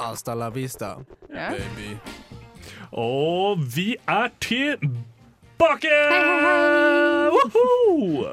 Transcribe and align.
Hasta 0.00 0.34
la 0.34 0.48
vista, 0.50 0.96
Ja. 1.34 1.50
baby. 1.50 1.96
Og 2.92 3.58
vi 3.76 3.96
er 4.08 4.28
tilbake! 4.40 5.98
Woohoo! 7.34 8.26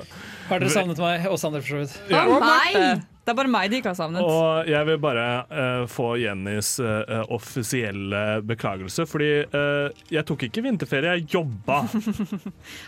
Har 0.49 0.59
dere 0.61 0.69
savnet 0.69 0.97
meg? 1.01 1.25
Og 1.29 1.39
Sander, 1.41 1.61
for 1.61 1.67
så 1.67 1.77
vidt. 1.83 1.95
Ja. 2.11 2.25
Og 2.29 2.41
meg! 2.43 3.01
Det 3.25 3.33
er 3.33 3.37
bare 3.39 3.49
meg 3.49 3.71
de 3.73 3.79
ikke 3.81 3.89
har 3.89 3.97
savnet. 3.97 4.21
Og 4.21 4.67
jeg 4.69 4.85
vil 4.85 4.99
bare 5.01 5.23
uh, 5.49 5.85
få 5.89 6.11
Jennys 6.21 6.75
uh, 6.77 7.23
offisielle 7.33 8.19
beklagelse, 8.45 9.07
fordi 9.09 9.29
uh, 9.49 9.89
jeg 10.13 10.21
tok 10.29 10.45
ikke 10.45 10.61
vinterferie, 10.67 11.15
jeg 11.17 11.25
jobba. 11.33 11.79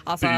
Altså, 0.08 0.30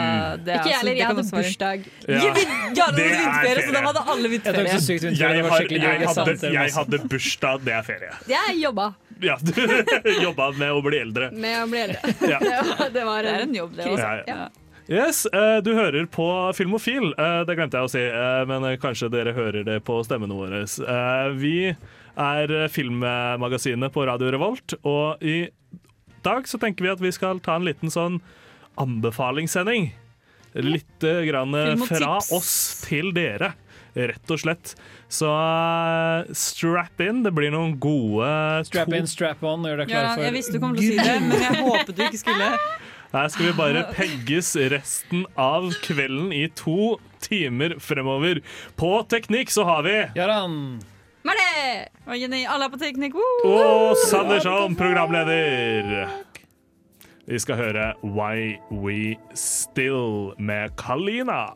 det 0.45 0.53
er, 0.53 0.59
Ikke 0.59 0.70
jeg 0.72 0.77
heller. 0.80 0.95
Jeg 0.99 1.09
hadde 1.09 1.25
bursdag. 1.34 1.84
Ja. 2.08 2.22
Det 2.31 2.45
Det 2.73 2.84
er 2.85 3.12
vinterferie, 3.12 3.55
så 3.59 3.67
ferie. 3.67 3.75
da 3.75 3.84
hadde 3.89 4.05
alle 4.13 4.31
Jeg 4.31 4.39
sykt 4.39 4.48
vinterferie. 4.48 4.70
Jeg, 4.70 5.27
har, 5.49 5.67
jeg, 5.67 6.08
hadde, 6.08 6.38
jeg 6.47 6.55
var- 6.55 6.77
hadde 6.80 7.02
bursdag, 7.11 7.61
det 7.67 7.73
er 7.75 7.84
ferie. 7.91 8.11
Jeg 8.31 8.58
jobba 8.63 8.88
Ja, 9.22 9.36
du 9.44 9.52
jobba 10.25 10.52
med 10.55 10.72
å 10.72 10.80
bli 10.86 11.02
eldre. 11.03 11.30
med 11.36 11.58
å 11.66 11.67
bli 11.67 11.84
eldre. 11.89 12.16
Ja. 12.23 12.39
Det 12.39 12.55
var, 12.72 12.89
det 12.95 13.05
var 13.11 13.23
Det 13.27 13.36
er 13.36 13.45
en 13.50 13.55
jobb, 13.59 13.75
det 13.75 13.86
også. 13.92 14.00
Ja, 14.00 14.23
ja. 14.31 14.50
Ja. 14.90 15.06
Yes, 15.06 15.26
eh, 15.30 15.59
du 15.62 15.73
hører 15.78 16.08
på 16.09 16.26
Filmofil. 16.58 17.12
Eh, 17.14 17.44
det 17.45 17.56
glemte 17.59 17.78
jeg 17.78 17.86
å 17.86 17.92
si, 17.94 18.02
eh, 18.02 18.42
men 18.50 18.66
kanskje 18.82 19.09
dere 19.14 19.36
hører 19.38 19.64
det 19.68 19.84
på 19.86 20.00
stemmene 20.06 20.34
våre. 20.34 20.64
Eh, 20.66 21.30
vi 21.38 21.54
er 22.18 22.54
filmmagasinet 22.73 23.94
på 23.94 24.06
Radio 24.10 24.32
Revolt, 24.34 24.73
og 24.84 25.22
i 25.22 25.48
dag 26.26 26.50
så 26.50 26.58
tenker 26.60 26.84
vi 26.88 26.92
at 26.92 27.00
vi 27.06 27.12
skal 27.16 27.40
ta 27.40 27.56
en 27.60 27.67
liten 27.70 27.94
sånn 27.94 28.17
anbefalingssending. 28.82 29.92
Litt 30.58 31.06
grann 31.30 31.54
fra 31.86 32.16
oss 32.34 32.82
til 32.88 33.12
dere, 33.14 33.54
rett 33.94 34.32
og 34.34 34.42
slett. 34.42 34.73
Så 35.10 35.30
strap 36.34 37.00
in. 37.06 37.22
Det 37.23 37.32
blir 37.38 37.52
noen 37.54 37.78
gode 37.82 38.66
Strap 38.66 38.90
to- 38.90 38.95
in, 38.98 39.08
strap 39.08 39.44
on, 39.45 39.64
gjør 39.70 39.84
deg 39.84 39.94
klar 39.94 40.16
for 40.16 40.23
ja, 40.26 40.30
jeg 40.32 40.38
visste 40.40 40.54
du 40.58 40.60
kom 40.64 40.76
til 40.76 40.90
å 40.90 40.92
si 40.92 40.98
det, 40.98 41.17
men 41.30 41.44
jeg 41.45 41.64
håpet 41.64 41.95
du 41.95 42.04
ikke 42.10 42.23
skulle. 42.26 42.52
Her 43.09 43.27
skal 43.27 43.45
vi 43.45 43.53
bare 43.57 43.81
pegges 43.89 44.52
resten 44.69 45.23
av 45.33 45.71
kvelden 45.81 46.29
i 46.33 46.43
to 46.53 46.99
timer 47.25 47.73
fremover. 47.81 48.38
På 48.77 48.99
teknikk 49.09 49.49
så 49.49 49.63
har 49.65 49.81
vi 49.88 49.95
Gøran. 50.13 50.57
Marte! 51.25 51.87
Og 52.05 52.19
Jenny, 52.21 52.43
alle 52.45 52.67
er 52.67 52.69
på 52.69 52.77
teknikk. 52.77 53.17
Woo! 53.17 53.49
Og 53.49 53.97
Sander 54.05 54.43
som 54.45 54.75
programleder. 54.77 56.05
Vi 57.25 57.39
skal 57.41 57.57
høre 57.57 57.87
Why 58.03 58.59
We 58.69 59.17
Still 59.33 60.35
med 60.37 60.77
Kalina. 60.77 61.47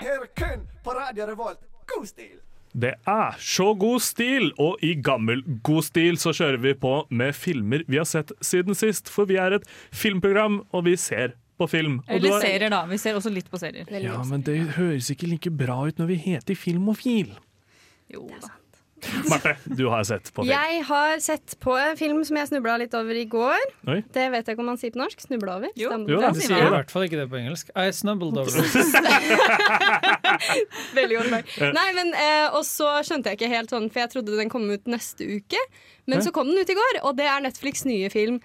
Her 0.00 0.22
kun 0.38 0.68
på 0.84 0.90
Radio 0.90 1.26
Revolt. 1.26 1.58
God 1.86 2.06
stil! 2.06 2.38
Det 2.72 2.92
er 3.08 3.34
så 3.42 3.72
god 3.74 3.98
stil, 4.00 4.52
og 4.62 4.78
i 4.86 4.94
gammel 5.02 5.42
god 5.66 5.82
stil 5.88 6.16
så 6.22 6.30
kjører 6.36 6.60
vi 6.62 6.74
på 6.78 6.92
med 7.10 7.34
filmer 7.34 7.82
vi 7.90 7.96
har 7.98 8.06
sett 8.06 8.30
siden 8.40 8.76
sist. 8.78 9.08
For 9.10 9.26
vi 9.26 9.36
er 9.42 9.56
et 9.58 9.66
filmprogram, 9.90 10.60
og 10.72 10.84
vi 10.86 10.94
ser 10.96 11.34
på 11.58 11.66
film. 11.68 11.98
Eller 12.08 12.30
har- 12.36 12.40
serier, 12.40 12.70
da. 12.70 12.84
Vi 12.86 12.96
ser 12.96 13.14
også 13.18 13.32
litt 13.34 13.50
på 13.50 13.58
serier. 13.58 13.84
Ja, 14.00 14.22
men 14.24 14.42
det 14.46 14.56
høres 14.78 15.10
ikke 15.10 15.26
like 15.28 15.50
bra 15.50 15.80
ut 15.88 15.98
når 15.98 16.06
vi 16.06 16.14
heter 16.16 16.54
Filmofil. 16.56 17.34
Jo 18.14 18.28
da. 18.40 18.48
Marte, 19.30 19.54
du 19.64 19.84
har 19.92 20.04
sett 20.08 20.30
på 20.34 20.44
film. 20.44 20.50
Jeg 20.52 20.82
har 20.88 21.20
sett 21.24 21.56
på 21.62 21.74
en 21.78 21.96
film 21.98 22.20
som 22.26 22.38
jeg 22.40 22.50
snubla 22.50 22.76
litt 22.82 22.94
over 22.98 23.16
i 23.16 23.24
går. 23.30 23.64
Oi. 23.90 23.98
Det 24.14 24.26
vet 24.34 24.46
jeg 24.46 24.56
ikke 24.56 24.64
om 24.64 24.70
man 24.72 24.80
sier 24.80 24.94
på 24.94 25.00
norsk. 25.02 25.24
Snubla 25.26 25.56
over. 25.60 25.72
Jo. 25.80 25.92
Jo 26.10 26.20
da, 26.22 26.30
De 26.36 26.44
sier 26.44 26.66
i 26.66 26.72
hvert 26.74 26.92
fall 26.92 27.06
ikke 27.08 27.20
det 27.22 27.28
på 27.32 27.40
engelsk. 27.40 27.72
I 27.74 27.88
snubbled 27.96 28.38
over. 28.40 28.50
Veldig 30.98 31.18
godt 31.18 31.30
poeng. 31.34 31.74
Nei, 31.76 31.88
men 31.96 32.14
eh, 32.16 32.46
Og 32.56 32.64
så 32.68 32.92
skjønte 33.06 33.32
jeg 33.32 33.40
ikke 33.40 33.52
helt 33.52 33.72
sånn, 33.74 33.90
for 33.92 34.04
jeg 34.04 34.12
trodde 34.14 34.38
den 34.38 34.52
kom 34.52 34.66
ut 34.70 34.88
neste 34.90 35.26
uke. 35.40 35.60
Men 36.10 36.24
så 36.24 36.32
kom 36.34 36.48
den 36.50 36.58
ut 36.60 36.70
i 36.72 36.76
går, 36.78 37.02
og 37.06 37.14
det 37.20 37.28
er 37.30 37.44
Netflix' 37.44 37.84
nye 37.86 38.10
film 38.12 38.40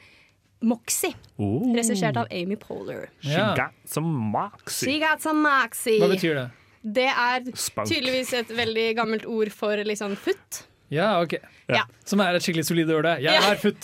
Moxie. 0.65 1.13
Oh, 1.37 1.65
Regissert 1.75 2.17
av 2.17 2.29
Amy 2.33 2.55
Poehler. 2.57 3.09
she 3.21 3.35
got 3.57 3.73
some 3.85 4.07
moxie. 4.31 4.87
She 4.87 4.99
got 5.01 5.21
some 5.21 5.41
moxie. 5.43 5.99
Hva 6.01 6.09
betyr 6.13 6.37
det? 6.39 6.45
Det 6.85 7.07
er 7.09 7.47
Spank. 7.57 7.87
tydeligvis 7.89 8.33
et 8.37 8.51
veldig 8.53 8.95
gammelt 8.99 9.25
ord 9.25 9.49
for 9.51 9.75
liksom 9.87 10.15
futt. 10.21 10.63
Ja, 10.93 11.15
OK. 11.23 11.33
Ja. 11.67 11.81
Som 12.05 12.21
er 12.21 12.35
et 12.37 12.43
skikkelig 12.45 12.65
solid 12.67 12.91
ord. 12.93 13.05
Jeg 13.17 13.23
Ja. 13.23 13.39
er 13.51 13.55
futt. 13.57 13.81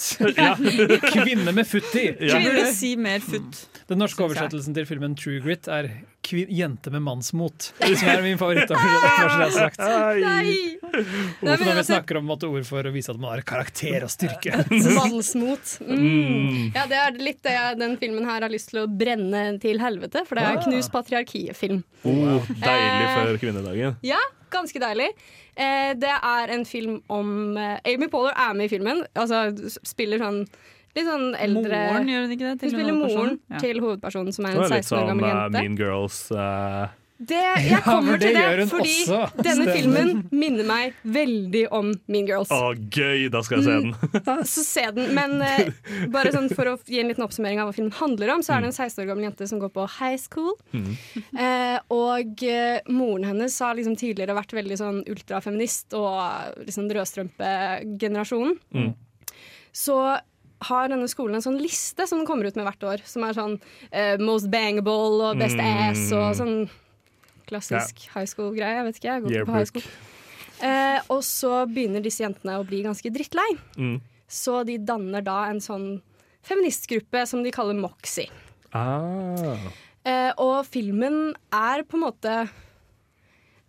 Kvinne 1.15 1.51
med 1.51 1.65
futt 1.65 1.95
i. 1.97 2.11
Ja. 2.27 2.37
Jeg 2.37 2.73
si 2.77 2.95
mer 2.95 3.19
futt. 3.25 3.63
Den 3.91 3.99
norske 3.99 4.23
oversettelsen 4.23 4.75
til 4.77 4.85
filmen 4.87 5.13
True 5.19 5.41
Grit 5.43 5.67
er 5.67 5.89
jente 6.31 6.91
med 6.93 7.01
mannsmot. 7.03 7.71
Som 7.99 8.07
er 8.07 8.21
min 8.23 8.37
favoritt 8.39 8.69
bare 8.71 9.41
det 9.41 9.49
sagt. 9.55 9.81
Ai. 9.83 10.21
Nei! 10.23 10.53
Hvorfor 10.81 11.43
når 11.43 11.57
vi 11.59 11.71
altså- 11.73 11.85
snakker 11.89 12.19
om 12.21 12.25
måtte, 12.29 12.47
ord 12.47 12.63
for 12.67 12.87
å 12.87 12.93
vise 12.95 13.11
at 13.11 13.19
man 13.19 13.33
har 13.33 13.43
karakter 13.47 14.05
og 14.07 14.11
styrke. 14.13 14.61
Mannsmot. 14.99 15.73
Mm. 15.83 16.71
Ja, 16.75 16.85
det 16.87 16.99
er 17.01 17.19
litt 17.19 17.41
det 17.43 17.55
jeg, 17.57 17.79
den 17.83 17.97
filmen 17.99 18.27
her 18.29 18.45
har 18.47 18.53
lyst 18.53 18.71
til 18.71 18.83
å 18.83 18.87
brenne 18.87 19.43
til 19.63 19.81
helvete, 19.83 20.23
for 20.27 20.39
det 20.39 20.47
er 20.47 20.57
Ah. 20.61 20.63
Knus 20.63 20.87
patriarkiet-film. 20.93 21.83
Oh, 22.07 22.47
deilig 22.47 23.05
Eh. 23.05 23.15
før 23.17 23.37
kvinnedagen. 23.43 23.95
Ja, 24.07 24.19
ganske 24.53 24.79
deilig. 24.83 25.09
Eh, 25.55 25.93
det 25.99 26.11
er 26.15 26.51
en 26.55 26.63
film 26.65 27.01
om 27.11 27.57
eh, 27.59 27.79
Amy 27.91 28.07
Poehler 28.11 28.35
er 28.39 28.53
med 28.55 28.69
i 28.69 28.71
filmen. 28.77 29.03
Altså 29.15 29.49
spiller 29.83 30.21
sånn 30.23 30.45
litt 30.95 31.05
sånn 31.07 31.27
eldre 31.39 31.81
Moren, 31.91 32.07
gjør 32.11 32.25
hun 32.27 32.31
ikke 32.37 32.47
det? 32.49 32.55
Hun 32.61 32.73
spiller 32.77 32.97
moren 33.01 33.37
Ja. 33.49 33.59
til 33.63 33.79
hovedpersonen, 33.83 34.33
som 34.35 34.45
er 34.45 34.49
Det 34.49 34.57
en 34.57 34.63
var 34.63 34.73
litt 34.77 34.85
16 34.89 34.97
år 34.97 35.05
som 35.05 35.13
gammel 35.13 35.29
eh, 35.29 35.37
jente. 35.37 35.61
Mean 35.61 35.77
Girls. 35.79 36.19
Uh... 36.31 36.87
Det, 37.21 37.37
jeg 37.37 37.81
kommer 37.85 38.15
ja, 38.15 38.17
det 38.17 38.29
til 38.31 38.33
det, 38.33 38.63
fordi 38.71 38.93
også. 39.05 39.17
denne 39.45 39.65
Stemmer. 39.67 39.75
filmen 39.77 40.23
minner 40.33 40.65
meg 40.65 40.95
veldig 41.05 41.67
om 41.77 41.91
Mean 42.09 42.25
Girls. 42.25 42.49
Å, 42.49 42.71
gøy! 42.73 43.27
Da 43.29 43.43
skal 43.45 43.61
jeg 43.61 43.67
se 43.67 43.75
den. 43.77 44.45
Så 44.49 44.63
se 44.65 44.85
den. 44.95 45.11
Men 45.13 45.35
uh, 45.37 46.07
bare 46.09 46.31
sånn 46.33 46.49
for 46.49 46.71
å 46.71 46.73
gi 46.89 46.97
en 47.03 47.11
liten 47.11 47.21
oppsummering 47.21 47.61
av 47.61 47.69
hva 47.69 47.75
filmen 47.77 47.93
handler 47.99 48.33
om, 48.33 48.41
så 48.41 48.55
er 48.57 48.65
det 48.65 48.71
en 48.71 48.73
Mm. 48.73 48.79
16 48.89 49.03
år 49.03 49.11
gammel 49.11 49.27
jente 49.29 49.47
som 49.51 49.61
går 49.61 49.69
på 49.75 49.85
high 49.99 50.17
school. 50.17 50.57
Eh, 50.73 51.77
og 51.93 52.41
uh, 52.41 52.79
moren 52.89 53.29
hennes 53.29 53.59
har 53.61 53.77
liksom 53.77 53.93
tidligere 54.01 54.33
vært 54.41 54.57
veldig 54.57 54.79
sånn 54.81 55.03
ultrafeminist 55.05 55.93
og 55.93 56.57
liksom 56.65 56.89
rødstrømpegenerasjonen. 56.89 58.57
Mm. 58.73 58.91
Så 59.71 59.95
har 60.67 60.91
denne 60.91 61.07
skolen 61.09 61.39
en 61.39 61.43
sånn 61.45 61.59
liste 61.61 62.05
som 62.07 62.21
den 62.21 62.27
kommer 62.29 62.45
ut 62.49 62.57
med 62.59 62.67
hvert 62.67 62.83
år, 62.85 63.03
som 63.07 63.25
er 63.25 63.33
sånn 63.37 63.57
uh, 63.57 64.15
most 64.21 64.49
bangable 64.53 65.25
og 65.31 65.41
best 65.41 65.57
Mm. 65.57 65.89
ass 65.89 66.05
og 66.13 66.35
sånn 66.37 66.55
klassisk 67.49 68.05
high 68.13 68.29
school-greie. 68.29 68.77
Jeg 68.77 68.85
vet 68.87 68.99
ikke, 68.99 69.09
jeg 69.09 69.15
har 69.17 69.25
gått 69.25 69.49
på 69.49 69.57
high 69.57 69.69
school. 69.69 69.87
Uh, 70.61 70.99
og 71.09 71.21
så 71.25 71.65
begynner 71.65 72.03
disse 72.05 72.21
jentene 72.23 72.59
å 72.61 72.65
bli 72.67 72.83
ganske 72.85 73.09
drittlei. 73.11 73.49
Mm. 73.77 73.97
Så 74.31 74.61
de 74.67 74.77
danner 74.77 75.23
da 75.25 75.39
en 75.49 75.59
sånn 75.59 75.87
feministgruppe 76.45 77.25
som 77.27 77.41
de 77.43 77.51
kaller 77.53 77.77
Moxie. 77.77 78.29
Ah. 78.71 79.57
Uh, 80.05 80.31
og 80.41 80.65
filmen 80.69 81.33
er 81.53 81.83
på 81.85 81.97
en 81.99 82.05
måte 82.05 82.35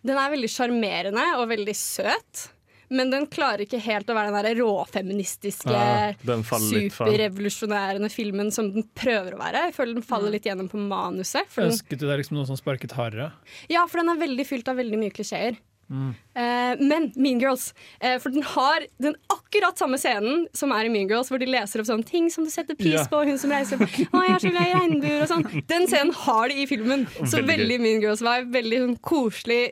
Den 0.07 0.17
er 0.17 0.31
veldig 0.33 0.49
sjarmerende 0.49 1.25
og 1.39 1.49
veldig 1.51 1.75
søt. 1.77 2.47
Men 2.93 3.13
den 3.13 3.27
klarer 3.33 3.65
ikke 3.65 3.81
helt 3.83 4.11
å 4.11 4.17
være 4.17 4.33
den 4.33 4.47
der 4.47 4.61
råfeministiske, 4.61 5.73
ja, 5.73 6.13
superrevolusjonærende 6.23 8.13
filmen 8.13 8.53
som 8.55 8.69
den 8.75 8.87
prøver 8.99 9.37
å 9.37 9.43
være. 9.43 9.67
Jeg 9.69 9.77
føler 9.79 9.99
den 9.99 10.07
faller 10.07 10.35
litt 10.35 10.49
gjennom 10.49 10.71
på 10.73 10.81
manuset. 10.81 11.49
For 11.53 11.65
den, 11.65 11.75
Ønsket 11.75 12.03
du 12.03 12.09
deg 12.09 12.23
liksom 12.23 12.39
noe 12.39 12.49
som 12.49 12.61
sparket 12.61 12.97
hardere? 12.99 13.33
ja, 13.73 13.87
for 13.89 14.03
den 14.03 14.13
er 14.13 14.21
veldig 14.21 14.49
fylt 14.49 14.69
av 14.69 14.81
veldig 14.81 15.01
mye 15.01 15.15
klisjeer. 15.15 15.61
Eh, 15.93 16.79
men 16.81 17.13
Mean 17.17 17.41
Girls, 17.41 17.75
eh, 18.01 18.19
for 18.19 18.31
den 18.31 18.43
har 18.43 18.87
den 19.03 19.17
akkurat 19.33 19.79
samme 19.79 19.99
scenen 20.01 20.47
som 20.57 20.73
er 20.73 20.89
i 20.89 20.93
Mean 20.93 21.09
Girls, 21.11 21.29
hvor 21.29 21.43
de 21.43 21.49
leser 21.51 21.83
opp 21.83 21.89
sånne 21.91 22.07
ting 22.09 22.31
som 22.33 22.47
du 22.47 22.53
setter 22.53 22.79
pris 22.79 23.03
på, 23.05 23.19
på, 23.19 23.25
hun 23.29 23.41
som 23.41 23.53
reiser 23.53 23.83
opp, 23.83 23.99
å, 24.09 24.23
jeg 24.25 24.37
er 24.39 24.45
så 24.45 24.53
glad 24.55 24.71
i 24.71 24.79
regnbuer 24.79 25.27
og 25.27 25.29
sånn. 25.35 25.45
Den 25.69 25.85
scenen 25.91 26.15
har 26.23 26.49
de 26.49 26.63
i 26.63 26.69
filmen. 26.71 27.05
Så 27.21 27.43
Veldig 27.43 27.51
veldig 27.53 27.79
Mean 27.85 28.01
Girls 28.05 28.25
var 28.25 28.49
veldig 28.55 28.81
sånn 28.87 28.97
koselig, 29.05 29.63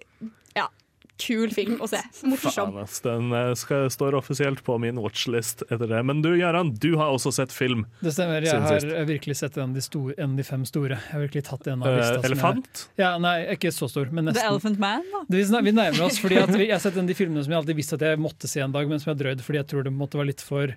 kul 1.21 1.53
film 1.55 1.79
å 1.85 1.89
se. 1.91 2.01
Morsom. 2.27 2.73
Faen. 2.75 2.91
Den 3.07 3.33
eh, 3.37 3.53
skal, 3.61 3.87
står 3.93 4.17
offisielt 4.19 4.63
på 4.67 4.77
min 4.83 4.99
watchlist 5.03 5.63
etter 5.69 5.87
det. 5.91 6.01
Men 6.09 6.23
du, 6.25 6.31
Gøran, 6.41 6.73
du 6.81 6.97
har 7.01 7.13
også 7.15 7.33
sett 7.37 7.53
film. 7.55 7.85
Det 8.01 8.15
stemmer. 8.17 8.43
Jeg 8.47 8.61
har 8.65 8.81
sist. 8.81 8.95
virkelig 9.11 9.37
sett 9.43 9.57
en 9.61 9.71
av 9.71 9.75
de, 9.79 9.85
store, 9.85 10.17
en 10.19 10.35
av 10.35 10.41
de 10.43 10.47
fem 10.49 10.65
store. 10.69 10.97
Jeg 10.99 11.15
har 11.15 11.25
virkelig 11.27 11.45
tatt 11.51 11.67
en 11.73 11.83
av 11.85 11.89
Eh, 11.91 11.99
lista. 12.01 12.15
som 12.15 12.23
jeg- 12.23 12.31
elefant? 12.33 12.85
Ja, 13.01 13.13
nei, 13.19 13.37
ikke 13.57 13.73
så 13.75 13.89
stor, 13.91 14.11
men 14.11 14.33
The. 14.33 14.41
Elephant 14.47 14.79
Man, 14.79 15.03
da. 15.13 15.25
Vi, 15.29 15.43
vi 15.45 15.73
nærmer 15.77 16.07
oss, 16.07 16.19
fordi 16.23 16.37
at 16.43 16.51
vi, 16.55 16.67
jeg 16.67 16.73
har 16.77 16.81
sett 16.83 16.97
en 16.97 17.05
av 17.07 17.13
de 17.13 17.19
filmene 17.19 17.45
som 17.45 17.53
jeg 17.53 17.61
alltid 17.63 17.77
visste 17.77 17.95
at 18.01 18.07
jeg 18.09 18.19
måtte 18.19 18.49
se 18.49 18.61
en 18.65 18.73
dag, 18.73 18.89
men 18.89 18.99
som 19.03 19.13
jeg 19.15 19.21
drøyd 19.25 19.41
fordi 19.45 19.61
jeg 19.61 19.69
tror 19.71 19.85
det 19.85 19.93
måtte 19.93 20.19
være 20.21 20.33
litt 20.33 20.41
for 20.45 20.75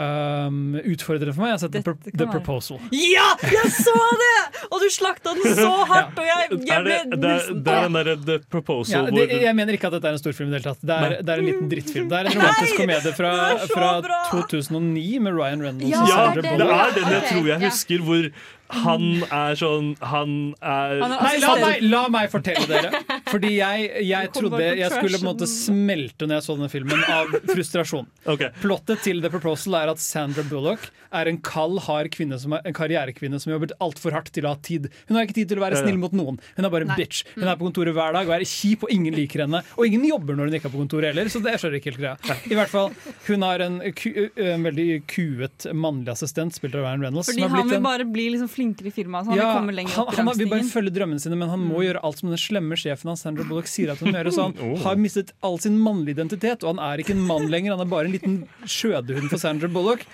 um, 0.00 0.76
utfordrende 0.78 1.34
for 1.34 1.44
meg. 1.44 1.52
Jeg 1.52 1.56
har 1.56 1.62
sett 1.62 1.74
The, 1.76 1.82
Pro 1.84 1.94
The. 2.06 2.28
Proposal. 2.32 2.78
Ja, 2.96 3.26
jeg 3.44 3.72
så 3.76 3.96
det! 4.22 4.62
Og 4.70 4.80
du 4.82 4.88
slakta 4.92 5.34
den 5.36 5.56
så 5.58 5.68
hardt, 5.92 6.16
og 6.18 6.28
jeg, 6.28 6.48
jeg 6.62 6.76
Er 6.76 6.86
det, 6.86 6.98
det, 7.12 7.20
nesten 7.26 7.60
det 7.66 7.74
er 7.76 7.86
den 7.86 7.98
derre 7.98 8.16
The 8.28 8.38
Proposal 8.52 9.10
Ja, 9.10 9.14
det, 9.16 9.42
jeg 9.44 9.58
mener 9.58 9.78
ikke 9.78 9.90
at 9.90 9.98
dette 9.98 10.12
er 10.12 10.18
en 10.18 10.22
storfilm 10.22 10.50
i 10.50 10.54
det 10.54 10.62
hele 10.62 10.72
tatt. 10.72 10.86
Det 10.88 10.96
er, 10.96 11.18
det 11.20 11.34
er 11.36 11.44
en 11.44 11.50
liten 11.50 11.70
drittfilm. 11.72 12.08
Det 12.12 12.18
er 12.20 12.30
en 12.30 12.38
romantisk 12.38 12.80
komedie 12.80 13.14
fra, 13.18 13.34
er 13.52 13.68
fra 13.72 13.92
2009 14.32 15.06
med 15.26 15.38
Ryan 15.38 15.66
Reynolds 15.68 16.10
Ja, 16.12 16.26
det 16.36 16.46
er 16.46 16.98
den 16.98 17.12
jeg 17.12 17.22
tror 17.28 17.52
jeg 17.52 17.64
husker, 17.66 18.04
hvor 18.08 18.28
han 18.72 19.04
er 19.28 19.58
sånn 19.58 19.92
Han 20.00 20.32
er 20.58 21.02
Han 21.02 21.14
er 21.16 21.22
Nei, 21.26 21.32
la 21.42 21.52
meg, 21.60 21.84
la 21.92 22.02
meg 22.12 22.30
fortelle 22.32 22.64
dere. 22.70 23.02
Fordi 23.28 23.52
jeg, 23.58 23.88
jeg 24.08 24.32
trodde 24.34 24.62
jeg 24.62 24.90
skulle 24.92 25.20
på 25.20 25.26
en 25.26 25.30
måte 25.30 25.48
smelte 25.50 26.28
når 26.28 26.38
jeg 26.38 26.46
så 26.46 26.56
denne 26.56 26.70
filmen, 26.72 27.04
av 27.12 27.36
frustrasjon. 27.52 28.08
Okay. 28.32 28.48
Plottet 28.62 29.02
til 29.04 29.18
The 29.20 29.28
Proposal 29.32 29.74
er 29.76 29.90
at 29.92 30.00
Sandra 30.00 30.44
Bullock 30.46 30.86
er 31.12 31.28
en 31.28 31.38
kald, 31.44 31.80
hard 31.84 32.08
kvinne 32.14 32.38
som 32.40 32.54
er, 32.56 32.62
en 32.68 32.74
karrierekvinne 32.76 33.38
som 33.42 33.52
jobber 33.52 33.74
altfor 33.82 34.14
hardt 34.16 34.30
til 34.32 34.46
å 34.46 34.54
ha 34.54 34.58
tid. 34.64 34.88
Hun 35.08 35.18
har 35.18 35.26
ikke 35.26 35.36
tid 35.40 35.50
til 35.52 35.60
å 35.60 35.64
være 35.64 35.80
snill 35.82 35.98
mot 36.00 36.14
noen. 36.16 36.38
Hun 36.56 36.68
er 36.68 36.72
bare 36.72 36.86
en 36.86 36.92
Nei. 36.94 36.98
bitch. 37.02 37.24
Hun 37.34 37.44
er 37.44 37.58
på 37.58 37.66
kontoret 37.66 37.96
hver 37.96 38.16
dag 38.16 38.30
og 38.30 38.34
er 38.38 38.46
kjip, 38.48 38.86
og 38.86 38.94
ingen 38.94 39.16
liker 39.16 39.44
henne. 39.44 39.60
Og 39.76 39.88
ingen 39.88 40.06
jobber 40.08 40.38
når 40.38 40.48
hun 40.48 40.58
ikke 40.58 40.70
er 40.70 40.74
på 40.74 40.80
kontoret 40.80 41.10
heller, 41.10 41.28
så 41.32 41.42
det 41.44 41.56
skjønner 41.60 41.78
ikke 41.80 41.92
helt 41.92 42.00
greia. 42.00 42.38
I 42.48 42.58
hvert 42.58 42.72
fall, 42.72 42.94
Hun 43.26 43.44
har 43.46 43.64
en, 43.66 43.78
ku, 43.98 44.08
en 44.40 44.66
veldig 44.70 44.88
kuet 45.10 45.68
mannlig 45.76 46.14
assistent, 46.14 46.56
spilt 46.56 46.78
av 46.78 46.86
Ryan 46.86 47.04
Reynolds. 47.04 47.28
Fordi 47.32 47.44
som 47.44 47.56
har 47.56 47.64
han 47.66 47.74
vil 47.74 47.84
bare 47.84 48.08
bli 48.08 48.28
liksom 48.36 48.50
flinkere 48.62 48.88
i 48.88 48.94
firmaet. 48.94 49.26
Så 49.26 49.34
han 49.34 49.40
ja, 49.42 49.48
vil 49.50 49.58
komme 49.60 49.74
lenger 49.76 49.96
han, 49.98 50.06
opp 50.06 50.14
i 50.14 50.20
han 50.22 50.38
vil 50.38 50.50
bare 50.54 50.68
følge 50.70 50.94
drømmene 50.94 51.22
sine, 51.22 51.36
men 51.40 51.50
han 51.52 51.62
må 51.66 51.82
gjøre 51.84 52.02
alt 52.06 52.22
som 52.22 52.30
den 52.32 52.40
slemme 52.40 52.78
sjefen 52.78 53.10
hans 53.12 53.26
Sandra 53.26 53.44
Bullock 53.48 53.68
sier 53.70 53.92
at 53.92 54.00
han 54.02 54.12
må 54.14 54.18
gjøre. 54.22 54.32
Så 54.38 54.46
han 54.48 54.56
Oh. 54.62 54.76
har 54.84 54.98
mistet 55.00 55.32
all 55.42 55.56
sin 55.58 55.74
mannlige 55.82 56.14
identitet, 56.20 56.62
og 56.62 56.76
han 56.76 56.82
er 56.92 57.00
ikke 57.02 57.16
en 57.16 57.24
mann 57.26 57.48
lenger. 57.50 57.74
Han 57.74 57.82
er 57.82 57.90
bare 57.90 58.06
en 58.06 58.12
liten 58.14 58.34
skjødehund 58.68 59.26
for 59.32 59.40
Sandra 59.42 59.66
Bullock. 59.72 60.04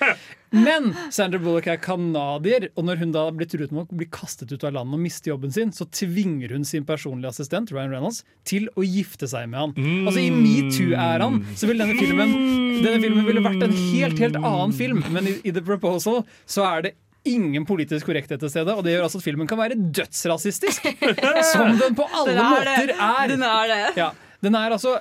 Men 0.54 0.94
Sandra 1.12 1.36
Bullock 1.42 1.66
er 1.68 1.76
canadier, 1.84 2.68
og 2.78 2.86
når 2.88 3.02
hun 3.02 3.10
da 3.12 3.26
blir 3.36 3.50
truet 3.50 3.74
med 3.74 3.84
å 3.84 3.98
bli 4.00 4.06
kastet 4.08 4.48
ut 4.54 4.64
av 4.64 4.72
landet 4.78 4.96
og 4.96 5.02
miste 5.04 5.28
jobben 5.28 5.52
sin, 5.52 5.74
så 5.76 5.84
tvinger 5.92 6.54
hun 6.56 6.64
sin 6.64 6.86
personlige 6.88 7.34
assistent 7.34 7.72
Ryan 7.74 7.92
Reynolds 7.92 8.22
til 8.48 8.70
å 8.78 8.86
gifte 8.86 9.28
seg 9.28 9.50
med 9.52 9.60
han. 9.60 9.74
Altså 10.08 10.22
I 10.24 10.30
metoo-æraen 10.32 11.42
så 11.58 11.68
ville 11.68 11.84
denne 11.84 11.98
filmen 12.00 12.32
Denne 12.78 13.02
filmen 13.02 13.26
ville 13.26 13.42
vært 13.44 13.64
en 13.66 13.74
helt, 13.74 14.20
helt 14.22 14.38
annen 14.38 14.72
film, 14.78 15.02
men 15.12 15.26
i, 15.28 15.36
i 15.44 15.52
The 15.52 15.64
Proposal 15.66 16.22
så 16.48 16.64
er 16.70 16.86
det 16.88 16.94
ingen 17.26 17.66
politisk 17.66 18.06
korrekthet 18.08 18.40
til 18.40 18.52
stede, 18.52 18.74
og 18.74 18.84
det 18.86 18.94
gjør 18.94 19.08
altså 19.08 19.20
at 19.20 19.26
filmen 19.26 19.50
kan 19.50 19.60
være 19.60 19.76
dødsrasistisk. 19.76 20.88
Som 21.52 21.78
den 21.80 21.98
på 21.98 22.06
alle 22.12 22.34
Den 22.34 22.42
er 22.42 22.50
måter 22.54 22.92
er. 22.94 23.28
Den 23.28 23.46
er 23.46 23.72
det. 23.72 23.84
Ja, 23.98 24.10
den 24.44 24.58
er 24.58 24.76
altså 24.76 24.98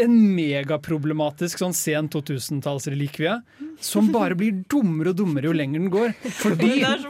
en 0.00 0.14
megaproblematisk 0.34 1.60
sånn 1.60 1.74
sen 1.76 2.08
2000-tallsrelikvie 2.12 3.34
som 3.84 4.08
bare 4.14 4.36
blir 4.38 4.62
dummere 4.72 5.12
og 5.12 5.18
dummere 5.18 5.50
jo 5.50 5.56
lenger 5.56 5.82
den 5.82 5.90
går. 5.92 6.14
Fordi 6.40 6.70
Den. 6.84 7.04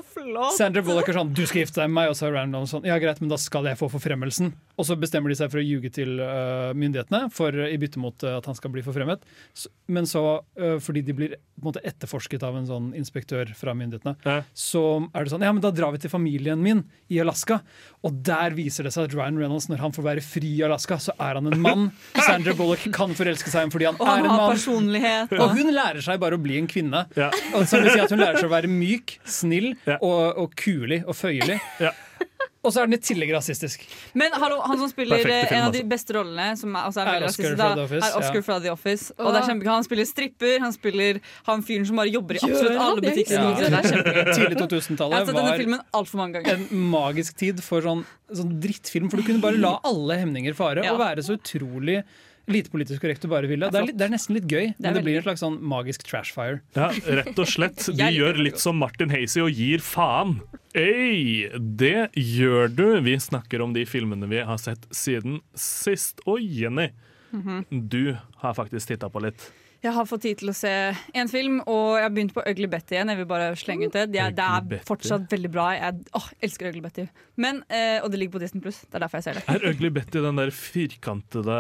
Sandra 0.57 0.83
Bullock 0.85 1.09
er 1.11 1.21
sånn 1.21 1.31
'Du 1.35 1.45
skal 1.47 1.63
gifte 1.63 1.81
deg 1.81 1.91
med 1.91 1.97
meg', 2.01 2.11
og 2.13 2.19
så 2.19 2.29
er 2.29 2.35
Ryan 2.35 2.67
sånn 2.71 2.87
'Ja, 2.87 2.99
greit, 3.03 3.23
men 3.23 3.31
da 3.31 3.39
skal 3.41 3.67
jeg 3.71 3.79
få 3.79 3.89
forfremmelsen'. 3.93 4.53
Og 4.81 4.87
så 4.89 4.97
bestemmer 4.97 5.29
de 5.33 5.37
seg 5.37 5.51
for 5.53 5.61
å 5.61 5.65
ljuge 5.67 5.91
til 5.93 6.17
uh, 6.25 6.71
myndighetene 6.73 7.27
for, 7.37 7.53
i 7.69 7.77
bytte 7.81 8.01
mot 8.01 8.17
uh, 8.25 8.39
at 8.39 8.47
han 8.49 8.57
skal 8.57 8.73
bli 8.73 8.81
forfremmet. 8.87 9.27
Så, 9.53 9.69
Men 9.93 10.07
så, 10.09 10.23
uh, 10.57 10.79
fordi 10.81 11.03
de 11.05 11.13
blir 11.19 11.35
på 11.61 11.67
en 11.67 11.69
måte 11.69 11.83
etterforsket 11.85 12.41
av 12.49 12.55
en 12.57 12.65
sånn 12.65 12.87
inspektør 12.97 13.51
fra 13.59 13.75
myndighetene, 13.77 14.15
Ja. 14.25 14.39
så 14.57 14.81
er 15.13 15.27
det 15.27 15.33
sånn 15.35 15.43
Ja, 15.45 15.51
men 15.53 15.61
da 15.61 15.69
drar 15.77 15.93
vi 15.93 16.01
til 16.01 16.09
familien 16.13 16.63
min 16.65 16.81
i 17.13 17.19
Alaska. 17.21 17.59
Og 18.07 18.23
der 18.25 18.55
viser 18.57 18.89
det 18.89 18.95
seg 18.97 19.11
at 19.11 19.17
Ryan 19.19 19.37
Reynolds, 19.37 19.69
når 19.69 19.83
han 19.85 19.93
får 19.93 20.07
være 20.07 20.25
fri 20.25 20.55
i 20.57 20.65
Alaska, 20.65 20.97
så 20.97 21.13
er 21.21 21.37
han 21.37 21.51
en 21.53 21.61
mann. 21.61 21.85
Sandra 22.27 22.55
Bullock 22.57 22.87
kan 22.97 23.13
forelske 23.19 23.53
seg 23.53 23.61
i 23.61 23.65
ham 23.67 23.75
fordi 23.75 23.91
han 23.91 24.01
Og 24.01 24.09
han 24.09 24.25
er 24.25 24.31
en 24.31 24.37
mann. 24.39 24.55
personlighet. 24.57 25.37
Og 25.37 25.53
hun 25.59 25.69
lærer 25.77 26.01
seg 26.09 26.23
bare 26.25 26.41
å 26.41 26.43
bli 26.43 26.57
en 26.63 26.71
kvinne. 26.73 27.05
Ja. 27.21 27.29
Og 27.53 27.69
som 27.69 27.85
vil 27.85 27.93
si 27.93 28.01
at 28.01 28.09
Hun 28.17 28.23
lærer 28.25 28.41
seg 28.41 28.49
å 28.49 28.55
være 28.57 28.73
myk, 28.73 29.19
snill 29.29 29.75
Ja. 29.85 29.99
og, 30.01 30.39
og 30.41 30.57
kulig 30.57 31.03
og 31.05 31.13
føyelig. 31.21 31.61
Ja. 31.85 31.93
Og 32.61 32.75
så 32.75 32.83
er 32.83 32.91
den 32.91 32.99
i 32.99 33.01
tillegg 33.01 33.31
rasistisk. 33.33 33.87
Men 34.21 34.35
hallo, 34.37 34.59
han 34.69 34.77
som 34.77 34.91
spiller 34.91 35.23
film, 35.23 35.33
en 35.33 35.63
av 35.65 35.73
de 35.73 35.81
altså. 35.81 35.89
beste 35.89 36.17
rollene, 36.17 36.49
som 36.61 36.75
er, 36.77 36.89
også 36.91 37.01
er, 37.01 37.09
Er 37.15 37.25
Oscar 37.25 37.55
fra 37.57 37.69
The 37.73 37.85
Office, 37.87 38.11
er 38.11 38.19
Oscar 38.19 38.37
ja. 38.37 38.43
fra 38.45 38.57
The 38.61 38.73
Office. 38.75 39.15
Og 39.17 39.31
det 39.31 39.41
er 39.41 39.47
kjempegøy. 39.49 39.71
Han 39.73 39.87
spiller 39.87 40.09
stripper, 40.11 40.57
han 40.61 40.75
spiller 40.77 41.21
han 41.49 41.65
fyren 41.65 41.89
som 41.89 42.03
bare 42.03 42.13
jobber 42.13 42.37
i 42.37 42.43
absolutt 42.45 42.77
han 42.77 42.85
alle 42.85 43.01
det? 43.01 43.15
butikker. 43.17 43.41
Ja. 43.41 43.81
Det. 43.81 44.25
Tidlig 44.37 44.61
2000-tallet 44.61 45.25
sett 45.25 45.33
denne 45.33 45.47
var 45.49 45.63
filmen 45.65 45.85
altfor 45.97 46.21
mange 46.21 46.37
ganger. 46.37 46.61
en 46.61 46.87
magisk 46.93 47.41
tid 47.41 47.65
for 47.65 47.89
sånn, 47.89 48.05
sånn 48.29 48.53
drittfilm. 48.61 49.09
For 49.09 49.23
du 49.23 49.31
kunne 49.31 49.41
bare 49.47 49.61
la 49.61 49.79
alle 49.89 50.21
hemninger 50.21 50.59
fare 50.59 50.85
Ja. 50.85 50.93
og 50.93 51.01
være 51.01 51.25
så 51.25 51.41
utrolig 51.41 52.03
lite 52.51 52.73
politisk 52.73 53.01
korrekt 53.01 53.25
du 53.25 53.31
bare 53.33 53.49
ville. 53.49 53.69
Det 53.73 53.79
er, 53.79 53.89
litt, 53.89 53.97
det 53.97 54.09
er 54.09 54.13
nesten 54.13 54.37
litt 54.37 54.49
gøy, 54.51 54.73
men 54.77 54.97
det 54.97 55.03
blir 55.07 55.21
en 55.21 55.25
slags 55.31 55.41
sånn 55.45 55.61
magisk 55.65 56.05
trashfire. 56.09 56.61
Ja, 56.77 56.91
rett 57.21 57.39
og 57.39 57.49
slett. 57.49 57.89
De 58.01 58.09
gjør 58.13 58.41
litt 58.43 58.61
som 58.61 58.77
Martin 58.81 59.13
Hazy 59.13 59.41
og 59.45 59.55
gir 59.55 59.85
faen. 59.85 60.41
Ei, 60.75 61.49
det 61.59 62.11
gjør 62.15 62.69
du. 62.75 62.85
Vi 63.03 63.17
snakker 63.19 63.63
om 63.65 63.73
de 63.75 63.83
filmene 63.89 64.29
vi 64.31 64.43
har 64.47 64.59
sett 64.63 64.87
siden 64.95 65.41
sist. 65.59 66.21
Og 66.27 66.39
Jenny, 66.41 66.91
Mhm. 67.33 67.89
du 67.89 68.17
har 68.43 68.55
faktisk 68.55 68.87
titta 68.89 69.09
på 69.11 69.21
litt. 69.23 69.51
Jeg 69.83 69.95
har 69.95 70.05
fått 70.05 70.21
tid 70.21 70.37
til 70.39 70.49
å 70.51 70.55
se 70.55 70.95
en 71.15 71.27
film, 71.29 71.61
og 71.67 71.97
jeg 71.97 72.03
har 72.03 72.11
begynt 72.11 72.35
på 72.35 72.43
Ugly 72.47 72.67
Betty 72.69 72.97
igjen. 72.97 73.09
Jeg 73.09 73.17
vil 73.17 73.25
bare 73.25 73.55
slenge 73.57 73.87
ut 73.87 73.93
det. 73.93 74.13
Det 74.13 74.21
er, 74.21 74.31
det 74.31 74.45
er 74.45 74.83
fortsatt 74.85 75.27
veldig 75.31 75.51
bra. 75.51 75.71
Jeg 75.73 76.05
åh, 76.13 76.27
elsker 76.43 76.69
Ugly 76.69 76.81
Betty. 76.83 77.09
Men, 77.39 77.63
eh, 77.71 77.99
og 78.05 78.11
det 78.11 78.19
ligger 78.21 78.33
på 78.39 78.41
Disney 78.43 78.61
Pluss. 78.61 78.83
Det 78.91 78.95
er 78.95 79.07
derfor 79.07 79.23
jeg 79.23 79.25
ser 79.25 79.35
det. 79.41 79.45
Er 79.49 79.71
Ugly 79.73 79.89
Betty 79.89 80.21
den 80.21 80.37
der 80.37 80.51
firkantede 80.51 81.57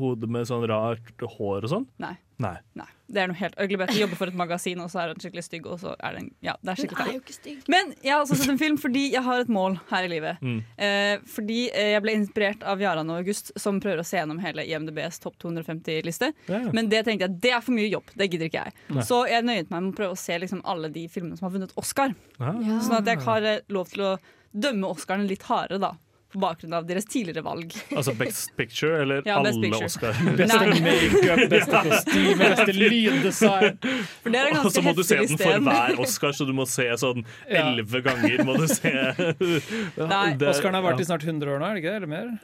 hodet 0.00 0.28
med 0.28 0.46
sånn 0.50 0.66
rart 0.68 1.14
hår 1.38 1.62
og 1.62 1.70
sånn? 1.70 1.86
Nei. 2.02 2.16
Nei. 2.42 2.56
Nei, 2.74 2.86
det 3.14 3.20
er 3.22 3.28
noe 3.30 3.38
helt 3.38 3.54
Ugly 3.62 3.76
jobber 3.94 4.18
for 4.18 4.30
et 4.30 4.36
magasin, 4.38 4.80
og 4.82 4.88
så 4.90 5.02
er 5.02 5.12
hun 5.12 5.20
skikkelig 5.22 5.44
stygg. 5.46 5.68
Og 5.70 5.78
så 5.82 5.92
er 5.94 6.16
den, 6.18 6.30
ja, 6.44 6.56
det 6.60 6.72
er 6.72 6.80
Hun 6.80 6.82
skikkelig 6.82 7.06
er 7.06 7.16
jo 7.16 7.22
ikke 7.22 7.36
stygg. 7.36 7.60
Men 7.70 7.92
jeg 8.02 8.14
har 8.14 8.24
også 8.24 8.38
sett 8.40 8.52
en 8.54 8.60
film 8.60 8.78
fordi 8.80 9.04
jeg 9.12 9.22
har 9.26 9.44
et 9.44 9.52
mål 9.54 9.78
her 9.90 10.08
i 10.08 10.10
livet. 10.10 10.42
Mm. 10.42 10.58
Eh, 10.86 11.14
fordi 11.30 11.60
eh, 11.70 11.92
jeg 11.94 12.04
ble 12.04 12.16
inspirert 12.18 12.66
av 12.66 12.82
Jaran 12.82 13.12
og 13.14 13.22
August, 13.22 13.52
som 13.60 13.78
prøver 13.82 14.02
å 14.02 14.06
se 14.08 14.18
gjennom 14.18 14.42
hele 14.42 14.66
IMDbs 14.66 15.20
topp 15.22 15.38
250-liste. 15.44 16.32
Ja. 16.50 16.62
Men 16.74 16.90
det 16.92 17.04
tenkte 17.06 17.28
jeg, 17.28 17.38
det 17.44 17.54
er 17.54 17.64
for 17.64 17.76
mye 17.76 17.90
jobb. 17.92 18.14
Det 18.18 18.30
gidder 18.32 18.50
ikke 18.50 18.64
jeg. 18.66 18.78
Nei. 18.98 19.06
Så 19.06 19.24
jeg 19.30 19.46
nøyet 19.46 19.70
meg 19.70 19.86
med 19.86 19.92
å 19.94 19.98
prøve 20.00 20.18
å 20.18 20.22
se 20.24 20.38
liksom 20.42 20.64
alle 20.66 20.90
de 20.94 21.06
filmene 21.12 21.38
som 21.38 21.48
har 21.48 21.54
vunnet 21.54 21.76
Oscar. 21.80 22.16
Ah. 22.40 22.56
Ja. 22.64 22.80
Sånn 22.82 22.98
at 22.98 23.12
jeg 23.12 23.22
har 23.28 23.46
eh, 23.52 23.62
lov 23.74 23.94
til 23.94 24.08
å 24.08 24.16
dømme 24.54 24.90
Oscarene 24.94 25.28
litt 25.28 25.46
hardere, 25.48 25.80
da. 25.82 25.94
På 26.34 26.40
bakgrunn 26.42 26.72
av 26.74 26.86
deres 26.88 27.04
tidligere 27.06 27.44
valg. 27.46 27.74
Altså 27.94 28.10
Best 28.18 28.50
Picture 28.58 29.00
eller 29.04 29.20
Ja, 29.26 29.36
Best 29.44 29.54
alle 29.56 29.68
Picture. 29.68 29.86
Oscar? 29.86 30.18
Beste 30.36 30.70
makeup, 30.82 31.42
beste 31.52 31.82
kostyme, 31.88 32.48
beste 32.54 32.74
lyddesign. 32.74 33.76
For 34.24 34.34
det 34.34 34.40
er 34.40 34.50
en 34.50 34.58
Og 34.64 34.72
så 34.74 34.82
må 34.82 34.94
du 34.98 35.04
se 35.06 35.20
den 35.22 35.38
for 35.38 35.62
hver 35.68 36.00
Oscar, 36.02 36.34
så 36.34 36.46
du 36.48 36.52
må 36.56 36.66
se 36.66 36.88
sånn 37.00 37.22
elleve 37.46 38.02
ganger. 38.04 38.42
må 38.48 38.58
du 38.58 38.66
se 38.72 38.90
Nei, 40.14 40.24
Oscaren 40.50 40.74
har 40.80 40.84
vært 40.90 41.04
i 41.04 41.06
snart 41.06 41.24
100 41.28 41.54
år 41.54 41.62
nå, 41.62 41.70
er 41.70 41.78
det 41.78 41.84
ikke 41.84 41.94
det? 41.94 42.02
Eller 42.02 42.12
mer? 42.16 42.34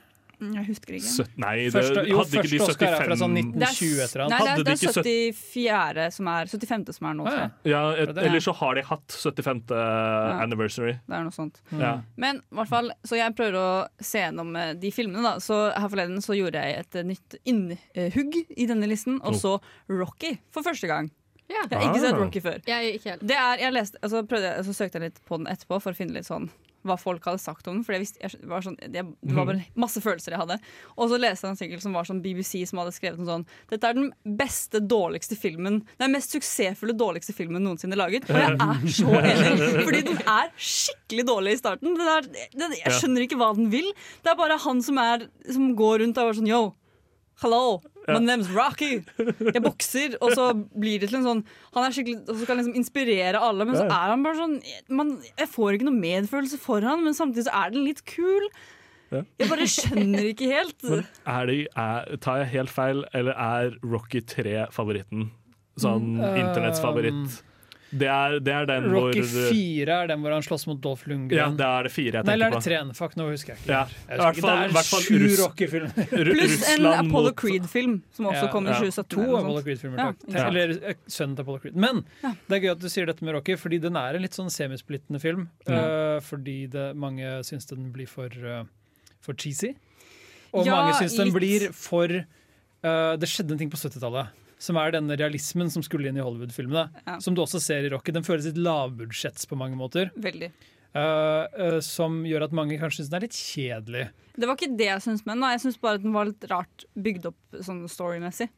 Mm, 0.41 0.53
Jeg 0.57 0.65
husker 0.71 0.95
ikke. 0.97 1.05
Søt- 1.13 1.35
Nei, 1.37 1.51
det 1.67 1.73
Første, 1.75 2.01
jo, 2.09 2.17
hadde 2.17 2.37
ikke 2.39 2.49
de 2.49 2.57
første 2.57 2.71
Oscar 2.73 2.87
er 2.97 3.03
fra 3.05 3.15
sånn 3.21 3.35
75 3.37 3.51
Det 3.53 3.61
er, 3.61 3.73
1920 3.75 3.99
etter 4.05 4.21
nei, 4.21 4.39
det 4.41 4.49
er, 4.49 4.63
det 4.63 4.71
er 4.73 4.79
74. 4.81 6.05
som 6.15 6.27
er 6.31 6.45
75. 6.49 6.93
som 6.97 7.07
er 7.11 7.13
nå. 7.19 7.27
Ah, 7.27 7.29
tror 7.29 7.37
ja. 7.37 7.49
jeg. 7.63 7.71
Ja, 7.71 7.81
et, 8.03 8.17
eller 8.25 8.39
så 8.41 8.53
har 8.57 8.73
de 8.75 8.81
hatt 8.89 9.07
75. 9.21 9.71
anniversary. 10.41 10.93
Det 11.07 11.15
er 11.19 11.23
noe 11.27 11.35
sånt. 11.35 11.61
Ja. 11.77 11.93
Men 12.17 12.41
i 12.41 12.55
hvert 12.57 12.71
fall, 12.71 12.91
så 13.05 13.19
jeg 13.19 13.35
prøver 13.37 13.57
å 13.61 13.69
se 14.01 14.23
gjennom 14.25 14.55
eh, 14.57 14.73
de 14.81 14.91
filmene. 14.91 15.21
da 15.23 15.35
Så 15.43 15.61
Her 15.77 15.89
forleden 15.93 16.21
så 16.25 16.33
gjorde 16.37 16.61
jeg 16.65 16.79
et 16.81 16.95
eh, 16.95 17.03
nytt 17.11 17.37
innhugg 17.45 18.39
i 18.57 18.65
denne 18.69 18.89
listen, 18.89 19.19
og 19.21 19.31
Oh. 19.31 19.37
så 19.37 19.53
Rocky 19.89 20.37
for 20.51 20.63
første 20.65 20.87
gang. 20.89 21.11
Ja. 21.51 21.65
Jeg 21.69 21.77
har 21.79 21.87
ikke 21.93 22.01
sett 22.01 22.13
Ah. 22.15 22.19
Rocky 22.23 22.39
før. 22.41 22.59
Jeg 22.65 22.95
ikke 22.99 23.09
helt. 23.11 23.27
Det 23.27 23.35
er, 23.37 23.57
jeg 23.59 23.73
leste, 23.73 23.97
altså 24.01 24.23
prøvde, 24.27 24.51
så 24.65 24.73
søkte 24.73 24.99
jeg 24.99 25.11
litt 25.11 25.19
på 25.27 25.37
den 25.37 25.47
etterpå 25.47 25.81
for 25.81 25.91
å 25.91 25.95
finne 25.95 26.13
litt 26.13 26.25
sånn 26.25 26.49
hva 26.87 26.97
folk 26.99 27.25
hadde 27.27 27.41
sagt 27.41 27.67
om 27.69 27.77
den. 27.77 27.85
For 27.85 27.95
jeg 27.95 28.03
visste, 28.05 28.21
jeg 28.23 28.49
var 28.49 28.65
sånn, 28.65 28.77
det, 28.93 29.03
var 29.35 29.47
bare 29.49 29.65
masse 29.79 30.01
følelser 30.03 30.35
jeg 30.35 30.41
hadde. 30.41 30.57
Og 30.95 31.11
så 31.11 31.19
leste 31.21 31.45
jeg 31.45 31.51
en 31.51 31.59
artikkel 31.59 31.83
som 31.83 31.97
var 31.97 32.07
sånn 32.09 32.21
BBC 32.23 32.63
som 32.69 32.81
hadde 32.81 32.95
skrevet 32.95 33.21
noe 33.21 33.29
sånn 33.29 33.45
Dette 33.71 33.89
er 33.89 33.97
den 33.97 34.09
beste, 34.37 34.81
dårligste 34.81 35.37
filmen 35.39 35.81
Den 36.01 36.13
mest 36.15 36.33
suksessfulle, 36.35 36.95
dårligste 36.97 37.35
filmen 37.37 37.63
noensinne 37.65 37.99
laget. 37.99 38.27
Og 38.29 38.39
jeg 38.39 38.57
er 38.57 38.85
så 38.97 39.15
enig, 39.31 39.71
fordi 39.85 40.03
den 40.11 40.21
er 40.25 40.51
skikkelig 40.57 41.27
dårlig 41.29 41.55
i 41.55 41.61
starten. 41.61 41.95
Den 41.97 42.13
er, 42.17 42.29
den, 42.57 42.77
jeg 42.81 42.97
skjønner 42.97 43.25
ikke 43.27 43.39
hva 43.41 43.51
den 43.57 43.71
vil. 43.73 43.89
Det 44.23 44.33
er 44.33 44.39
bare 44.39 44.59
han 44.61 44.83
som, 44.85 44.99
er, 45.01 45.27
som 45.47 45.73
går 45.77 46.01
rundt 46.05 46.21
og 46.21 46.31
er 46.31 46.39
sånn 46.41 46.51
yo. 46.51 46.63
Hello, 47.41 47.81
my 48.07 48.13
Ja. 48.13 48.19
name's 48.19 48.49
Rocky. 48.53 48.99
Jeg 49.17 49.61
bokser, 49.63 50.15
og 50.21 50.31
så 50.37 50.49
blir 50.77 50.99
det 51.01 51.09
til 51.09 51.19
en 51.21 51.25
sånn 51.25 51.41
Han 51.73 51.85
er 51.87 51.93
skikkelig, 51.95 52.19
og 52.29 52.35
så 52.35 52.43
skal 52.43 52.55
han 52.57 52.63
liksom 52.65 52.77
inspirere 52.81 53.39
alle, 53.41 53.65
men 53.65 53.75
så 53.79 53.85
er 53.87 54.11
han 54.13 54.23
bare 54.25 54.37
sånn 54.37 54.55
man, 54.89 55.15
Jeg 55.39 55.47
får 55.49 55.77
ikke 55.77 55.87
noe 55.89 55.97
medfølelse 56.01 56.59
for 56.61 56.81
han, 56.85 57.03
men 57.05 57.13
samtidig 57.17 57.47
så 57.47 57.55
er 57.65 57.71
den 57.73 57.85
litt 57.87 58.03
kul. 58.05 58.47
Ja. 59.11 59.23
Jeg 59.41 59.49
bare 59.51 59.65
skjønner 59.67 60.23
ikke 60.29 60.47
helt. 60.53 60.77
Men 60.87 61.01
er 61.27 61.45
det, 61.49 61.55
er, 61.75 62.17
tar 62.23 62.37
jeg 62.45 62.51
helt 62.53 62.69
feil, 62.71 63.01
eller 63.13 63.33
er 63.35 63.73
Rocky 63.83 64.21
3 64.23 64.67
favoritten? 64.71 65.25
Sånn 65.81 66.13
Mm, 66.15 66.37
internetts 66.39 66.79
favoritt. 66.79 67.41
Det 67.91 68.07
er, 68.07 68.37
det 68.39 68.53
er 68.55 68.65
den 68.69 68.85
Rocky 68.93 69.19
hvor 69.19 69.49
4 69.51 69.95
er 70.03 70.07
den 70.07 70.21
hvor 70.23 70.31
han 70.31 70.43
slåss 70.45 70.63
mot 70.69 70.77
Dolph 70.79 71.01
Lundgren. 71.11 71.35
Ja, 71.37 71.47
det 71.59 71.65
er 71.67 71.83
det 71.83 71.91
fire 71.91 72.21
jeg 72.21 72.23
Nei, 72.29 72.33
eller 72.37 72.47
er 72.47 72.55
det 72.55 72.61
3? 72.63 72.77
Fuck, 72.95 73.17
nå 73.19 73.25
husker 73.27 73.51
jeg 73.51 73.59
ikke. 73.59 73.71
Ja, 73.73 73.81
Jeg 74.07 74.21
husker 74.21 74.31
ikke. 74.31 74.53
det 74.71 74.79
er 74.79 74.87
fall 74.87 75.03
sju 75.03 75.17
Russ- 75.25 75.41
Rocky-filmer. 75.41 76.05
Pluss 76.31 76.63
en 76.71 76.85
Apollo 76.91 77.33
Creed-film, 77.41 77.97
som 78.15 78.29
også 78.31 78.45
Ja. 78.47 78.51
kom 78.53 78.65
i 78.65 78.71
Ja. 78.71 78.79
2017. 78.79 79.09
To 79.17 79.37
Apollo. 79.41 79.61
Creed-filmer, 79.67 79.97
takk. 79.97 80.23
ikke. 80.27 80.45
Eller 80.47 80.75
eh, 80.93 80.93
sønnen 81.07 81.35
til 81.35 81.43
Apollo 81.43 81.59
Creed. 81.65 81.75
Men 81.75 82.03
det 82.23 82.55
er 82.57 82.63
gøy 82.63 82.71
at 82.71 82.79
du 82.79 82.87
sier 82.89 83.05
dette 83.11 83.21
med 83.27 83.35
Rocky, 83.35 83.55
fordi 83.59 83.81
den 83.83 83.95
er 83.99 84.15
en 84.15 84.21
litt 84.23 84.39
sånn 84.39 84.49
semisplittende 84.49 85.19
film. 85.19 85.49
Uh, 85.67 86.19
fordi 86.23 86.69
det, 86.71 86.95
mange 86.95 87.27
syns 87.43 87.67
den 87.67 87.91
blir 87.91 88.07
for, 88.07 88.29
uh, 88.39 88.63
for 89.19 89.33
cheesy. 89.35 89.75
Og 90.53 90.65
Ja, 90.65 90.79
mange 90.79 90.95
syns 90.99 91.17
den 91.17 91.27
litt. 91.27 91.35
blir 91.35 91.67
for 91.75 92.07
uh, 92.07 93.15
Det 93.19 93.27
skjedde 93.27 93.51
en 93.51 93.57
ting 93.57 93.69
på 93.69 93.77
70-tallet. 93.79 94.27
Som 94.61 94.77
er 94.77 94.93
denne 94.93 95.17
realismen 95.17 95.71
som 95.73 95.83
skulle 95.85 96.11
inn 96.11 96.19
i 96.19 96.23
Hollywood-filmene. 96.23 97.03
Ja. 97.07 97.17
Som 97.23 97.33
du 97.37 97.41
også 97.41 97.61
ser 97.63 97.87
i 97.87 97.89
Rocky. 97.93 98.13
Den 98.13 98.27
føles 98.27 98.45
litt 98.45 98.61
lavbudsjetts 98.61 99.49
på 99.49 99.57
mange 99.57 99.79
måter. 99.79 100.13
Veldig. 100.21 100.51
Uh, 100.91 101.47
uh, 101.55 101.77
som 101.85 102.19
gjør 102.27 102.45
at 102.49 102.55
mange 102.55 102.77
kanskje 102.77 103.01
syns 103.01 103.11
den 103.11 103.17
er 103.17 103.25
litt 103.25 103.37
kjedelig. 103.39 104.07
Det 104.35 104.47
var 104.47 104.57
ikke 104.59 104.75
det 104.77 104.89
jeg 104.89 105.03
syns 105.07 105.25
med 105.25 105.37
den. 105.37 105.47
Jeg 105.55 105.63
syns 105.65 105.79
bare 105.81 105.97
at 105.97 106.05
den 106.05 106.15
var 106.15 106.29
litt 106.29 106.47
rart 106.51 106.85
bygd 106.93 107.29
opp 107.31 107.61
sånn 107.63 107.81
storymessig. 107.89 108.51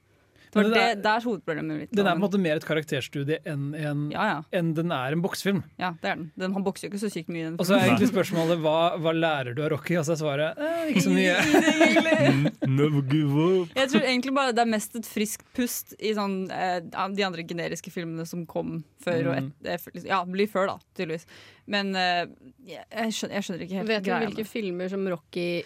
Det 0.54 0.64
det 0.70 0.74
det, 0.74 0.84
er- 0.84 1.02
der 1.02 1.20
hovedproblemet 1.26 1.80
mitt 1.80 1.92
Den 1.92 2.06
er 2.08 2.12
på 2.14 2.16
en 2.16 2.22
måte 2.24 2.40
mer 2.40 2.56
et 2.60 2.66
karakterstudie 2.66 3.40
enn 3.46 3.74
en, 3.76 4.12
Ja, 4.12 4.26
ja. 4.30 4.42
en 4.54 4.74
den 4.74 4.92
er 4.92 5.12
en 5.16 5.22
boksefilm. 5.22 5.64
ja, 5.80 5.94
det 6.02 6.10
er 6.12 6.16
den. 6.16 6.32
den. 6.38 6.54
Han 6.54 6.64
bokser 6.64 6.88
jo 6.88 6.92
ikke 6.94 7.02
så 7.02 7.10
sykt 7.12 7.30
mye. 7.34 7.54
Og 7.58 7.66
så 7.66 7.76
er 7.80 7.88
egentlig 7.90 8.12
spørsmålet 8.14 8.60
hva, 8.62 8.76
hva 9.02 9.14
lærer 9.18 9.56
du 9.56 9.64
av 9.64 9.72
Rocky? 9.72 9.96
Og 9.98 10.06
så 10.06 10.14
er 10.14 10.22
svaret 10.22 10.58
eh, 10.58 10.92
ikke 10.94 11.06
så 11.08 11.14
mye. 11.14 11.36
Never 12.68 13.02
give 13.10 13.34
up. 13.64 13.70
Jeg 13.78 13.90
tror 13.94 14.06
egentlig 14.08 14.34
bare 14.36 14.54
det 14.56 14.64
er 14.64 14.70
mest 14.72 14.96
et 15.00 15.08
friskt 15.10 15.46
pust 15.58 15.96
i 16.00 16.14
sånn, 16.18 16.38
eh, 16.52 16.80
de 17.14 17.26
andre 17.26 17.44
generiske 17.48 17.92
filmene 17.94 18.26
som 18.30 18.46
kom 18.46 18.84
før. 19.04 19.32
Og 19.34 19.36
Mm. 19.44 19.52
et, 19.66 19.88
eh, 19.96 20.02
ja, 20.06 20.24
blir 20.26 20.48
før, 20.48 20.68
da, 20.68 20.78
tydeligvis. 20.96 21.26
Men 21.68 21.96
eh, 21.96 22.26
jeg, 22.68 23.12
skjønner, 23.16 23.34
jeg 23.38 23.44
skjønner 23.44 23.62
ikke 23.66 23.78
helt 23.80 23.88
Vet 23.88 24.04
du 24.04 24.12
hvilke 24.12 24.46
filmer 24.48 24.90
som 24.90 25.08
Rocky 25.08 25.64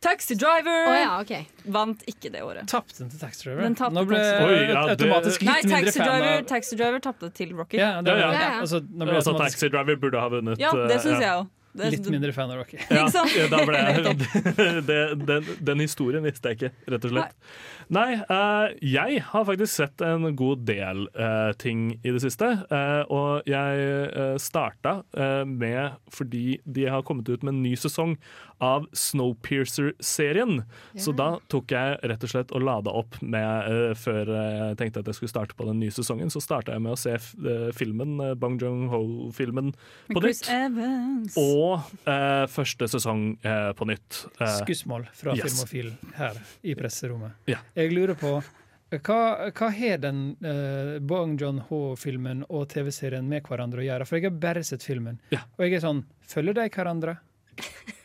Taxi 0.00 0.34
Driver 0.34 0.88
oh, 0.88 0.96
ja, 0.96 1.20
okay. 1.20 1.44
vant 1.68 2.02
ikke 2.08 2.30
det 2.32 2.40
året. 2.44 2.64
Tapte 2.70 3.02
den 3.02 3.10
til 3.12 3.20
Taxi 3.20 3.44
Driver. 3.44 3.66
Den 3.66 3.76
Nå 3.96 4.04
ble. 4.08 4.18
Oi, 4.18 4.54
ja, 4.56 4.66
det- 4.72 4.96
automatisk 4.96 5.44
Nei, 5.44 5.58
litt 5.60 5.68
mindre 5.68 5.84
Taxi 5.84 6.00
fan 6.00 6.08
Driver, 6.08 6.32
av 6.32 6.50
Taxi 6.54 6.76
Driver 6.80 7.02
tapte 7.04 7.30
til 7.36 7.54
Rocky. 7.54 7.76
ja, 7.76 8.00
det, 8.00 8.14
Ja, 8.14 8.18
ja. 8.18 8.32
ja. 8.32 8.32
Ja, 8.32 8.50
ja. 8.56 8.60
Altså, 8.64 8.80
nå 8.80 9.04
ble 9.04 9.16
Altså, 9.18 9.34
automatisk 9.34 9.58
Taxi 9.60 9.72
Driver 9.76 9.96
burde 9.96 10.20
ha 10.20 10.28
vunnet. 10.32 10.62
Ja, 10.62 10.72
det 10.72 10.96
eh, 10.96 11.02
syns 11.04 11.20
ja. 11.20 11.26
jeg 11.26 11.40
òg. 11.42 11.50
litt 11.94 12.08
mindre 12.10 12.32
fan 12.32 12.50
av 12.50 12.62
Rocky. 12.62 12.80
Ja, 12.90 13.04
ja, 13.36 13.44
da 13.52 13.60
ble 13.68 13.82
jeg, 13.84 14.16
det, 14.88 15.00
den, 15.28 15.52
den 15.60 15.84
historien 15.84 16.24
visste 16.24 16.48
jeg 16.48 16.58
ikke, 16.58 16.72
rett 16.96 17.04
og 17.04 17.14
slett. 17.14 17.36
Nei, 17.90 18.20
uh, 18.30 18.70
jeg 18.86 19.18
har 19.32 19.46
faktisk 19.48 19.72
sett 19.72 20.02
en 20.06 20.28
god 20.38 20.62
del 20.68 21.08
uh, 21.18 21.50
ting 21.58 21.88
i 21.98 22.12
det 22.14 22.20
siste. 22.22 22.46
Uh, 22.70 23.02
og 23.10 23.50
jeg 23.50 23.88
uh, 24.14 24.36
starta 24.38 25.00
eh, 25.10 25.42
med 25.42 25.98
fordi 26.14 26.60
de 26.64 26.86
har 26.86 27.02
kommet 27.06 27.28
ut 27.28 27.42
med 27.42 27.56
en 27.56 27.62
ny 27.64 27.74
sesong 27.78 28.14
av 28.60 28.86
Snowpiercer-serien. 28.96 30.62
Så 31.00 31.12
da 31.16 31.32
tok 31.50 31.72
jeg 31.74 31.98
rett 32.10 32.24
og 32.26 32.32
slett 32.32 32.52
og 32.56 32.64
lada 32.66 32.92
opp 32.94 33.18
med 33.22 33.68
uh, 33.70 33.94
Før 33.98 34.30
jeg 34.30 34.78
tenkte 34.80 35.02
at 35.02 35.10
jeg 35.10 35.18
skulle 35.18 35.32
starte 35.32 35.56
på 35.58 35.66
den 35.68 35.80
nye 35.82 35.94
sesongen, 35.94 36.30
så 36.32 36.42
starta 36.44 36.74
jeg 36.76 36.84
med 36.84 36.94
å 36.94 36.98
se 37.00 37.16
f 37.16 37.32
eh, 37.40 37.68
filmen, 37.76 38.16
uh, 38.20 38.34
Bong 38.38 38.58
Jong-ho-filmen 38.60 39.72
på 40.12 40.20
Chris 40.22 40.42
nytt. 40.44 40.50
Evans. 40.54 41.36
Og 41.40 42.08
eh, 42.08 42.46
første 42.50 42.88
sesong 42.92 43.26
eh, 43.42 43.70
på 43.76 43.88
nytt. 43.88 44.24
Eh, 44.40 44.56
Skussmål 44.62 45.08
fra 45.16 45.34
Yes. 45.36 45.46
Filmofil 45.50 45.92
her 46.16 46.40
i 46.66 46.74
presserommet. 46.78 47.36
Ja. 47.50 47.60
Jeg 47.78 47.92
lurer 47.94 48.18
på 48.18 48.40
hva, 48.90 49.18
hva 49.54 49.68
har 49.70 50.00
den 50.02 50.32
uh, 50.42 50.96
Bong 51.06 51.36
John-Ho-filmen 51.38 52.40
og 52.48 52.64
TV-serien 52.72 53.28
med 53.30 53.44
hverandre 53.46 53.84
å 53.84 53.86
gjøre? 53.86 54.06
For 54.08 54.18
jeg 54.18 54.26
har 54.26 54.40
bare 54.42 54.64
sett 54.66 54.82
filmen. 54.82 55.20
Ja. 55.30 55.44
Og 55.54 55.62
jeg 55.68 55.78
er 55.78 55.84
sånn 55.84 56.00
Følger 56.30 56.56
de 56.58 56.64
hverandre? 56.74 57.16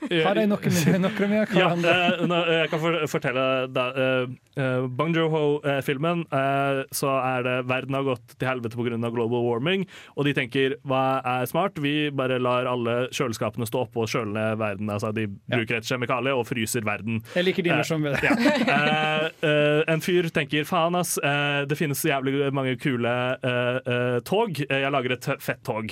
Eh, 0.10 0.22
Har 0.26 0.38
jeg 0.38 0.50
noe 0.52 0.60
med, 0.76 1.00
noe 1.02 1.28
med 1.32 1.54
ja, 1.58 1.70
eh, 1.74 2.24
nå, 2.30 2.40
jeg 2.52 2.70
kan 2.72 2.82
for, 2.84 2.98
fortelle 3.10 3.46
deg. 3.74 4.00
uh, 4.00 4.36
uh, 4.60 4.88
Bong 4.88 5.16
Joon-ho-filmen, 5.16 6.26
eh, 6.30 6.82
så 6.96 7.14
er 7.22 7.46
det 7.48 7.56
verden 7.70 7.98
har 7.98 8.06
gått 8.08 8.36
til 8.38 8.50
helvete 8.50 8.78
pga. 8.78 9.00
global 9.16 9.46
warming, 9.46 9.86
og 10.16 10.26
de 10.28 10.34
tenker 10.38 10.76
hva 10.86 11.22
er 11.26 11.46
smart? 11.50 11.80
Vi 11.82 12.10
bare 12.16 12.40
lar 12.42 12.68
alle 12.70 13.08
kjøleskapene 13.16 13.68
stå 13.70 13.86
oppe 13.88 14.04
og 14.06 14.12
kjøle 14.12 14.34
ned 14.36 14.60
verden. 14.62 14.90
Altså, 14.94 15.12
de 15.16 15.28
bruker 15.52 15.80
et 15.80 15.88
kjemikalie 15.90 16.36
og 16.36 16.46
fryser 16.50 16.86
verden. 16.86 17.22
Jeg 17.36 17.50
liker 17.50 17.66
dine 17.66 17.82
Eh, 17.86 17.98
med 18.00 18.16
det. 18.16 18.24
Ja. 18.26 18.76
Eh, 18.76 19.26
eh, 19.50 19.82
en 19.94 20.02
fyr 20.04 20.30
tenker 20.34 20.66
faen, 20.68 20.96
ass, 21.00 21.18
eh, 21.18 21.66
det 21.70 21.78
finnes 21.80 22.02
jævlig 22.06 22.52
mange 22.56 22.76
kule 22.82 23.12
eh, 23.44 23.78
eh, 23.86 24.20
tog. 24.26 24.58
Eh, 24.70 24.82
Jeg 24.86 24.92
lager 24.92 25.16
et 25.18 25.28
fett 25.42 25.62
tog. 25.66 25.92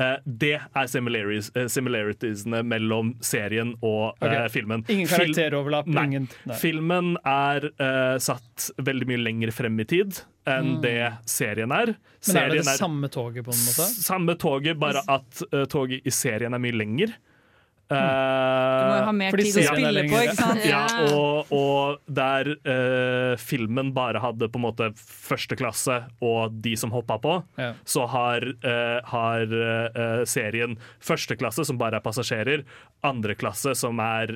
Eh, 0.00 0.16
det 0.24 0.56
er 0.58 0.88
similarities, 0.90 2.46
eh, 2.46 2.62
mellom 2.66 3.14
serien 3.22 3.74
og 3.80 4.16
okay. 4.18 4.48
Filmen. 4.50 4.84
Ingen 4.90 5.08
karakteroverlapp. 5.10 5.86
Nei. 5.86 6.06
Ingen, 6.10 6.28
nei. 6.50 6.56
Filmen 6.58 7.14
er 7.24 7.68
eh, 7.72 8.16
satt 8.22 8.70
veldig 8.82 9.10
mye 9.12 9.22
lenger 9.22 9.54
frem 9.54 9.78
i 9.80 9.86
tid 9.88 10.24
enn 10.50 10.80
det 10.82 10.98
serien 11.30 11.72
er. 11.72 11.94
Serien 12.20 12.34
Men 12.34 12.42
er 12.42 12.50
det 12.52 12.64
det 12.66 12.76
samme 12.76 13.08
toget, 13.08 13.46
på 13.46 13.54
en 13.54 13.62
måte? 13.64 13.86
samme 13.92 14.34
toget, 14.40 14.76
bare 14.80 15.04
at 15.08 15.44
eh, 15.50 15.64
toget 15.70 16.04
i 16.04 16.12
serien 16.12 16.56
er 16.56 16.62
mye 16.62 16.76
lenger. 16.76 17.14
Du 17.90 18.84
må 18.88 18.94
jo 18.96 19.04
ha 19.08 19.12
mer 19.16 19.36
tid 19.36 19.58
å 19.60 19.64
spille 19.68 20.04
på, 20.08 20.20
ikke 20.24 20.36
sant? 20.38 20.64
ja, 20.66 20.82
og, 21.12 21.50
og 21.54 22.00
der 22.16 22.50
uh, 22.64 23.34
filmen 23.40 23.92
bare 23.96 24.22
hadde 24.24 24.48
på 24.48 24.60
en 24.60 24.64
måte 24.66 24.88
første 24.96 25.58
klasse 25.60 25.98
og 26.24 26.56
de 26.64 26.74
som 26.80 26.94
hoppa 26.94 27.18
på, 27.22 27.36
Ja. 27.60 27.72
så 27.88 28.06
har, 28.10 28.46
uh, 28.64 28.98
har 29.10 29.52
uh, 29.54 30.24
serien 30.28 30.78
første 31.04 31.36
klasse, 31.40 31.66
som 31.68 31.80
bare 31.80 32.00
er 32.00 32.04
passasjerer, 32.04 32.64
andre 33.04 33.36
klasse, 33.36 33.74
som 33.76 33.98
er 34.00 34.30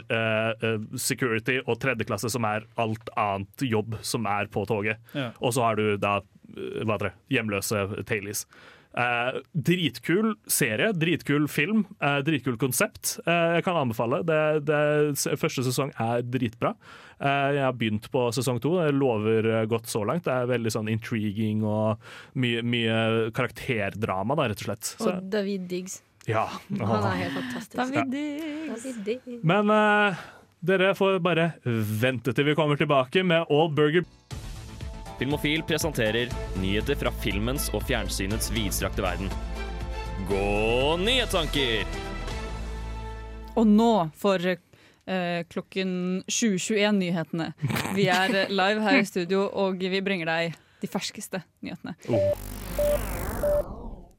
security, 1.01 1.57
og 1.65 1.79
tredje 1.81 2.05
klasse, 2.09 2.29
som 2.29 2.45
er 2.45 2.67
alt 2.77 3.09
annet 3.17 3.65
jobb 3.65 3.97
som 4.05 4.27
er 4.29 4.51
på 4.53 4.67
toget. 4.69 5.01
Ja. 5.17 5.31
Og 5.41 5.55
så 5.57 5.65
har 5.65 5.81
du 5.81 5.97
da 5.97 6.19
hva 6.49 6.97
heter 6.97 7.11
det, 7.11 7.15
hjemløse 7.33 7.87
Tailies. 8.09 8.45
Eh, 8.99 9.41
dritkul 9.53 10.33
serie, 10.51 10.93
dritkul 10.93 11.49
film, 11.49 11.85
eh, 12.03 12.19
dritkul 12.27 12.57
konsept. 12.59 13.19
Eh, 13.27 13.59
jeg 13.59 13.65
kan 13.65 13.77
anbefale. 13.79 14.25
Det, 14.27 14.39
det, 14.67 15.37
første 15.39 15.63
sesong 15.63 15.93
er 16.03 16.25
dritbra. 16.27 16.73
Eh, 17.21 17.51
jeg 17.55 17.63
har 17.63 17.77
begynt 17.79 18.09
på 18.11 18.25
sesong 18.35 18.59
to. 18.63 18.75
Det 18.81 18.97
lover 18.97 19.47
eh, 19.53 19.67
godt 19.71 19.87
så 19.91 20.03
langt. 20.09 20.27
Det 20.27 20.35
er 20.35 20.51
veldig 20.51 20.73
sånn 20.75 20.91
intriguing 20.91 21.63
og 21.63 22.03
mye, 22.43 22.65
mye 22.67 22.99
karakterdrama, 23.37 24.35
da, 24.39 24.49
rett 24.51 24.67
og 24.67 24.71
slett. 24.73 24.91
Så, 24.97 25.13
Og 25.13 25.31
David 25.31 25.71
Diggs. 25.71 26.01
ja. 26.27 26.49
Han 26.75 27.07
er 27.13 27.23
helt 27.23 27.39
fantastisk. 27.39 27.79
David 27.79 28.11
Diggs. 28.17 28.83
David 28.83 29.01
Diggs. 29.07 29.47
Men 29.47 29.71
eh, 29.79 30.27
dere 30.59 30.91
får 30.99 31.23
bare 31.23 31.53
vente 32.03 32.35
til 32.35 32.51
vi 32.51 32.59
kommer 32.59 32.81
tilbake 32.81 33.23
med 33.23 33.47
All 33.47 33.71
Burger 33.71 34.03
Filmofil 35.19 35.65
presenterer 35.67 36.31
nyheter 36.63 36.95
fra 36.99 37.11
filmens 37.25 37.65
og 37.75 37.83
fjernsynets 37.89 38.53
vidstrakte 38.55 39.03
verden. 39.03 39.33
Gå 40.29 40.95
nyhetstanker! 41.03 41.83
Og 43.59 43.67
nå 43.67 43.91
for 44.15 44.47
eh, 44.47 45.41
klokken 45.51 45.91
2021-nyhetene. 46.31 47.49
Vi 47.99 48.07
er 48.15 48.45
live 48.47 48.85
her 48.87 49.01
i 49.01 49.09
studio, 49.11 49.49
og 49.51 49.83
vi 49.83 50.05
bringer 50.07 50.31
deg 50.31 50.55
de 50.79 50.91
ferskeste 50.93 51.43
nyhetene. 51.67 51.97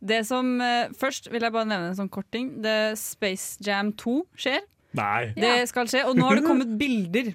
Det 0.04 0.20
som 0.28 0.52
eh, 0.64 0.92
Først 1.00 1.32
vil 1.32 1.44
jeg 1.48 1.56
bare 1.56 1.68
nevne 1.72 1.94
en 1.94 2.00
sånn 2.02 2.12
kort 2.12 2.28
ting. 2.36 2.58
Det 2.60 2.98
Space 3.00 3.64
Jam 3.64 3.96
2 3.96 4.20
skjer. 4.36 4.68
Nei. 5.00 5.32
Det 5.38 5.62
skal 5.72 5.88
skje, 5.88 6.04
og 6.12 6.20
nå 6.20 6.28
har 6.28 6.42
det 6.42 6.48
kommet 6.50 6.76
bilder, 6.80 7.32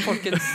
folkens. 0.00 0.48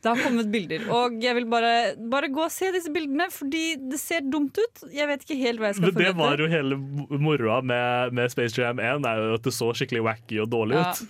Det 0.00 0.08
har 0.08 0.22
kommet 0.24 0.46
bilder, 0.48 0.86
og 0.96 1.18
jeg 1.20 1.34
vil 1.36 1.44
bare, 1.52 1.72
bare 2.08 2.30
gå 2.32 2.40
og 2.46 2.52
se 2.54 2.70
disse 2.72 2.88
bildene, 2.94 3.26
fordi 3.34 3.74
det 3.90 3.98
ser 4.00 4.24
dumt 4.32 4.56
ut. 4.56 4.84
Jeg 4.96 5.04
vet 5.10 5.26
ikke 5.26 5.36
helt 5.42 5.60
hva 5.60 5.68
jeg 5.68 5.76
skal 5.76 5.90
Men 5.92 6.00
det 6.06 6.12
var 6.16 6.40
jo 6.40 6.46
hele 6.48 6.78
moroa 7.20 7.58
med, 7.60 8.14
med 8.16 8.32
Space 8.32 8.56
Jam 8.56 8.80
1, 8.80 9.04
er 9.04 9.20
jo 9.26 9.34
at 9.36 9.44
det 9.44 9.52
så 9.52 9.68
skikkelig 9.76 10.02
wacky 10.08 10.38
og 10.40 10.48
dårlig 10.54 10.78
Ja, 10.80 10.86
ut. 10.96 11.02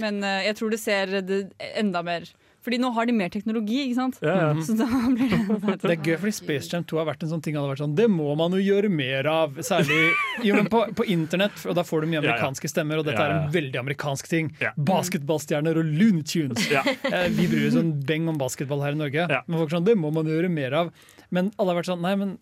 men 0.00 0.22
eh, 0.24 0.46
jeg 0.48 0.56
tror 0.62 0.72
det 0.72 0.80
ser 0.80 1.12
det 1.28 1.42
enda 1.76 2.00
mer 2.06 2.24
Fordi 2.68 2.78
nå 2.84 2.90
har 2.92 3.06
de 3.08 3.12
mer 3.16 3.30
teknologi, 3.32 3.78
ikke 3.86 3.96
sant? 3.96 4.18
Ja, 4.20 4.34
ja. 4.36 4.48
Så 4.60 4.74
da 4.76 4.84
blir 5.08 5.30
det 5.32 5.76
Det 5.80 5.94
er 5.94 6.02
gøy, 6.04 6.16
fordi 6.20 6.32
Space 6.36 6.68
Jam 6.68 6.84
2 6.84 6.98
har 7.00 7.06
vært 7.08 7.22
en 7.24 7.30
sånn 7.30 7.40
ting 7.46 7.56
hadde 7.56 7.70
vært 7.70 7.80
sånn, 7.80 7.94
Det 7.96 8.04
må 8.12 8.34
man 8.36 8.52
jo 8.52 8.60
gjøre 8.60 8.90
mer 8.92 9.24
av. 9.32 9.56
Særlig 9.64 9.96
jo, 10.44 10.52
men 10.58 10.68
på, 10.68 10.82
på 10.98 11.06
internett, 11.08 11.56
og 11.64 11.74
da 11.78 11.84
får 11.88 12.04
du 12.04 12.10
mye 12.12 12.20
amerikanske 12.20 12.68
stemmer. 12.68 13.00
Og 13.00 13.08
dette 13.08 13.16
Ja, 13.16 13.24
ja. 13.30 13.38
er 13.38 13.46
en 13.46 13.54
veldig 13.56 13.80
amerikansk 13.80 14.28
ting. 14.28 14.52
Ja. 14.60 14.74
Basketballstjerner 14.76 15.80
og 15.80 15.88
Looney 15.88 16.22
Tunes. 16.28 16.68
Ja. 16.70 16.84
Eh, 17.08 17.28
Vi 17.38 17.48
bryr 17.48 17.68
oss 17.70 17.80
en 17.80 17.94
beng 18.04 18.28
om 18.28 18.36
basketball 18.38 18.82
her 18.84 18.92
i 18.92 19.00
Norge, 19.00 19.24
Ja. 19.32 19.40
men 19.46 19.58
folk 19.62 19.70
sånn, 19.72 19.86
det 19.88 19.96
må 19.96 20.12
man 20.12 20.26
gjøre 20.28 20.50
mer 20.52 20.74
av. 20.84 20.92
Men 21.30 21.52
alle 21.58 21.72
har 21.72 21.80
vært 21.82 21.88
sånn 21.94 22.00
Nei, 22.04 22.14
men 22.20 22.36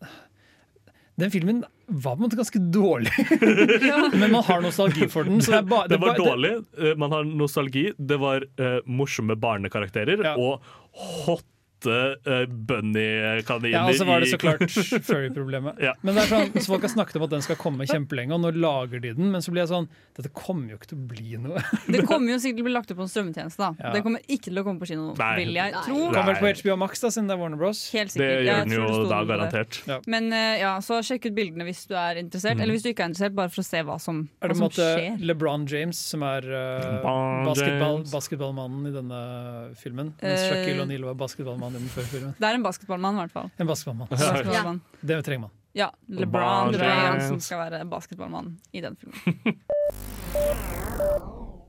Den 1.16 1.30
filmen 1.32 1.62
var 1.87 2.16
på 2.16 2.20
en 2.20 2.25
måte 2.26 2.37
ganske 2.37 2.61
dårlig, 2.75 3.12
men 4.20 4.30
man 4.35 4.42
har 4.44 4.61
nostalgi 4.61 5.06
for 5.08 5.25
den. 5.25 5.38
Så 5.40 5.54
det, 5.54 5.62
ba, 5.70 5.87
Det 5.88 5.96
var 6.02 6.12
ba- 6.12 6.18
dårlig, 6.26 6.50
eh, 6.76 6.94
man 7.00 7.12
har 7.14 7.25
nostalgi, 7.25 7.87
det 7.96 8.18
var 8.20 8.44
uh, 8.61 8.80
morsomme 8.85 9.37
barnekarakterer 9.40 10.25
Ja. 10.26 10.35
og 10.37 10.61
hotte 11.76 12.16
uh, 12.26 12.47
bunny-kaniner 12.49 13.71
Ja, 13.71 13.85
og 13.88 13.95
så 13.97 14.04
var 14.04 14.21
det 14.21 14.30
så 14.30 14.38
klart 14.40 14.62
furry-problemet. 15.06 15.78
Ja. 15.83 15.92
Men 16.02 16.16
det 16.16 16.25
er 16.25 16.30
sånn, 16.30 16.52
så 16.56 16.73
folk 16.73 16.87
har 16.87 16.92
snakket 16.92 17.18
om 17.21 17.26
at 17.26 17.35
den 17.37 17.45
skal 17.45 17.59
komme 17.61 17.87
kjempelenge, 17.88 18.35
og 18.35 18.42
nå 18.42 18.52
lager 18.56 19.00
de 19.02 19.12
den. 19.16 19.30
Men 19.33 19.45
så 19.45 19.52
blir 19.52 19.64
jeg 19.64 19.73
sånn 19.73 19.88
Dette 20.16 20.30
kommer 20.33 20.73
jo 20.73 20.78
ikke 20.78 20.90
til 20.92 20.99
å 20.99 21.06
bli 21.11 21.37
noe. 21.40 21.62
Det 21.92 22.02
kommer 22.09 22.33
jo 22.33 22.38
sikkert 22.40 22.61
til 22.61 22.64
å 22.64 22.68
bli 22.68 22.75
lagt 22.76 22.90
ut 22.92 22.97
på 22.99 23.04
en 23.04 23.12
strømmetjeneste. 23.12 23.61
da 23.61 23.87
Ja. 23.87 23.92
Det 23.97 24.02
kommer 24.06 24.25
ikke 24.25 24.49
til 24.49 24.61
å 24.61 24.64
komme 24.66 24.80
på 24.83 24.88
kino, 24.90 25.11
Nei. 25.18 25.33
vil 25.42 25.52
jeg 25.59 25.75
Nei. 25.76 25.83
Kommer 25.87 26.30
vel 26.33 26.40
på 26.40 26.52
HBO 26.62 26.78
Max, 26.80 27.02
da, 27.04 27.11
siden 27.12 27.28
det 27.30 27.37
er 27.37 27.42
Warner 27.42 27.61
Bros. 27.61 27.83
Helt 27.92 28.12
Det 28.12 28.16
sikkert. 28.16 28.47
gjør 28.47 28.62
den 28.64 28.76
jo 28.76 28.87
det 28.97 29.11
da 29.12 29.21
garantert. 29.28 29.80
Ja. 29.90 29.99
Men 30.11 30.30
uh, 30.33 30.54
ja, 30.61 30.73
så 30.85 31.00
sjekk 31.04 31.28
ut 31.30 31.37
bildene 31.37 31.66
hvis 31.68 31.85
du 31.90 31.95
er 31.99 32.21
interessert. 32.23 32.56
Mm. 32.56 32.64
Eller 32.64 32.76
hvis 32.78 32.87
du 32.87 32.90
ikke 32.92 33.04
er 33.04 33.12
interessert, 33.12 33.37
bare 33.37 33.52
for 33.52 33.62
å 33.62 33.66
se 33.68 33.83
hva 33.87 33.99
som, 34.02 34.25
Er 34.40 34.49
det 34.49 34.56
på 34.56 34.61
som 34.62 34.66
måte 34.71 34.88
skjer. 34.97 35.21
LeBron 35.28 35.66
James 35.71 36.00
som 36.14 36.25
er 36.26 36.49
uh, 36.49 37.45
basketball, 37.47 38.00
basketballmannen 38.11 38.88
i 38.88 38.95
denne 38.97 39.21
filmen? 39.80 40.14
Mens. 40.23 40.47
Shaquille 40.47 40.87
O'Neal 40.87 41.06
var 41.11 41.18
basketballmann 41.75 41.88
forrige 41.94 42.12
filmen. 42.12 42.35
Det 42.38 42.49
er 42.49 42.54
en 42.54 42.62
basketballmann, 42.62 43.14
i 43.14 43.25
hvert 43.25 43.32
fall. 43.32 43.50
En 43.58 43.66
basketballmann. 43.66 44.08
Basketballmann. 44.11 44.80
Det 45.00 45.25
trenger 45.25 45.40
man. 45.40 45.50
Ja, 45.76 45.90
LeBron 46.08 46.73
James 46.73 47.28
som 47.28 47.40
skal 47.40 47.58
være 47.66 47.85
basketballmann 47.90 48.56
i 48.73 48.80
den 48.80 48.96
filmen. 48.96 49.58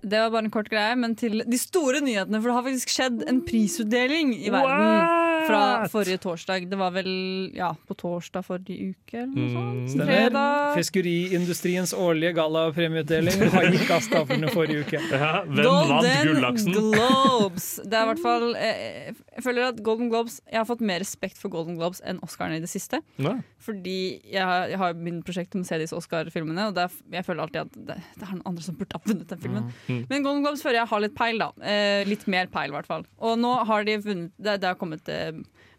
Det 0.07 0.19
var 0.21 0.29
bare 0.31 0.45
en 0.45 0.53
kort 0.53 0.69
greie, 0.71 0.95
men 0.95 1.15
til 1.19 1.41
de 1.43 1.57
store 1.59 1.99
nyhetene. 2.05 2.39
For 2.39 2.47
det 2.47 2.55
har 2.55 2.63
faktisk 2.69 2.93
skjedd 2.93 3.25
en 3.27 3.41
prisutdeling 3.47 4.35
i 4.37 4.51
verden 4.53 5.16
fra 5.47 5.61
forrige 5.91 6.21
torsdag. 6.23 6.67
Det 6.71 6.79
var 6.79 6.93
vel 6.95 7.11
ja, 7.55 7.71
på 7.87 7.97
torsdag 7.97 8.45
forrige 8.45 8.91
uke 8.93 9.21
eller 9.23 9.33
noe 9.33 9.49
sånt. 9.53 9.95
Mm. 9.97 10.05
Fredag. 10.07 10.75
Fiskeriindustriens 10.77 11.93
årlige 11.97 12.33
gallapremieutdeling 12.37 13.45
gikk 13.77 13.93
av 13.97 14.05
stabelen 14.05 14.51
forrige 14.53 14.85
uke. 14.85 15.03
Ja, 15.17 15.41
hvem 15.47 15.65
Golden 15.65 16.27
Gullaksen? 16.27 16.75
Globes. 16.75 17.67
Det 17.83 17.97
er 17.97 18.03
i 18.03 18.09
hvert 18.11 18.21
fall 18.21 18.43
eh, 18.59 19.07
Jeg 19.33 19.43
føler 19.45 19.69
at 19.71 19.79
Golden 19.83 20.11
Globes 20.11 20.37
Jeg 20.45 20.59
har 20.59 20.67
fått 20.69 20.83
mer 20.85 21.01
respekt 21.01 21.39
for 21.41 21.51
Golden 21.53 21.77
Globes 21.79 22.01
enn 22.05 22.19
Oscarene 22.25 22.59
i 22.59 22.63
det 22.63 22.69
siste. 22.69 22.99
Ja. 23.21 23.37
Fordi 23.63 23.97
jeg 24.29 24.43
har, 24.43 24.67
jeg 24.71 24.79
har 24.81 24.97
min 24.99 25.19
prosjekt 25.25 25.55
om 25.57 25.63
å 25.65 25.67
se 25.67 25.79
disse 25.81 25.95
Oscar-filmene, 25.97 26.69
og 26.69 26.77
det 26.77 26.85
er, 26.85 26.97
jeg 27.17 27.27
føler 27.27 27.45
alltid 27.45 27.61
at 27.63 27.79
det, 27.89 27.97
det 28.19 28.27
er 28.27 28.33
noen 28.35 28.45
andre 28.51 28.65
som 28.65 28.77
burde 28.79 28.99
ha 28.99 29.03
vunnet 29.03 29.31
den 29.31 29.41
filmen. 29.43 29.69
Mm. 29.87 30.03
Men 30.11 30.25
Golden 30.25 30.45
Globes 30.45 30.63
føler 30.65 30.81
jeg 30.81 30.91
har 30.91 31.03
litt 31.03 31.17
peil, 31.17 31.41
da. 31.41 31.49
Eh, 31.73 32.01
litt 32.07 32.27
mer 32.31 32.51
peil, 32.53 32.71
i 32.71 32.77
hvert 32.77 32.89
fall. 32.89 33.07
Og 33.17 33.37
nå 33.41 33.53
har 33.69 33.87
de 33.87 33.97
vunnet 34.03 34.33
Det, 34.37 34.57
det 34.61 34.69
har 34.69 34.77
kommet 34.79 35.09
eh, 35.11 35.36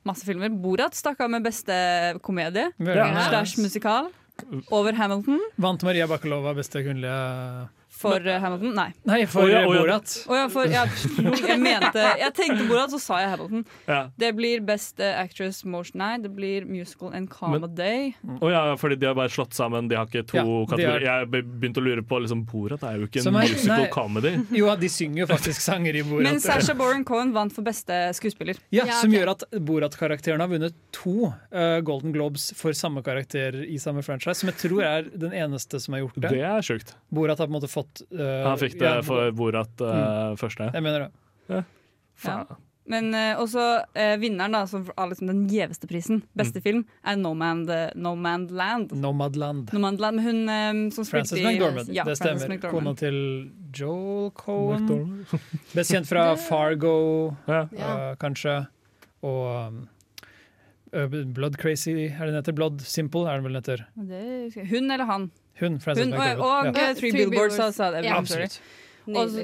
masse 0.09 0.27
filmer. 0.29 0.53
Borat 0.63 0.97
stakk 0.97 1.21
av 1.25 1.31
med 1.33 1.47
beste 1.47 1.75
komedie. 2.25 2.71
Ja. 2.79 3.09
Slash 3.29 3.61
musikal. 3.63 4.11
Over 4.71 4.95
Hamilton. 4.95 5.41
Vant 5.59 5.83
Maria 5.83 6.07
Bakalova 6.07 6.55
beste 6.55 6.85
kvinnelige 6.85 7.69
For 7.99 8.21
Men, 8.23 8.41
Hamilton? 8.43 8.75
Nei. 8.79 8.89
Nei, 9.11 9.19
for 9.27 9.43
oh, 9.43 9.51
ja. 9.51 9.65
Borat. 9.67 10.13
Oh, 10.29 10.37
ja, 10.39 10.45
for 10.53 10.71
jeg, 10.71 10.91
jeg 11.43 11.57
mente 11.59 12.05
Jeg 12.21 12.31
tenkte 12.37 12.67
Borat, 12.69 12.93
så 12.95 13.01
sa 13.03 13.19
jeg 13.25 13.33
Hamilton. 13.33 13.65
Ja. 13.89 14.01
Det 14.23 14.29
blir 14.39 14.63
Best 14.69 15.01
eh, 15.03 15.17
Actress 15.19 15.65
Motion 15.67 15.99
Nei, 15.99 16.13
det 16.23 16.31
blir 16.37 16.67
Musical 16.69 17.11
and 17.19 17.27
Comedy. 17.33 18.13
Å 18.39 18.51
ja, 18.53 18.61
fordi 18.79 18.99
de 19.03 19.09
har 19.11 19.17
bare 19.19 19.33
slått 19.35 19.57
sammen. 19.59 19.89
De 19.91 19.99
har 19.99 20.07
ikke 20.07 20.23
to 20.31 20.39
Ja, 20.39 20.45
kategorier. 20.71 21.07
Jeg 21.09 21.45
begynte 21.49 21.83
å 21.83 21.87
lure 21.89 22.05
på 22.07 22.21
liksom, 22.23 22.45
Borat 22.49 22.85
er 22.87 23.01
jo 23.03 23.09
ikke 23.11 23.25
en 23.25 23.33
er- 23.35 23.49
musical 23.51 23.83
nei. 23.85 23.91
comedy. 23.95 24.35
Jo, 24.61 24.71
de 24.79 24.89
synger 24.93 25.25
jo 25.25 25.29
faktisk 25.33 25.65
sanger 25.65 25.99
i 25.99 26.05
Borat. 26.07 26.29
Men 26.29 26.39
Sasha 26.45 26.77
Boren 26.79 27.03
Cohen 27.09 27.35
vant 27.35 27.53
for 27.57 27.67
beste 27.67 27.99
skuespiller. 28.19 28.61
Ja, 28.71 28.87
Ja, 28.89 29.01
Som 29.03 29.11
okay. 29.11 29.19
gjør 29.21 29.33
at 29.35 29.43
Borat-karakteren 29.69 30.41
har 30.45 30.49
vunnet 30.55 30.77
to 30.95 31.33
uh, 31.33 31.81
Golden 31.85 32.15
Globes 32.15 32.53
for 32.57 32.73
samme 32.79 33.03
karakter 33.05 33.59
i 33.67 33.77
samme 33.83 34.05
franchise, 34.07 34.39
som 34.41 34.53
jeg 34.53 34.61
tror 34.63 34.85
er 34.87 35.11
den 35.13 35.35
eneste 35.37 35.81
som 35.83 35.97
har 35.99 36.07
gjort 36.07 36.17
det. 36.23 36.31
Det 36.39 36.45
er 36.47 36.65
sjukt. 36.65 36.95
Borat 37.13 37.43
har 37.43 37.49
på 37.51 37.53
en 37.53 37.59
måte 37.59 37.71
fått 37.73 37.88
eh, 38.11 38.47
Han 38.47 38.59
fikk 38.61 38.79
det 38.81 38.89
ja, 38.89 39.03
for 39.07 39.31
Borat 39.37 39.85
uh, 39.85 40.37
første. 40.41 40.71
Jeg 40.75 40.85
mener 40.85 41.09
det. 41.09 41.65
Faen. 42.19 42.59
Men 42.89 43.11
uh, 43.13 43.41
også 43.43 43.63
uh, 43.85 44.15
vinneren, 44.21 44.55
da, 44.57 44.63
som 44.69 44.87
har 44.97 45.11
liksom 45.11 45.29
den 45.29 45.43
gjeveste 45.53 45.89
prisen, 45.91 46.23
beste 46.39 46.63
film, 46.65 46.87
er 47.05 47.19
No 47.21 47.35
Man, 47.37 47.67
no 47.95 48.15
Land. 48.17 48.95
Nomadland. 48.97 49.75
No 49.75 49.91
med 49.93 50.25
hun 50.25 50.41
um, 50.49 50.81
som 50.95 51.05
Frances 51.05 51.37
spilte 51.37 51.53
i 51.53 51.59
McDormand. 51.59 51.93
Ja, 51.93 52.07
det 52.09 52.17
Frances 52.17 52.43
stemmer. 52.47 52.57
McDormand. 52.57 52.87
Kona 52.87 52.95
til 52.97 53.19
Joel 53.77 54.31
Cohen. 54.33 55.27
Best 55.75 55.93
kjent 55.93 56.09
fra 56.09 56.31
Fargo, 56.49 57.35
Ja. 57.47 57.67
Ja. 57.77 57.93
eh, 57.93 58.17
kanskje. 58.21 58.57
Og 59.21 59.69
um, 59.69 59.83
eh, 60.93 61.19
Blood 61.37 61.61
Crazy, 61.61 62.09
er 62.09 62.25
det 62.25 62.33
den 62.33 62.41
heter? 62.41 62.57
Blood 62.57 62.81
Simple, 62.89 63.27
er 63.29 63.37
det 63.37 63.45
vel 63.45 63.61
den 63.61 63.63
heter? 63.63 64.65
Hun 64.73 64.91
eller 64.91 65.05
han? 65.13 65.31
Hun, 65.61 65.79
Frances 65.81 66.05
Hun 66.05 66.13
og, 66.15 66.19
McDormand. 66.21 66.69
og 66.69 66.77
ja. 66.83 66.89
eh, 66.91 66.95
Three 66.99 67.13
Billboards, 67.13 67.57
sa 67.57 67.71
sa. 67.73 67.91
Ja, 68.03 68.19
absolutt. 68.19 68.61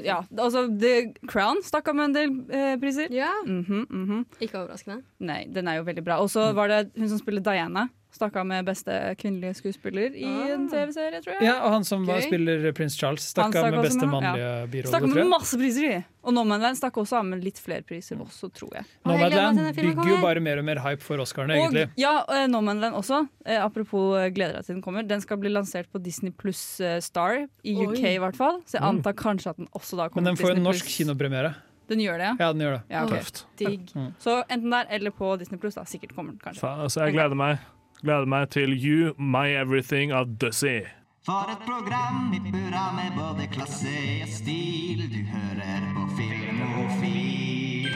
Ja, 0.05 0.19
altså, 0.37 0.67
The 0.79 1.13
Crown 1.27 1.63
stakk 1.65 1.87
av 1.89 1.95
med 1.97 2.11
en 2.11 2.13
del 2.13 2.33
eh, 2.53 2.75
priser. 2.77 3.07
Ja, 3.11 3.31
Mhm, 3.45 3.87
mhm. 3.89 4.25
ikke 4.39 4.59
overraskende. 4.61 4.99
Nei, 5.19 5.45
den 5.49 5.67
er 5.67 5.79
jo 5.79 5.83
veldig 5.87 6.03
bra. 6.05 6.19
Og 6.21 6.29
så 6.29 6.51
var 6.53 6.67
det 6.69 6.91
hun 6.95 7.09
som 7.09 7.17
spiller 7.17 7.41
Diana. 7.41 7.87
Stakk 8.15 8.37
av 8.39 8.45
med 8.47 8.63
beste 8.63 8.93
kvinnelige 9.19 9.57
skuespiller 9.59 10.13
i 10.15 10.23
en 10.53 10.65
Ah. 10.65 10.71
TV-serie, 10.71 11.19
tror 11.21 11.33
jeg. 11.35 11.43
Ja, 11.49 11.55
og 11.65 11.73
han 11.73 11.83
som 11.83 12.05
var, 12.07 12.21
Gøy. 12.21 12.27
spiller 12.29 12.71
prins 12.77 12.95
Charles, 12.95 13.25
stakk 13.33 13.55
av 13.59 13.65
med 13.73 13.83
beste 13.83 14.07
mannlige 14.07 14.45
ja. 14.45 14.65
birolle, 14.71 14.87
Stakk 14.93 15.07
med 15.11 15.27
masse 15.27 15.57
priser, 15.59 15.89
de. 15.89 15.97
Og 16.25 16.33
Nomadland 16.33 16.79
stakk 16.79 16.95
også 16.97 17.17
av 17.19 17.25
med 17.27 17.43
litt 17.43 17.59
flere 17.61 17.83
priser 17.85 18.15
også, 18.23 18.47
tror 18.55 18.71
jeg. 18.79 18.85
Til 18.87 19.11
Nomadland 19.11 19.59
bygger 19.75 20.07
jo 20.13 20.21
bare 20.23 20.39
mer 20.41 20.57
og 20.63 20.65
mer 20.65 20.79
hype 20.85 21.03
for 21.03 21.17
Oscarene, 21.21 21.59
Og 21.59 21.67
egentlig. 21.73 21.89
ja, 22.01 22.13
eh, 22.29 22.47
Nomadland 22.47 22.95
også. 22.95 23.27
Eh, 23.45 23.59
apropos 23.61 24.15
eh, 24.17 24.29
gleder 24.31 24.55
deg 24.61 24.65
til 24.65 24.75
den 24.75 24.81
kommer. 24.81 25.05
Den 25.05 25.21
skal 25.21 25.37
bli 25.37 25.49
lansert 25.51 25.91
på 25.91 26.01
Disney 26.01 26.31
pluss 26.31 26.79
eh, 26.79 26.99
Star, 27.03 27.45
i 27.67 27.75
UK 27.75 27.99
Oi. 27.99 28.15
i 28.15 28.17
hvert 28.23 28.35
fall. 28.39 28.61
Så 28.65 28.79
jeg 28.79 28.83
antar 28.87 29.13
kanskje 29.13 29.49
at 29.51 29.57
den 29.59 29.67
også 29.75 29.97
da 29.99 30.07
kommer. 30.09 30.23
Men 30.23 30.31
den 30.33 30.39
får 30.41 30.55
Disney+. 30.55 30.63
norsk 30.71 30.85
kinopremiere. 30.95 31.53
Den 31.87 31.99
gjør 32.01 32.17
det, 32.17 32.25
ja? 32.31 32.35
Ja, 32.39 32.53
den 32.53 32.61
gjør 32.65 32.71
det. 32.79 32.83
ja 32.89 33.03
ok. 33.05 33.11
Tøft. 33.19 33.43
Digg. 33.61 33.91
Så 34.17 34.39
enten 34.49 34.71
der 34.71 34.87
eller 34.89 35.11
på 35.13 35.35
Disney 35.37 35.59
pluss. 35.61 35.75
Sikkert 35.85 36.15
kommer 36.15 36.31
den 36.33 36.39
kanskje. 36.41 36.63
Faen, 36.63 36.79
altså, 36.81 37.03
jeg 37.05 37.13
gleder 37.13 37.35
meg. 37.37 37.59
Gleder 38.03 38.25
meg 38.27 38.49
til 38.51 38.75
You, 38.75 39.13
My 39.17 39.47
Everything 39.55 40.11
av 40.11 40.35
Dussy. 40.41 40.83
For 41.25 41.47
et 41.49 41.61
program 41.65 42.33
i 42.35 42.39
burra 42.43 42.91
med 42.93 43.15
både 43.17 43.47
klasse 43.49 43.93
og 44.21 44.29
stil. 44.29 45.05
Du 45.09 45.21
hører 45.31 45.87
på 45.95 46.03
Filmofil. 46.19 47.89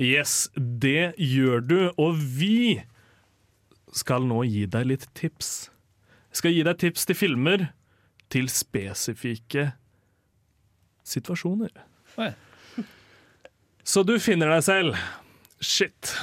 Yes, 0.00 0.48
det 0.56 1.14
gjør 1.20 1.60
du. 1.62 1.78
Og 2.00 2.18
vi 2.18 2.82
skal 3.94 4.26
nå 4.26 4.42
gi 4.48 4.64
deg 4.66 4.88
litt 4.90 5.06
tips. 5.14 5.70
Jeg 6.32 6.40
skal 6.40 6.56
gi 6.56 6.64
deg 6.66 6.80
tips 6.82 7.06
til 7.06 7.18
filmer 7.18 7.68
til 8.32 8.48
spesifikke 8.50 9.68
situasjoner. 11.06 11.70
Oi. 12.18 12.32
Så 13.84 14.02
du 14.02 14.16
finner 14.18 14.50
deg 14.50 14.64
selv. 14.66 14.98
Shit. 15.60 16.16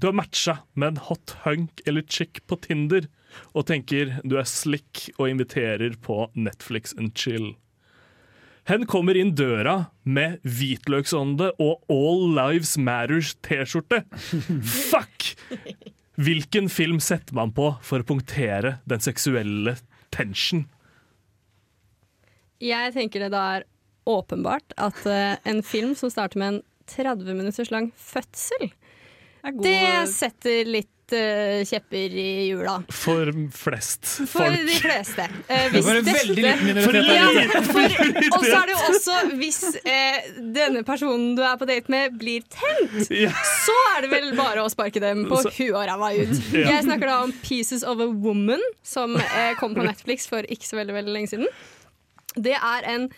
Du 0.00 0.06
har 0.08 0.16
matcha 0.16 0.58
med 0.72 0.94
en 0.94 1.00
hot 1.10 1.34
hunk 1.44 1.82
eller 1.84 2.02
chick 2.08 2.40
på 2.48 2.56
Tinder 2.64 3.04
og 3.52 3.66
tenker 3.68 4.14
du 4.24 4.38
er 4.40 4.48
slick 4.48 5.10
og 5.18 5.28
inviterer 5.28 5.92
på 6.00 6.22
Netflix 6.32 6.94
and 6.96 7.12
chill. 7.12 7.52
Hen 8.70 8.86
kommer 8.88 9.18
inn 9.18 9.34
døra 9.36 9.90
med 10.08 10.38
hvitløksånde 10.46 11.50
og 11.60 11.92
All 11.92 12.24
Lives 12.36 12.78
Matters-T-skjorte. 12.80 14.02
Fuck! 14.90 15.34
Hvilken 16.20 16.72
film 16.72 17.00
setter 17.04 17.36
man 17.36 17.52
på 17.56 17.68
for 17.84 18.00
å 18.00 18.08
punktere 18.08 18.78
den 18.88 19.04
seksuelle 19.04 19.76
tension? 20.16 20.64
Jeg 22.60 22.96
tenker 22.96 23.26
det 23.26 23.32
da 23.36 23.44
er 23.58 23.68
åpenbart 24.08 24.72
at 24.80 25.04
eh, 25.08 25.36
en 25.48 25.60
film 25.64 25.92
som 25.96 26.12
starter 26.12 26.40
med 26.40 26.54
en 26.54 26.62
30 26.90 27.36
minutters 27.36 27.70
lang 27.70 27.92
fødsel, 27.96 28.72
det 29.42 30.08
setter 30.12 30.64
litt 30.68 31.12
eh, 31.16 31.64
kjepper 31.66 32.12
i 32.14 32.26
hjula. 32.50 32.76
For 32.94 33.30
flest 33.56 34.04
folk. 34.28 34.28
For 34.34 34.50
de 34.54 34.76
fleste. 34.78 35.24
Eh, 35.48 35.70
Det 35.72 35.82
var 35.86 35.96
en 35.98 36.04
veldig 36.06 36.36
liten 36.36 36.64
minoritet. 36.68 37.56
og 38.36 38.44
så 38.44 38.52
er 38.60 38.68
det 38.68 38.74
jo 38.76 38.82
også 38.90 39.16
hvis 39.40 39.58
eh, 39.84 40.28
denne 40.54 40.84
personen 40.86 41.32
du 41.38 41.42
er 41.42 41.56
på 41.60 41.66
date 41.70 41.90
med, 41.92 42.14
blir 42.20 42.44
tent, 42.52 43.10
Ja. 43.10 43.32
så 43.64 43.74
er 43.96 44.06
det 44.06 44.12
vel 44.12 44.30
bare 44.38 44.62
å 44.62 44.70
sparke 44.70 45.00
dem 45.02 45.24
på 45.30 45.40
Så- 45.42 45.50
huet 45.58 45.74
og 45.74 45.88
ræva 45.88 46.12
ut. 46.20 46.36
Ja. 46.54 46.76
Jeg 46.76 46.84
snakker 46.86 47.06
da 47.10 47.18
om 47.24 47.32
'Pieces 47.32 47.82
of 47.82 47.98
a 47.98 48.06
Woman', 48.06 48.62
som 48.82 49.16
eh, 49.16 49.54
kom 49.58 49.74
på 49.74 49.82
Netflix 49.86 50.28
for 50.28 50.42
ikke 50.46 50.66
så 50.68 50.76
veldig, 50.78 50.94
veldig 51.00 51.12
lenge 51.16 51.28
siden. 51.34 51.46
Det 52.36 52.54
er 52.54 52.86
en 52.86 53.10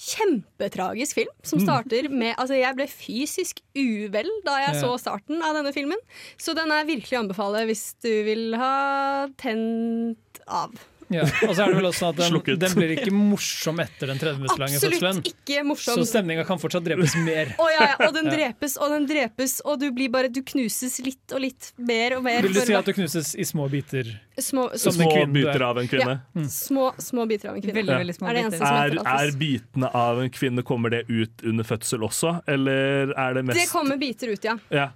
kjempetragisk 0.00 1.18
film 1.18 1.32
som 1.44 1.60
starter 1.60 2.08
med 2.08 2.32
Altså, 2.36 2.56
jeg 2.56 2.76
ble 2.78 2.86
fysisk 2.90 3.60
uvel 3.76 4.30
da 4.46 4.56
jeg 4.64 4.78
så 4.80 4.94
starten 5.00 5.42
av 5.44 5.58
denne 5.58 5.74
filmen, 5.76 6.00
så 6.40 6.54
den 6.56 6.72
er 6.74 6.88
virkelig 6.88 7.18
å 7.18 7.24
anbefale 7.24 7.66
hvis 7.68 7.84
du 8.04 8.12
vil 8.26 8.56
ha 8.60 9.28
tent 9.40 10.40
av. 10.48 10.72
Ja. 11.10 11.24
Og 11.48 11.54
så 11.56 11.64
er 11.64 11.72
det 11.72 11.76
vel 11.80 11.88
også 11.88 12.04
sånn 12.04 12.12
at 12.14 12.20
den, 12.46 12.58
den 12.62 12.74
blir 12.78 12.92
ikke 12.94 13.10
morsom 13.12 13.80
etter 13.82 14.12
den 14.12 14.20
30 14.20 14.36
minutter 14.38 14.60
lange 14.62 14.78
fødselen. 14.78 15.20
Ikke 15.26 15.64
morsom. 15.66 15.98
Så 15.98 16.06
stemninga 16.06 16.44
kan 16.46 16.60
fortsatt 16.62 16.84
drepes 16.86 17.16
mer. 17.26 17.50
Å 17.58 17.66
ja, 17.74 17.88
ja, 17.90 17.96
og 18.06 18.14
den 18.14 18.30
drepes 18.34 18.76
og 18.78 18.94
den 18.94 19.08
drepes, 19.10 19.56
og 19.66 19.80
du 19.82 19.88
blir 19.96 20.12
bare 20.14 20.30
Du 20.30 20.38
knuses 20.46 21.00
litt 21.02 21.34
og 21.34 21.42
litt 21.42 21.72
mer 21.76 22.14
og 22.18 22.22
mer. 22.28 22.46
Vil 22.46 22.54
du 22.54 22.60
si 22.62 22.76
at 22.78 22.86
du 22.86 22.94
knuses 22.94 23.34
i 23.34 23.46
små 23.48 23.66
biter? 23.72 24.12
små, 24.40 24.70
Som 24.80 24.94
Små 24.96 25.10
kvinnen 25.10 25.34
er. 25.34 25.50
biter 25.50 25.62
av 25.66 25.78
en 25.82 25.88
kvinne. 25.90 26.14
små, 26.48 26.86
små 27.02 27.26
biter 27.28 27.50
av 27.50 27.58
en 27.58 27.62
kvinne. 27.66 27.74
Veldig, 27.80 27.92
Ja. 27.92 27.98
veldig 28.04 28.14
små 28.16 28.30
Er 28.30 28.38
biter. 28.40 28.64
Er, 28.70 29.26
er 29.26 29.32
bitene 29.42 29.90
av 29.94 30.20
en 30.22 30.30
kvinne 30.30 30.62
Kommer 30.64 30.90
det 30.94 31.02
ut 31.10 31.42
under 31.44 31.64
fødsel 31.66 32.06
også, 32.06 32.36
eller 32.48 33.12
er 33.18 33.34
det 33.34 33.44
mest 33.50 33.58
Det 33.58 33.68
kommer 33.68 33.98
biter 34.00 34.32
ut, 34.32 34.44
ja. 34.46 34.56
ja. 34.70 34.88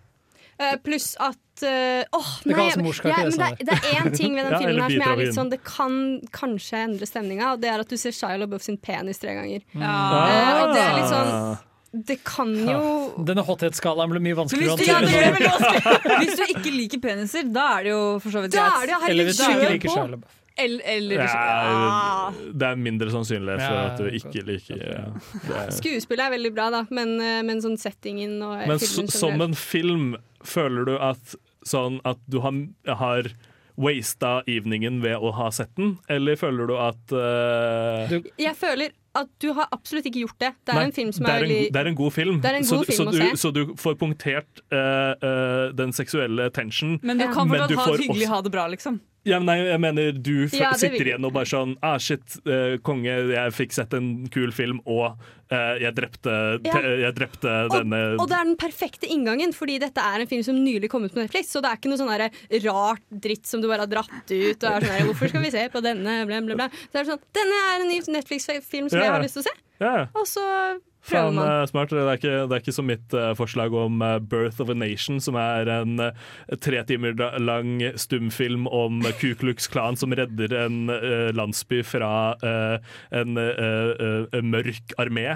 Eh, 0.58 0.76
pluss 0.86 1.16
at 1.18 1.34
åh, 2.14 2.30
Det 2.44 2.56
nei, 2.56 2.68
jeg- 2.68 2.78
ja, 2.78 3.16
det, 3.24 3.38
men 3.38 3.38
det, 3.38 3.46
er- 3.46 3.64
det 3.64 3.74
er 3.74 4.00
én 4.00 4.16
ting 4.16 4.34
ved 4.34 4.44
den 4.48 4.52
Ja, 4.52 4.58
filmen 4.58 4.82
her 4.82 4.90
som 4.90 5.12
er 5.12 5.16
litt 5.22 5.34
sånn 5.34 5.50
Det 5.50 5.60
kan 5.64 6.20
kanskje 6.30 6.80
endre 6.84 7.06
stemninga, 7.06 7.52
og 7.54 7.60
det 7.62 7.70
er 7.70 7.80
at 7.84 7.88
du 7.88 7.96
ser 7.96 8.10
Shia 8.14 8.36
LaBeouf 8.38 8.62
sin 8.62 8.76
penis 8.78 9.18
tre 9.22 9.34
ganger. 9.34 9.62
Ja. 9.74 9.94
Eh, 10.30 10.62
og 10.64 10.74
det 10.74 10.82
er 10.82 10.94
litt 10.98 11.10
sånn. 11.12 11.58
Det 11.94 12.16
kan 12.26 12.50
jo 12.54 13.24
Denne 13.24 13.44
hothetsskalaen 13.46 14.10
ble 14.10 14.18
blir 14.18 14.34
mye 14.34 14.38
vanskeligere 14.40 14.74
å 14.74 14.78
hvis, 14.78 14.88
ja, 14.88 14.98
håndtere. 14.98 15.42
vanskelig. 15.46 16.18
hvis 16.24 16.36
du 16.40 16.44
ikke 16.58 16.72
liker 16.74 17.02
peniser, 17.04 17.52
da 17.54 17.66
er 17.78 17.82
det 17.86 17.92
jo 17.94 18.00
for 18.18 18.30
så 18.34 18.42
vidt 18.42 18.56
greit. 18.58 18.90
er 18.90 19.10
Eller 19.10 19.24
hvis 19.30 19.38
du 19.38 19.44
ikke 19.46 19.70
liker! 19.76 19.88
Shia 19.94 20.06
LaBeouf. 20.10 20.40
Eller, 20.56 20.82
eller 20.86 21.18
Det 21.18 21.30
Ah. 21.34 22.30
det 22.54 22.62
er 22.62 22.76
mindre 22.78 23.10
sannsynlighet 23.10 23.58
for 23.58 23.74
Ja, 23.74 23.86
at 23.90 23.98
du 23.98 24.04
ikke 24.06 24.44
liker 24.46 24.76
ja. 24.78 25.06
er. 25.64 25.70
Skuespillet 25.74 26.26
er 26.28 26.30
veldig 26.36 26.52
bra, 26.54 26.68
da, 26.70 26.84
men, 26.94 27.16
eh, 27.20 27.42
men 27.42 27.58
sånn 27.60 27.74
settingen 27.76 28.36
og 28.42 28.62
Men 28.68 28.78
filmen 28.78 29.10
som 29.10 29.40
en 29.42 29.54
film, 29.58 30.16
føler 30.44 30.84
du 30.86 30.94
at, 30.98 31.34
sånn 31.66 31.98
at 32.04 32.18
du 32.28 32.38
har, 32.40 32.52
har 32.86 33.22
wasta 33.76 34.44
eveningen 34.46 35.00
ved 35.02 35.16
å 35.18 35.32
ha 35.34 35.48
sett 35.50 35.74
den, 35.74 35.96
eller 36.08 36.36
føler 36.38 36.68
du 36.70 36.76
at 36.78 37.10
uh... 37.10 38.06
Du- 38.12 38.30
Jeg 38.38 38.54
føler 38.54 38.92
at 39.16 39.28
du 39.42 39.52
har 39.54 39.66
absolutt 39.74 40.06
ikke 40.06 40.22
gjort 40.22 40.38
det. 40.38 40.52
Det 40.66 40.72
er 40.74 40.78
Nei, 40.78 40.84
en 40.86 40.92
film 40.94 41.10
som 41.14 41.26
er 41.26 41.30
er, 41.30 41.34
en, 41.34 41.42
veldig 41.48 41.72
det 41.72 41.80
er 41.82 41.86
en 41.90 41.94
god 41.98 42.12
film. 42.14 42.38
Det 42.42 42.50
er 42.52 42.56
en 42.60 42.64
så, 42.66 42.76
god 42.78 42.86
du- 42.86 42.92
film 42.92 42.98
så, 42.98 43.08
å 43.08 43.12
du, 43.12 43.18
se. 43.18 43.42
så 43.42 43.52
du 43.54 43.74
får 43.82 43.94
punktert 43.98 44.62
uh, 44.70 45.14
uh, 45.18 45.72
den 45.74 45.90
seksuelle 45.94 46.46
tension. 46.54 47.00
Men 47.02 47.18
du 47.18 47.24
Ja. 47.26 47.32
kan 47.34 47.48
fortsatt 47.50 47.68
du 47.68 47.76
ha 47.76 47.86
det 47.90 48.00
hyggelig, 48.06 48.22
også- 48.28 48.34
ha 48.34 48.40
det 48.42 48.52
bra, 48.52 48.66
liksom. 48.70 49.00
Ja, 49.24 49.38
men 49.40 49.46
nei, 49.48 49.56
jeg 49.70 49.80
mener 49.80 50.12
du 50.12 50.34
Ja, 50.52 50.72
sitter 50.76 50.98
vil- 50.98 51.06
igjen 51.14 51.24
og 51.24 51.32
bare 51.32 51.48
sånn 51.48 51.76
ah, 51.82 51.96
Shit, 51.98 52.36
uh, 52.46 52.76
konge, 52.84 53.08
jeg 53.32 53.54
fikk 53.56 53.72
sett 53.72 53.94
en 53.96 54.26
kul 54.28 54.52
film, 54.52 54.82
og 54.84 55.16
uh, 55.50 55.74
jeg 55.80 55.94
drepte, 55.96 56.34
Ja. 56.66 56.80
jeg 57.06 57.14
drepte 57.16 57.54
denne 57.72 58.02
Og 58.20 58.28
det 58.28 58.36
er 58.36 58.44
den 58.50 58.56
perfekte 58.60 59.08
inngangen, 59.08 59.54
fordi 59.56 59.78
dette 59.80 59.96
er 60.04 60.20
en 60.20 60.26
film 60.28 60.42
som 60.44 60.56
nylig 60.60 60.90
kom 60.92 61.04
ut 61.08 61.12
på 61.14 61.22
Netflix. 61.22 61.48
Så 61.54 61.62
det 61.64 61.70
er 61.72 61.76
ikke 61.80 61.88
noe 61.92 62.00
sånn 62.02 62.12
rart 62.68 63.02
dritt 63.10 63.46
som 63.48 63.60
du 63.64 63.68
bare 63.68 63.86
har 63.86 63.92
dratt 63.94 64.28
ut. 64.28 64.60
Og 64.60 64.70
er 64.70 64.80
sånn 64.84 64.92
her, 64.92 65.06
Hvorfor 65.08 65.28
skal 65.32 65.42
vi 65.46 65.50
se 65.56 65.68
på 65.72 65.80
denne? 65.84 66.26
Bla, 66.28 66.40
bla, 66.44 66.54
bla. 66.54 66.68
Så 66.92 66.98
er 67.00 67.04
det 67.04 67.12
sånn, 67.14 67.24
Denne 67.40 67.60
er 67.72 67.80
en 67.80 67.88
ny 67.88 68.00
Netflix-film 68.18 68.90
som 68.90 68.98
Ja. 69.00 69.04
jeg 69.08 69.12
har 69.16 69.22
lyst 69.24 69.40
til 69.40 69.44
å 69.44 69.48
se. 69.48 69.56
Ja, 69.80 70.06
Og 70.14 70.26
så 70.28 70.44
Faen, 71.04 71.36
eh, 71.38 71.66
smart. 71.68 71.92
Det 71.92 72.00
er, 72.00 72.16
ikke, 72.16 72.36
det 72.48 72.56
er 72.56 72.62
ikke 72.62 72.74
som 72.74 72.86
mitt 72.88 73.14
eh, 73.16 73.32
forslag 73.36 73.74
om 73.76 74.00
eh, 74.02 74.16
'Birth 74.24 74.62
of 74.64 74.70
a 74.72 74.76
Nation', 74.76 75.20
som 75.20 75.36
er 75.36 75.68
en 75.68 76.00
tre 76.64 76.80
timer 76.88 77.12
lang 77.38 77.82
stumfilm 78.00 78.66
om 78.72 79.02
Ku 79.20 79.34
Klux 79.36 79.68
Klan 79.68 79.98
som 80.00 80.14
redder 80.16 80.54
en 80.64 80.88
landsby 81.36 81.82
fra 81.84 82.34
en 83.12 83.34
mørk 83.34 84.94
armé. 85.00 85.26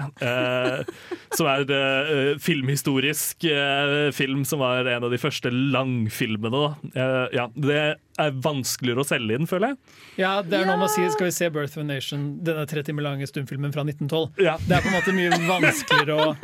som 1.35 1.47
er 1.47 2.37
filmhistorisk 2.41 3.45
film 4.15 4.43
som 4.45 4.63
var 4.63 4.87
en 4.87 5.03
av 5.05 5.11
de 5.11 5.21
første 5.21 5.51
langfilmene. 5.51 6.75
Ja, 7.33 7.49
det 7.55 7.99
er 8.19 8.31
vanskeligere 8.43 9.03
å 9.03 9.07
selge 9.07 9.35
inn, 9.39 9.47
føler 9.49 9.71
jeg. 9.73 9.77
Ja, 10.21 10.33
det 10.41 10.59
er 10.59 10.65
noe 10.69 10.77
med 10.77 10.87
å 10.89 10.91
si 10.93 11.05
Skal 11.13 11.27
vi 11.29 11.31
se 11.31 11.49
'Birth 11.49 11.77
of 11.77 11.83
a 11.83 11.87
Nation', 11.87 12.43
denne 12.43 12.65
tre 12.69 12.83
timer 12.83 13.03
lange 13.05 13.25
stumfilmen 13.29 13.71
fra 13.73 13.83
1912? 13.83 14.39
Ja. 14.43 14.57
Det 14.67 14.77
er 14.77 14.81
på 14.81 14.91
en 14.91 14.97
måte 14.99 15.13
mye 15.15 15.31
vanskeligere 15.47 16.15
å, 16.19 16.35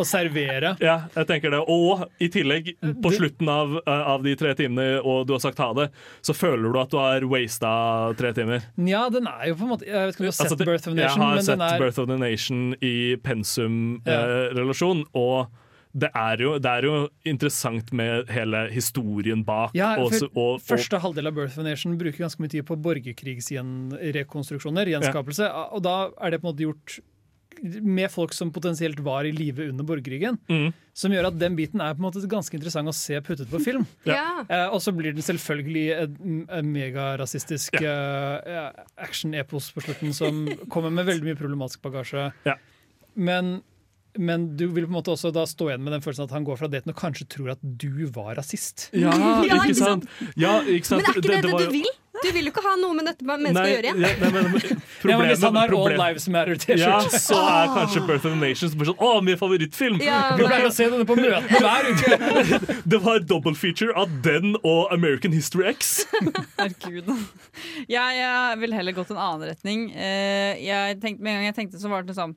å 0.00 0.04
servere. 0.06 0.76
Ja, 0.80 1.08
jeg 1.16 1.26
tenker 1.26 1.50
det. 1.50 1.60
Og 1.68 2.06
i 2.20 2.28
tillegg, 2.28 2.72
på 3.02 3.12
slutten 3.14 3.48
av, 3.48 3.76
eh, 3.86 4.02
av 4.14 4.22
de 4.22 4.34
tre 4.38 4.54
timene, 4.54 5.00
og 5.04 5.26
du 5.26 5.34
har 5.34 5.40
sagt 5.40 5.58
ha 5.58 5.72
det, 5.74 5.90
så 6.22 6.34
føler 6.34 6.72
du 6.72 6.78
at 6.80 6.90
du 6.90 6.96
har 6.98 7.20
wasta 7.28 8.14
tre 8.18 8.32
timer. 8.32 8.62
Ja, 8.78 9.08
den 9.10 9.26
er 9.26 9.48
jo 9.48 9.54
på 9.54 9.62
en 9.66 9.72
måte 9.74 9.86
Jeg 9.86 9.94
vet 9.94 10.14
ikke 10.14 10.20
om 10.20 10.26
du 10.26 10.30
har 10.32 10.32
sett 10.38 10.46
Altså, 10.48 10.58
det- 10.58 10.66
'Birth 10.66 10.86
of 10.88 10.92
a 10.92 10.96
Nation', 10.96 10.98
jeg 10.98 11.10
har 11.26 11.34
men 11.34 11.44
sett 11.44 11.58
den 11.58 11.68
er 11.68 11.78
Birth 11.78 11.98
of 11.98 12.08
a 12.08 12.16
Nation 12.16 12.74
i 12.82 12.94
Ja. 13.10 13.16
pensum-relasjon, 13.16 15.04
og 15.14 15.48
det 15.92 16.10
er, 16.12 16.42
jo, 16.44 16.58
det 16.60 16.70
er 16.70 16.82
jo 16.84 17.08
interessant 17.28 17.92
med 17.96 18.28
hele 18.32 18.70
historien 18.72 19.44
bak. 19.44 19.70
Ja, 19.76 19.94
for 19.96 20.02
også, 20.10 20.26
og, 20.34 20.42
og, 20.42 20.60
Første 20.68 20.98
halvdel 21.02 21.26
av 21.30 21.34
Birth 21.38 21.54
of 21.56 21.60
a 21.64 21.66
Nation 21.70 21.98
bruker 22.00 22.18
ganske 22.26 22.42
mye 22.42 22.52
tid 22.52 22.62
på 22.68 22.74
borgerkrigsrekonstruksjoner, 22.84 24.84
gjenskapelse, 24.92 25.44
og 25.48 25.80
da 25.86 25.96
er 26.20 26.28
det 26.34 26.40
på 26.42 26.46
en 26.46 26.52
måte 26.52 26.66
gjort 26.66 26.88
med 27.82 28.10
folk 28.12 28.34
som 28.34 28.50
potensielt 28.54 29.00
var 29.02 29.26
i 29.26 29.32
live 29.32 29.68
under 29.68 29.86
borgerkrigen. 29.86 30.38
Mm. 30.48 30.72
Som 30.94 31.14
gjør 31.14 31.30
at 31.30 31.38
den 31.38 31.56
biten 31.58 31.82
er 31.82 31.94
på 31.94 32.02
en 32.02 32.08
måte 32.08 32.22
ganske 32.30 32.54
interessant 32.56 32.90
å 32.90 32.96
se 32.96 33.18
puttet 33.24 33.50
på 33.50 33.60
film. 33.62 33.86
Ja. 34.08 34.44
Eh, 34.48 34.66
og 34.72 34.82
så 34.82 34.92
blir 34.94 35.14
den 35.14 35.24
selvfølgelig 35.24 35.86
en, 35.96 36.72
megarasistisk 36.72 37.80
ja. 37.82 37.96
eh, 38.38 38.84
action-epos 39.08 39.70
på 39.74 39.84
slutten 39.86 40.14
som 40.16 40.44
kommer 40.72 40.94
med 40.94 41.08
veldig 41.08 41.30
mye 41.30 41.38
problematisk 41.38 41.82
bagasje. 41.86 42.30
Ja. 42.48 42.58
Men, 43.18 43.58
men 44.18 44.48
du 44.58 44.66
vil 44.68 44.84
på 44.88 44.90
en 44.92 44.96
måte 44.98 45.12
også 45.14 45.30
da 45.34 45.44
stå 45.48 45.70
igjen 45.70 45.84
med 45.86 45.94
den 45.96 46.02
følelsen 46.04 46.26
at 46.26 46.34
han 46.36 46.44
går 46.48 46.58
fra 46.60 46.68
daten 46.72 46.90
og 46.92 46.98
kanskje 46.98 47.28
tror 47.30 47.54
at 47.54 47.62
du 47.62 48.04
var 48.14 48.34
rasist. 48.40 48.88
ja, 48.92 49.14
Ja, 49.48 49.62
ikke 49.62 49.78
sant? 49.78 50.10
Ja, 50.36 50.58
ikke 50.66 50.90
sant? 50.92 51.02
Men 51.02 51.08
er 51.08 51.16
ikke 51.22 51.26
det 51.30 51.40
det, 51.46 51.54
var 51.54 51.64
du 51.68 51.72
vil? 51.78 51.88
Du 52.18 52.32
vil 52.34 52.48
jo 52.48 52.50
ikke 52.50 52.62
ha 52.64 52.72
noe 52.80 52.96
med 52.98 53.06
dette 53.06 53.22
mennesket 53.22 53.54
Nei, 53.54 53.62
å 53.62 53.74
gjøre 53.76 53.90
igjen. 53.92 54.00
ja, 54.02 54.08
nei, 54.18 54.30
men, 54.34 54.78
Ja, 55.12 55.18
men 55.20 55.28
hvis 55.30 55.42
han 55.46 55.54
har 55.60 55.70
All 55.76 55.92
Lives 56.00 56.24
Matter-T-skjorte 56.34 57.12
ja, 57.14 57.20
så 57.22 57.36
er 57.46 57.68
kanskje 57.76 58.02
Birth 58.08 58.26
of 58.26 58.32
the 58.34 58.40
Nations 58.40 58.74
bare 58.74 58.88
sånn 58.90 59.04
Å, 59.06 59.10
min 59.22 59.38
favorittfilm! 59.38 60.00
Ja, 60.02 60.16
Vi 60.34 60.48
pleier 60.48 60.66
å 60.66 60.72
se 60.74 60.88
denne 60.90 61.06
på 61.06 61.14
møtene 61.14 61.60
hver 61.62 61.92
uke! 61.92 62.74
Det 62.90 63.00
var 63.06 63.22
double 63.22 63.54
feature 63.60 63.94
av 64.02 64.10
den 64.26 64.56
og 64.66 64.90
American 64.96 65.36
History 65.36 65.68
X. 65.76 66.08
Herregud. 66.58 67.06
Jeg, 67.86 68.18
jeg 68.18 68.58
vil 68.64 68.74
heller 68.80 68.98
gått 68.98 69.14
en 69.14 69.22
annen 69.22 69.46
retning. 69.52 69.86
Eh, 69.94 70.58
Jeg 70.66 70.98
tenkte, 70.98 71.22
med 71.22 71.36
en 71.36 71.38
gang 71.44 71.52
jeg 71.52 71.58
tenkte, 71.62 71.78
så 71.78 71.92
var 71.92 72.02
det 72.02 72.16
liksom 72.16 72.34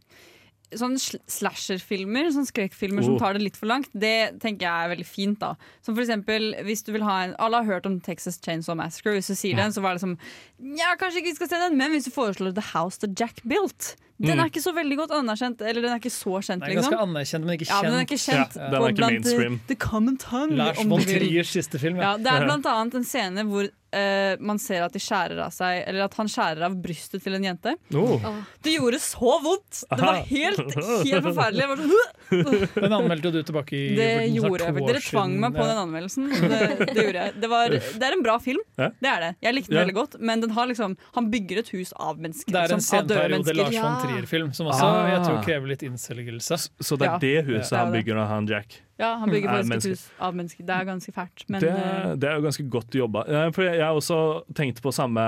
Sånn 0.72 0.94
sl- 0.96 1.20
slasherfilmer, 1.28 2.30
sånn 2.32 2.48
skrekkfilmer 2.48 3.04
som 3.04 3.16
Oh. 3.16 3.20
tar 3.20 3.34
det 3.34 3.42
litt 3.44 3.58
for 3.58 3.68
langt, 3.68 3.90
det 3.94 4.40
tenker 4.40 4.62
jeg 4.62 4.86
er 4.92 4.96
veldig 4.96 5.06
fint. 5.06 5.40
da 5.40 5.56
Som 5.82 5.96
for 5.96 6.02
eksempel, 6.04 6.54
hvis 6.64 6.84
du 6.84 6.92
vil 6.94 7.02
ha 7.04 7.24
en 7.24 7.36
Alle 7.40 7.58
har 7.58 7.66
hørt 7.66 7.86
om 7.86 8.00
Texas 8.00 8.38
Chainsaw 8.40 8.76
Massacre. 8.76 9.12
Hvis 9.18 9.28
du 9.28 9.34
sier 9.36 9.56
den, 9.56 9.72
så 9.72 9.82
var 9.82 9.94
det 9.94 10.02
som 10.02 10.18
Ja, 10.62 10.96
kanskje 10.96 11.18
ikke 11.22 11.32
vi 11.32 11.36
skal 11.36 11.48
se 11.50 11.56
den, 11.70 11.78
men 11.78 11.92
hvis 11.92 12.06
du 12.06 12.12
foreslår 12.12 12.54
The 12.56 12.62
House 12.74 12.98
That 13.00 13.20
Jack 13.20 13.42
Built 13.46 13.96
Den 14.22 14.38
Mm. 14.38 14.44
er 14.46 14.50
ikke 14.52 14.62
så 14.62 14.72
veldig 14.72 14.98
godt 14.98 15.10
anerkjent. 15.18 15.62
Eller 15.62 15.82
den 15.82 15.92
er 15.94 15.98
ikke 16.00 16.12
så 16.14 16.38
kjent, 16.46 16.62
Den 16.62 16.70
er 16.70 16.76
ganske 16.76 16.92
liksom. 16.92 17.10
anerkjent, 17.10 17.44
men 17.44 17.58
ikke 17.58 17.68
Ja, 17.68 17.82
men 17.82 17.92
den 17.92 18.00
er 18.02 18.06
kjent. 18.06 18.12
ikke 18.12 18.22
kjent 18.22 18.56
Ja, 18.56 18.70
den 18.70 18.82
er 18.82 18.88
ikke 18.88 18.96
blant 18.96 19.12
mainstream. 19.14 19.60
the 19.68 19.76
common 19.76 20.18
tongue. 20.18 20.56
Lars 20.58 20.78
von. 20.78 21.02
Triers 21.02 21.48
siste 21.50 21.80
film. 21.80 21.96
Ja, 21.96 22.02
Ja. 22.12 22.18
det 22.18 22.28
er 22.28 22.46
blant 22.46 22.66
annet 22.66 22.94
en 22.96 23.04
scene 23.04 23.44
hvor 23.50 23.70
eh, 23.94 24.36
man 24.40 24.60
ser 24.60 24.84
at 24.86 24.94
de 24.96 25.00
skjærer 25.00 25.40
av 25.46 25.52
seg 25.52 25.84
Eller 25.88 26.04
at 26.06 26.14
han 26.20 26.28
skjærer 26.32 26.64
av 26.68 26.76
brystet 26.82 27.24
til 27.24 27.36
en 27.38 27.44
jente. 27.44 27.74
Oh. 27.94 28.20
Det 28.64 28.76
gjorde 28.78 29.00
så 29.04 29.34
vondt! 29.44 29.84
Det 29.90 30.02
var 30.02 30.22
helt, 30.30 30.60
helt 30.76 31.24
forferdelig. 31.28 31.62
Jeg 31.62 31.72
var 31.72 31.78
sånn! 31.84 32.68
Den 32.86 32.94
anmeldte 32.96 33.28
jo 33.28 33.32
du 33.36 33.42
tilbake 33.44 33.76
i 33.76 33.96
det 33.98 34.10
gjorde 34.36 34.64
to 34.64 34.70
jeg. 34.72 34.82
år 34.84 34.88
Dere 34.94 35.02
tvang 35.04 35.34
meg 35.44 35.56
på 35.58 35.64
Ja. 35.66 35.68
den 35.72 35.82
anmeldelsen. 35.84 36.30
Det, 36.32 36.62
det 36.94 37.06
gjorde 37.06 37.24
jeg. 37.26 37.34
Det, 37.44 37.50
var, 37.52 37.76
det 37.76 38.08
er 38.08 38.16
en 38.18 38.24
bra 38.24 38.38
film. 38.40 38.62
Det 38.78 39.10
er 39.12 39.26
det. 39.28 39.32
Jeg 39.44 39.56
likte 39.58 39.72
den 39.72 39.78
Ja. 39.78 39.84
veldig 39.86 39.98
godt, 40.00 40.20
men 40.20 40.42
den 40.46 40.52
har 40.56 40.68
liksom, 40.72 40.96
han 41.18 41.32
bygger 41.34 41.60
et 41.64 41.70
hus 41.76 41.92
av 42.00 42.18
mennesker. 42.22 42.52
Det 42.56 42.62
er 42.64 42.76
en 42.78 42.86
senperiode. 42.86 43.56
Lars 43.58 43.76
von 43.76 43.98
Trier-film 44.06 44.54
som 44.56 44.68
også 44.72 44.86
Ah. 44.88 45.10
jeg 45.12 45.26
tror 45.28 45.44
krever 45.46 45.68
litt 45.74 45.84
innselgelse. 45.84 46.58
Så 46.80 46.98
det 46.98 47.08
er 47.08 47.12
Ja. 47.12 47.18
det 47.20 47.46
huset 47.50 47.72
Ja. 47.72 47.78
han 47.86 47.94
er 47.94 48.00
bygger 48.02 48.18
av 48.24 48.28
han 48.32 48.48
Jack. 48.48 48.80
Ja, 49.02 49.16
han 49.22 49.32
bygger 49.34 49.50
Er 49.50 49.64
faktisk 49.66 49.96
hus 49.96 50.04
av 50.22 50.36
mennesker. 50.38 50.66
Det 50.68 50.76
er 50.76 50.88
ganske 50.88 51.16
fælt. 51.16 51.46
Men 51.50 51.64
det, 51.64 51.72
eh, 51.72 52.12
det 52.22 52.30
er 52.30 52.38
jo 52.38 52.46
ganske 52.46 52.68
godt 52.70 53.00
jobba. 53.02 53.26
For 53.56 53.66
jeg 53.66 53.82
har 53.82 53.98
også 53.98 54.20
tenkt 54.58 54.82
på 54.84 54.94
samme 54.94 55.24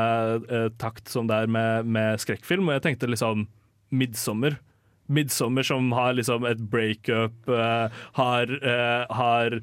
eh, 0.49 0.69
takt 0.81 1.09
som 1.09 1.27
det 1.29 1.43
er 1.43 1.49
med, 1.49 1.89
med 1.89 2.21
skrekkfilm, 2.21 2.69
og 2.69 2.77
jeg 2.77 2.87
tenkte 2.89 3.09
liksom 3.09 3.47
Midsommer. 3.93 4.57
Midsommer 5.13 5.65
som 5.67 5.91
har 5.91 6.13
liksom 6.15 6.45
et 6.47 6.61
breakup, 6.71 7.33
uh, 7.51 7.91
har, 8.15 8.51
uh, 8.63 9.03
har 9.11 9.57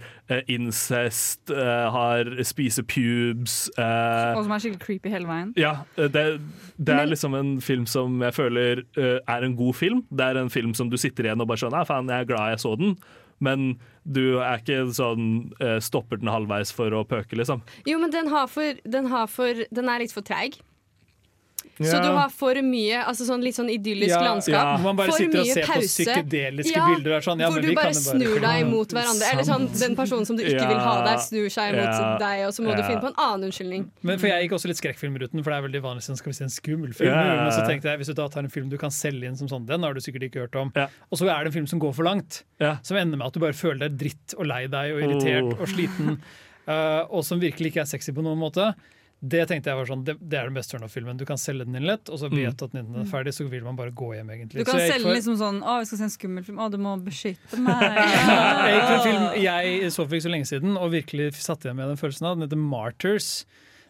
incest, 0.52 1.50
uh, 1.50 1.88
har 1.90 2.28
spise 2.44 2.84
pubes 2.84 3.70
og 3.72 4.44
som 4.44 4.52
er 4.52 4.62
skikkelig 4.62 4.82
creepy 4.84 5.12
hele 5.14 5.30
veien. 5.30 5.54
Ja, 5.58 5.80
det, 5.96 6.26
det 6.76 6.94
er 6.94 7.08
liksom 7.08 7.34
en 7.38 7.54
film 7.64 7.88
som 7.88 8.20
jeg 8.22 8.36
føler 8.36 8.84
er 9.00 9.46
en 9.46 9.56
god 9.56 9.74
film. 9.80 10.04
Det 10.12 10.28
er 10.28 10.42
en 10.42 10.52
film 10.52 10.76
som 10.76 10.92
du 10.92 10.98
sitter 11.00 11.26
igjen 11.30 11.40
og 11.40 11.48
bare 11.50 11.64
sånn 11.64 11.74
Ja, 11.74 11.86
faen, 11.88 12.12
jeg 12.12 12.26
er 12.26 12.30
glad 12.30 12.54
jeg 12.54 12.62
så 12.62 12.76
den. 12.78 12.94
Men 13.40 13.74
du 14.04 14.40
er 14.40 14.60
ikke 14.60 14.82
sånn 14.96 15.52
eh, 15.60 15.78
Stopper 15.82 16.20
den 16.20 16.30
halvveis 16.32 16.72
for 16.76 16.92
å 16.96 17.04
pøke, 17.08 17.38
liksom. 17.40 17.64
Jo, 17.88 17.98
men 18.02 18.12
den, 18.14 18.30
for, 18.52 18.80
den, 18.84 19.08
for, 19.32 19.64
den 19.70 19.92
er 19.92 20.04
litt 20.04 20.14
for 20.14 20.26
treig. 20.26 20.60
Så 21.80 21.96
du 22.02 22.08
har 22.12 22.28
for 22.28 22.54
mye 22.60 22.98
altså 23.08 23.24
sånn 23.24 23.40
litt 23.42 23.56
sånn 23.56 23.70
idyllisk 23.72 24.12
Ja, 24.12 24.20
landskap. 24.20 24.52
ja. 24.52 24.76
Man 24.84 24.96
bare 24.96 25.08
For 25.12 25.16
sitter 25.22 25.40
og 25.40 25.46
ser 25.46 25.64
ser 25.64 25.72
på 25.72 25.80
psykedeliske 25.86 26.76
Ja, 26.76 26.86
bilder. 26.92 27.12
Er 27.16 27.20
sånn, 27.24 27.40
ja, 27.40 27.48
hvor 27.48 27.54
men 27.56 27.62
du 27.64 27.68
vi 27.70 27.74
bare 27.78 27.92
kan 27.92 27.94
jo 27.94 28.04
bare 28.04 28.18
snur 28.20 28.40
deg 28.44 28.66
mot 28.68 28.88
hverandre. 28.92 29.28
Eller 29.32 29.46
sånn, 29.48 29.64
den 29.80 29.96
personen 29.96 30.26
som 30.28 30.36
du 30.36 30.42
ikke 30.44 30.66
vil 30.68 30.78
ha 30.84 30.94
der, 31.06 31.16
snur 31.24 31.48
seg 31.48 31.72
mot 31.78 31.88
Ja. 31.88 32.18
deg, 32.20 32.44
og 32.46 32.52
så 32.52 32.60
må 32.66 32.76
du 32.76 32.82
finne 32.82 33.00
på 33.00 33.08
en 33.08 33.16
annen 33.16 33.48
unnskyldning. 33.48 33.88
Men 34.02 34.18
for 34.18 34.26
Jeg 34.28 34.44
gikk 34.48 34.52
også 34.58 34.68
litt 34.68 34.76
skrekkfilmruten, 34.82 35.42
for 35.42 35.50
det 35.50 35.56
er 35.56 35.64
veldig 35.68 35.82
vanlig 35.88 36.02
sånn, 36.04 36.16
skal 36.20 36.30
vi 36.32 36.36
se 36.36 36.44
en 36.44 36.52
skummel 36.52 36.92
film. 36.94 37.14
Men 37.16 37.50
så 37.52 37.64
tenkte 37.66 37.88
jeg, 37.90 37.98
hvis 38.02 38.12
du 38.12 38.14
da 38.14 38.28
tar 38.28 38.40
en 38.44 38.50
film 38.52 38.68
du 38.68 38.76
kan 38.78 38.90
selge 38.90 39.24
inn 39.24 39.36
som 39.36 39.48
sånn, 39.48 39.64
den 39.66 39.82
har 39.82 39.94
du 39.94 40.00
sikkert 40.00 40.22
ikke 40.28 40.44
hørt 40.46 40.54
om. 40.60 40.72
Ja. 40.76 40.88
Og 41.10 41.18
så 41.18 41.24
er 41.30 41.44
det 41.44 41.54
en 41.54 41.58
film 41.62 41.66
som 41.66 41.80
går 41.80 41.94
for 41.94 42.04
langt, 42.04 42.42
Ja. 42.60 42.76
som 42.82 42.96
ender 42.96 43.16
med 43.16 43.26
at 43.26 43.32
du 43.32 43.40
bare 43.40 43.52
føler 43.56 43.88
deg 43.88 43.96
dritt 43.98 44.34
og 44.38 44.46
lei 44.46 44.66
deg 44.66 44.92
og 44.94 45.00
irritert 45.00 45.52
Oh. 45.56 45.62
og 45.62 45.68
sliten, 45.68 46.18
Uh, 46.68 47.02
og 47.10 47.24
som 47.24 47.40
virkelig 47.40 47.72
ikke 47.72 47.80
er 47.80 47.88
sexy 47.88 48.12
på 48.12 48.22
noen 48.22 48.38
måte. 48.38 48.74
Det 49.20 49.42
tenkte 49.50 49.68
jeg 49.68 49.76
var 49.76 49.84
sånn, 49.84 50.00
det, 50.06 50.14
det 50.20 50.38
er 50.40 50.46
den 50.48 50.54
beste 50.56 50.72
turn-off-filmen. 50.72 51.18
Du 51.20 51.26
kan 51.28 51.36
selge 51.36 51.66
den 51.68 51.74
inn 51.76 51.84
lett, 51.84 52.08
og 52.08 52.16
så 52.22 52.30
vet 52.32 52.56
du 52.56 52.64
at 52.64 52.72
den 52.72 52.94
er 53.02 53.08
ferdig, 53.10 53.34
så 53.36 53.44
vil 53.52 53.66
man 53.66 53.76
bare 53.76 53.92
gå 53.92 54.14
hjem, 54.16 54.30
egentlig. 54.32 54.62
Du 54.62 54.64
kan 54.64 54.78
så 54.78 54.80
jeg 54.86 54.94
selge 54.94 55.04
for- 55.10 55.18
liksom 55.18 55.36
sånn 55.36 55.58
Å, 55.60 55.74
vi 55.82 55.88
skal 55.90 55.98
se 56.00 56.06
en 56.08 56.14
skummel 56.14 56.46
film. 56.46 56.58
Å, 56.64 56.70
du 56.72 56.78
må 56.80 56.94
beskytte 57.04 57.60
meg. 57.60 57.84
Jeg 58.70 58.78
gikk 58.78 58.86
for 58.86 58.94
en 58.96 59.04
film 59.04 59.26
jeg 59.44 59.90
så 59.92 60.06
for 60.06 60.16
ikke 60.16 60.24
så 60.24 60.32
lenge 60.32 60.48
siden 60.48 60.78
og 60.80 60.90
virkelig 60.94 61.26
satte 61.36 61.68
igjen 61.68 61.76
med 61.82 61.92
den 61.92 62.00
følelsen 62.00 62.30
av. 62.30 62.38
Den 62.40 62.46
heter 62.48 62.62
Martyrs. 62.64 63.28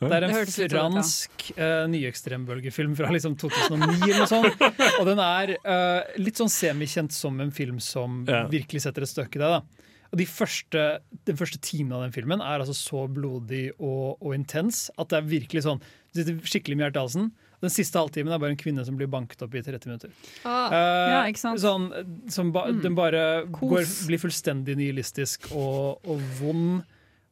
Det 0.00 0.08
er 0.16 0.24
en 0.24 0.32
det 0.32 0.66
fransk 0.72 1.42
uh, 1.60 1.84
nyekstrembølgefilm 1.92 2.94
fra 2.96 3.10
liksom 3.12 3.34
2009 3.36 3.98
eller 4.00 4.22
noe 4.22 4.30
sånt. 4.30 4.62
Og 4.98 5.04
den 5.10 5.20
er 5.20 5.52
uh, 5.60 6.10
litt 6.18 6.40
sånn 6.40 6.48
semikjent 6.52 7.12
som 7.12 7.36
en 7.44 7.52
film 7.52 7.78
som 7.84 8.22
Ja. 8.28 8.46
virkelig 8.48 8.82
setter 8.86 9.04
et 9.04 9.12
støkk 9.12 9.36
i 9.36 9.42
deg. 9.44 9.58
da. 9.60 9.79
Og 10.10 10.18
de 10.18 10.26
første, 10.26 10.84
Den 11.26 11.38
første 11.38 11.60
timen 11.62 11.94
av 11.94 12.02
den 12.02 12.14
filmen 12.14 12.42
er 12.42 12.62
altså 12.62 12.74
så 12.74 13.04
blodig 13.10 13.70
og, 13.78 14.18
og 14.18 14.34
intens 14.34 14.88
at 14.98 15.12
det 15.12 15.20
er 15.20 15.30
virkelig 15.30 15.64
sånn 15.66 15.82
Du 16.10 16.20
sitter 16.20 16.40
skikkelig 16.42 16.78
med 16.78 16.86
hjertet 16.88 16.98
i 16.98 17.04
halsen. 17.04 17.30
Den 17.60 17.72
siste 17.72 18.00
halvtimen 18.00 18.32
er 18.32 18.40
bare 18.40 18.54
en 18.54 18.60
kvinne 18.60 18.82
som 18.86 18.96
blir 18.96 19.10
banket 19.12 19.42
opp 19.44 19.52
i 19.54 19.60
30 19.62 19.90
minutter. 19.90 20.14
Ah, 20.48 20.72
uh, 20.72 21.10
Ja, 21.12 21.20
ikke 21.28 21.42
sant? 21.42 21.60
Sånn, 21.60 21.90
som 22.32 22.54
ba, 22.54 22.64
Den 22.72 22.96
bare 22.96 23.44
går, 23.52 23.84
blir 24.08 24.22
fullstendig 24.22 24.78
nihilistisk 24.80 25.50
og, 25.52 26.00
og 26.08 26.24
vond 26.40 26.80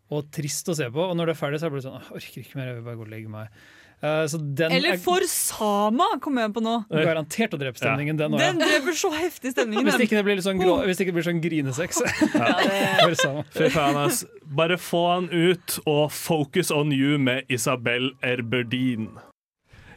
og 0.08 0.28
trist 0.32 0.68
å 0.68 0.76
se 0.76 0.86
på. 0.92 1.00
Og 1.04 1.16
når 1.16 1.30
det 1.30 1.34
er 1.34 1.40
ferdig, 1.40 1.60
så 1.60 1.66
er 1.66 1.72
det 1.72 1.78
bare 1.78 1.86
sånn 1.88 1.98
Jeg 2.00 2.20
orker 2.20 2.44
ikke 2.44 2.60
mer, 2.60 2.70
jeg 2.70 2.78
vil 2.78 2.86
bare 2.86 3.00
gå 3.00 3.06
og 3.06 3.12
legge 3.12 3.32
meg. 3.32 3.64
Eh, 3.98 4.24
så 4.30 4.38
den 4.38 4.72
Eller 4.72 4.94
er 4.94 5.00
For 5.02 5.24
Sama, 5.26 6.06
kommer 6.22 6.46
jeg 6.46 6.52
på 6.54 6.62
nå. 6.62 6.74
garantert 6.90 7.54
å 7.56 7.58
drepe 7.58 7.80
stemningen, 7.80 8.18
den 8.20 8.36
òg. 8.36 8.42
Den 8.42 8.60
dreper 8.62 8.94
så 8.94 9.10
heftig 9.10 9.54
stemningen. 9.56 9.88
Hvis 9.88 10.04
ikke 10.06 10.20
det 10.20 10.24
blir 10.28 10.42
sånn, 10.44 10.60
grå, 10.62 10.76
hvis 10.86 11.00
det 11.00 11.08
ikke 11.08 11.16
blir 11.16 11.26
sånn 11.26 11.40
grinesex. 11.42 12.02
Ja, 12.34 12.52
det, 12.62 13.16
Fy 13.58 13.70
faen, 13.74 13.98
ass. 14.04 14.22
Bare 14.46 14.78
få 14.78 15.02
han 15.16 15.26
ut 15.34 15.80
og 15.84 16.12
focus 16.14 16.70
on 16.70 16.94
you 16.94 17.18
med 17.18 17.50
Isabel 17.50 18.12
Erberdin. 18.22 19.10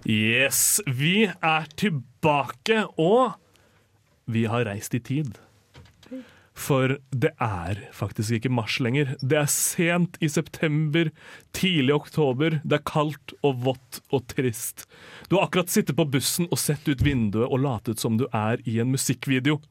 Yes, 0.10 0.82
vi 0.90 1.28
er 1.30 1.70
tilbake, 1.78 2.88
og 2.98 3.38
vi 4.26 4.48
har 4.50 4.66
reist 4.66 4.98
i 4.98 5.04
tid. 5.04 5.38
For 6.54 6.98
det 7.16 7.32
er 7.40 7.80
faktisk 7.96 8.36
ikke 8.36 8.52
mars 8.52 8.76
lenger. 8.84 9.14
Det 9.24 9.38
er 9.40 9.48
sent 9.50 10.18
i 10.22 10.28
september, 10.30 11.08
tidlig 11.56 11.94
oktober. 11.96 12.58
Det 12.68 12.76
er 12.80 12.84
kaldt 12.86 13.34
og 13.42 13.62
vått 13.64 14.02
og 14.12 14.26
trist. 14.28 14.84
Du 15.30 15.38
har 15.38 15.48
akkurat 15.48 15.72
sittet 15.72 15.96
på 15.96 16.06
bussen 16.12 16.50
og 16.52 16.60
sett 16.60 16.88
ut 16.92 17.02
vinduet 17.06 17.48
og 17.48 17.64
latet 17.64 18.04
som 18.04 18.18
du 18.20 18.26
er 18.36 18.60
i 18.68 18.80
en 18.84 18.92
musikkvideo. 18.92 19.62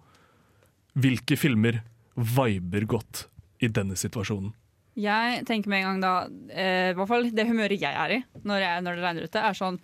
Hvilke 0.99 1.37
filmer 1.39 1.83
viber 2.17 2.89
godt 2.91 3.27
i 3.61 3.69
denne 3.69 3.97
situasjonen? 4.01 4.55
jeg 5.01 5.45
tenker 5.47 5.71
med 5.71 5.81
en 5.81 5.87
gang 5.87 6.01
da 6.03 6.11
eh, 6.53 6.91
i 6.91 6.95
hvert 6.99 7.09
fall 7.09 7.29
Det 7.33 7.45
humøret 7.47 7.79
jeg 7.81 7.95
er 7.95 8.11
i 8.11 8.17
når, 8.43 8.59
jeg, 8.61 8.83
når 8.85 8.97
det 8.99 9.05
regner 9.05 9.29
ute, 9.31 9.43
er 9.49 9.55
sånn 9.57 9.79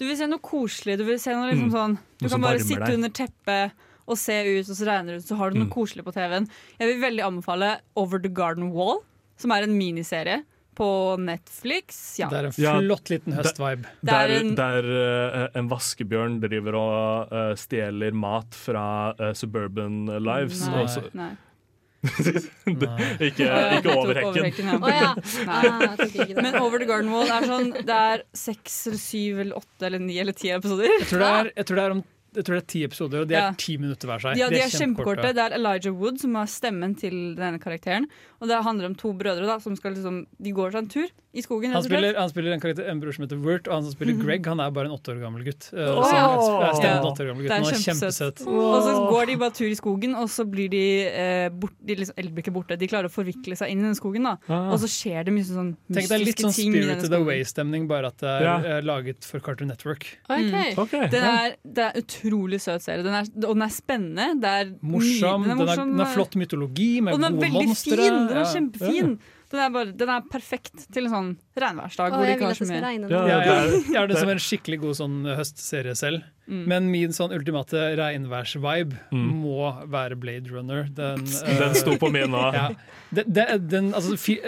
Du 0.00 0.06
vil 0.08 0.16
se 0.18 0.26
noe 0.26 0.40
koselig. 0.42 0.96
Du 0.98 1.04
vil 1.06 1.20
se 1.22 1.34
noe 1.36 1.50
liksom 1.50 1.68
Mm. 1.68 1.74
sånn 1.76 1.98
Du 2.18 2.24
Noe 2.24 2.32
kan 2.32 2.40
bare 2.46 2.62
sitte 2.64 2.86
deg. 2.88 2.94
under 2.96 3.12
teppet 3.14 3.72
og 4.06 4.16
se 4.18 4.36
ut, 4.46 4.68
og 4.70 4.76
så 4.78 4.86
regner 4.86 5.16
det 5.16 5.22
ut, 5.24 5.28
så 5.28 5.36
har 5.40 5.50
du 5.50 5.58
noe 5.58 5.66
Mm. 5.68 5.72
koselig 5.74 6.04
på 6.06 6.12
TV-en. 6.14 6.48
Jeg 6.78 6.88
vil 6.92 7.00
veldig 7.02 7.24
anbefale 7.26 7.80
Over 7.96 8.18
the 8.22 8.28
Garden 8.30 8.70
Wall, 8.72 9.00
som 9.36 9.50
er 9.52 9.62
en 9.66 9.76
miniserie 9.76 10.44
på 10.76 10.86
Netflix. 11.18 12.18
Ja. 12.20 12.28
Det 12.28 12.36
er 12.38 12.44
en 12.50 12.52
flott 12.84 13.08
liten 13.08 13.32
høstvibe. 13.32 13.86
Er 13.86 14.04
Der, 14.04 14.28
en- 14.40 14.54
der 14.54 14.84
eh, 14.84 15.48
en 15.58 15.68
vaskebjørn 15.70 16.38
driver 16.42 16.74
og 16.76 17.32
uh, 17.32 17.54
stjeler 17.56 18.12
mat 18.12 18.52
fra 18.54 19.14
uh, 19.18 19.32
Suburban 19.32 20.04
Lives. 20.20 20.66
Nei. 20.68 20.82
og 20.82 20.88
så- 20.92 21.10
Nei. 21.14 21.32
ikke, 23.26 23.46
ikke 23.78 23.94
over 23.96 24.14
hekken. 24.20 24.68
ja. 24.68 24.76
Å 24.78 24.90
ja. 24.92 26.36
Men 26.44 26.54
Over 26.60 26.78
the 26.78 26.86
Garden 26.86 27.10
Wall 27.10 27.26
er 27.32 27.46
sånn 27.48 27.72
Det 27.86 27.96
er 27.96 28.22
seks 28.36 28.76
eller 28.90 29.00
syv 29.02 29.40
eller 29.42 29.56
åtte 29.58 29.88
eller 29.88 29.98
ni 30.04 30.18
eller 30.22 30.36
ti 30.36 30.52
episoder. 30.54 30.86
Jeg 31.00 31.08
tror 31.10 31.24
det 31.24 31.30
er, 31.40 31.50
jeg 31.56 31.66
tror 31.70 31.80
det 31.80 31.84
er, 31.88 31.94
om, 31.96 32.04
jeg 32.36 32.44
tror 32.46 32.58
det 32.58 32.62
er 32.62 32.70
ti 32.72 32.82
episoder, 32.86 33.24
og 33.24 33.30
de 33.30 33.36
er 33.40 33.54
ti 33.60 33.76
minutter 33.80 34.10
hver 34.10 34.22
seg. 34.22 34.40
Ja, 34.40 34.48
de 34.52 34.60
er 34.60 34.72
kjempekorte. 34.72 35.32
Det 35.36 35.44
er 35.46 35.56
Elijah 35.56 35.94
Wood 35.96 36.20
som 36.20 36.36
har 36.36 36.50
stemmen 36.52 36.94
til 37.00 37.14
denne 37.38 37.60
karakteren. 37.62 38.08
Og 38.40 38.50
det 38.50 38.62
handler 38.66 38.90
om 38.90 38.96
to 38.98 39.14
brødre 39.16 39.48
da, 39.48 39.56
som 39.62 39.76
skal 39.78 39.96
liksom 39.96 40.26
De 40.42 40.52
går 40.52 40.74
seg 40.74 40.84
en 40.84 40.90
tur 40.92 41.08
i 41.36 41.42
skogen. 41.44 41.72
Han 41.76 41.84
spiller, 41.84 42.16
han 42.16 42.30
spiller 42.32 42.54
en, 42.56 42.60
karakter, 42.62 42.86
en 42.90 43.00
bror 43.02 43.12
som 43.16 43.26
heter 43.26 43.38
Wirt, 43.44 43.68
og 43.68 43.74
han 43.76 43.84
som 43.86 43.92
spiller 43.92 44.16
Greg, 44.22 44.46
han 44.48 44.60
er 44.64 44.70
bare 44.74 44.88
en 44.88 44.94
åtte 44.96 45.12
år 45.12 45.20
gammel 45.20 45.44
gutt. 45.46 45.68
Uh, 45.72 45.80
oh, 45.92 46.02
som 46.06 46.16
er 46.16 46.20
Ja. 46.86 47.00
år 47.04 47.26
gammel 47.30 47.42
gutt. 47.44 47.50
Det 47.50 47.52
er 47.52 47.60
Han 47.60 47.68
er 47.68 47.80
kjempesøtt. 47.82 48.40
kjempesøt. 48.40 48.46
Og 48.46 48.78
så 48.86 48.94
går 49.12 49.26
de 49.30 49.36
bare 49.42 49.54
tur 49.58 49.68
i 49.68 49.76
skogen, 49.78 50.14
og 50.16 50.28
så 50.32 50.46
blir 50.48 50.70
de, 50.72 50.82
eh, 51.06 51.48
bort, 51.50 51.74
de 51.84 51.94
liksom, 52.00 52.14
eller 52.16 52.30
blir 52.32 52.42
ikke 52.46 52.54
borte. 52.56 52.78
De 52.78 52.88
klarer 52.88 53.10
å 53.10 53.12
forvikle 53.12 53.56
seg 53.56 53.70
inn 53.70 53.80
i 53.84 53.88
den 53.90 53.94
skogen, 53.98 54.24
da. 54.24 54.36
Ah. 54.48 54.72
Og 54.72 54.80
så 54.80 54.88
skjer 54.88 55.24
det 55.28 55.32
mye 55.36 55.44
sånn 55.44 55.76
Tenk 55.92 56.10
er 56.10 56.18
litt 56.24 56.38
sånn 56.40 56.52
Spirit 56.56 56.90
of 56.96 56.96
the 56.96 57.06
spirited 57.06 57.12
away 57.20 57.44
stemning 57.44 57.86
bare 57.88 58.06
at 58.06 58.16
det 58.18 58.28
er 58.28 58.42
Ja. 58.42 58.56
eh, 58.58 58.80
laget 58.82 59.24
for 59.24 59.38
Cartoon 59.40 59.68
Network. 59.68 60.06
Okay. 60.30 60.72
Mm. 60.72 60.78
Okay. 60.78 61.08
Den 61.08 61.22
er, 61.24 61.56
det 61.64 61.84
er 61.84 62.00
utrolig 62.00 62.60
søt 62.60 62.82
serie. 62.82 63.02
Den 63.04 63.14
er, 63.14 63.24
og 63.46 63.54
den 63.54 63.62
er 63.62 63.72
spennende. 63.74 64.40
Det 64.40 64.48
er 64.48 64.72
Morsom, 64.82 65.42
nydelig, 65.44 65.58
den, 65.58 65.68
er, 65.68 65.76
den 65.76 65.98
har 65.98 66.14
flott 66.14 66.34
mytologi 66.36 67.00
med 67.02 67.14
Og 67.14 67.20
den 67.20 67.34
er 67.34 67.40
veldig 67.46 67.66
monstre. 67.66 67.96
fin! 67.96 68.12
Den 68.26 68.36
er 68.36 68.44
Ja. 68.44 68.52
kjempefin. 68.54 69.18
Den 69.52 69.60
er, 69.62 69.68
bare, 69.70 69.92
den 69.94 70.10
er 70.10 70.24
perfekt 70.26 70.86
til 70.92 71.04
en 71.06 71.12
sånn 71.12 71.28
regnværsdag. 71.62 72.10
Å, 72.10 72.16
hvor 72.16 72.24
de 72.26 72.30
jeg 72.32 72.38
ikke 72.40 72.48
har 72.48 72.56
så 72.58 72.66
det 72.66 72.80
mye 72.82 73.10
Ja. 73.12 73.20
Ja, 73.30 73.36
jeg, 73.46 73.52
er- 73.54 73.92
Jeg 73.92 73.98
har 74.00 74.08
det 74.10 74.18
som 74.18 74.32
en 74.32 74.40
skikkelig 74.42 74.78
god 74.82 74.96
sånn 74.98 75.16
høstserie 75.38 75.94
selv. 75.98 76.24
Mm. 76.50 76.64
Men 76.72 76.90
min 76.90 77.14
sånn 77.14 77.32
ultimate 77.36 77.84
regnværsvibe 78.00 78.98
Mm. 79.14 79.28
må 79.44 79.70
være 79.90 80.18
Blade 80.18 80.50
Runner. 80.50 80.88
Den, 80.90 81.22
uh, 81.22 81.58
Den 81.62 81.74
sto 81.78 81.94
på 82.02 82.10
min 82.10 82.30
nå. 82.34 82.42
ja. 82.58 82.68
det, 83.14 83.24
det, 83.30 83.46
den, 83.70 83.92
altså, 83.94 84.18
fi, 84.18 84.40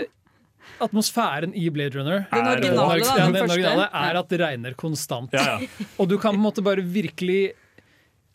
atmosfæren 0.82 1.54
i 1.58 1.68
Blade 1.74 1.94
Runner 1.98 2.26
Den 2.32 2.44
Er- 2.46 2.56
originale, 2.56 2.98
da. 3.04 3.14
Den 3.22 3.32
den 3.38 3.50
originale 3.50 3.88
er 4.02 4.18
at 4.20 4.28
det 4.34 4.40
regner 4.42 4.74
konstant. 4.78 5.32
Ja, 5.32 5.58
ja. 5.60 5.86
Og 5.98 6.08
du 6.10 6.18
kan 6.18 6.34
på 6.34 6.38
en 6.42 6.44
måte 6.48 6.62
bare 6.66 6.82
virkelig 6.82 7.52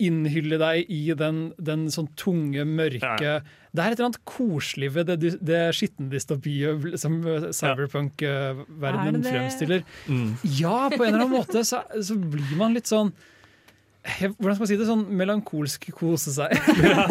innhylle 0.03 0.57
deg 0.59 0.89
i 0.91 1.03
den, 1.15 1.51
den 1.61 1.85
sånn 1.93 2.09
tunge, 2.19 2.63
mørke 2.67 3.21
Ja. 3.21 3.35
Det 3.73 3.81
er 3.81 3.91
et 3.93 3.97
eller 3.97 4.11
annet 4.11 4.21
koselig 4.29 4.91
ved 4.93 5.07
det, 5.09 5.31
det 5.41 5.59
skitne 5.73 6.09
dystopiet 6.11 6.93
som 7.01 7.15
eh, 7.25 7.47
Er 7.49 7.53
cyberpunk-verdenen 7.57 9.21
det? 9.23 9.31
fremstiller. 9.33 9.83
Mm. 10.07 10.35
Ja, 10.59 10.89
på 10.93 11.01
en 11.03 11.13
eller 11.13 11.23
annen 11.25 11.37
måte 11.39 11.63
så, 11.65 11.79
så 12.05 12.15
blir 12.17 12.53
man 12.59 12.75
litt 12.77 12.89
sånn 12.91 13.09
eh, 14.03 14.29
hvordan 14.29 14.55
skal 14.55 14.63
man 14.65 14.69
si 14.69 14.77
det? 14.77 14.87
Sånn 14.89 15.05
melankolsk 15.17 15.87
kose 15.97 16.33
seg. 16.35 16.53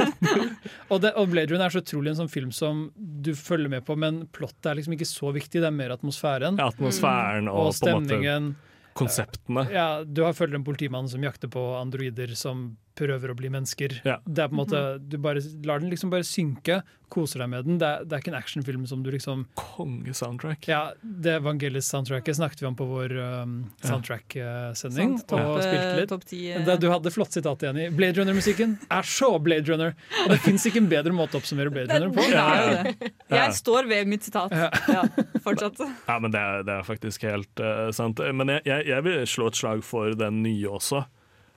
og, 0.93 1.01
det, 1.03 1.13
og 1.19 1.31
Blade 1.33 1.51
Runner 1.53 1.67
er 1.67 1.75
så 1.75 1.83
utrolig 1.83 2.13
en 2.13 2.21
sånn 2.23 2.33
film 2.33 2.53
som 2.55 2.85
du 2.97 3.33
følger 3.39 3.73
med 3.73 3.87
på, 3.89 3.97
men 3.99 4.23
plottet 4.35 4.71
er 4.73 4.79
liksom 4.79 4.95
ikke 4.97 5.09
så 5.09 5.33
viktig. 5.35 5.59
Det 5.63 5.69
er 5.69 5.75
mer 5.75 5.95
atmosfæren 5.97 6.61
Ja, 6.63 6.71
Atmosfæren 6.73 7.51
og, 7.51 7.73
og 7.73 7.75
på 7.81 7.91
en 7.91 7.99
måte 7.99 8.13
stemningen. 8.13 8.53
konseptene. 8.99 9.67
Ja, 9.73 9.89
du 10.05 10.23
har 10.27 10.37
følger 10.37 10.61
en 10.61 10.67
politimann 10.67 11.09
som 11.11 11.25
jakter 11.27 11.51
på 11.53 11.63
androider 11.81 12.35
som 12.39 12.77
prøver 12.99 13.33
å 13.33 13.37
bli 13.39 13.51
mennesker. 13.53 14.01
Ja. 14.07 14.19
Det 14.25 14.45
er 14.45 14.51
på 14.51 14.57
en 14.57 14.63
måte, 14.65 14.83
Du 15.01 15.19
bare 15.23 15.43
lar 15.67 15.83
den 15.83 15.93
liksom 15.93 16.13
bare 16.13 16.27
synke, 16.27 16.83
koser 17.13 17.43
deg 17.43 17.51
med 17.53 17.67
den. 17.69 17.79
Det 17.81 17.89
er, 17.89 18.05
det 18.09 18.17
er 18.17 18.23
ikke 18.23 18.33
en 18.33 18.39
actionfilm 18.39 18.85
som 18.89 19.03
du 19.05 19.11
liksom 19.13 19.45
Kongesoundtrack. 19.59 20.69
Ja, 20.71 20.83
det 21.03 21.39
Vangelis-soundtracket 21.45 22.39
snakket 22.39 22.63
vi 22.63 22.69
om 22.71 22.77
på 22.79 22.87
vår 22.89 23.15
um, 23.19 23.57
soundtrack-sending. 23.85 25.19
Ja. 25.19 25.27
topp, 25.29 25.61
eh, 25.67 25.91
litt. 26.01 26.15
ti, 26.29 26.41
eh. 26.53 26.73
Du 26.81 26.89
hadde 26.93 27.13
flott 27.13 27.37
sitat 27.37 27.65
igjen 27.65 27.81
i 27.85 27.89
Blade 27.93 28.21
Runner-musikken 28.21 28.79
er 28.89 29.09
så 29.09 29.35
Blade 29.43 29.69
Runner! 29.69 29.97
Og 30.25 30.33
det 30.33 30.41
fins 30.47 30.67
ikke 30.69 30.81
en 30.83 30.91
bedre 30.93 31.13
måte 31.17 31.37
å 31.37 31.43
oppsummere 31.43 31.73
Blade 31.75 32.01
Runner 32.01 32.15
på. 32.17 32.25
Ja. 32.33 32.93
Jeg 33.33 33.57
står 33.61 33.89
ved 33.91 34.09
mitt 34.09 34.25
sitat. 34.25 34.53
Ja. 34.57 34.71
Ja, 34.93 35.05
fortsatt. 35.45 35.81
Ja, 36.09 36.19
men 36.23 36.33
det 36.33 36.41
er, 36.41 36.65
det 36.67 36.79
er 36.79 36.87
faktisk 36.87 37.25
helt 37.29 37.61
uh, 37.61 37.91
sant. 37.95 38.23
Men 38.33 38.57
jeg, 38.57 38.65
jeg, 38.69 38.89
jeg 38.89 39.07
vil 39.09 39.27
slå 39.29 39.53
et 39.53 39.59
slag 39.59 39.85
for 39.87 40.17
den 40.17 40.41
nye 40.47 40.79
også. 40.81 41.05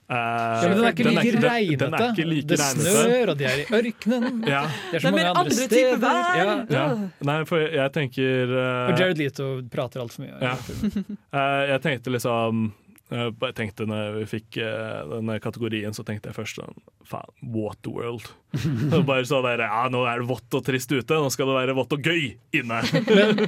Eh, 0.08 0.14
Ja, 0.16 0.68
men 0.68 0.76
den 0.76 0.84
er 0.86 0.92
ikke 0.92 1.04
like 1.10 1.32
den- 1.32 1.42
regnete. 1.42 1.78
Den 1.82 1.94
er 1.94 2.12
ikke 2.12 2.26
like 2.30 2.46
det 2.46 2.58
regnete. 2.60 2.92
snør, 2.94 3.28
og 3.32 3.38
de 3.38 3.44
er 3.44 3.56
i 3.58 3.64
ørkenen. 3.78 4.36
Ja. 4.54 4.60
Det 4.62 4.70
er 4.70 4.92
Det 4.92 5.02
så 5.02 5.08
er 5.08 5.10
mange 5.10 5.26
andre 5.26 5.40
andre 5.40 5.50
typer 5.50 5.66
steder. 5.66 5.98
vær. 5.98 6.36
Ja. 6.38 6.54
Ja. 6.70 6.84
Nei, 7.30 7.38
for 7.44 7.58
jeg, 7.58 7.72
jeg 7.74 7.92
tenker 7.92 8.52
uh, 8.54 8.92
Og 8.92 8.98
Jared 9.00 9.18
Leto 9.18 9.48
prater 9.72 10.00
altfor 10.04 10.22
mye. 10.22 10.38
Ja. 10.40 10.54
uh, 10.54 11.64
Jeg 11.72 11.82
tenkte 11.82 12.10
liksom 12.14 12.72
Jeg 13.06 13.54
tenkte 13.54 13.84
når 13.86 14.16
vi 14.16 14.24
fikk 14.26 14.56
eh, 14.58 15.02
denne 15.12 15.36
kategorien, 15.38 15.94
så 15.94 16.02
tenkte 16.02 16.32
jeg 16.32 16.36
først 16.40 16.58
sånn 16.58 16.74
Faen, 17.06 17.30
Waterworld. 17.54 18.26
Bare 19.06 19.22
så 19.28 19.38
der, 19.44 19.62
ja, 19.62 19.84
Nå 19.94 20.00
er 20.10 20.24
det 20.24 20.26
vått 20.26 20.56
og 20.58 20.64
trist 20.66 20.90
ute, 20.90 21.20
nå 21.22 21.28
skal 21.30 21.46
det 21.52 21.54
være 21.54 21.76
vått 21.78 21.94
og 21.94 22.02
gøy 22.02 22.32
inne. 22.58 22.80
Men 22.98 23.44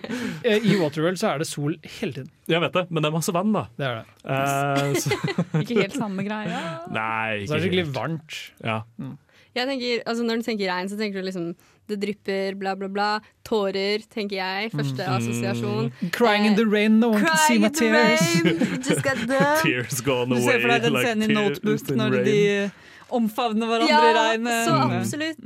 I 0.47 0.77
Waterworld 0.79 1.19
så 1.19 1.33
er 1.33 1.43
det 1.43 1.49
sol 1.51 1.75
hele 1.99 2.21
tiden. 2.21 2.31
Jeg 2.49 2.63
vet 2.63 2.77
det, 2.79 2.85
men 2.89 3.03
det 3.05 3.11
er 3.11 3.17
masse 3.19 3.35
vann, 3.35 3.51
da. 3.53 3.65
Det 3.77 3.89
er 3.89 3.99
det. 3.99 4.05
Eh, 4.31 5.01
så, 5.03 5.19
Ikke 5.65 5.81
helt 5.83 5.99
samme 5.99 6.23
greia. 6.25 6.63
nei, 6.95 7.43
Så 7.43 7.59
er 7.59 7.59
det 7.59 7.59
ikke 7.59 7.65
skikkelig 7.67 7.89
varmt. 7.99 8.39
Ja. 8.63 8.79
Jeg 9.03 9.17
tenker, 9.55 10.03
altså 10.07 10.23
Når 10.25 10.37
du 10.37 10.43
tenker 10.43 10.69
regn, 10.71 10.89
så 10.89 10.97
tenker 10.99 11.21
du 11.21 11.27
liksom 11.27 11.55
det 11.89 11.97
drypper, 12.03 12.55
bla, 12.61 12.75
bla, 12.77 12.89
bla. 12.89 13.21
Tårer, 13.49 14.03
tenker 14.13 14.37
jeg. 14.37 14.71
Første 14.73 15.07
assosiasjon. 15.09 15.91
Crying 16.13 16.45
in 16.47 16.55
the 16.55 16.67
rain, 16.67 17.01
no 17.01 17.09
one 17.11 17.25
can 17.25 17.37
see 17.47 17.59
my 17.59 17.69
tears. 17.69 18.21
rain, 18.45 18.83
just 18.83 19.03
got 19.03 19.17
done. 19.27 19.63
Tears 19.63 20.01
gone 20.05 20.29
Du 20.29 20.41
ser 20.43 20.61
for 20.61 20.69
deg 20.69 20.83
den 20.83 20.93
like 20.93 21.07
scenen 21.07 21.31
i 21.31 21.35
Notebook 21.35 21.89
når 21.97 22.19
rain. 22.19 22.25
de 22.29 22.71
omfavner 23.09 23.67
hverandre 23.71 23.89
Ja, 23.89 24.03
i 24.05 24.15
regnet. 24.19 24.67
så 24.69 24.75
Mm. 24.85 24.93
absolutt. 25.01 25.39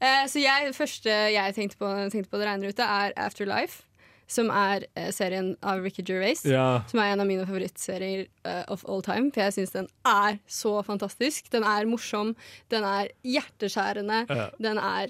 Eh, 0.00 0.24
så 0.30 0.38
jeg, 0.38 0.68
det 0.70 0.76
første 0.76 1.10
jeg 1.34 1.54
tenkte 1.56 1.76
på, 1.82 1.90
tenkte 2.14 2.30
på 2.30 2.38
det 2.38 2.46
regner 2.46 2.68
ute, 2.70 2.82
er 2.86 3.12
Afterlife. 3.16 3.82
Som 4.28 4.50
er 4.52 4.84
eh, 4.94 5.08
serien 5.16 5.54
av 5.64 5.80
Ricky 5.82 6.02
Gervais. 6.04 6.42
Ja. 6.44 6.82
Som 6.90 7.00
er 7.00 7.14
en 7.14 7.20
av 7.24 7.26
mine 7.30 7.46
favorittserier 7.48 8.26
eh, 8.44 8.64
of 8.68 8.84
all 8.86 9.00
time. 9.02 9.30
For 9.32 9.40
jeg 9.46 9.54
syns 9.56 9.72
den 9.72 9.88
er 10.04 10.36
så 10.48 10.74
fantastisk. 10.84 11.48
Den 11.54 11.64
er 11.64 11.88
morsom, 11.88 12.34
den 12.68 12.84
er 12.84 13.08
hjerteskjærende, 13.24 14.26
Ja. 14.28 14.50
den 14.60 14.76
er 14.78 15.08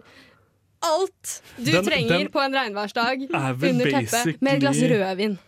alt 0.86 1.42
du 1.56 1.72
Den- 1.72 1.84
trenger 1.84 2.18
den 2.20 2.28
på 2.30 2.38
en 2.44 2.54
regnværsdag 2.54 3.24
er 3.26 3.50
under 3.70 3.90
teppet 3.90 4.40
med 4.40 4.54
et 4.54 4.60
glass 4.62 4.76
basically- 4.78 5.38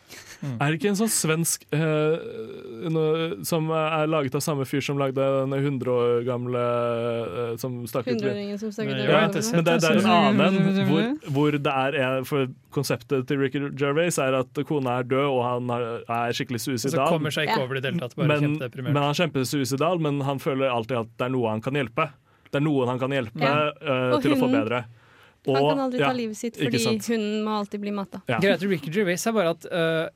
rødvin. 0.40 0.56
Er 0.60 0.72
det 0.72 0.78
ikke 0.80 0.90
en 0.90 0.98
sånn 0.98 1.12
svensk 1.12 1.66
eh, 1.76 2.88
no, 2.92 3.04
som 3.46 3.68
er 3.76 4.06
laget 4.10 4.36
av 4.38 4.44
samme 4.44 4.66
fyr 4.68 4.84
som 4.84 5.00
lagde 5.00 5.20
den 5.20 5.52
100 5.58 5.92
år 5.92 6.24
gamle 6.28 6.62
eh, 6.62 7.56
som 7.60 7.80
stakk 7.90 8.08
ut 8.08 8.14
Hundreåringen 8.14 8.60
som 8.60 8.72
over 8.72 9.02
Ja, 9.04 9.26
men 9.28 9.66
det, 9.66 9.76
det 9.84 9.90
er 9.90 10.00
en 10.00 10.10
annen 10.14 10.86
hvor, 10.88 11.10
hvor 11.36 11.58
det 11.68 11.74
er 11.84 12.24
For 12.28 12.48
konseptet 12.74 13.28
til 13.28 13.42
Ricky 13.42 13.62
Gervais 13.78 14.18
er 14.22 14.38
at 14.40 14.62
kona 14.68 15.00
er 15.00 15.10
død, 15.10 15.26
og 15.28 15.42
han 15.44 15.74
er 15.74 16.36
skikkelig 16.36 16.62
Og 16.70 16.80
så 16.86 17.04
kommer 17.04 17.34
seg 17.34 17.50
ikke 17.50 17.66
over 17.66 17.80
det 17.80 17.94
i 17.94 18.00
tatt. 18.00 18.16
Bare 18.16 18.40
Men, 18.40 18.56
men 18.90 19.02
han 19.02 19.16
kjemper 19.16 19.44
suicidal, 19.48 20.00
men 20.02 20.22
han 20.26 20.40
føler 20.42 20.70
alltid 20.70 21.02
at 21.04 21.12
det 21.18 21.28
er 21.28 21.34
noe 21.34 21.50
han 21.52 21.62
kan 21.64 21.76
hjelpe. 21.76 22.08
Det 22.50 22.58
er 22.58 22.64
noen 22.64 22.90
han 22.90 22.98
kan 23.02 23.12
hjelpe 23.14 23.44
Ja. 23.44 23.70
uh, 23.76 24.16
til 24.18 24.30
til 24.30 24.38
å 24.38 24.40
få 24.40 24.48
bedre. 24.50 24.82
bedre. 24.82 25.00
Han 25.46 25.68
kan 25.70 25.80
aldri 25.86 26.00
ja, 26.02 26.10
ta 26.10 26.16
livet 26.16 26.36
sitt 26.36 26.58
fordi 26.60 26.80
hunden 26.84 27.00
hun 27.08 27.44
må 27.46 27.54
alltid 27.62 27.80
bli 27.80 27.92
matta. 27.96 28.20
Ja. 28.28 28.40
Greit 28.42 28.62
Ricky 28.62 28.92
Gervais 28.92 29.24
er 29.26 29.32
bare 29.32 29.54
at 29.54 29.64
øh, 29.64 30.08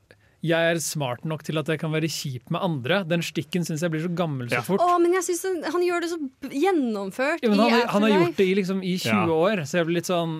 jeg 0.45 0.71
er 0.75 0.79
smart 0.83 1.23
nok 1.25 1.41
til 1.47 1.57
at 1.57 1.69
jeg 1.71 1.79
kan 1.81 1.91
være 1.95 2.09
kjip 2.11 2.51
med 2.53 2.61
andre. 2.61 2.99
Den 3.09 3.23
stikken 3.25 3.65
syns 3.65 3.81
jeg 3.81 3.91
blir 3.93 4.03
så 4.05 4.11
gammel 4.13 4.49
så 4.51 4.59
Ja. 4.59 4.61
fort. 4.67 4.83
Å, 4.85 4.99
men 5.01 5.13
jeg 5.17 5.23
synes 5.25 5.43
han, 5.49 5.71
han 5.73 5.81
gjør 5.87 6.01
det 6.05 6.09
så 6.11 6.19
gjennomført 6.53 7.41
Ja, 7.43 7.49
men 7.49 7.59
han, 7.63 7.87
han 7.89 8.05
har 8.07 8.13
gjort 8.19 8.37
det 8.37 8.47
i, 8.51 8.55
liksom, 8.61 8.83
i 8.85 8.95
20 9.01 9.09
Ja. 9.09 9.25
år, 9.33 9.63
så 9.65 9.79
jeg 9.81 9.87
blir 9.89 9.99
litt 10.01 10.09
sånn 10.11 10.35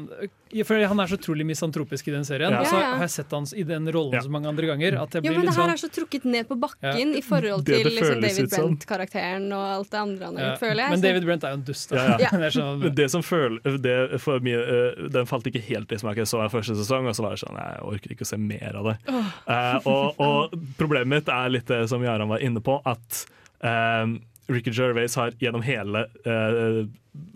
For 0.63 0.79
Han 0.87 0.99
er 1.03 1.07
så 1.11 1.17
utrolig 1.19 1.43
misantropisk 1.45 2.07
i 2.07 2.11
den 2.13 2.23
serien. 2.23 2.53
Ja. 2.53 2.61
Og 2.61 2.67
så 2.69 2.75
Ja, 2.75 2.81
ja. 2.85 2.91
har 2.95 3.03
jeg 3.03 3.09
sett 3.11 3.31
hans 3.35 3.51
i 3.53 3.63
den 3.67 3.89
rollen 3.91 4.13
Ja. 4.13 4.21
så 4.21 4.29
mange 4.31 4.47
andre 4.47 4.65
ganger 4.69 5.01
at 5.01 5.11
jeg 5.17 5.23
Jo, 5.25 5.31
men 5.33 5.41
litt 5.41 5.49
det 5.49 5.55
her 5.55 5.61
sånn 5.63 5.73
er 5.73 5.81
så 5.81 5.89
trukket 5.91 6.25
ned 6.25 6.47
på 6.47 6.55
bakken 6.59 7.15
i 7.17 7.21
forhold 7.21 7.65
til 7.65 7.83
det 7.83 7.91
liksom, 7.97 8.21
David. 8.21 8.49
Brent-karakteren 8.53 9.47
og 9.51 9.65
alt 9.75 9.89
det 9.91 9.99
andre 9.99 10.25
han 10.25 10.35
har 10.37 10.43
ja. 10.43 10.49
gjort, 10.51 10.59
føler 10.59 10.81
jeg. 10.83 10.89
Men 10.95 11.01
David 11.01 11.25
Brent 11.25 11.43
er 11.43 11.49
jo 11.49 11.59
en 11.59 11.65
dust. 11.67 11.91
Ja, 11.91 12.05
ja. 12.05 12.17
Ja. 12.25 12.29
Det 12.45 12.51
sånn, 12.53 12.95
det 12.95 13.09
som 13.11 13.23
føler 13.25 13.77
det 13.81 14.21
for 14.21 14.39
mye, 14.39 14.59
eh, 14.61 15.09
Den 15.09 15.25
falt 15.25 15.45
ikke 15.49 15.61
helt 15.65 15.91
i 15.91 15.97
smak. 15.97 16.15
Jeg 16.17 16.27
så 16.29 16.39
den 16.41 16.49
første 16.53 16.75
sesong, 16.77 17.07
og 17.09 17.15
så 17.17 17.23
var 17.25 17.35
det 17.35 17.41
sånn 17.41 17.57
jeg 17.57 17.81
orker 17.89 18.11
ikke 18.15 18.21
å 18.27 18.29
se 18.29 18.37
mer 18.37 18.75
av 18.75 18.85
det. 18.91 18.95
Eh, 19.09 19.79
og, 19.89 20.19
og 20.21 20.55
problemet 20.77 21.07
mitt 21.07 21.27
er 21.29 21.49
litt 21.49 21.67
det 21.67 21.89
som 21.89 22.03
Jaran 22.03 22.29
var 22.29 22.39
inne 22.39 22.61
på, 22.61 22.77
at 22.85 23.25
eh, 23.65 24.05
Ricky 24.51 24.71
Gervais 24.71 25.15
har 25.17 25.34
gjennom 25.41 25.63
hele 25.65 26.05
eh, 26.25 26.86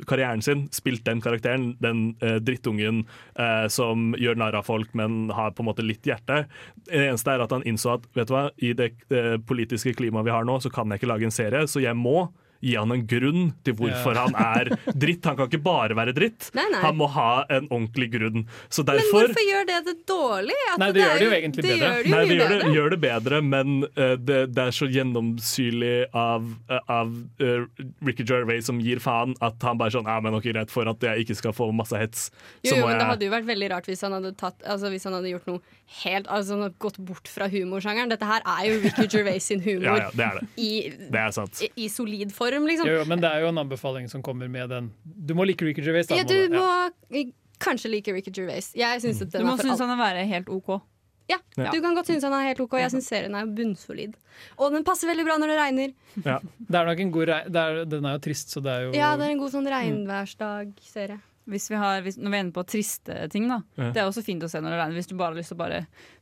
karrieren 0.08 0.42
sin 0.42 0.68
spilt 0.76 1.06
den 1.06 1.22
karakteren, 1.22 1.72
den 1.82 2.16
eh, 2.22 2.38
drittungen 2.44 3.06
eh, 3.40 3.68
som 3.72 4.14
gjør 4.20 4.38
narr 4.40 4.60
av 4.60 4.68
folk, 4.68 4.94
men 4.98 5.30
har 5.34 5.56
på 5.56 5.64
en 5.64 5.70
måte 5.72 5.86
litt 5.86 6.06
hjerte. 6.06 6.44
Det 6.86 7.08
eneste 7.08 7.34
er 7.34 7.46
at 7.46 7.56
han 7.56 7.66
innså 7.70 7.96
at 7.98 8.06
vet 8.18 8.30
du 8.30 8.36
hva, 8.36 8.46
i 8.58 8.74
det 8.78 8.92
eh, 9.10 9.38
politiske 9.42 9.96
klimaet 9.98 10.28
vi 10.28 10.36
har 10.36 10.46
nå, 10.48 10.60
så 10.62 10.72
kan 10.74 10.92
jeg 10.92 11.02
ikke 11.02 11.12
lage 11.14 11.30
en 11.30 11.36
serie, 11.36 11.66
så 11.70 11.82
jeg 11.84 11.98
må 11.98 12.30
gi 12.62 12.76
han 12.76 12.92
en 12.92 13.06
grunn 13.08 13.54
til 13.64 13.74
hvorfor 13.80 14.16
Ja. 14.16 14.26
han 14.28 14.36
er 14.36 14.70
dritt. 14.94 15.24
Han 15.26 15.38
kan 15.40 15.48
ikke 15.50 15.62
bare 15.64 15.96
være 15.96 16.14
dritt. 16.18 16.50
Nei, 16.58 16.66
nei. 16.74 16.82
Han 16.84 16.98
må 17.00 17.08
ha 17.14 17.46
en 17.50 17.68
ordentlig 17.70 18.10
grunn. 18.14 18.46
Så 18.70 18.84
Men 18.86 19.00
hvorfor 19.12 19.44
gjør 19.48 19.66
det 19.70 19.80
det 19.86 19.96
dårlig? 20.10 20.58
At 20.74 20.80
Nei, 20.84 20.92
det 20.92 21.02
gjør 21.04 21.14
er 21.16 21.20
det 21.20 21.26
jo 21.30 21.36
egentlig 21.40 21.64
det 21.64 21.70
bedre. 21.74 21.90
Gjør 21.90 22.04
det 22.04 22.10
jo 22.10 22.16
Nei, 22.16 22.26
det 22.26 22.38
gjør 22.40 22.50
det, 22.50 22.60
bedre. 22.60 22.74
gjør 22.76 22.90
det 22.96 23.00
bedre, 23.06 23.42
men 23.42 23.84
uh, 23.86 24.16
det, 24.18 24.40
det 24.56 24.64
er 24.68 24.72
så 24.76 24.88
gjennomsyrlig 24.90 25.94
av, 26.14 26.46
uh, 26.70 26.80
av 26.90 27.14
uh, 27.42 27.66
Ricky 28.06 28.24
Gervais 28.28 28.66
som 28.66 28.80
gir 28.84 29.00
faen, 29.04 29.36
at 29.46 29.62
han 29.64 29.78
bare 29.80 29.94
sånn 29.96 30.08
Ja, 30.10 30.20
men 30.24 30.34
ok, 30.38 30.50
greit, 30.52 30.72
for 30.74 30.88
at 30.90 31.04
jeg 31.06 31.26
ikke 31.26 31.36
skal 31.38 31.54
få 31.56 31.70
masse 31.76 31.96
hets, 32.00 32.30
Jo, 32.64 32.72
så 32.74 32.76
jo, 32.76 32.86
men 32.86 32.90
men 32.90 33.00
det 33.00 33.08
hadde 33.14 33.26
jo 33.28 33.32
vært 33.34 33.48
veldig 33.48 33.70
rart 33.72 33.86
hvis 33.90 34.02
han 34.04 34.16
hadde, 34.18 34.34
tatt, 34.40 34.58
altså, 34.66 34.90
hvis 34.92 35.06
han 35.08 35.14
hadde 35.16 35.30
gjort 35.36 35.48
noe 35.48 35.62
helt 36.04 36.28
Altså 36.30 36.54
han 36.58 36.64
hadde 36.68 36.78
gått 36.84 36.98
bort 37.02 37.30
fra 37.32 37.48
humorsjangeren. 37.50 38.10
Dette 38.12 38.28
her 38.30 38.44
er 38.46 38.66
jo 38.68 38.80
Ricky 38.84 39.08
Gervais 39.10 39.46
sin 39.50 39.62
humor 39.64 39.86
Ja, 39.90 39.96
ja, 40.04 40.10
det 40.14 40.26
er 40.26 40.40
det. 40.40 40.48
I, 40.62 40.72
Det 41.10 41.22
er 41.22 41.32
sant. 41.34 41.62
i, 41.66 41.70
i 41.86 41.88
solid 41.90 42.34
form, 42.36 42.49
liksom. 42.52 42.88
jo, 42.88 42.94
jo, 43.00 43.06
men 43.06 43.20
det 43.22 43.30
er 43.32 43.42
jo 43.42 43.48
en 43.48 43.58
anbefaling 43.58 44.10
som 44.10 44.22
kommer 44.22 44.50
med 44.50 44.70
den. 44.70 44.92
Du 45.04 45.34
må 45.36 45.46
like 45.46 45.62
Ricky 45.66 45.82
Gervais. 45.82 46.08
Da, 46.08 46.16
Ja, 46.16 46.24
du 46.24 46.50
må 46.50 46.66
Ja. 47.12 47.24
kanskje 47.60 47.90
like 47.92 48.14
Ricky 48.14 48.32
Gervais. 48.32 48.74
Jeg 48.76 49.02
syns 49.02 49.22
at 49.22 49.32
Du 49.32 49.40
må 49.44 49.54
er 49.54 49.58
for 49.58 49.64
synes 49.64 49.80
han 49.80 50.00
er 50.00 50.24
helt 50.26 50.50
OK. 50.50 50.82
Ja, 51.30 51.38
Ja. 51.58 51.70
du 51.72 51.80
kan 51.82 51.94
godt 51.96 52.08
synes 52.08 52.24
han 52.24 52.34
er 52.34 52.48
helt 52.48 52.60
OK. 52.60 52.74
Jeg 52.80 52.90
syns 52.92 53.08
serien 53.08 53.36
er 53.36 53.46
bunnsolid. 53.46 54.16
Og 54.58 54.72
den 54.74 54.84
passer 54.84 55.08
veldig 55.08 55.26
bra 55.26 55.38
når 55.38 55.48
det 55.48 55.58
regner. 55.60 55.94
Ja. 56.26 56.40
Det 56.60 56.76
er 56.76 56.86
nok 56.86 57.00
en 57.00 57.12
god 57.12 57.28
rei 57.28 57.44
det 57.46 57.56
er, 57.56 57.86
Den 57.86 58.06
er 58.06 58.14
jo 58.18 58.20
trist, 58.20 58.50
så 58.50 58.64
det 58.64 58.72
er 58.72 58.82
jo 58.88 58.92
Ja, 58.94 59.16
det 59.16 59.28
er 59.28 59.32
en 59.32 59.38
god 59.38 59.52
sånn 59.52 59.68
regnværsdag-serie. 59.70 61.20
Hvis 61.50 61.70
vi 61.72 61.76
har, 61.82 62.02
hvis, 62.06 62.18
når 62.22 62.30
vi 62.32 62.38
er 62.38 62.44
inne 62.46 62.54
på 62.54 62.64
triste 62.70 63.16
ting, 63.34 63.48
da. 63.50 63.58
Ja. 63.76 63.90
Det 63.92 63.98
er 64.04 64.08
også 64.08 64.24
fint 64.24 64.44
å 64.46 64.50
se 64.50 64.60
når 64.62 64.70
det 64.76 64.80
regner. 64.80 64.96
Hvis 65.00 65.08
du 65.10 65.16
bare 65.18 65.34
har 65.34 65.40
lyst 65.40 65.50
til 65.50 65.58
å 65.58 65.62
bare 65.64 65.80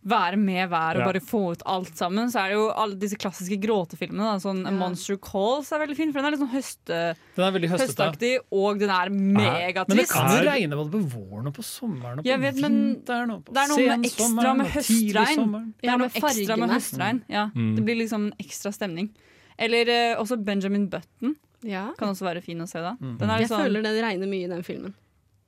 være 0.08 0.38
med 0.40 0.70
hver 0.72 0.96
og 0.96 1.02
Ja. 1.04 1.06
bare 1.12 1.20
få 1.20 1.42
ut 1.52 1.62
alt 1.66 1.94
sammen, 2.00 2.32
så 2.32 2.40
er 2.46 2.50
det 2.50 2.56
jo 2.58 2.70
alle 2.72 2.96
disse 2.96 3.18
klassiske 3.20 3.60
gråtefilmene. 3.60 4.24
Da. 4.24 4.38
Sånn 4.40 4.64
ja. 4.64 4.72
Monster 4.72 5.18
Calls 5.18 5.72
er 5.76 5.80
veldig 5.84 5.98
fin, 5.98 6.14
for 6.14 6.22
den 6.22 6.26
er 6.26 6.32
litt 6.38 6.40
sånn 6.40 6.56
høste, 6.56 7.16
Den 7.36 7.44
er 7.56 7.68
høstaktig, 7.76 8.34
og 8.52 8.80
den 8.80 8.90
er 8.90 9.10
megatrist. 9.10 9.90
Men 9.90 9.98
det 9.98 10.08
kan 10.10 10.32
jo 10.32 10.38
Er- 10.38 10.52
regne 10.54 10.76
både 10.80 10.92
på 10.92 11.04
våren 11.18 11.48
og 11.48 11.54
på 11.54 11.64
sommeren 11.64 12.20
og 12.20 12.24
på 12.26 12.40
vet, 12.40 12.56
vinteren 12.56 13.32
og 13.36 13.44
på 13.46 13.54
det 13.54 13.64
er 13.64 13.68
noe 13.68 13.98
med 13.98 14.06
ekstra 14.08 14.56
med 14.58 14.68
høstregn. 14.68 15.74
Det 15.82 15.90
er 15.90 15.98
noe 15.98 16.10
ekstra 16.10 16.58
med 16.58 16.70
høstregn. 16.70 17.22
Ja, 17.30 17.50
Mm. 17.56 17.76
Det 17.76 17.84
blir 17.86 17.96
liksom 17.98 18.28
en 18.28 18.34
ekstra 18.40 18.72
stemning. 18.74 19.10
Eller 19.58 19.90
eh, 19.90 20.16
også 20.16 20.38
Benjamin 20.44 20.88
Button 20.90 21.36
Ja. 21.64 21.92
kan 21.98 22.10
også 22.10 22.22
være 22.24 22.44
fin 22.44 22.60
å 22.60 22.68
se 22.68 22.80
da. 22.80 22.96
Mm. 23.02 23.18
Den 23.18 23.30
er 23.32 23.40
Jeg 23.40 23.50
sånn- 23.50 23.64
føler 23.66 23.82
det 23.82 24.04
regner 24.04 24.28
mye 24.28 24.46
i 24.46 24.48
den 24.48 24.62
filmen. 24.64 24.94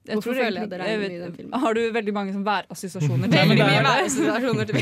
Jeg 0.07 0.15
Hvorfor 0.15 0.31
tror 0.31 0.39
føler 0.39 0.61
jeg 0.63 0.69
det 0.71 0.77
regner 0.79 1.01
mye 1.03 1.15
i 1.15 1.19
den 1.21 1.33
filmen? 1.35 1.59
Har 1.61 1.73
du 1.75 1.79
veldig 1.93 2.13
mange 2.15 2.31
sånn 2.33 2.45
værassosiasjoner? 2.47 3.29
til? 3.29 3.39
Veldig 3.39 3.65
mye 3.67 3.79
er- 3.79 3.87
værassosiasjoner 3.89 4.69
til 4.69 4.77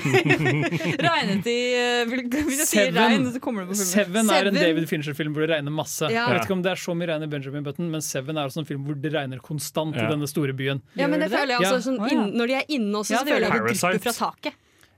Regnet 1.07 1.49
i 1.51 1.55
eh, 1.75 2.11
Hvis 2.47 2.61
jeg 2.61 2.67
sier 2.69 2.91
regn, 2.95 3.25
så 3.33 3.41
kommer 3.43 3.65
det 3.65 3.71
på 3.73 3.77
filmen. 3.79 3.89
Seven 3.91 4.29
er 4.31 4.49
en 4.51 4.59
David 4.59 4.87
Fincher-film 4.91 5.33
hvor 5.35 5.43
det 5.47 5.51
regner 5.55 5.73
masse. 5.73 6.07
Ja. 6.13 6.27
Jeg 6.29 6.37
vet 6.37 6.47
ikke 6.47 6.55
om 6.57 6.61
det 6.63 6.71
er 6.75 6.81
så 6.83 6.95
mye 6.97 7.09
regn 7.11 7.25
i 7.27 7.31
Benjamin 7.33 7.65
Button, 7.65 7.89
men 7.91 8.05
Seven 8.05 8.37
er 8.37 8.47
også 8.51 8.61
en 8.63 8.69
film 8.69 8.85
hvor 8.87 8.99
det 9.01 9.11
regner 9.17 9.41
konstant 9.43 9.97
Ja. 9.97 10.05
i 10.05 10.13
denne 10.13 10.29
store 10.29 10.53
byen. 10.57 10.81
Ja, 10.99 11.07
men 11.11 11.19
det 11.25 11.31
føler 11.33 11.57
jeg 11.57 11.65
også 11.65 11.81
sånn 11.89 11.99
inn, 12.13 12.23
Når 12.37 12.47
de 12.53 12.57
er 12.61 12.71
inne 12.77 13.01
også, 13.01 13.11
Ja, 13.17 13.23
så 13.23 13.25
føler 13.27 13.47
jeg 13.47 13.51
det 13.51 13.75
drypper 13.81 13.99
fra 14.07 14.15
taket. 14.31 14.53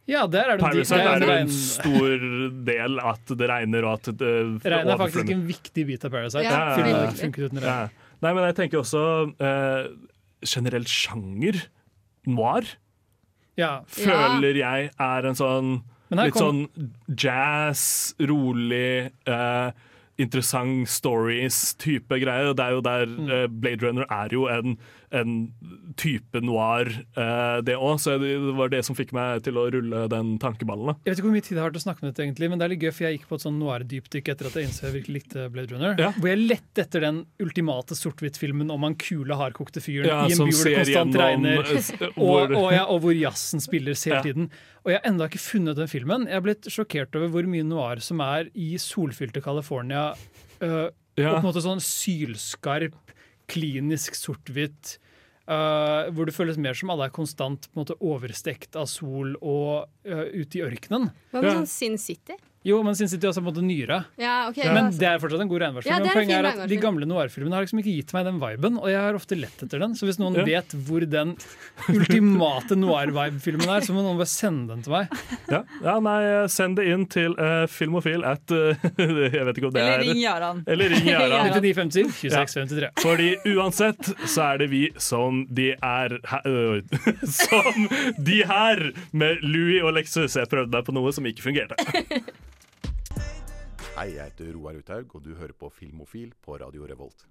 Ja, 0.10 0.24
der 0.26 0.42
er 0.50 0.58
det, 0.58 0.64
Parasite 0.66 0.98
det 0.98 1.06
er 1.06 1.22
er 1.22 1.28
jo 1.30 1.42
en 1.46 1.50
stor 1.54 2.24
del 2.66 3.00
at 3.12 3.26
det 3.38 3.50
regner, 3.52 3.86
og 3.86 4.00
at 4.00 4.08
det 4.18 4.32
Regn 4.66 4.90
er 4.90 4.98
faktisk 4.98 5.30
en 5.36 5.44
viktig 5.48 5.84
bit 5.86 6.06
av 6.06 6.14
Parasite. 6.16 6.44
Ja, 6.48 6.76
Filmen 6.76 6.96
hadde 6.98 7.12
ikke 7.14 7.24
funket 7.28 7.52
uten 7.52 7.62
regn. 7.62 7.92
Nei, 8.22 8.34
men 8.34 8.44
jeg 8.50 8.56
tenker 8.58 8.82
også 8.82 9.02
eh, 9.40 9.88
generelt 10.46 10.88
sjanger. 10.92 11.62
Noir 12.28 12.66
Ja. 13.58 13.82
føler 13.88 14.56
jeg 14.60 14.92
er 15.00 15.26
en 15.30 15.36
sånn 15.40 15.70
litt 16.12 16.34
kom, 16.34 16.68
sånn 16.68 16.92
jazz, 17.16 18.14
rolig, 18.20 19.12
eh, 19.28 19.72
interessant 20.20 20.88
stories-type 20.90 22.10
greier. 22.20 22.50
Og 22.52 22.56
det 22.58 22.66
er 22.66 22.72
jo 22.76 22.82
der 22.82 23.06
Mm. 23.06 23.30
eh, 23.32 23.48
Blade 23.48 23.84
Runner 23.88 24.06
er 24.10 24.28
jo 24.32 24.48
en, 24.48 24.78
en 25.16 25.36
type 25.98 26.42
noir, 26.46 26.90
eh, 27.18 27.60
det 27.66 27.76
òg. 27.76 27.98
Så 28.02 28.18
det 28.22 28.34
var 28.58 28.72
det 28.72 28.84
som 28.86 28.98
fikk 28.98 29.12
meg 29.16 29.44
til 29.46 29.58
å 29.60 29.66
rulle 29.74 30.06
den 30.12 30.36
tankeballen. 30.42 30.92
da. 30.92 30.96
jeg 31.04 31.12
vet 31.12 31.22
ikke 31.22 31.28
hvor 31.28 31.36
mye 31.36 31.46
tid 31.48 31.58
jeg 31.58 31.64
har 31.64 31.74
til 31.74 31.82
å 31.82 31.86
snakke 31.86 32.04
med 32.04 32.12
dette, 32.12 32.26
egentlig, 32.26 32.50
men 32.50 32.62
det 32.62 32.66
er 32.66 32.74
litt 32.74 32.86
gøy, 32.86 32.94
for 32.94 33.08
jeg 33.08 33.18
gikk 33.18 33.28
på 33.30 33.40
et 33.40 33.46
sånn 33.46 33.60
noir-dypdykk 33.62 34.32
etter 34.34 34.50
at 34.50 34.58
jeg 34.58 34.70
innså 34.70 34.88
jeg 34.88 34.96
virkelig 35.00 35.20
likte 35.20 35.48
Blade 35.54 35.76
Runner. 35.76 35.96
Ja. 36.00 36.12
Hvor 36.18 36.32
jeg 36.32 36.42
lette 36.44 36.86
etter 36.86 37.06
den 37.06 37.22
ultimate 37.42 37.98
sort-hvitt-filmen 37.98 38.74
om 38.74 38.88
han 38.88 38.98
kule, 39.02 39.40
hardkokte 39.40 39.84
fyren 39.84 40.10
Ja, 40.10 40.22
i 40.26 40.36
en 40.36 40.44
by 40.44 40.54
hvor 40.54 40.70
det 40.70 40.76
konstant 40.84 41.20
gjennom 41.20 41.24
regner. 41.26 41.74
hvor... 42.16 42.30
Og, 42.30 42.58
og, 42.60 42.70
ja, 42.76 42.86
og 42.86 43.04
hvor 43.04 43.18
jazzen 43.18 43.64
spilles 43.64 44.06
hele 44.08 44.24
tiden. 44.26 44.52
Og 44.86 44.94
jeg 44.94 45.02
har 45.02 45.12
ennå 45.12 45.28
ikke 45.30 45.42
funnet 45.42 45.80
den 45.80 45.92
filmen. 45.92 46.28
Jeg 46.30 46.40
er 46.40 46.46
blitt 46.46 46.70
sjokkert 46.72 47.18
over 47.20 47.34
hvor 47.34 47.50
mye 47.50 47.66
noir 47.68 48.04
som 48.04 48.22
er 48.24 48.52
i 48.56 48.72
solfylte 48.82 49.44
California. 49.44 50.12
Uh. 50.64 50.90
Og 51.20 51.26
på 51.26 51.40
en 51.42 51.48
måte 51.50 51.64
sånn 51.64 51.82
sylskarp, 51.84 52.96
klinisk 53.50 54.18
sort-hvitt. 54.18 54.98
Uh, 55.50 56.06
hvor 56.14 56.30
det 56.30 56.36
føles 56.36 56.60
mer 56.62 56.78
som 56.78 56.92
alle 56.94 57.08
er 57.10 57.14
konstant 57.16 57.64
på 57.72 57.74
en 57.74 57.82
måte 57.82 57.96
overstekt 58.06 58.76
av 58.78 58.86
sol 58.92 59.32
og 59.42 59.88
uh, 60.06 60.28
ute 60.30 60.60
i 60.60 60.62
ørkenen. 60.62 61.10
Hva 61.34 61.42
med 61.42 61.50
Ja. 61.50 61.56
sånn 61.58 61.72
Sin 61.72 61.98
City? 61.98 62.38
Jo, 62.68 62.82
men 62.84 62.96
Sin 63.00 63.08
City 63.08 63.24
er 63.24 63.32
også 63.32 63.40
på 63.40 63.48
en 63.48 63.54
måte 63.54 63.62
nyere. 63.64 64.02
Ja, 64.20 64.50
ok. 64.50 64.58
Men 64.68 64.90
det 65.00 65.08
er 65.08 65.20
fortsatt 65.22 65.40
en 65.46 65.48
god 65.48 65.62
regnværsfilm. 65.64 65.94
Ja, 65.94 66.00
men 66.02 66.10
en 66.10 66.18
poenget 66.18 66.40
er 66.40 66.48
at 66.50 66.70
De 66.70 66.80
gamle 66.82 67.08
noir-filmene 67.08 67.56
har 67.56 67.64
liksom 67.64 67.80
ikke 67.80 67.94
gitt 67.96 68.12
meg 68.12 68.26
den 68.28 68.42
viben, 68.42 68.76
og 68.82 68.90
jeg 68.92 69.00
har 69.00 69.16
ofte 69.16 69.38
lett 69.40 69.64
etter 69.64 69.80
den. 69.80 69.94
Så 69.96 70.10
hvis 70.10 70.20
noen 70.20 70.36
Ja. 70.36 70.44
vet 70.44 70.76
hvor 70.88 71.06
den 71.08 71.32
ultimate 71.88 72.76
noir-vibe-filmen 72.76 73.64
er, 73.64 73.86
så 73.88 73.96
må 73.96 74.04
noen 74.04 74.20
bare 74.20 74.28
sende 74.28 74.74
den 74.74 74.84
til 74.84 74.92
meg. 74.92 75.16
Ja, 75.48 75.62
ja 75.86 75.96
nei, 76.04 76.20
send 76.52 76.76
det 76.82 76.90
inn 76.92 77.06
til 77.08 77.38
uh, 77.40 77.64
filmofil 77.72 78.28
at 78.28 78.52
uh, 78.52 78.76
Jeg 79.00 79.46
vet 79.48 79.62
ikke 79.62 79.70
om 79.70 79.74
det 79.78 79.86
Eller 79.86 79.96
er 79.96 80.04
ring 80.04 80.20
Jaran. 80.20 80.62
Eller 80.68 80.92
ring 80.92 81.08
Jaran. 81.08 81.48
9950 81.56 82.12
2653. 82.12 82.92
Fordi 83.00 83.30
uansett 83.56 84.12
så 84.28 84.50
er 84.50 84.64
det 84.66 84.70
vi 84.76 84.84
som 85.00 85.46
de 85.48 85.72
er 85.80 86.20
her, 86.28 86.84
Som 87.40 87.88
de 88.20 88.44
her 88.52 88.84
med 89.16 89.40
Louis 89.48 89.80
og 89.80 89.96
Lexus. 89.96 90.36
Jeg 90.36 90.52
prøvde 90.52 90.76
meg 90.76 90.84
på 90.88 90.96
noe 91.00 91.16
som 91.16 91.24
ikke 91.30 91.48
fungerte. 91.48 91.80
Hei, 93.98 94.14
jeg 94.16 94.30
heter 94.30 94.54
Roar 94.56 94.78
Uthaug, 94.80 95.16
og 95.18 95.26
du 95.26 95.34
hører 95.36 95.56
på 95.60 95.70
Filmofil 95.76 96.32
på 96.46 96.58
Radio 96.62 96.86
Revolt. 96.88 97.26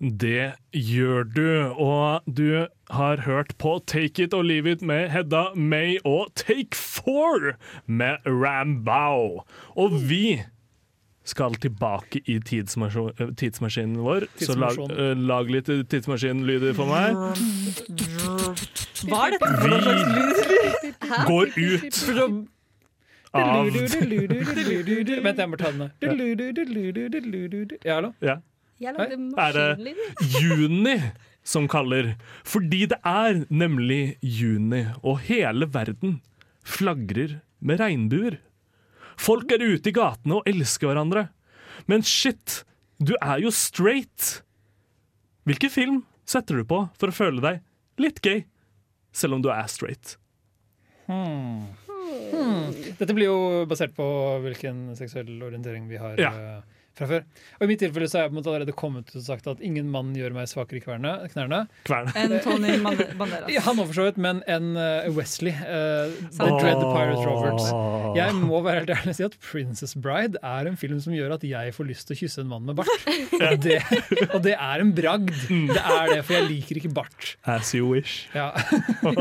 Det 0.00 0.52
gjør 0.72 1.24
du, 1.28 1.48
og 1.84 2.22
du 2.24 2.66
har 2.90 3.22
hørt 3.26 3.54
på 3.58 3.78
Take 3.86 4.24
It 4.24 4.34
or 4.34 4.42
Leave 4.42 4.72
It 4.72 4.82
med 4.82 5.08
Hedda 5.12 5.54
May 5.54 5.98
og 6.04 6.28
Take 6.36 6.76
Four 6.76 7.56
med 7.86 8.16
Rambow. 8.26 9.42
Og 9.76 9.98
vi 10.08 10.40
skal 11.28 11.54
tilbake 11.60 12.22
i 12.24 12.36
øh, 12.36 13.34
tidsmaskinen 13.36 13.98
vår. 14.04 14.28
Så 14.40 14.58
lag, 14.58 14.78
øh, 14.92 15.16
lag 15.16 15.50
litt 15.52 15.68
tidsmaskinlyder 15.90 16.72
for 16.76 16.88
meg. 16.88 17.16
Hva 19.08 19.26
er 19.26 19.36
dette 19.36 19.50
for 19.60 19.82
slags 19.84 20.04
lyd? 20.14 20.94
Går 21.28 21.46
ut 21.56 22.48
av 23.34 23.66
Vent, 25.24 25.38
jeg 25.38 25.48
må 25.50 25.56
ta 25.60 25.70
den. 25.72 25.90
Ja. 28.22 28.36
Er 29.38 29.52
det- 29.52 29.96
juni 30.40 31.12
som 31.42 31.66
kaller. 31.68 32.16
Fordi 32.44 32.86
det 32.88 32.98
er 33.04 33.44
nemlig 33.50 34.16
juni, 34.22 34.86
og 35.02 35.20
hele 35.28 35.66
verden 35.66 36.20
flagrer 36.64 37.40
med 37.60 37.80
regnbuer. 37.80 38.38
Folk 39.18 39.50
er 39.52 39.58
ute 39.58 39.88
i 39.88 39.92
gatene 39.92 40.36
og 40.38 40.44
elsker 40.46 40.86
hverandre. 40.92 41.28
Men 41.86 42.02
shit, 42.02 42.64
du 43.02 43.16
er 43.20 43.38
jo 43.40 43.50
straight! 43.50 44.42
Hvilken 45.46 45.70
film 45.70 46.04
setter 46.26 46.56
du 46.60 46.64
på 46.64 46.90
for 46.98 47.08
å 47.08 47.12
føle 47.16 47.40
deg 47.40 47.60
litt 47.98 48.20
gay, 48.22 48.44
selv 49.12 49.34
om 49.34 49.42
du 49.42 49.48
er 49.50 49.66
straight? 49.66 50.16
Dette 52.98 53.14
blir 53.16 53.28
jo 53.30 53.38
basert 53.70 53.94
på 53.96 54.06
hvilken 54.44 54.88
seksuell 54.98 55.38
orientering 55.42 55.88
vi 55.90 55.96
har 56.00 56.18
Ja. 56.20 56.32
eh, 56.32 56.74
fra 56.98 57.06
før. 57.06 57.22
Og 57.60 57.62
I 57.62 57.66
mitt 57.70 57.78
tilfelle 57.78 58.08
så 58.10 58.18
har 58.18 58.24
jeg 58.26 58.32
på 58.32 58.34
en 58.34 58.40
måte 58.42 58.50
allerede 58.50 58.72
kommet 58.74 59.06
ut 59.06 59.16
og 59.20 59.22
sagt 59.22 59.46
at 59.46 59.60
ingen 59.62 59.86
mann 59.88 60.08
gjør 60.18 60.32
meg 60.34 60.48
svakere 60.50 60.80
i 60.80 60.82
kverne, 60.82 61.12
knærne. 61.30 61.60
Kverne. 61.86 62.10
En 62.18 62.34
Tony 62.42 62.72
Banderas. 62.82 63.46
Ja, 63.54 63.60
han 63.68 63.78
òg, 63.78 63.86
for 63.92 63.94
så 64.00 64.06
vidt, 64.08 64.18
men 64.18 64.42
en 64.50 64.72
eh, 64.76 65.06
Wesley. 65.14 65.52
Uh, 65.54 66.10
The 66.34 66.50
Dread 66.58 66.82
Pirate 66.82 67.22
Roberts. 67.22 67.70
Jeg 68.16 68.34
må 68.38 68.60
være 68.64 68.82
helt 68.82 68.92
ærlig 68.94 69.12
og 69.12 69.16
si 69.18 69.24
at 69.26 69.36
Princess 69.42 69.96
Bride 69.98 70.40
er 70.44 70.70
en 70.70 70.76
film 70.80 71.00
som 71.04 71.14
gjør 71.16 71.34
at 71.36 71.44
jeg 71.48 71.74
får 71.76 71.88
lyst 71.88 72.08
til 72.08 72.16
å 72.16 72.20
kysse 72.22 72.42
en 72.44 72.50
mann 72.50 72.64
med 72.68 72.78
bart. 72.78 73.06
Og 73.48 73.60
det, 73.62 73.76
og 74.34 74.40
det 74.44 74.54
er 74.54 74.82
en 74.82 74.90
bragd. 74.94 75.30
Det 75.48 75.78
er 75.78 76.10
det, 76.10 76.18
for 76.26 76.34
jeg 76.34 76.46
liker 76.48 76.80
ikke 76.80 76.90
bart. 76.94 77.28
As 77.48 77.70
you 77.76 77.86
wish. 77.92 78.26
Ja. 78.34 78.50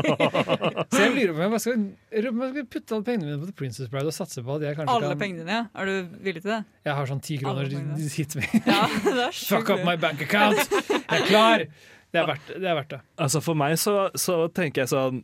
Så 0.94 1.04
jeg 1.04 1.14
lurer 1.14 1.34
på 1.38 1.46
om 1.48 1.56
jeg 1.58 1.64
skal, 1.64 1.84
skal 2.10 2.66
putte 2.74 2.98
alle 2.98 3.08
pengene 3.08 3.28
mine 3.30 3.40
på 3.44 3.50
The 3.52 3.56
Princess 3.62 3.92
Bride 3.94 4.10
og 4.10 4.16
satse 4.18 4.44
på 4.44 4.58
at 4.58 4.66
jeg 4.66 4.80
kanskje 4.80 4.96
Alle 4.96 5.12
kan 5.14 5.22
pengene 5.22 5.44
dine, 5.44 5.60
ja. 5.60 5.68
Er 5.78 5.92
du 5.92 6.18
villig 6.26 6.44
til 6.44 6.54
det? 6.56 6.62
Jeg 6.88 6.98
har 7.00 7.12
sånn 7.12 7.24
ti 7.28 7.38
kroner 7.42 7.70
Alle 7.70 8.10
hit 8.18 8.38
me. 8.40 8.50
Ja. 8.66 8.82
Fuck 9.52 9.72
up 9.76 9.86
my 9.88 9.98
bank 10.02 10.24
account! 10.26 10.64
Jeg 10.90 11.22
er 11.22 11.30
klar! 11.30 11.68
Det 12.08 12.22
er 12.22 12.30
verdt 12.30 12.48
det. 12.50 12.62
Er 12.64 12.78
verdt 12.78 12.94
det. 12.96 13.02
Altså 13.24 13.42
For 13.44 13.58
meg 13.60 13.76
så, 13.82 13.96
så 14.18 14.46
tenker 14.56 14.86
jeg 14.86 14.94
sånn 14.94 15.24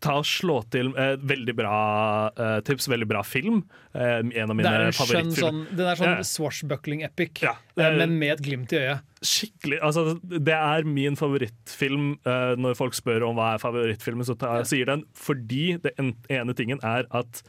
Ta 0.00 0.12
og 0.20 0.24
Slå 0.24 0.60
til 0.70 0.92
eh, 0.96 1.16
veldig 1.16 1.54
bra 1.58 2.30
eh, 2.36 2.60
tips, 2.66 2.86
veldig 2.88 3.08
bra 3.10 3.22
film. 3.26 3.64
Eh, 3.94 4.20
en 4.22 4.50
av 4.50 4.54
mine 4.54 4.70
er 4.70 4.92
favorittfilmer. 4.94 5.38
sånn, 5.40 5.62
den 5.76 5.86
er 5.90 5.96
sånn 5.98 6.12
Ja. 6.12 6.22
swashbuckling-epic, 6.22 7.42
Ja, 7.42 7.56
eh, 7.76 7.86
eh, 7.88 7.96
men 7.98 8.18
med 8.18 8.32
et 8.38 8.42
glimt 8.46 8.72
i 8.72 8.76
øyet. 8.78 9.00
skikkelig 9.22 9.80
altså, 9.82 10.20
Det 10.22 10.54
er 10.54 10.84
min 10.84 11.16
favorittfilm. 11.16 12.18
eh, 12.24 12.54
når 12.56 12.76
folk 12.76 12.94
spør 12.94 13.26
om 13.28 13.36
hva 13.36 13.54
er 13.54 13.58
favorittfilmen, 13.58 14.24
så 14.24 14.38
ta, 14.38 14.62
sier 14.62 14.86
den 14.86 15.04
fordi 15.14 15.80
det 15.82 15.92
en, 15.98 16.14
ene 16.30 16.54
tingen 16.54 16.78
er 16.84 17.04
at 17.10 17.42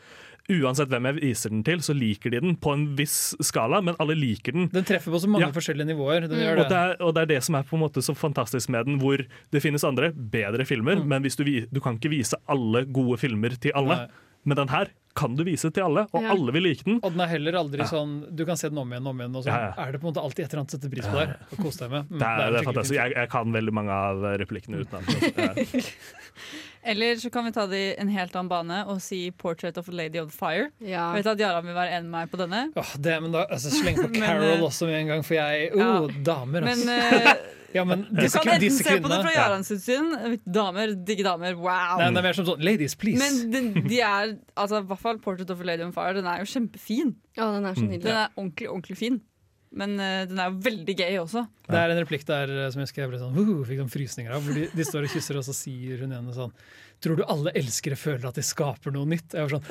uansett 0.49 0.89
hvem 0.89 1.05
jeg 1.09 1.15
viser 1.21 1.49
den 1.53 1.63
til, 1.63 1.77
så 1.85 1.93
liker 1.95 2.31
de 2.33 2.39
den 2.41 2.55
på 2.57 2.73
en 2.73 2.95
viss 2.97 3.35
skala, 3.41 3.81
men 3.85 3.95
alle 3.99 4.15
liker 4.17 4.51
den. 4.57 4.67
Den 4.73 4.83
treffer 4.83 5.11
på 5.13 5.19
så 5.21 5.29
mange 5.29 5.45
Ja. 5.47 5.51
forskjellige 5.55 5.87
nivåer. 5.93 6.27
Den 6.27 6.39
gjør 6.41 6.57
Og 6.59 6.63
det. 6.63 6.69
det, 6.69 6.77
er, 6.77 6.95
og 7.05 7.13
det 7.15 7.21
er 7.21 7.25
det 7.35 7.43
som 7.43 7.55
er 7.55 7.63
på 7.63 7.75
en 7.77 7.83
måte 7.85 8.01
så 8.01 8.15
fantastisk 8.17 8.69
med 8.69 8.85
den, 8.85 8.99
hvor 8.99 9.17
det 9.51 9.61
finnes 9.61 9.83
andre, 9.83 10.11
bedre 10.11 10.65
filmer, 10.65 10.95
Mm. 10.99 11.07
men 11.07 11.21
hvis 11.23 11.35
du, 11.37 11.43
du 11.71 11.79
kan 11.79 11.95
ikke 11.99 12.09
vise 12.11 12.35
alle 12.47 12.85
gode 12.85 13.17
filmer 13.19 13.49
til 13.59 13.71
alle. 13.75 13.95
Nei. 13.95 14.07
Men 14.45 14.55
den 14.55 14.69
her 14.69 14.87
kan 15.15 15.35
du 15.35 15.43
vise 15.43 15.69
til 15.69 15.83
alle, 15.83 16.07
og 16.13 16.21
Ja. 16.23 16.31
alle 16.31 16.51
vil 16.53 16.63
like 16.63 16.83
den. 16.85 16.99
Og 17.03 17.11
den 17.11 17.19
er 17.19 17.27
heller 17.27 17.51
aldri 17.59 17.79
Ja. 17.79 17.85
sånn 17.85 18.33
Du 18.33 18.45
kan 18.45 18.55
se 18.55 18.69
den 18.69 18.77
om 18.77 18.89
igjen 18.89 19.05
og 19.05 19.09
om 19.09 19.19
igjen, 19.19 19.35
og 19.35 19.43
så 19.43 19.47
Ja, 19.47 19.73
ja. 19.75 19.83
er 19.87 19.91
det 19.91 19.99
på 20.01 20.07
en 20.07 20.13
måte 20.13 20.23
alltid 20.23 20.45
et 20.45 20.53
eller 20.53 20.61
annet 20.63 20.73
å 20.73 20.79
sette 20.79 20.89
pris 20.89 21.05
på 21.05 21.13
der. 21.13 21.35
Og 21.51 21.57
kose 21.59 21.77
deg 21.79 21.91
med. 21.91 22.09
Mm, 22.09 22.19
Det 22.19 22.27
er, 22.27 22.37
det 22.37 22.47
en 22.47 22.55
er 22.55 22.63
fantastisk. 22.71 22.95
Jeg, 22.95 23.13
jeg 23.15 23.29
kan 23.29 23.51
veldig 23.51 23.73
mange 23.73 23.89
av 23.91 24.39
replikkene 24.39 24.79
utenat. 24.79 25.05
Eller 26.83 27.15
så 27.19 27.29
kan 27.29 27.43
vi 27.45 27.51
ta 27.51 27.65
det 27.67 27.77
i 27.77 27.95
en 27.99 28.07
helt 28.07 28.35
annen 28.35 28.49
bane 28.49 28.85
og 28.87 29.01
si 29.03 29.31
'Portrait 29.31 29.77
of 29.77 29.89
a 29.89 29.91
Lady 29.91 30.17
of 30.19 30.31
the 30.31 30.37
Fire'. 30.37 30.69
Ja. 30.79 31.09
Jeg 31.13 31.23
vet 31.23 31.31
at 31.33 31.39
Jaran 31.39 31.65
vil 31.65 31.75
være 31.75 31.91
enig 31.97 32.09
med 32.09 32.19
meg 32.19 32.31
på 32.31 32.37
denne. 32.39 32.71
Åh, 32.75 32.95
det, 32.97 33.21
men 33.21 33.31
da, 33.31 33.45
altså, 33.51 33.69
Sleng 33.69 33.97
på 33.99 34.07
Carol 34.21 34.41
men, 34.57 34.63
også 34.63 34.85
med 34.87 34.99
en 35.01 35.07
gang, 35.07 35.23
for 35.25 35.33
jeg 35.33 35.71
ja. 35.75 35.99
oh, 36.01 36.09
Damer, 36.25 36.61
Men 36.61 36.67
altså. 36.69 36.91
eh, 36.91 37.33
ja, 37.75 37.83
men 37.83 38.05
du 38.09 38.15
kan 38.29 38.47
enten 38.47 38.59
disse 38.63 38.83
se 38.83 38.95
på 39.01 39.07
det 39.11 39.19
fra 39.25 39.33
Jaran 39.35 39.63
sitt 39.63 39.83
syn. 39.83 40.39
Damer, 40.47 40.95
digge 41.05 41.23
damer, 41.27 41.53
wow! 41.59 41.99
Nei, 41.99 42.09
det 42.09 42.17
er 42.23 42.27
mer 42.29 42.33
som 42.39 42.45
sånn 42.47 42.63
Ladies, 42.63 42.95
please. 42.95 43.19
Men 43.19 43.51
de, 43.51 43.81
de 43.89 43.99
er, 44.01 44.37
altså 44.55 44.79
i 44.79 44.87
hvert 44.87 44.99
fall 45.03 45.19
'Portrait 45.19 45.49
of 45.51 45.59
a 45.61 45.63
Lady 45.63 45.83
on 45.83 45.91
Fire' 45.93 46.13
Den 46.15 46.25
er 46.25 46.39
jo 46.39 46.45
kjempefin. 46.45 47.15
Ja, 47.37 47.51
den 47.55 47.65
er 47.65 47.73
så 47.75 47.83
Mm. 47.83 47.89
nydelig. 47.91 48.03
Den 48.07 48.15
er 48.23 48.27
ordentlig, 48.37 48.69
ordentlig 48.69 48.97
fin. 48.97 49.21
Men 49.69 49.95
uh, 50.01 50.25
den 50.25 50.39
er 50.41 50.49
jo 50.49 50.61
veldig 50.65 50.95
gøy 50.97 51.17
også. 51.21 51.45
Det 51.69 51.77
er 51.77 51.93
en 51.93 51.99
replikk 52.01 52.23
der 52.25 52.49
eh, 52.55 52.69
som 52.73 52.81
jeg 52.81 52.89
skrev 52.89 53.13
sånn, 53.21 53.35
uh, 53.37 53.65
fikk 53.67 53.83
sånn 53.83 53.91
frysninger 53.93 54.33
av. 54.33 54.41
Hvor 54.45 54.57
de, 54.57 54.65
de 54.73 54.85
står 54.87 55.05
og 55.05 55.13
kysser, 55.13 55.37
og 55.37 55.45
så 55.45 55.53
sier 55.55 56.01
hun 56.03 56.15
igjen 56.15 56.31
sånn 56.35 56.55
Tror 56.99 57.15
du 57.15 57.21
alle 57.31 57.53
elskere 57.55 57.95
føler 57.95 58.25
at 58.27 58.35
de 58.35 58.43
skaper 58.43 58.91
noe 58.91 59.07
nytt? 59.07 59.31
Jeg 59.31 59.45
var 59.45 59.53
sånn, 59.53 59.63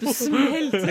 Du 0.00 0.06
smelter! 0.14 0.88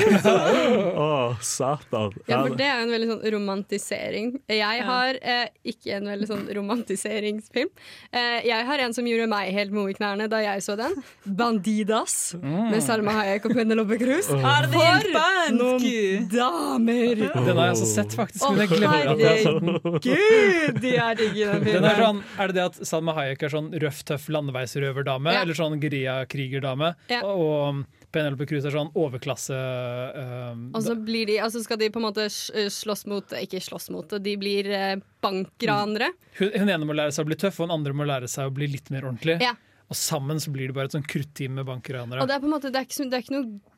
Å, 0.99 1.07
satan. 1.41 2.13
Ja, 2.29 2.43
for 2.43 2.55
det 2.59 2.67
er 2.67 2.81
jo 2.81 2.85
en 2.85 2.93
veldig 2.93 3.09
sånn 3.09 3.23
romantisering. 3.35 4.31
Jeg 4.53 4.85
har 4.85 5.19
eh, 5.21 5.47
ikke 5.73 5.95
en 5.97 6.09
veldig 6.11 6.29
sånn 6.29 6.45
romantiseringsfilm. 6.59 7.71
Eh, 8.11 8.37
jeg 8.49 8.67
har 8.69 8.83
en 8.85 8.95
som 8.95 9.07
gjorde 9.09 9.29
meg 9.31 9.49
helt 9.55 9.73
mo 9.73 9.87
i 9.89 9.95
knærne 9.97 10.29
da 10.31 10.43
jeg 10.43 10.63
så 10.65 10.77
den. 10.79 10.93
'Bandidas' 11.25 12.35
med 12.43 12.79
Salma 12.85 13.17
Hayek 13.19 13.49
og 13.49 13.55
Penelope 13.57 13.97
Cruz. 14.01 14.29
Er 14.29 14.67
det 14.67 14.73
For 14.75 15.53
noen 15.57 16.29
damer! 16.29 17.25
Den 17.25 17.57
har 17.57 17.71
jeg 17.71 17.75
altså 17.75 17.89
sett, 17.89 18.13
faktisk. 18.17 18.45
Den. 18.45 18.85
herregud, 18.93 20.81
de 20.83 20.95
er 20.95 21.17
digge 21.17 21.49
den 21.49 21.63
filmen. 21.65 21.73
Den 21.73 21.89
er 21.89 22.03
sånn, 22.03 22.23
er 22.37 22.51
det 22.51 22.59
det 22.59 22.65
at 22.67 22.79
Salma 22.87 23.15
Hayek 23.17 23.45
er 23.45 23.53
sånn 23.53 23.71
røff, 23.83 24.03
tøff 24.07 24.27
landeveisrøverdame? 24.33 25.33
Ja. 25.35 25.45
Eller 25.45 25.57
sånn 25.57 25.79
geriljakrigerdame? 25.81 26.93
Ja. 27.11 27.23
Og 27.27 27.83
Penelope 28.13 28.47
Cruz 28.49 28.65
er 28.65 28.73
sånn 28.73 28.89
overklasse 28.97 29.53
uh, 29.55 30.53
Og 30.73 30.81
så 30.85 30.95
blir 30.97 31.29
de, 31.29 31.37
altså 31.45 31.61
skal 31.61 31.79
de 31.81 31.91
på 31.93 32.01
en 32.01 32.07
måte 32.07 32.25
eh, 32.25 32.69
slåss 32.73 33.05
mot 33.09 33.35
Ikke 33.37 33.61
slåss 33.61 33.89
mot, 33.93 34.17
de 34.17 34.35
blir 34.41 34.69
eh, 34.73 34.95
bankranere. 35.21 36.11
hun, 36.39 36.53
hun 36.55 36.71
ene 36.73 36.87
må 36.89 36.95
lære 36.97 37.13
seg 37.13 37.27
å 37.27 37.29
bli 37.29 37.37
tøff, 37.39 37.59
og 37.59 37.67
hun 37.67 37.75
andre 37.79 37.95
må 37.95 38.07
lære 38.09 38.29
seg 38.31 38.49
å 38.49 38.53
bli 38.55 38.69
litt 38.71 38.89
mer 38.93 39.05
ordentlig. 39.09 39.37
Ja. 39.43 39.53
Og 39.89 39.97
sammen 39.97 40.39
så 40.41 40.53
blir 40.53 40.69
det 40.69 40.77
bare 40.77 40.89
et 40.89 40.95
sånn 40.95 41.05
krutteam 41.05 41.57
med 41.59 41.67
bankranere. 41.69 42.21
Og 42.23 42.29
det 42.29 42.37
er 42.37 42.41
på 42.41 42.49
en 42.49 42.55
måte, 42.55 42.71
det 42.73 42.81
er 42.81 42.87
ikke, 42.87 43.09
det 43.09 43.19
er 43.19 43.25
ikke 43.25 43.35
noe 43.35 43.77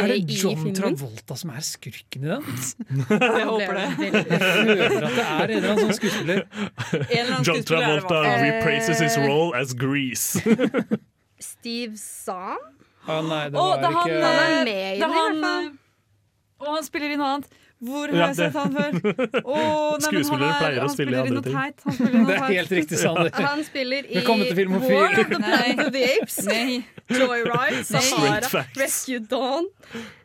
Er 0.00 0.10
det 0.10 0.38
John. 0.40 0.64
Travolta 0.74 1.36
som 1.38 1.52
er 1.54 1.62
skurken 1.64 2.24
i 2.26 2.30
den? 2.32 2.46
Jeg 3.12 3.46
håper 3.50 3.78
det. 3.78 3.86
Jeg 4.00 4.24
føler 4.26 5.06
at 5.06 5.14
det 5.14 5.28
er 5.28 5.44
en 5.44 5.54
eller 5.58 5.70
annen 5.74 5.84
sånn 5.84 5.98
skuespiller. 6.00 6.44
Annen 6.90 7.46
John 7.46 7.64
Travolta 7.68 8.24
repraises 8.40 9.04
his 9.04 9.16
role 9.20 9.54
as 9.56 9.76
Grease. 9.76 10.42
Steve 11.52 11.96
Zahn? 12.00 12.79
Å 13.08 13.20
nei, 13.26 13.44
det 13.50 13.56
Å, 13.58 13.64
var 13.70 13.80
det 13.80 13.94
han, 13.94 14.10
ikke 14.10 14.20
Han 14.20 14.42
er 14.42 14.50
eh, 14.50 14.64
med 14.64 14.68
i 14.68 14.74
det 14.74 14.96
i 14.98 15.00
han, 15.00 15.40
hvert 15.40 15.40
fall. 15.46 15.64
eh, 15.70 16.60
Og 16.60 16.74
han 16.76 16.84
spiller 16.84 17.10
i 17.14 17.16
noe 17.16 17.32
annet. 17.36 17.56
Hvor 17.80 18.10
har 18.12 18.18
Ja, 18.18 18.26
jeg 18.28 18.36
sett 18.36 18.56
han 18.60 18.74
før? 18.76 18.96
Oh, 19.40 19.94
nei, 19.96 20.00
Skuespillere 20.04 20.50
han 20.50 20.50
er- 20.50 20.58
pleier 20.60 20.82
å 20.84 20.88
spille 20.92 21.14
i 21.16 21.20
andre 21.22 21.40
ting. 21.46 21.54
teit. 21.56 21.78
Han 21.86 21.94
spiller 21.96 22.12
i 22.12 22.18
noe 22.20 22.26
Det 22.28 22.34
er 22.34 22.42
teit. 22.42 22.56
helt 22.58 22.74
riktig, 22.76 22.98
Sander. 23.00 23.30
Han 23.48 23.62
spiller 23.64 24.02
i. 24.04 24.20
War 24.20 24.40
of 24.42 25.16
the. 25.16 25.24
Planet 25.30 25.80
of 25.86 25.92
the 25.94 26.02
Apes, 26.20 26.36
Nei. 26.50 26.84
Joyride, 27.08 27.80
Sahara, 27.88 28.42
facts. 28.52 28.76
Rescue 28.76 29.20
Dawn. 29.32 29.70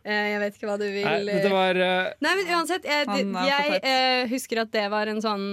Eh, 0.04 0.28
jeg 0.34 0.42
vet 0.44 0.60
ikke 0.60 0.68
hva 0.68 0.76
du 0.78 0.84
vil 0.92 1.08
Nei, 1.08 1.24
dette 1.32 1.50
var 1.56 1.80
uh, 1.80 2.12
Nei, 2.22 2.36
men 2.42 2.52
uansett, 2.60 2.84
jeg, 2.86 3.08
jeg 3.08 3.80
eh, 3.82 4.28
husker 4.36 4.62
at 4.66 4.76
det 4.76 4.84
var 4.92 5.08
en 5.16 5.24
sånn 5.24 5.48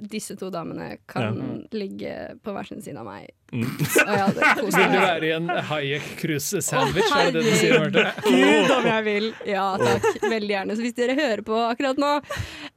disse 0.00 0.36
to 0.36 0.50
damene 0.52 0.96
kan 1.08 1.38
ligge 1.72 2.12
på 2.44 2.54
hver 2.54 2.68
sin 2.68 2.82
side 2.84 2.98
av 3.00 3.06
meg. 3.08 3.30
Mm. 3.52 3.62
Vil 3.78 4.92
du 4.92 4.98
være 4.98 5.28
i 5.28 5.32
en 5.36 5.48
Hayek 5.68 6.06
Cruise-sandwich? 6.20 7.12
er 7.14 7.30
det 7.30 7.40
det 7.40 7.44
du 7.46 7.56
sier, 7.60 7.78
Marte? 7.78 8.04
Gud, 8.26 8.72
om 8.74 8.88
jeg 8.90 9.06
vil! 9.06 9.28
Ja 9.46 9.66
takk, 9.80 10.06
veldig 10.24 10.54
gjerne. 10.56 10.76
Så 10.76 10.86
hvis 10.86 10.96
dere 10.98 11.16
hører 11.18 11.44
på 11.46 11.58
akkurat 11.68 12.00
nå 12.02 12.12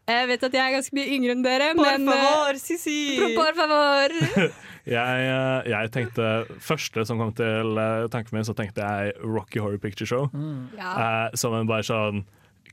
Jeg 0.09 0.29
vet 0.29 0.45
at 0.49 0.57
jeg 0.59 0.63
er 0.63 0.75
ganske 0.77 0.97
mye 0.99 1.13
yngre 1.17 1.35
enn 1.37 1.45
dere, 1.45 1.71
Por 1.77 1.87
men 1.89 2.09
eh, 2.09 2.25
favor, 2.25 2.59
Sisi! 2.61 2.99
Por 3.37 3.55
favor! 3.57 4.17
Jeg, 4.89 5.25
eh, 5.29 5.67
jeg 5.69 5.91
tenkte 5.93 6.27
Første 6.63 7.03
som 7.05 7.19
kom 7.21 7.33
til 7.37 7.77
eh, 7.77 8.07
tanken 8.09 8.39
min, 8.39 8.45
så 8.47 8.55
tenkte 8.57 8.81
jeg 8.81 9.11
Rocky 9.21 9.61
Horror 9.61 9.77
Picture 9.83 10.07
Show. 10.09 10.29
Ja. 10.77 10.93
Eh, 10.95 11.37
som 11.37 11.53
en 11.53 11.69
bare 11.69 11.85
sånn 11.85 12.23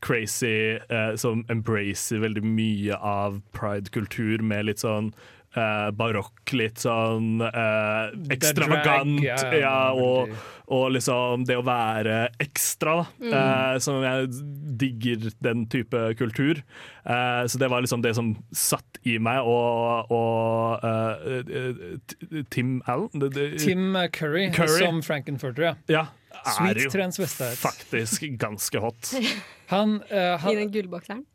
crazy 0.05 0.77
eh, 0.77 1.15
Som 1.17 1.45
embracer 1.53 2.21
veldig 2.23 2.45
mye 2.45 2.97
av 2.97 3.41
pride-kultur 3.57 4.45
med 4.45 4.69
litt 4.71 4.85
sånn 4.85 5.13
eh, 5.57 5.89
barokk, 5.97 6.53
litt 6.57 6.83
sånn 6.83 7.41
eh, 7.45 8.13
ekstravagant. 8.35 9.21
drag, 9.23 9.57
ja, 9.61 9.79
og, 9.93 10.33
og 10.73 10.91
liksom 10.97 11.47
det 11.49 11.59
å 11.59 11.65
være 11.67 12.19
ekstra, 12.43 12.99
da. 13.01 13.07
Mm. 13.23 13.33
Eh, 13.41 13.79
som 13.85 14.01
jeg 14.05 14.31
digger 14.83 15.31
den 15.45 15.65
type 15.73 16.03
kultur. 16.21 16.63
Eh, 17.07 17.43
så 17.49 17.61
det 17.63 17.71
var 17.73 17.85
liksom 17.85 18.05
det 18.05 18.15
som 18.19 18.35
satt 18.53 19.01
i 19.07 19.17
meg, 19.23 19.47
og, 19.47 20.11
og 20.13 20.87
eh, 20.87 22.43
Tim 22.51 22.81
Allen 22.91 23.23
det, 23.23 23.31
det, 23.37 23.49
Tim 23.63 23.95
Curry, 24.13 24.49
Curry. 24.55 24.81
som 24.81 25.03
Frankenfurter, 25.07 25.71
ja. 25.71 25.75
ja, 25.93 26.07
er 26.47 26.81
jo 26.81 26.91
faktisk 27.61 28.27
ganske 28.41 28.83
hot. 28.83 29.13
Han, 29.73 29.99
eh, 30.09 30.47
I 30.53 30.55
den 30.63 30.71
gullbokseren. 30.75 31.25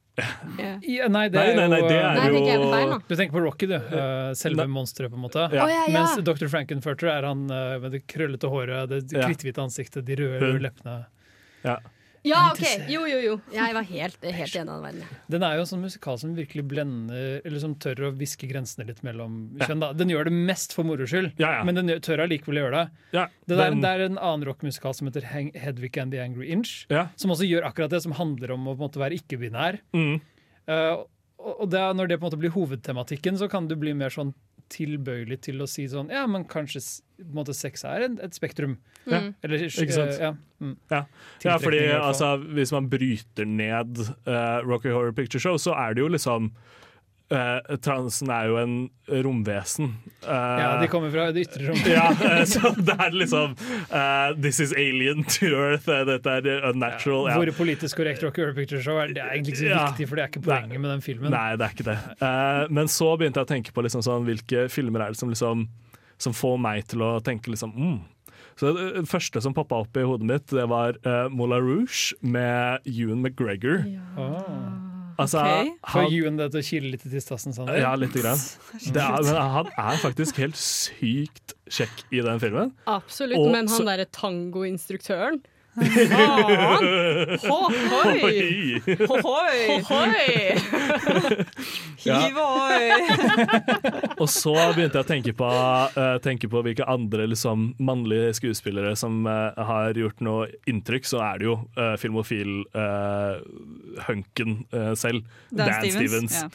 Ja. 0.60 0.74
i, 0.84 0.98
Nei, 1.10 1.30
det 1.32 1.40
Nei, 1.40 1.46
er 1.54 1.56
nei, 1.56 1.68
nei, 1.72 1.78
jo 1.80 1.88
det 1.88 1.96
eh, 1.96 2.18
er 2.76 2.82
jo. 2.84 2.98
Du 3.08 3.14
tenker 3.16 3.32
på 3.34 3.42
Rocky, 3.46 3.68
du. 3.72 3.78
eh, 3.78 4.34
selve 4.38 4.66
monsteret, 4.70 5.10
på 5.10 5.18
en 5.18 5.24
måte. 5.24 5.46
Ja. 5.56 5.64
Oh, 5.64 5.72
ja, 5.72 5.86
ja. 5.88 5.94
Mens 5.96 6.20
Dr. 6.28 6.50
Frankenfurter 6.52 7.10
er 7.14 7.26
han 7.30 7.46
eh, 7.50 7.78
med 7.82 7.96
det 7.96 8.04
krøllete 8.12 8.52
håret, 8.52 8.92
det 8.92 9.00
kritthvite 9.16 9.64
ansiktet, 9.64 10.06
de 10.06 10.20
røde 10.20 10.52
leppene. 10.62 10.98
Ja. 11.64 11.78
Ja, 12.24 12.52
OK! 12.52 12.62
Jo, 12.92 13.02
jo, 13.10 13.18
jo. 13.26 13.36
Jeg 13.54 13.74
var 13.74 13.86
helt, 13.90 14.18
helt 14.22 14.56
enig 14.56 14.70
av 14.70 14.76
den 14.76 14.84
verden. 14.86 15.20
Den 15.34 15.44
er 15.48 15.56
jo 15.58 15.64
en 15.64 15.70
sånn 15.72 15.82
musikal 15.82 16.20
som 16.22 16.36
virkelig 16.38 16.64
blender 16.70 17.42
Eller 17.48 17.60
som 17.64 17.74
tør 17.82 18.04
å 18.08 18.12
viske 18.14 18.46
grensene 18.52 18.86
litt 18.86 19.00
mellom 19.04 19.40
kjønn. 19.58 19.80
da 19.82 19.90
Den 19.98 20.12
gjør 20.14 20.30
det 20.30 20.34
mest 20.38 20.76
for 20.78 20.86
moro 20.86 21.08
skyld, 21.10 21.32
Ja, 21.42 21.58
ja. 21.58 21.64
men 21.66 21.76
den 21.80 21.90
tør 22.06 22.22
allikevel 22.28 22.60
å 22.62 22.66
gjøre 22.68 22.78
det. 22.84 22.86
Ja, 23.18 23.26
Det, 23.48 23.58
der, 23.58 23.72
den- 23.74 23.82
det 23.82 23.90
er 23.96 24.06
en 24.06 24.20
annen 24.22 24.46
rockmusikal 24.52 24.94
som 24.94 25.08
heter 25.10 25.26
Hedvig 25.32 25.98
and 25.98 26.12
the 26.14 26.20
Angry 26.22 26.52
Inch, 26.54 26.86
ja. 26.94 27.08
som 27.16 27.32
også 27.34 27.48
gjør 27.50 27.66
akkurat 27.72 27.90
det, 27.90 28.04
som 28.06 28.12
handler 28.14 28.52
om 28.54 28.68
å 28.70 28.76
på 28.76 28.84
en 28.84 28.86
måte 28.90 29.02
være 29.02 29.18
ikke-binær. 29.18 29.80
Mm. 29.98 30.22
Uh, 30.70 31.04
og 31.42 31.72
det, 31.74 31.82
når 31.98 32.08
det 32.08 32.20
på 32.22 32.28
en 32.28 32.30
måte 32.30 32.38
blir 32.38 32.54
hovedtematikken, 32.54 33.34
så 33.42 33.50
kan 33.50 33.66
du 33.68 33.74
bli 33.76 33.96
mer 33.98 34.14
sånn 34.14 34.36
tilbøyelig 34.72 35.38
til 35.48 35.62
å 35.64 35.68
si 35.70 35.86
sånn 35.92 36.10
Ja, 36.14 36.24
men 36.32 36.46
kanskje 36.50 36.82
s- 36.82 37.02
på 37.20 37.28
en 37.28 37.38
måte 37.42 37.54
sex 37.56 37.84
er 37.86 38.08
en, 38.08 38.16
et 38.24 38.34
spektrum. 38.34 38.78
Ja. 39.06 39.20
Eller, 39.44 39.66
Ikke 39.68 39.94
sant? 39.94 40.16
eh, 40.16 40.24
ja. 40.30 40.32
Mm. 40.62 40.76
Ja, 40.94 41.04
ja 41.46 41.58
fordi 41.62 41.82
altså, 41.94 42.36
hvis 42.56 42.72
man 42.74 42.88
bryter 42.90 43.46
ned 43.50 44.00
uh, 44.28 44.62
Rocky 44.66 44.90
Horror 44.94 45.14
Picture 45.18 45.42
Show, 45.42 45.58
så 45.62 45.74
er 45.78 45.94
det 45.98 46.02
jo 46.06 46.10
liksom 46.14 46.52
eh, 47.32 47.76
Transen 47.84 48.30
er 48.34 48.50
jo 48.50 48.58
en 48.62 48.76
romvesen. 49.26 49.94
Eh, 50.22 50.30
ja, 50.62 50.70
de 50.82 50.88
kommer 50.92 51.12
fra 51.14 51.30
det 51.34 51.46
ytre 51.48 51.70
rom. 51.70 51.80
ja, 51.96 52.06
eh, 52.28 52.44
så 52.50 52.72
det 52.88 52.96
er 52.96 53.16
liksom 53.18 53.56
eh, 53.58 54.36
This 54.42 54.60
is 54.64 54.74
alien 54.78 55.24
to 55.38 55.52
earth. 55.56 55.90
eh, 55.90 56.04
dette 56.10 56.38
er 56.42 56.70
unnatural. 56.72 57.30
Ja. 57.32 57.40
Hvor 57.40 57.54
politisk 57.64 57.98
korrekt 58.02 58.24
Rocky 58.26 58.44
Horror 58.44 58.58
Picture 58.58 58.82
Show 58.84 59.00
er, 59.02 59.14
det 59.16 59.24
er 59.24 59.34
egentlig 59.36 59.58
ikke 59.58 59.64
så 59.66 59.72
Ja. 59.72 59.86
viktig, 59.92 60.10
for 60.12 60.20
det 60.20 60.26
er 60.26 60.34
ikke 60.34 60.46
poenget 60.48 60.80
med 60.84 60.92
den 60.96 61.06
filmen. 61.06 61.34
Nei, 61.36 61.50
det 61.60 61.68
er 61.68 61.76
ikke 61.76 61.90
det. 61.92 61.98
Eh, 62.22 62.64
men 62.70 62.92
så 62.92 63.12
begynte 63.18 63.42
jeg 63.42 63.50
å 63.50 63.54
tenke 63.56 63.76
på 63.76 63.86
liksom 63.88 64.06
sånn, 64.06 64.28
hvilke 64.30 64.68
filmer 64.72 65.08
er 65.08 65.16
det 65.16 65.22
som, 65.22 65.32
liksom, 65.32 65.68
som 66.22 66.36
får 66.36 66.58
meg 66.62 66.88
til 66.92 67.04
å 67.08 67.16
tenke 67.26 67.54
liksom 67.54 67.76
mm. 67.76 68.00
Så 68.60 68.74
det, 68.76 68.84
det 69.00 69.10
første 69.10 69.42
som 69.42 69.56
poppa 69.56 69.80
opp 69.82 69.96
i 69.98 70.04
hodet 70.06 70.28
mitt, 70.28 70.52
det 70.54 70.68
var 70.70 70.98
uh, 71.08 71.30
Moulin 71.34 71.64
Rouge 71.66 72.12
med 72.22 72.84
Ewan 72.86 73.24
McGregor. 73.24 73.86
Ah. 74.20 74.91
Altså, 75.20 75.42
okay. 75.42 75.72
Får 75.92 76.14
Ewan 76.16 76.38
det 76.40 76.50
til 76.54 76.62
å 76.62 76.66
kile 76.66 76.92
litt 76.94 77.06
i 77.08 77.12
tistassen? 77.12 77.56
Sånn. 77.56 77.72
ja, 77.76 77.94
lite 78.00 78.22
grann. 78.24 78.42
Det 78.96 79.02
er, 79.04 79.24
men 79.28 79.40
han 79.56 79.72
er 79.72 80.02
faktisk 80.02 80.40
helt 80.42 80.60
sykt 80.60 81.56
kjekk 81.72 82.06
i 82.12 82.22
den 82.26 82.42
filmen. 82.44 82.76
Absolutt. 82.90 83.40
Og 83.40 83.52
men 83.54 83.70
han 83.72 83.90
derre 83.90 84.08
tangoinstruktøren! 84.16 85.42
Hohoi! 87.48 88.82
Hohoi! 89.08 89.56
Ja. 92.04 92.18
Og 94.18 94.30
så 94.30 94.54
begynte 94.76 94.98
jeg 94.98 95.06
å 95.06 95.08
tenke 95.08 95.34
på, 95.38 95.46
uh, 95.48 96.18
tenke 96.24 96.48
på 96.52 96.62
hvilke 96.66 96.86
andre 96.90 97.28
liksom, 97.32 97.74
mannlige 97.80 98.34
skuespillere 98.42 98.96
som 99.00 99.26
uh, 99.30 99.34
har 99.56 99.94
gjort 99.96 100.20
noe 100.26 100.48
inntrykk. 100.70 101.06
Så 101.08 101.18
er 101.24 101.38
det 101.40 101.46
jo 101.48 101.56
uh, 101.78 101.96
filmofil-hunken 102.02 104.52
selv. 104.98 105.24
Dan, 105.54 105.72
Stevens. 105.88 106.36
Ja. 106.42 106.48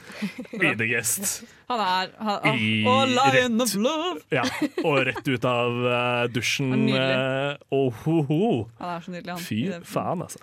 I 0.61 0.75
The 0.77 0.87
Guest. 0.91 1.45
Han 1.67 1.81
er 1.83 2.12
han, 2.23 2.37
han, 2.45 2.55
I 2.62 2.87
oh, 2.87 3.03
Lion 3.11 3.59
rett- 3.59 3.62
of 3.62 3.75
Love! 3.75 4.21
Ja, 4.31 4.45
og 4.87 5.03
rett 5.09 5.27
ut 5.27 5.43
av 5.51 5.73
eh, 5.91 6.31
dusjen. 6.31 6.87
Eh, 6.95 7.59
og 7.75 7.91
ho, 8.05 8.23
ho. 8.29 8.71
Han 8.79 8.91
er 8.93 9.03
så 9.07 9.15
nydelig, 9.15 9.37
han. 9.37 9.47
Fy 9.47 9.61
faen, 9.87 10.23
altså. 10.27 10.43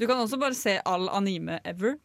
Du 0.00 0.06
kan 0.08 0.20
også 0.22 0.38
bare 0.40 0.56
se 0.56 0.78
all 0.88 1.08
anime 1.12 1.58
ever. 1.68 1.98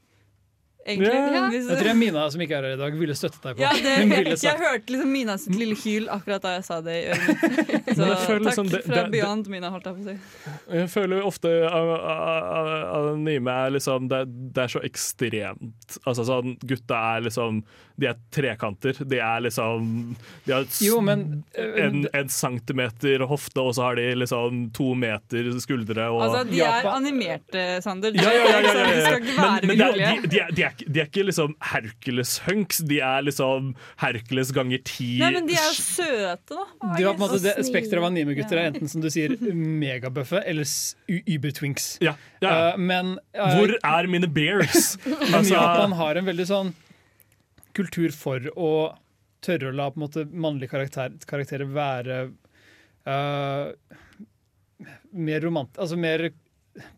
Egentlig. 0.88 1.10
Ja. 1.12 1.50
Jeg 1.52 1.78
tror 1.82 1.88
jeg 1.92 1.98
Mina, 2.00 2.22
som 2.32 2.42
ikke 2.46 2.56
er 2.58 2.64
her 2.70 2.76
i 2.78 2.80
dag, 2.80 2.94
ville 2.96 3.16
støttet 3.20 3.42
deg 3.44 3.58
på. 3.58 3.62
ja, 3.66 3.72
det, 3.76 3.96
Hun 4.00 4.10
ville 4.14 4.30
jeg 4.32 4.40
sagt 4.40 4.62
hørte 4.64 4.94
liksom 4.94 5.10
Minas 5.12 5.48
lille 5.52 5.76
hyl 5.84 6.08
akkurat 6.14 6.42
da 6.46 6.54
jeg 6.56 6.64
sa 6.64 6.78
det 6.86 6.96
i. 6.96 7.18
Så 7.98 8.06
Men 8.06 8.18
føler 8.24 8.40
takk 8.40 8.46
liksom 8.48 8.70
det- 8.72 8.84
fra 8.86 8.96
det- 8.96 9.04
det- 9.04 9.12
Beyond 9.18 9.48
Mina, 9.52 9.70
holdt 9.74 9.86
jeg 9.90 9.96
på 9.98 10.02
å 10.02 10.08
si. 10.08 10.78
Jeg 10.78 10.90
føler 10.94 11.26
ofte 11.28 11.52
a- 11.68 12.00
a- 12.14 12.46
a- 12.62 13.02
anime 13.12 13.52
er 13.66 13.70
liksom 13.76 14.08
det, 14.12 14.22
det 14.56 14.64
er 14.64 14.72
så 14.72 14.82
ekstremt 14.84 15.98
Altså 16.06 16.24
sånn 16.28 16.58
Gutta 16.68 16.98
er 17.18 17.22
liksom 17.28 17.62
De 18.00 18.06
er 18.12 18.18
trekanter. 18.32 18.94
De 19.08 19.18
er 19.24 19.42
liksom 19.42 20.16
De 20.46 20.54
har 20.54 20.66
Jo, 20.84 21.00
men 21.02 21.44
eh, 21.58 21.86
en, 21.86 22.06
en 22.14 22.30
centimeter 22.30 23.24
hofte, 23.28 23.60
og 23.64 23.74
så 23.76 23.88
har 23.88 23.96
de 24.00 24.08
liksom 24.22 24.68
to 24.76 24.92
meter 24.96 25.50
skuldre 25.64 26.06
og 26.14 26.22
Altså, 26.28 26.44
de 26.52 26.62
er 26.62 26.86
animerte, 26.92 27.82
Sander. 27.84 28.14
ja, 28.16 28.30
ja, 28.30 28.46
ja, 28.46 28.60
ja, 28.62 28.74
ja, 28.76 29.10
ja. 29.18 29.60
Men, 29.62 29.68
men 29.68 29.82
er, 29.82 30.22
de, 30.22 30.28
de, 30.30 30.40
er, 30.44 30.52
de, 30.54 30.64
er, 30.68 30.77
de 30.86 31.02
er 31.02 31.08
ikke 31.10 31.26
liksom 31.28 31.56
Hercules-hunks, 31.72 32.82
de 32.90 33.00
er 33.04 33.26
liksom 33.26 33.72
Hercules 34.02 34.52
ganger 34.56 34.82
ti 34.88 35.18
Nei, 35.22 35.32
men 35.36 35.48
de 35.50 35.58
er 35.58 35.68
jo 35.72 35.76
søte, 35.80 36.54
da. 36.54 36.66
Du 36.94 37.02
har 37.04 37.14
på 37.14 37.18
en 37.18 37.24
måte 37.24 37.40
det 37.44 37.56
Spekteret 37.68 38.02
av 38.02 38.08
anime-gutter 38.10 38.60
er 38.62 38.72
enten 38.72 38.92
som 38.92 39.04
du 39.04 39.10
sier 39.14 39.34
megabøffe 39.54 40.44
eller 40.48 40.68
uber-twinks. 41.08 41.90
ja, 42.06 42.16
ja. 42.44 42.54
Eh, 42.54 42.80
men 42.80 43.16
uh, 43.38 43.48
Hvor 43.56 43.76
er 43.78 44.12
mine 44.12 44.30
bears? 44.32 44.96
Altså, 45.38 45.56
Japan 45.56 45.96
har 46.00 46.20
en 46.20 46.28
veldig 46.30 46.48
sånn 46.50 46.74
kultur 47.78 48.14
for 48.16 48.50
å 48.58 48.72
tørre 49.44 49.70
å 49.70 49.76
la 49.76 49.90
på 49.92 50.00
en 50.00 50.06
måte 50.08 50.26
mannlige 50.32 50.72
karakter, 50.74 51.14
karakterer 51.30 51.70
være 51.70 52.20
uh, 53.08 53.70
mer 55.14 55.42
romant... 55.46 55.78
Altså 55.78 55.98
mer 56.00 56.30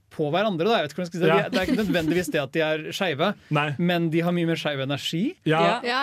på 0.10 0.30
hverandre, 0.34 0.66
da. 0.66 0.78
Jeg 0.80 0.88
vet 0.88 0.92
ikke 0.94 1.02
hvordan 1.02 1.08
jeg 1.08 1.12
skal 1.14 1.20
si 1.20 1.26
det. 1.26 1.30
Ja. 1.30 1.38
De 1.38 1.46
er- 1.46 1.50
Det 1.50 1.60
er 1.60 1.66
ikke 1.70 1.82
nødvendigvis 1.84 2.32
det 2.34 2.42
at 2.42 2.52
de 2.52 2.60
er 2.66 2.92
skeive, 2.92 3.34
men 3.90 4.10
de 4.10 4.20
har 4.26 4.32
mye 4.32 4.46
mer 4.50 4.56
skeiv 4.60 4.82
energi. 4.84 5.24
Ja, 5.46 5.80
Ja. 5.84 6.00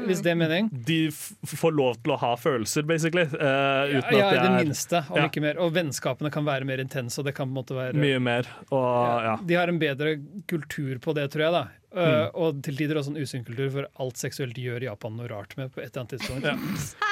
Du 0.00 0.06
hvis 0.10 0.22
det 0.22 0.32
er 0.32 0.38
mening. 0.40 0.70
de 0.86 1.08
f 1.10 1.32
får 1.46 1.72
lov 1.76 1.94
til 2.02 2.12
å 2.14 2.18
ha 2.18 2.34
følelser, 2.36 2.82
basically. 2.86 3.24
Uh, 3.24 3.40
Ja, 3.40 4.00
uten 4.00 4.18
ja, 4.18 4.26
at 4.26 4.32
i 4.32 4.36
det 4.36 4.42
det 4.42 4.50
er 4.50 4.64
minste, 4.64 5.04
om 5.10 5.16
Ja. 5.16 5.28
ikke 5.28 5.40
mer. 5.42 5.58
Og 5.58 5.72
vennskapene 5.74 6.30
kan 6.32 6.44
være 6.44 6.64
mer 6.64 6.78
intense, 6.80 7.18
og 7.18 7.24
det 7.24 7.34
kan 7.34 7.46
på 7.48 7.50
en 7.56 7.64
måte 7.64 7.74
være 7.76 7.94
mye 7.94 8.18
mer. 8.20 8.46
Og 8.70 9.22
ja. 9.24 9.36
De 9.44 9.54
har 9.54 9.68
en 9.68 9.78
bedre 9.78 10.16
kultur 10.48 10.98
på 10.98 11.14
det, 11.14 11.30
tror 11.32 11.42
jeg. 11.46 11.52
da 11.52 11.66
Uh, 11.90 11.98
Mm. 12.30 12.30
Og 12.38 12.62
til 12.62 12.76
tider 12.78 12.94
også 12.94 13.10
en 13.10 13.16
usunn 13.18 13.42
kultur, 13.44 13.68
for 13.74 13.86
alt 13.98 14.14
seksuelt 14.14 14.54
gjør 14.54 14.80
Japan 14.84 15.16
noe 15.16 15.26
rart 15.26 15.56
med 15.58 15.72
på 15.74 15.80
et 15.82 15.90
eller 15.90 16.04
annet 16.04 16.12
tidspunkt. 16.20 16.44
Ja. 16.46 16.54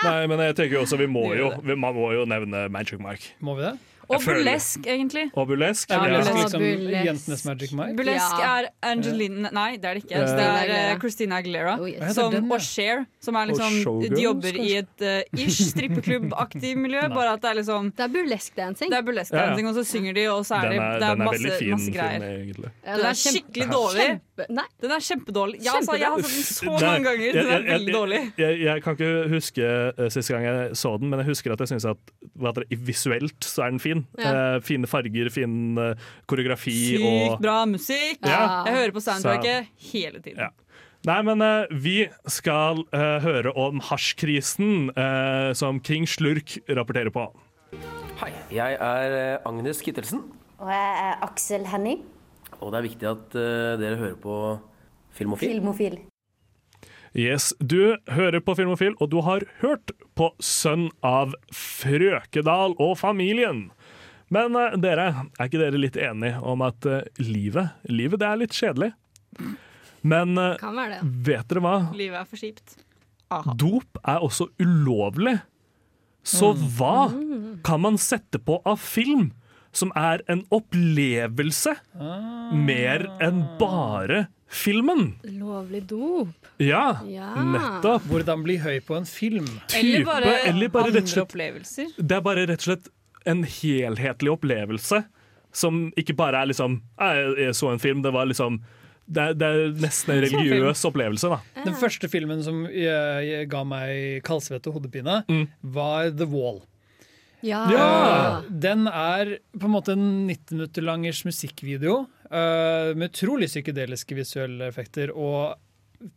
Nei, 0.05 0.27
men 0.29 0.39
jeg 0.39 0.55
tenker 0.55 0.77
jo 0.79 0.83
også 0.85 0.97
vi 1.01 1.07
må 1.11 1.25
jo, 1.37 1.49
vi, 1.67 1.75
man 1.75 1.97
må 1.97 2.13
jo 2.15 2.25
nevne 2.25 2.69
Magic 2.71 3.01
Mark. 3.01 3.19
Må 3.43 3.57
vi 3.59 3.63
det? 3.67 3.73
Og 4.09 4.23
burlesk, 4.25 4.87
egentlig. 4.87 5.25
Og 5.35 5.47
burlesk. 5.49 5.91
Er 5.91 5.95
Ja, 5.95 6.01
burlesk 6.09 6.31
Ja. 6.31 6.43
liksom 6.43 6.61
Burlesk. 6.63 7.05
jentenes 7.07 7.45
Magic 7.45 7.73
Mike? 7.73 7.97
Burlesk 7.97 8.39
Ja. 8.41 8.61
er 8.61 8.69
Angeline 8.83 9.51
Nei, 9.53 9.77
det 9.77 9.85
er 9.85 9.95
det 9.95 10.05
ikke. 10.05 10.17
Eh, 10.17 10.37
det 10.39 10.47
er 10.71 10.95
uh, 10.95 10.99
Christina 10.99 11.37
Aguilera. 11.39 11.75
Oh, 11.81 11.89
yes. 11.89 12.15
Som, 12.15 12.33
den, 12.33 12.47
ja? 12.49 12.55
og 12.55 12.61
Cher, 12.61 13.05
som 13.21 13.35
er 13.37 13.47
liksom 13.47 14.01
De 14.15 14.23
jobber 14.23 14.57
i 14.57 14.71
et 14.79 15.05
uh, 15.05 15.23
ish 15.39 15.61
strippeklubb-aktig 15.73 16.77
miljø, 16.79 17.01
bare 17.13 17.33
at 17.37 17.43
det 17.43 17.51
er 17.51 17.55
liksom 17.61 17.91
Det 17.97 18.05
er 18.07 18.09
burlesk 18.15 18.57
dancing. 18.57 18.91
Det 18.91 18.99
er 18.99 19.03
burlesk 19.03 19.33
dancing, 19.33 19.69
og 19.69 19.75
så 19.75 19.85
synger 19.85 20.15
de, 20.15 20.27
og 20.33 20.45
så 20.47 20.55
er 20.63 20.69
det, 20.73 20.79
det 20.79 21.09
er 21.09 21.17
masse, 21.17 21.53
fin 21.59 21.71
masse 21.75 21.85
film, 21.85 21.95
greier. 21.95 22.71
Ja, 22.87 22.97
Den 22.97 23.07
er 23.07 23.19
skikkelig 23.19 23.69
dårlig. 23.73 24.09
Kjempe, 24.09 24.47
nei, 24.55 24.65
Den 24.81 24.91
er 24.97 25.05
kjempedårlig. 25.09 25.61
Ja, 25.65 25.73
altså, 25.79 25.99
jeg 25.99 26.09
har 26.09 26.23
sett 26.23 26.61
den 26.65 26.79
så 26.79 26.87
mange 26.89 27.05
ganger. 27.05 27.33
Den 27.33 27.47
er 27.47 27.51
jeg- 27.51 27.65
jeg- 27.67 27.81
veldig 27.81 27.95
dårlig. 27.95 28.33
Jeg, 28.39 28.61
jeg 28.61 28.83
kan 28.83 28.97
ikke 28.97 29.29
huske 29.29 29.63
uh, 29.99 30.09
siste 30.09 30.33
gang 30.33 30.45
jeg 30.45 30.71
så 30.77 30.97
den, 31.01 31.11
men 31.11 31.19
jeg 31.21 31.27
husker 31.29 31.53
at 31.53 31.59
jeg 31.61 31.69
syns 31.69 31.85
at, 31.85 31.97
at 32.47 32.59
visuelt 32.71 33.41
så 33.45 33.63
er 33.67 33.71
den 33.71 33.81
fin. 33.81 33.98
Ja. 34.19 34.31
Eh, 34.31 34.61
fine 34.65 34.89
farger, 34.91 35.31
fin 35.33 35.79
eh, 35.81 36.09
koreografi 36.31 36.75
Sykt 36.75 37.05
og 37.09 37.43
bra 37.45 37.59
musikk. 37.69 38.23
Ja. 38.23 38.65
Jeg 38.69 38.77
hører 38.79 38.97
på 38.97 39.05
soundtracket 39.05 39.71
hele 39.91 40.23
tiden. 40.25 40.49
Ja. 40.49 40.53
Nei, 41.07 41.21
men 41.23 41.43
uh, 41.45 41.71
vi 41.71 42.09
skal 42.27 42.83
uh, 42.91 43.19
høre 43.23 43.53
om 43.55 43.79
hasjkrisen 43.87 44.91
uh, 44.97 45.55
som 45.57 45.79
King 45.87 46.09
Slurk 46.11 46.57
rapporterer 46.67 47.15
på. 47.15 47.29
Hei, 48.19 48.33
jeg 48.51 48.79
er 48.83 49.39
Agnes 49.47 49.81
Kittelsen, 49.85 50.25
Og 50.59 50.73
jeg 50.73 51.01
er 51.05 51.23
Aksel 51.23 51.69
Henning, 51.71 52.03
og 52.59 52.73
det 52.73 52.81
er 52.81 52.87
viktig 52.89 53.11
at 53.13 53.37
dere 53.79 54.01
hører 54.01 54.17
på 54.19 54.37
Filmofil. 55.15 55.59
filmofil. 55.59 56.01
Yes, 57.17 57.55
Du 57.61 57.97
hører 58.09 58.41
på 58.41 58.55
Filmofil, 58.55 58.95
og 59.01 59.11
du 59.11 59.21
har 59.25 59.45
hørt 59.63 59.93
på 60.15 60.29
Sønn 60.41 60.91
av 61.03 61.33
Frøkedal 61.55 62.77
og 62.79 62.99
familien. 63.01 63.71
Men 64.35 64.57
eh, 64.61 64.77
dere, 64.81 65.07
er 65.39 65.49
ikke 65.49 65.61
dere 65.63 65.81
litt 65.81 65.97
enige 65.97 66.41
om 66.45 66.63
at 66.67 66.85
eh, 66.87 67.03
livet, 67.25 67.71
livet 67.89 68.21
det 68.21 68.29
er 68.29 68.41
litt 68.43 68.57
kjedelig? 68.57 68.93
Men 70.09 70.37
eh, 70.39 70.57
Kan 70.61 70.77
være 70.79 70.99
det. 70.99 71.13
vet 71.31 71.49
dere 71.51 71.65
hva? 71.65 71.77
Livet 71.97 72.21
er 72.23 72.29
for 72.29 72.43
kjipt. 72.43 72.77
Dop 73.61 73.99
er 74.09 74.23
også 74.25 74.49
ulovlig. 74.63 75.39
Så 76.29 76.53
hva 76.77 77.09
kan 77.65 77.81
man 77.85 77.97
sette 78.01 78.41
på 78.41 78.59
av 78.69 78.81
film 78.81 79.31
som 79.77 79.93
er 79.97 80.23
en 80.33 80.43
opplevelse 80.53 81.75
mer 82.57 83.05
enn 83.25 83.43
bare 83.61 84.27
filmen? 84.49 85.15
Lovlig 85.39 85.83
dop. 85.91 86.49
Ja, 86.61 87.01
Ja. 87.09 87.31
nettopp. 87.45 88.05
Hvordan 88.09 88.43
bli 88.45 88.57
høy 88.65 88.79
på 88.85 88.97
en 88.97 89.05
film. 89.09 89.49
Eller 89.77 90.05
bare, 90.09 90.37
eller 90.49 90.69
bare 90.73 90.93
rett 90.93 90.97
og 90.97 91.03
andre 91.05 91.13
slett 91.15 91.25
opplevelser. 91.29 91.93
Det 92.01 92.17
er 92.17 92.25
bare 92.29 92.47
rett 92.49 92.65
og 92.65 92.69
slett 92.71 92.89
en 93.27 93.45
helhetlig 93.45 94.33
opplevelse 94.33 95.03
som 95.55 95.89
ikke 95.99 96.17
bare 96.19 96.43
er 96.43 96.51
liksom 96.51 96.81
Jeg, 97.01 97.55
så 97.57 97.73
en 97.73 97.83
film, 97.83 98.03
det 98.05 98.13
var 98.15 98.29
liksom 98.29 98.61
Det 99.09 99.23
er, 99.23 99.37
det 99.39 99.47
er 99.49 99.77
nesten 99.81 100.15
en 100.15 100.25
religiøs 100.27 100.85
opplevelse, 100.85 101.31
da. 101.33 101.65
Den 101.65 101.77
første 101.81 102.11
filmen 102.13 102.43
som 102.45 102.67
eh, 102.69 103.47
ga 103.49 103.63
meg 103.65 104.21
kaldsvette 104.27 104.69
og 104.69 104.79
hodepine, 104.79 105.23
var 105.63 106.11
The 106.13 106.27
Wall. 106.29 106.61
Ja. 107.41 107.63
ja. 107.73 108.43
Den 108.51 108.85
er 108.91 109.39
på 109.57 109.69
en 109.69 109.73
måte 109.73 109.95
en 109.95 110.27
90 110.29 110.59
minutter 110.59 110.85
langers 110.85 111.23
musikkvideo 111.25 112.03
eh, 112.29 112.93
med 112.99 113.09
utrolig 113.09 113.49
psykedeliske 113.49 114.19
visuelle 114.19 114.69
effekter 114.69 115.15
og 115.15 115.57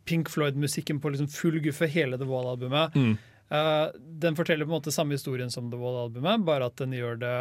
Pink 0.04 0.30
Floyd-musikken 0.30 1.00
på 1.02 1.10
liksom 1.10 1.30
full 1.32 1.58
guffe, 1.62 1.88
hele 1.90 2.18
The 2.18 2.28
Wall-albumet. 2.28 2.94
Mm. 2.94 3.16
Eh, 3.52 3.88
den 4.22 4.38
forteller 4.38 4.64
på 4.64 4.72
en 4.72 4.78
måte 4.78 4.94
samme 4.94 5.18
historien 5.18 5.50
som 5.52 5.68
The 5.70 5.80
Wall-albumet, 5.80 6.46
bare 6.46 6.70
at 6.70 6.80
den 6.80 6.94
gjør 6.96 7.18
det 7.20 7.36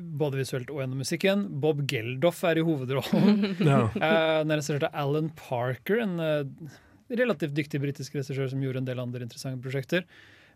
både 0.00 0.40
visuelt 0.40 0.70
og 0.72 0.80
gjennom 0.80 1.02
musikken. 1.02 1.44
Bob 1.62 1.82
Geldof 1.90 2.42
er 2.48 2.60
i 2.60 2.64
hovedrollen. 2.66 3.42
Ja. 3.70 3.82
Eh, 3.92 4.38
den 4.42 4.54
er 4.54 4.60
regissert 4.60 4.88
av 4.88 4.96
Alan 5.04 5.30
Parker, 5.36 6.00
en 6.02 6.16
eh, 6.22 6.72
relativt 7.20 7.54
dyktig 7.56 7.82
britisk 7.82 8.16
regissør 8.16 8.50
som 8.50 8.64
gjorde 8.64 8.82
en 8.82 8.88
del 8.88 9.02
andre 9.02 9.26
interessante 9.26 9.62
prosjekter. 9.62 10.06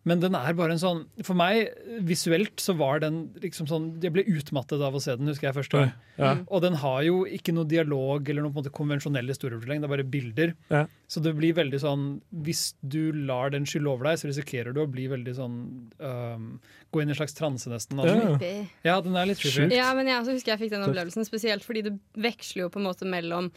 Men 0.08 0.20
den 0.22 0.36
er 0.36 0.54
bare 0.56 0.72
en 0.72 0.80
sånn 0.80 1.00
For 1.26 1.36
meg, 1.36 1.74
visuelt, 2.08 2.54
så 2.62 2.72
var 2.78 3.02
den 3.02 3.18
liksom 3.42 3.66
sånn 3.68 3.88
Jeg 4.00 4.14
ble 4.14 4.24
utmattet 4.32 4.80
av 4.80 4.96
å 4.96 5.02
se 5.02 5.12
den, 5.18 5.28
husker 5.28 5.50
jeg 5.50 5.58
først. 5.58 5.76
Ja. 6.20 6.30
Og 6.48 6.62
den 6.64 6.78
har 6.80 7.02
jo 7.04 7.22
ikke 7.28 7.52
noe 7.56 7.68
dialog 7.68 8.28
eller 8.28 8.44
noe 8.44 8.52
på 8.52 8.60
en 8.60 8.64
måte 8.64 8.74
konvensjonell 8.76 9.28
historiefortelling, 9.28 9.82
det 9.82 9.88
er 9.88 9.92
bare 9.92 10.06
bilder. 10.08 10.54
Ja. 10.72 10.86
Så 11.10 11.20
det 11.24 11.34
blir 11.36 11.56
veldig 11.56 11.80
sånn 11.82 12.04
Hvis 12.46 12.70
du 12.80 13.12
lar 13.28 13.52
den 13.52 13.66
skylle 13.68 13.92
over 13.92 14.10
deg, 14.10 14.20
så 14.22 14.30
risikerer 14.30 14.76
du 14.76 14.82
å 14.84 14.88
bli 14.90 15.08
veldig 15.10 15.34
sånn 15.36 15.58
um, 15.98 16.46
Gå 16.90 17.02
inn 17.02 17.12
i 17.12 17.14
en 17.14 17.20
slags 17.20 17.36
transe, 17.36 17.70
nesten. 17.70 18.00
Ja. 18.02 18.64
Ja, 18.86 18.96
den 19.04 19.14
er 19.18 19.28
litt 19.28 19.42
creepy. 19.42 19.68
Ja, 19.76 19.92
men 19.94 20.08
jeg 20.10 20.18
også 20.22 20.34
husker 20.34 20.56
jeg 20.56 20.64
fikk 20.64 20.72
den 20.74 20.86
opplevelsen, 20.88 21.28
spesielt 21.28 21.66
fordi 21.66 21.84
det 21.86 21.92
veksler 22.18 22.64
jo 22.64 22.72
på 22.72 22.80
en 22.80 22.88
måte 22.88 23.06
mellom 23.06 23.52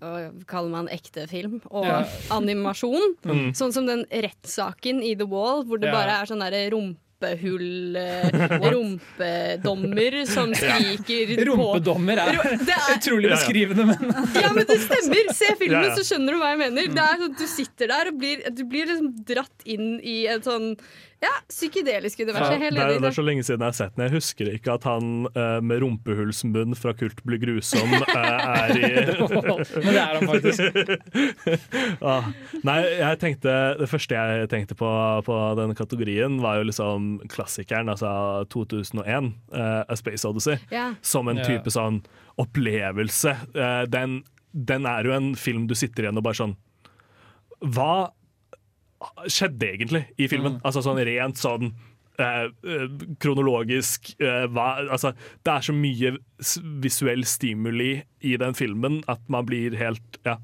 kaller 0.00 0.70
man 0.70 0.88
ekte 0.88 1.26
film 1.28 1.60
og 1.70 1.84
Ja. 1.84 2.04
animasjon. 2.30 3.16
Mm. 3.24 3.50
Sånn 3.56 3.72
som 3.72 3.86
den 3.86 4.04
rettssaken 4.10 5.02
i 5.02 5.14
The 5.18 5.26
Wall, 5.26 5.64
hvor 5.64 5.78
det 5.80 5.88
Ja. 5.90 5.92
bare 5.92 6.22
er 6.22 6.26
sånn 6.26 6.38
derre 6.44 6.70
rumpehull 6.70 7.96
eh, 7.98 8.70
Rumpedommer 8.70 10.26
som 10.30 10.52
skriker 10.54 11.32
på 11.34 11.46
Rumpedommer 11.50 12.20
er 12.22 12.38
Det 12.62 12.76
er 12.76 12.94
utrolig 12.94 13.28
Ja, 13.28 13.34
ja. 13.34 13.36
beskrivende, 13.36 13.86
men 13.86 14.14
Ja, 14.44 14.52
men 14.54 14.64
det 14.68 14.78
stemmer! 14.84 15.34
Se 15.34 15.50
filmen, 15.58 15.82
Ja, 15.82 15.88
ja. 15.90 15.96
så 15.98 16.04
skjønner 16.06 16.32
du 16.36 16.38
hva 16.38 16.52
jeg 16.54 16.60
mener. 16.62 16.88
Det 16.94 17.04
er 17.04 17.18
sånn 17.24 17.36
Du 17.38 17.46
sitter 17.50 17.88
der 17.92 18.12
og 18.12 18.18
blir, 18.22 18.46
du 18.54 18.64
blir 18.64 18.86
liksom 18.86 19.12
dratt 19.26 19.66
inn 19.66 19.98
i 20.02 20.26
et 20.30 20.44
sånn 20.46 20.76
ja, 21.22 21.32
psykedelisk 21.48 22.20
universet. 22.20 22.52
Ja, 22.52 22.58
det, 22.58 22.64
helt 22.68 22.78
er, 22.78 23.00
det 23.02 23.08
er 23.08 23.16
så 23.16 23.24
lenge 23.26 23.42
siden 23.46 23.64
jeg 23.64 23.72
har 23.72 23.76
sett 23.78 23.96
den. 23.96 24.04
Jeg 24.06 24.14
husker 24.18 24.50
ikke 24.52 24.76
at 24.78 24.84
han 24.86 25.26
uh, 25.34 25.58
med 25.64 25.82
rumpehullsmunn 25.82 26.76
fra 26.78 26.92
Kult 26.98 27.24
blir 27.26 27.40
grusom 27.42 27.96
uh, 27.96 28.14
er 28.14 28.76
i 28.78 28.90
Men 29.82 29.90
det 29.90 30.02
er 30.02 30.18
han 30.18 30.30
faktisk. 30.30 30.78
ah. 32.12 32.30
Nei, 32.66 32.78
jeg 33.00 33.18
tenkte 33.22 33.56
Det 33.80 33.88
første 33.90 34.14
jeg 34.18 34.50
tenkte 34.52 34.76
på 34.78 34.88
på 35.26 35.36
den 35.58 35.74
kategorien, 35.76 36.38
var 36.42 36.60
jo 36.60 36.68
liksom 36.68 37.08
klassikeren, 37.30 37.90
altså 37.90 38.44
2001, 38.54 39.32
uh, 39.52 39.82
A 39.88 39.96
Space 39.98 40.26
Odyssey. 40.28 40.58
Ja. 40.70 40.92
Som 41.02 41.28
en 41.28 41.42
Ja. 41.42 41.46
type 41.46 41.70
sånn 41.72 42.02
opplevelse. 42.38 43.34
Eh, 43.54 43.82
den, 43.90 44.22
den 44.52 44.86
er 44.86 45.06
jo 45.06 45.14
en 45.16 45.32
film 45.38 45.66
du 45.68 45.74
sitter 45.78 46.06
igjen 46.06 46.20
og 46.20 46.26
bare 46.26 46.38
sånn 46.38 46.56
Hva 47.58 48.10
skjedde 49.28 49.70
egentlig 49.70 50.04
i 50.18 50.28
filmen? 50.30 50.58
Altså 50.66 50.82
sånn 50.84 51.00
rent 51.06 51.38
sånn 51.40 51.70
eh, 52.18 52.46
eh, 52.50 52.86
kronologisk 53.22 54.10
eh, 54.18 54.46
hva, 54.50 54.68
altså, 54.88 55.14
Det 55.44 55.54
er 55.54 55.66
så 55.68 55.74
mye 55.76 56.14
visuell 56.82 57.24
stimuli 57.28 57.92
i 58.26 58.36
den 58.40 58.56
filmen 58.58 59.02
at 59.10 59.22
man 59.30 59.46
blir 59.48 59.76
helt 59.78 60.20
ja. 60.26 60.38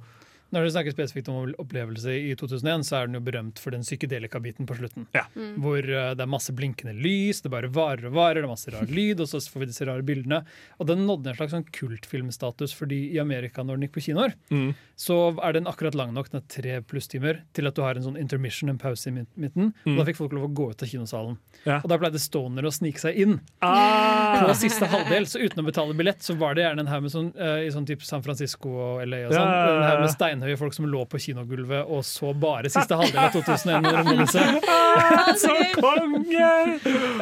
Når 0.55 0.69
du 0.69 0.71
snakker 0.75 0.95
spesifikt 0.95 1.29
om 1.33 1.51
opplevelse 1.59 2.13
i 2.15 2.35
2001, 2.39 2.85
så 2.87 3.01
er 3.01 3.09
den 3.11 3.19
jo 3.19 3.23
berømt 3.27 3.59
for 3.59 3.75
den 3.75 3.83
psykedelika-biten 3.83 4.69
på 4.69 4.77
slutten. 4.79 5.09
Ja. 5.17 5.25
Hvor 5.61 5.83
eh, 5.83 6.13
det 6.15 6.23
er 6.25 6.31
masse 6.31 6.55
blinkende 6.55 6.95
lys, 6.95 7.43
det 7.43 7.51
bare 7.53 7.71
varer 7.75 8.07
og 8.09 8.15
varer, 8.15 8.41
det 8.41 8.47
er 8.47 8.53
masse 8.53 8.71
rar 8.75 8.87
lyd, 8.91 9.21
og 9.25 9.29
så 9.31 9.41
får 9.43 9.65
vi 9.65 9.69
disse 9.73 9.89
rare 9.89 10.07
bildene. 10.07 10.45
Og 10.79 10.87
den 10.89 11.03
nådde 11.09 11.33
en 11.33 11.39
slags 11.41 11.55
sånn 11.57 11.67
kultfilmstatus, 11.75 12.75
fordi 12.79 13.01
i 13.15 13.19
Amerika, 13.23 13.65
når 13.67 13.79
den 13.81 13.89
gikk 13.89 13.97
på 13.99 14.05
kinoer, 14.09 14.35
Mm. 14.51 14.75
så 14.97 15.17
er 15.43 15.53
den 15.59 15.67
akkurat 15.67 15.95
lang 15.99 16.13
nok, 16.15 16.31
den 16.31 16.41
er 16.41 16.47
tre 16.49 16.81
plusstimer, 16.83 17.41
til 17.53 17.67
at 17.67 17.75
du 17.75 17.83
har 17.83 17.97
en 17.99 18.03
sånn 18.07 18.19
intermission, 18.21 18.71
en 18.71 18.79
pause 18.79 19.09
i 19.11 19.15
midten. 19.17 19.73
Mm. 19.85 19.95
Og 19.95 19.99
da 19.99 20.05
fikk 20.11 20.17
folk 20.23 20.33
lov 20.33 20.47
å 20.49 20.55
gå 20.55 20.71
ut 20.71 20.83
av 20.83 20.89
kinosalen. 20.89 21.37
Ja. 21.67 21.81
Og 21.83 21.89
da 21.91 21.99
pleide 21.99 22.21
stoner 22.23 22.63
å 22.63 22.73
snike 22.73 23.01
seg 23.03 23.17
inn. 23.19 23.41
Ah! 23.61 24.45
På 24.47 24.55
siste 24.59 24.87
halvdel, 24.91 25.27
så 25.27 25.41
uten 25.43 25.63
å 25.63 25.67
betale 25.67 25.95
billett, 25.97 26.23
så 26.23 26.37
var 26.39 26.55
det 26.55 26.63
gjerne 26.65 26.85
en 26.85 26.91
haug 26.93 27.03
med 27.07 27.13
sånn, 27.15 27.31
uh, 27.39 27.59
i 27.65 27.71
sånn 27.75 27.87
type 27.89 28.05
San 28.07 28.23
Francisco 28.23 28.69
og 28.71 29.03
LA 29.07 29.25
og 29.27 29.33
sånn, 29.35 29.41
Ja, 29.41 29.51
ja, 29.51 29.67
ja, 29.67 29.77
en 29.77 29.89
haug 29.91 30.01
med 30.05 30.13
steinhøye 30.45 30.59
folk 30.61 30.75
som 30.77 30.87
lå 30.91 31.03
på 31.09 31.19
kinogulvet 31.23 31.89
og 31.89 32.03
så 32.07 32.33
bare 32.37 32.69
siste 32.73 32.97
halvdel 32.99 33.21
av 33.25 33.33
2001 33.33 33.79
under 33.79 33.99
en 34.01 34.09
hendelse. 34.11 34.45
Ah, 34.69 35.31
så 35.41 35.55
konge! 35.75 36.51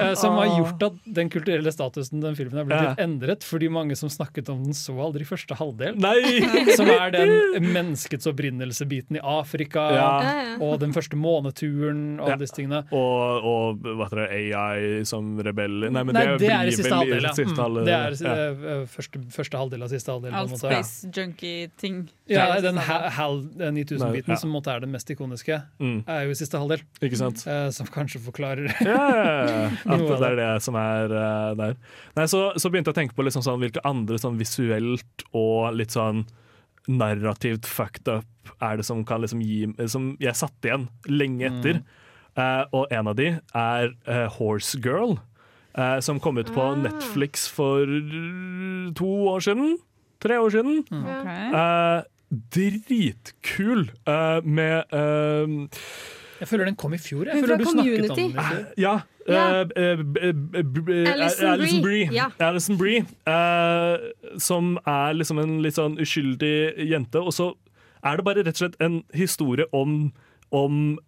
Eh, 0.03 0.15
Som 0.19 0.37
har 0.41 0.51
gjort 0.59 0.83
at 0.89 0.99
den 1.19 1.31
kulturelle 1.33 1.73
statusen 1.73 2.21
den 2.23 2.37
filmen 2.39 2.59
er 2.63 2.67
blitt 2.69 2.83
litt 2.89 3.03
endret, 3.03 3.47
fordi 3.47 3.71
mange 3.73 3.97
som 3.99 4.11
snakket 4.13 4.51
om 4.53 4.63
den, 4.67 4.75
så 4.77 4.95
aldri 5.03 5.25
første 5.29 5.57
halvdel. 5.59 5.97
Nei! 6.03 6.43
Som 6.77 6.89
er 6.91 7.13
den 7.15 7.67
menneskets 7.73 8.27
opprinnelse-biten 8.31 9.19
i 9.19 9.23
Afrika, 9.23 9.87
Ja. 9.93 10.11
Og 10.63 10.79
den 10.83 10.93
første 10.95 11.17
måneturen 11.19 12.19
og 12.21 12.27
alle 12.31 12.43
disse 12.45 12.57
tingene. 12.57 12.83
Og, 12.95 13.47
og 13.49 13.83
hva 13.85 14.07
heter 14.09 14.23
det, 14.23 14.29
AI 14.57 15.03
som 15.09 15.33
rebell 15.43 15.89
Nei, 15.89 16.03
men 16.07 16.15
Nei, 16.17 16.25
det, 16.33 16.39
det 16.43 16.51
er 16.53 16.63
i 16.63 16.71
blir 16.71 16.77
siste 16.79 16.95
halvdel, 16.97 17.27
ja. 17.29 17.33
siste 17.37 17.53
Mm. 17.53 17.63
halvdel, 17.63 17.85
Det 17.89 17.95
er 17.97 18.17
ja. 18.25 18.35
eh, 18.73 18.85
første, 18.93 19.21
første 19.35 19.59
halvdel 19.61 19.85
av 19.87 19.91
siste 19.93 20.13
halvdel. 20.15 20.33
All 20.33 20.49
Alt 20.49 20.61
space 20.63 21.11
junkie-ting. 21.17 21.99
Ja, 22.33 22.47
den 22.65 22.79
Ha- 22.83 23.11
HAL 23.17 23.41
9000-biten, 23.61 24.33
ja. 24.35 24.39
som 24.41 24.53
måtte 24.55 24.73
er 24.75 24.83
den 24.85 24.93
mest 24.95 25.11
ikoniske, 25.13 25.61
Mm. 25.83 26.05
er 26.07 26.27
jo 26.27 26.35
i 26.35 26.39
siste 26.39 26.59
halvdel. 26.61 26.83
Ikke 27.03 27.19
sant? 27.21 27.45
Uh, 27.47 27.69
som 27.75 27.89
kanskje 27.93 28.21
forklarer 28.25 28.69
yeah. 28.83 29.73
At 29.93 30.05
det 30.05 30.29
er 30.33 30.39
det 30.39 30.51
som 30.65 30.77
er 30.79 31.13
uh, 31.13 31.55
der. 31.59 31.77
Nei, 32.17 32.27
så, 32.31 32.45
så 32.57 32.71
begynte 32.71 32.93
jeg 32.93 32.97
å 32.97 33.01
tenke 33.03 33.19
på 33.19 33.27
liksom 33.27 33.45
sånn, 33.45 33.61
hvilke 33.63 33.83
andre 33.89 34.21
sånn 34.21 34.39
visuelt 34.41 35.27
og 35.33 35.73
litt 35.77 35.95
sånn 35.95 36.25
narrativt 36.91 37.67
fucked 37.69 38.09
up 38.11 38.27
er 38.63 38.79
det 38.81 38.87
som 38.87 39.05
kan 39.07 39.23
liksom 39.23 39.43
gi 39.45 39.69
Som 39.91 40.17
jeg 40.21 40.35
satt 40.35 40.67
igjen 40.67 40.89
lenge 41.07 41.47
etter. 41.47 41.83
Eh, 42.35 42.65
og 42.73 42.91
en 42.91 43.11
av 43.11 43.17
de 43.19 43.29
er 43.37 43.93
uh, 44.09 44.27
Horse 44.39 44.79
Girl, 44.83 45.19
eh, 45.77 45.99
som 46.01 46.21
kom 46.23 46.41
ut 46.41 46.49
på 46.55 46.65
Netflix 46.81 47.45
for 47.53 47.85
to 48.97 49.11
år 49.35 49.45
siden. 49.45 49.77
Tre 50.23 50.39
år 50.41 50.55
siden. 50.55 50.81
Okay. 50.89 51.47
Eh, 51.61 52.03
dritkul 52.55 53.91
uh, 54.09 54.41
med 54.45 54.83
uh, 54.93 55.69
Jeg 56.41 56.49
føler 56.49 56.65
den 56.65 56.77
kom 56.77 56.95
i 56.95 56.99
fjor. 56.99 57.25
Jeg 57.25 57.35
Hun 57.35 57.45
føler 57.45 57.57
du 57.57 57.65
snakket 57.65 58.11
om 58.11 58.17
den 58.17 58.31
i 58.31 58.47
fjor. 58.51 58.65
Ja. 58.79 58.99
Eh, 59.23 59.61
eh, 59.77 61.13
Alison 61.13 61.83
Bree. 61.83 62.09
Alison 62.41 62.79
Brie 62.79 63.05
eh, 63.31 63.99
som 64.39 64.73
er 64.83 65.13
liksom 65.15 65.39
en 65.39 65.61
litt 65.63 65.79
sånn 65.79 65.95
uskyldig 66.03 66.89
jente. 66.91 67.23
Og 67.23 67.31
så 67.37 67.53
er 68.03 68.19
det 68.19 68.27
bare 68.27 68.43
rett 68.43 68.57
og 68.57 68.65
slett 68.65 68.81
en 68.83 69.05
historie 69.15 69.69
om, 69.71 70.11
om 70.51 70.99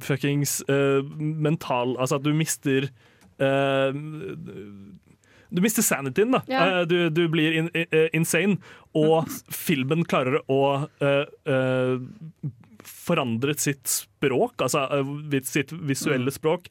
fuckings 0.00 0.62
eh, 0.68 1.02
mental 1.18 1.96
Altså 1.98 2.18
at 2.18 2.24
du 2.24 2.32
mister 2.36 2.88
eh, 3.38 3.92
Du 5.50 5.62
mister 5.62 5.82
sanityen, 5.82 6.32
da. 6.32 6.42
Ja. 6.46 6.80
Eh, 6.80 6.86
du, 6.86 7.10
du 7.10 7.28
blir 7.28 7.52
in, 7.52 7.70
eh, 7.74 8.08
insane, 8.12 8.58
og 8.96 9.28
filmen 9.52 10.04
klarer 10.08 10.40
å 10.50 10.62
uh, 11.02 11.24
eh, 11.48 11.94
forandre 12.84 13.54
sitt 13.58 13.88
språk, 13.88 14.60
altså 14.64 14.86
sitt 15.44 15.72
visuelle 15.72 16.32
språk, 16.32 16.68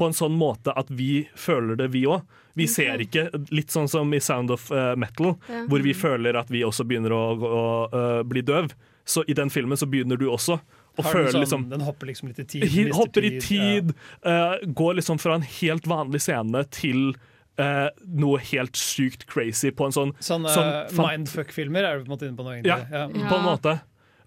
på 0.00 0.08
en 0.08 0.16
sånn 0.16 0.36
måte 0.38 0.72
at 0.72 0.88
vi 0.90 1.28
føler 1.36 1.76
det, 1.76 1.90
vi 1.94 2.06
òg. 2.08 2.24
Vi 2.58 2.66
ser 2.70 3.02
ikke, 3.04 3.28
litt 3.54 3.70
sånn 3.70 3.88
som 3.88 4.10
i 4.16 4.20
Sound 4.20 4.50
of 4.50 4.70
Metal, 4.98 5.34
Ja. 5.48 5.64
hvor 5.70 5.84
vi 5.84 5.92
føler 5.94 6.38
at 6.40 6.50
vi 6.50 6.64
også 6.66 6.86
begynner 6.88 7.12
å, 7.14 7.24
å, 7.36 7.60
å, 7.86 8.04
bli 8.26 8.42
døv. 8.42 8.72
Så 9.04 9.22
i 9.28 9.36
den 9.36 9.52
filmen 9.52 9.78
så 9.78 9.86
begynner 9.90 10.18
du 10.18 10.26
også 10.30 10.58
å 10.98 11.04
føle 11.04 11.30
sånn, 11.30 11.44
liksom 11.44 11.66
den 11.70 11.84
hopper 11.86 12.10
liksom 12.10 12.30
litt 12.30 12.40
i 12.42 12.46
tid. 12.56 12.92
Hopper 12.96 13.26
i 13.26 13.34
ja. 13.36 13.42
tid, 13.44 13.92
eh, 14.26 14.56
går 14.66 14.98
liksom 15.00 15.20
fra 15.22 15.38
en 15.38 15.46
helt 15.60 15.86
vanlig 15.90 16.22
scene 16.24 16.64
til 16.74 17.12
eh, 17.58 17.88
noe 18.06 18.40
helt 18.52 18.76
sykt 18.78 19.26
crazy 19.30 19.72
på 19.74 19.88
en 19.88 19.96
sånn 19.96 20.14
Sånne 20.22 20.54
sånn 20.54 20.98
mindfuck-filmer 20.98 21.86
er 21.86 21.98
du 21.98 22.04
på 22.04 22.10
en 22.10 22.14
måte 22.14 22.28
inne 22.28 22.38
på 22.38 22.46
nå, 22.46 22.58
Ja, 22.66 22.80
ja. 22.90 23.06
på 23.10 23.40
en 23.40 23.46
måte. 23.46 23.80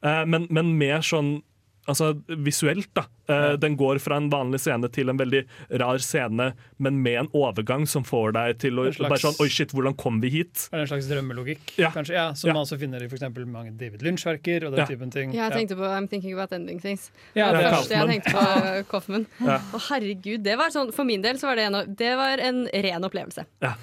Uh, 0.03 0.25
men, 0.27 0.49
men 0.51 0.73
mer 0.77 1.03
sånn 1.05 1.37
Altså 1.85 2.13
visuelt, 2.27 2.87
da. 2.95 3.03
Eh, 3.27 3.57
Den 3.59 3.75
går 3.75 3.99
fra 3.99 4.15
en 4.15 4.29
vanlig 4.31 4.59
scene 4.63 4.87
til 4.91 5.09
en 5.11 5.17
veldig 5.19 5.41
rar 5.81 5.97
scene, 5.99 6.53
men 6.79 7.01
med 7.03 7.17
en 7.19 7.27
overgang 7.35 7.85
som 7.87 8.03
får 8.07 8.31
deg 8.33 8.59
til 8.59 8.71
å 8.79 8.85
slags- 8.93 9.09
bare 9.09 9.19
sånn 9.19 9.39
Oi, 9.41 9.49
shit, 9.49 9.71
hvordan 9.75 9.97
kom 9.97 10.21
vi 10.21 10.29
hit? 10.29 10.69
Er 10.71 10.79
det 10.79 10.91
en 10.91 10.97
slags 10.99 11.09
drømmelogikk, 11.11 11.77
Ja. 11.77 11.89
kanskje? 11.91 12.13
Ja, 12.13 12.33
som 12.33 12.47
Ja. 12.49 12.53
man 12.53 12.63
også 12.63 12.79
finner 12.79 13.03
i 13.03 13.07
for 13.09 13.17
eksempel 13.17 13.45
mange 13.45 13.77
David 13.77 14.01
Lynch-verker 14.01 14.63
og 14.65 14.71
den 14.71 14.79
Ja. 14.79 14.85
typen 14.85 15.11
ting. 15.11 15.33
Ja, 15.33 15.49
jeg 15.49 15.67
tenkte 15.67 15.75
på 15.77 15.83
I'm 15.83 16.07
Thinking 16.09 16.33
About 16.33 16.53
Ending 16.53 16.79
Things. 16.79 17.11
Ja, 17.35 17.51
det 17.51 17.59
det 17.59 17.65
er 17.65 17.69
det 17.69 17.77
første 17.79 17.89
jeg 17.89 18.21
tenkte 18.23 18.31
på 18.31 18.87
Coffman. 18.87 19.25
Ja. 19.41 19.57
Å 19.73 19.79
herregud, 19.89 20.43
det 20.43 20.57
var 20.57 20.69
sånn, 20.69 20.93
For 20.93 21.03
min 21.03 21.21
del 21.21 21.35
så 21.35 21.47
var 21.47 21.55
det 21.55 21.65
en, 21.73 21.95
det 21.95 22.15
var 22.15 22.37
en 22.39 22.65
ren 22.73 23.01
opplevelse. 23.03 23.45
Ja. 23.61 23.73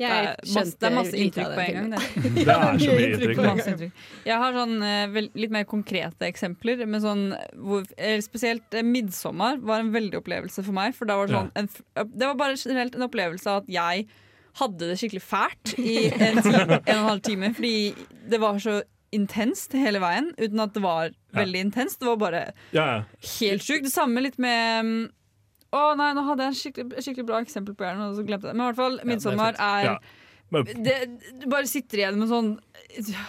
Det 0.00 0.08
Jeg 0.08 0.24
er 0.24 0.30
masse, 0.30 0.52
skjønte 0.54 0.80
det 0.80 0.88
er 0.88 0.94
masse 0.96 1.18
inntrykk 1.20 1.50
på 1.56 1.64
en 1.66 1.74
gang. 1.76 1.90
Det. 1.92 2.00
Det 2.46 2.54
er 2.54 2.78
så 2.80 2.94
mye 2.96 3.08
inntrykk. 3.10 3.98
Jeg 4.30 4.38
har 4.42 4.56
sånn, 4.56 4.74
eh, 4.86 5.02
vel, 5.12 5.28
litt 5.42 5.52
mer 5.52 5.66
konkrete 5.68 6.28
eksempler. 6.30 6.86
Men 6.88 7.04
sånn, 7.04 7.26
hvor, 7.60 7.84
spesielt 8.24 8.76
eh, 8.78 8.86
'Midtsommer' 8.86 9.60
var 9.60 9.84
en 9.84 9.92
veldig 9.92 10.22
opplevelse 10.22 10.64
for 10.64 10.76
meg. 10.76 10.96
For 10.96 11.10
da 11.10 11.18
var 11.20 11.28
det, 11.28 11.36
sånn, 11.36 11.52
en, 11.54 11.68
det 12.16 12.30
var 12.30 12.40
bare 12.40 12.56
generelt 12.56 12.96
en 12.96 13.06
opplevelse 13.10 13.52
av 13.52 13.62
at 13.64 13.68
jeg 13.76 14.08
hadde 14.60 14.88
det 14.88 14.96
skikkelig 14.98 15.22
fælt 15.22 15.74
i 15.78 15.98
en, 16.10 16.40
time, 16.42 16.64
en 16.64 16.80
og 16.80 16.88
en 16.96 17.06
halv 17.10 17.20
time. 17.28 17.52
Fordi 17.54 17.74
det 18.32 18.40
var 18.42 18.58
så 18.62 18.80
intenst 19.14 19.72
hele 19.74 20.00
veien, 20.02 20.32
uten 20.38 20.60
at 20.62 20.74
det 20.74 20.82
var 20.82 21.10
Ja. 21.10 21.42
veldig 21.44 21.60
intenst. 21.68 22.00
Det 22.00 22.06
var 22.08 22.16
bare 22.16 22.42
Ja, 22.72 22.84
ja. 22.96 23.02
helt 23.38 23.62
sjukt. 23.62 23.84
Det 23.84 23.92
samme 23.92 24.22
litt 24.22 24.38
med 24.38 24.84
mm, 24.84 25.10
Å 25.76 25.82
nei, 25.98 26.08
nå 26.16 26.24
hadde 26.26 26.46
jeg 26.46 26.52
en 26.52 26.58
skikkelig, 26.60 27.04
skikkelig 27.04 27.28
bra 27.28 27.38
eksempel 27.44 27.76
på 27.78 27.86
hjernen, 27.86 28.10
og 28.10 28.18
så 28.18 28.24
glemte 28.26 28.48
jeg 28.48 28.54
det. 28.54 28.58
Men 28.58 28.64
i 28.64 28.70
hvert 28.72 28.80
fall, 28.80 28.98
er 28.98 29.10
'Midtsommer' 29.10 29.60
ja, 29.60 29.70
er 29.78 29.84
Ja. 29.90 30.00
Men, 30.50 30.66
det, 30.82 30.94
du 31.38 31.46
bare 31.46 31.68
sitter 31.70 32.00
igjen 32.02 32.18
med 32.18 32.26
sånn 32.26 32.48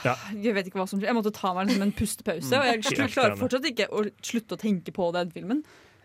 Ja. 0.01 0.15
Jeg 0.33 0.55
vet 0.57 0.71
ikke 0.71 0.79
hva 0.81 0.87
som 0.89 0.97
skjer. 0.97 1.11
Jeg 1.11 1.17
måtte 1.19 1.33
ta 1.35 1.53
meg 1.53 1.69
liksom 1.69 1.85
en 1.85 1.93
pustepause. 1.93 2.49
Og 2.57 2.65
jeg 2.65 3.11
klarer 3.13 3.37
fortsatt 3.37 3.67
ikke 3.69 3.87
å 3.93 4.07
slutte 4.25 4.57
å 4.57 4.61
tenke 4.61 4.93
på 4.95 5.11
den 5.13 5.29
filmen. 5.29 5.61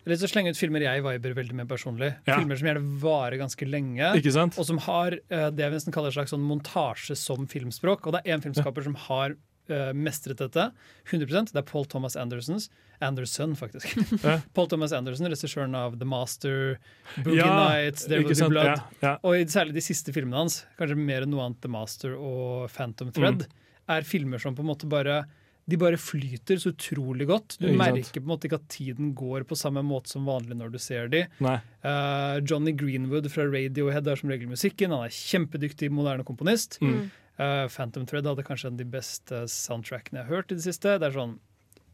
Eller 0.07 0.21
så 0.21 0.29
slenge 0.31 0.53
ut 0.55 0.59
filmer 0.61 0.85
jeg 0.85 1.03
viber 1.03 1.33
veldig 1.35 1.57
med 1.59 1.71
personlig. 1.71 2.13
Ja. 2.29 2.37
Filmer 2.37 2.61
som 2.61 2.69
gjerne 2.69 3.01
varer 3.03 3.41
ganske 3.41 3.67
lenge. 3.67 4.13
Ikke 4.21 4.31
sant? 4.37 4.55
Og 4.61 4.69
som 4.69 4.79
har 4.85 5.17
eh, 5.19 5.49
det 5.51 5.65
jeg 5.65 5.73
nesten 5.73 5.95
kaller 5.97 6.13
et 6.13 6.19
slags 6.19 6.31
sånn 6.37 6.45
montasje 6.47 7.17
som 7.19 7.49
filmspråk. 7.51 8.07
Og 8.07 8.15
det 8.15 8.23
er 8.23 8.37
én 8.37 8.45
filmskaper 8.45 8.87
som 8.87 8.95
har 9.09 9.35
eh, 9.71 9.93
mestret 9.93 10.39
dette 10.39 10.71
100% 11.11 11.53
Det 11.53 11.57
er 11.63 11.63
Paul 11.69 11.85
Thomas 11.87 12.17
Andersons. 12.17 12.69
Anderson, 13.01 13.55
faktisk. 13.57 13.93
Paul 14.57 14.69
Thomas 14.73 14.93
Anderson, 14.97 15.27
regissøren 15.29 15.75
av 15.77 15.99
The 16.01 16.07
Master, 16.09 16.79
Boogie 17.23 17.43
Ja, 17.43 17.69
Nights, 17.69 18.07
There 18.07 18.23
Will 18.25 18.35
Be? 18.35 18.49
Blood. 18.49 18.67
Ja, 18.67 18.77
ja. 19.03 19.15
Og 19.23 19.37
i- 19.37 19.45
særlig 19.53 19.75
de 19.77 19.85
siste 19.85 20.13
filmene 20.17 20.37
hans, 20.41 20.63
kanskje 20.79 20.97
mer 20.97 21.23
enn 21.27 21.31
noe 21.35 21.45
annet 21.45 21.61
The 21.61 21.69
Master 21.69 22.15
og 22.17 22.71
Phantom 22.73 23.13
Thread, 23.13 23.45
Mm. 23.47 23.59
er 23.99 24.03
filmer 24.03 24.39
som 24.41 24.55
på 24.57 24.61
en 24.65 24.71
måte 24.73 24.89
bare 24.89 25.27
de 25.69 25.75
bare 25.77 25.97
flyter 25.99 26.61
så 26.63 26.71
utrolig 26.71 27.27
godt. 27.27 27.57
Du 27.59 27.67
merker 27.75 28.21
på 28.21 28.23
en 28.23 28.31
måte 28.31 28.47
ikke 28.47 28.61
at 28.61 28.69
tiden 28.71 29.09
går 29.19 29.43
på 29.51 29.57
samme 29.59 29.83
måte 29.83 30.07
som 30.13 30.25
vanlig 30.25 30.55
når 30.55 30.71
du 30.71 30.79
ser 30.79 31.09
de. 31.11 31.25
Eh, 31.43 32.37
Johnny 32.47 32.71
Greenwood 32.73 33.27
fra 33.33 33.43
Radiohead 33.51 34.07
er 34.07 34.15
som 34.21 34.31
regel 34.31 34.47
musikken. 34.47 34.95
Han 34.95 35.03
er 35.09 35.11
kjempedyktig 35.11 35.91
moderne 35.91 36.23
komponist. 36.25 36.79
Mm. 36.81 37.11
Eh, 37.39 37.67
Phantom 37.69 38.07
Thread 38.09 38.27
hadde 38.29 38.45
kanskje 38.47 38.71
en 38.71 38.79
av 38.79 38.81
de 38.81 38.89
beste 38.97 39.43
soundtrackene 39.53 40.23
jeg 40.23 40.29
har 40.29 40.39
hørt 40.39 40.53
i 40.53 40.59
det 40.59 40.65
siste. 40.65 40.97
Det 41.01 41.11
er 41.11 41.17
sånn 41.17 41.37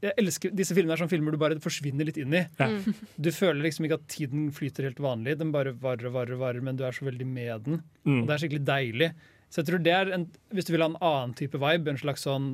jeg 0.02 0.16
elsker, 0.18 0.50
Disse 0.58 0.74
filmene 0.74 0.96
er 0.96 0.98
sånn 1.04 1.10
filmer 1.12 1.30
du 1.34 1.38
bare 1.38 1.60
forsvinner 1.62 2.08
litt 2.08 2.16
inn 2.18 2.34
i. 2.34 2.40
Ja. 2.58 2.66
Mm. 2.72 2.96
Du 3.22 3.28
føler 3.30 3.62
liksom 3.62 3.86
ikke 3.86 4.00
at 4.00 4.08
tiden 4.10 4.48
flyter 4.54 4.88
helt 4.88 4.98
vanlig. 5.02 5.36
Den 5.38 5.52
bare 5.54 5.76
varer 5.78 6.08
og 6.10 6.16
varer, 6.16 6.40
varer, 6.40 6.64
men 6.66 6.78
du 6.78 6.82
er 6.88 6.96
så 6.96 7.06
veldig 7.06 7.28
med 7.28 7.68
den. 7.68 7.78
Mm. 8.02 8.16
Og 8.16 8.26
det 8.26 8.34
er 8.34 8.42
skikkelig 8.42 8.64
deilig. 8.66 9.12
Så 9.52 9.60
jeg 9.60 9.68
tror 9.68 9.82
det 9.84 9.92
er 9.92 10.10
en, 10.16 10.22
Hvis 10.56 10.64
du 10.66 10.72
vil 10.72 10.82
ha 10.82 10.88
en 10.88 10.96
annen 11.04 11.34
type 11.36 11.58
vibe, 11.60 11.92
en 11.92 12.00
slags 12.00 12.24
sånn 12.26 12.46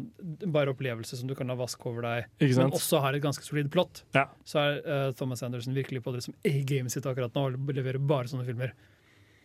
bare 0.51 0.75
opplevelse 0.75 1.17
som 1.17 1.31
du 1.31 1.35
kan 1.39 1.49
la 1.49 1.55
vaske 1.57 1.87
over 1.89 2.03
deg, 2.05 2.27
men 2.59 2.75
også 2.75 3.01
har 3.05 3.15
et 3.17 3.23
ganske 3.25 3.47
solid 3.47 3.71
plott, 3.73 4.03
Ja. 4.17 4.27
så 4.45 4.65
er 4.65 4.81
uh, 4.85 5.13
Thomas 5.17 5.45
Anderson 5.47 5.79
virkelig 5.79 6.03
på 6.05 6.13
det 6.13 6.25
som 6.27 6.35
A-gamet 6.45 6.93
sitt 6.93 7.07
akkurat 7.07 7.33
nå, 7.39 7.47
og 7.55 7.73
leverer 7.73 8.03
bare 8.03 8.29
sånne 8.29 8.45
filmer. 8.49 8.75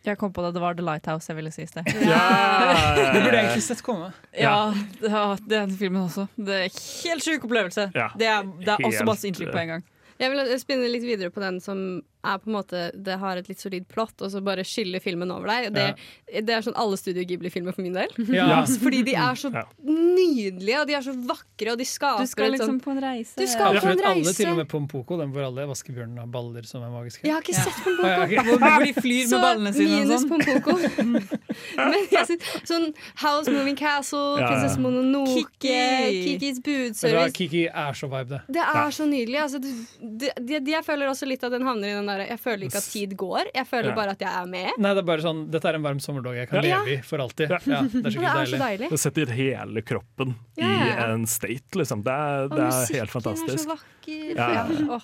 Jeg 0.04 0.18
kom 0.20 0.32
på 0.36 0.42
det, 0.44 0.50
det 0.52 0.60
var 0.60 0.74
The 0.76 0.84
Lighthouse 0.84 1.30
jeg 1.30 1.38
ville 1.38 1.50
si 1.54 1.62
i 1.64 1.68
sted. 1.68 1.86
Yeah! 1.88 2.96
Det 2.98 3.22
burde 3.22 3.30
jeg 3.30 3.44
egentlig 3.46 3.64
sett 3.64 3.80
komme. 3.84 4.10
Ja, 4.36 4.74
det 5.00 5.08
er 5.08 5.38
den 5.48 5.72
filmen 5.80 6.02
også. 6.02 6.26
Det 6.36 6.58
er 6.66 6.74
helt 7.06 7.24
sjuk 7.24 7.46
opplevelse. 7.48 7.86
Ja. 7.96 8.10
Det, 8.12 8.28
er, 8.28 8.50
det 8.60 8.74
er 8.74 8.84
også 8.84 9.06
masse 9.08 9.28
inntrykk 9.30 9.54
på 9.54 9.62
en 9.62 9.72
gang. 9.74 9.86
Jeg 10.20 10.30
vil 10.34 10.52
spinne 10.60 10.90
litt 10.92 11.06
videre 11.06 11.32
på 11.32 11.40
den 11.42 11.56
som 11.64 11.80
er 12.24 12.38
på 12.42 12.48
en 12.50 12.56
måte 12.56 12.80
Det 12.96 13.18
har 13.20 13.36
et 13.40 13.48
litt 13.50 13.60
solid 13.60 13.86
plott, 13.90 14.14
og 14.24 14.30
så 14.32 14.40
bare 14.44 14.64
skyller 14.66 15.02
filmen 15.04 15.30
over 15.34 15.46
deg. 15.52 15.68
Det, 15.74 15.84
det, 16.32 16.44
det 16.48 16.54
er 16.56 16.64
sånn 16.66 16.76
alle 16.80 16.96
Studio 17.00 17.24
Ghibli-filmer 17.28 17.74
for 17.76 17.84
min 17.86 17.94
del. 17.96 18.10
Ja. 18.34 18.62
Fordi 18.84 19.02
de 19.06 19.14
er 19.14 19.38
så 19.38 19.50
Ja. 19.54 19.62
nydelige, 19.84 20.80
og 20.80 20.88
de 20.88 20.94
er 20.98 21.04
så 21.06 21.12
vakre, 21.28 21.72
og 21.74 21.78
de 21.78 21.86
skaper 21.88 22.24
Du 22.26 22.30
skal 22.30 22.50
liksom 22.54 22.72
sånn 22.74 22.80
på 22.84 22.90
en 22.94 23.00
reise. 23.04 23.34
Du 23.38 23.46
skal 23.46 23.76
på 23.78 23.86
en 23.92 24.00
reise. 24.00 24.10
alle, 24.10 24.34
til 24.34 24.50
og 24.52 24.58
med 24.62 24.68
Pompoko, 24.72 25.18
den 25.20 25.30
hvor 25.34 25.46
alle 25.46 25.66
vaskebjørnene 25.70 26.24
har 26.24 26.30
baller 26.34 26.66
som 26.68 26.82
er 26.86 26.90
magiske. 26.92 27.24
Jeg 27.28 27.34
har 27.36 27.44
ikke 27.44 27.54
sett 27.58 27.78
ja, 27.84 27.84
Pompoko. 27.84 28.58
Hvor 28.64 28.84
de 28.88 28.92
flyr 28.98 29.28
med 29.30 29.44
ballene 29.46 29.74
sine 29.76 30.00
og 30.00 30.04
minus 30.04 30.24
sånn. 30.24 30.30
Pompoko. 30.32 31.34
Men 31.78 32.08
jeg 32.10 32.26
synes, 32.30 32.50
sånn 32.68 32.86
House 33.22 33.52
Moving 33.52 33.76
Castle, 33.78 34.22
Ja, 34.38 34.44
ja. 34.44 34.48
Prinsesse 34.50 34.80
Mononoke, 34.82 35.44
Kiki. 35.60 36.24
Kikis 36.24 36.60
budservice. 36.64 37.34
Kiki 37.36 37.64
er 37.68 37.92
så 37.98 38.08
vibe, 38.10 38.30
det. 38.34 38.40
Det 38.58 38.64
er 38.64 38.90
så 38.96 39.06
nydelig. 39.08 39.38
Altså, 39.44 39.60
du, 39.62 39.70
det, 40.18 40.32
det, 40.40 40.62
jeg 40.74 40.84
føler 40.86 41.10
også 41.10 41.28
litt 41.28 41.44
at 41.46 41.52
den 41.54 41.66
havner 41.66 41.90
i 41.92 41.96
den 41.98 42.08
der 42.10 42.13
Jeg 42.18 42.38
føler 42.40 42.62
ikke 42.68 42.76
at 42.80 42.82
tid 42.92 43.16
går, 43.16 43.44
jeg 43.54 43.66
føler 43.66 43.88
Ja. 43.90 43.94
bare 43.94 44.10
at 44.10 44.18
jeg 44.20 44.28
er 44.30 44.46
med. 44.46 44.70
Nei, 44.78 44.94
det 44.94 44.98
er 45.02 45.06
bare 45.08 45.20
sånn, 45.24 45.50
Dette 45.50 45.64
er 45.68 45.74
en 45.74 45.82
varm 45.82 45.98
sommerdag 46.00 46.34
jeg 46.36 46.48
kan 46.48 46.64
Ja. 46.64 46.78
leve 46.84 46.98
i 46.98 47.00
for 47.02 47.18
alltid. 47.18 47.50
Ja. 47.50 47.58
Ja, 47.66 47.82
det 47.82 47.94
er 47.94 48.10
det 48.10 48.16
er 48.16 48.34
deilig. 48.34 48.48
så 48.54 48.58
deilig. 48.64 48.90
Det 48.90 49.00
setter 49.00 49.26
hele 49.34 49.82
kroppen 49.82 50.34
i 50.58 50.62
en 50.62 51.26
state, 51.26 51.74
liksom. 51.74 52.02
Det 52.04 52.12
er, 52.12 52.48
det 52.48 52.58
er 52.58 52.70
musikken 52.70 52.98
helt 53.00 53.10
fantastisk. 53.10 53.54
er 53.54 53.58
så 53.58 53.76
vakker. 53.76 54.36
Ja, 54.36 54.48
ja, 54.54 54.66
Ja. 54.86 55.00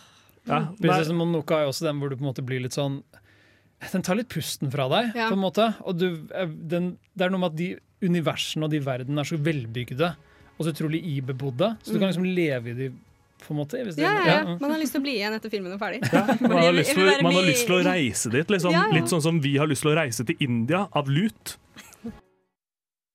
Ja, 0.46 0.58
nei, 0.80 1.02
er 1.60 1.66
også 1.68 1.84
den 1.84 1.98
hvor 2.00 2.08
du 2.08 2.16
på 2.16 2.22
en 2.24 2.32
måte 2.32 2.42
blir 2.44 2.62
litt 2.62 2.72
sånn 2.72 3.02
Den 3.92 4.02
tar 4.02 4.14
litt 4.16 4.28
pusten 4.28 4.70
fra 4.70 4.88
deg, 4.88 5.14
Ja. 5.14 5.28
på 5.30 5.34
en 5.34 5.38
måte. 5.40 5.74
Og 5.86 5.96
du, 5.98 6.26
eh, 6.34 6.46
den, 6.46 6.98
det 7.16 7.24
er 7.26 7.30
noe 7.30 7.40
med 7.40 7.52
at 7.52 7.56
de 7.56 7.78
universene 8.02 8.64
og 8.64 8.70
de 8.70 8.78
verdenene 8.80 9.20
er 9.20 9.24
så 9.24 9.38
velbygde 9.40 10.16
og 10.58 10.66
så 10.66 10.72
utrolig 10.74 11.00
ibebodde. 11.16 11.78
Så 11.82 11.92
du 11.92 11.98
kan 11.98 12.10
liksom 12.12 12.24
leve 12.34 12.70
i 12.70 12.72
de 12.74 12.90
på 13.46 13.54
en 13.54 13.60
måte. 13.62 13.80
Hvis 13.84 13.96
det, 13.98 14.04
Ja, 14.04 14.12
ja, 14.18 14.36
ja. 14.40 14.58
Man 14.60 14.70
har 14.70 14.78
lyst 14.80 14.96
til 14.96 15.02
å 15.02 15.06
bli 15.06 15.16
igjen 15.18 15.36
etter 15.36 15.52
filmen 15.52 15.72
er 15.74 15.80
ferdig. 15.80 16.02
man, 16.44 16.58
har 16.58 16.76
lyst 16.76 16.94
til, 16.96 17.10
man 17.24 17.34
har 17.34 17.48
lyst 17.48 17.66
til 17.68 17.78
å 17.78 17.82
reise 17.86 18.32
dit, 18.32 18.54
liksom. 18.56 18.76
Ja, 18.76 18.86
ja. 18.90 19.00
Litt 19.00 19.12
sånn 19.12 19.24
som 19.24 19.40
vi 19.44 19.56
har 19.60 19.70
lyst 19.70 19.86
til 19.86 19.92
å 19.94 19.98
reise 19.98 20.26
til 20.28 20.46
India 20.46 20.86
av 20.96 21.10
lut. 21.10 21.56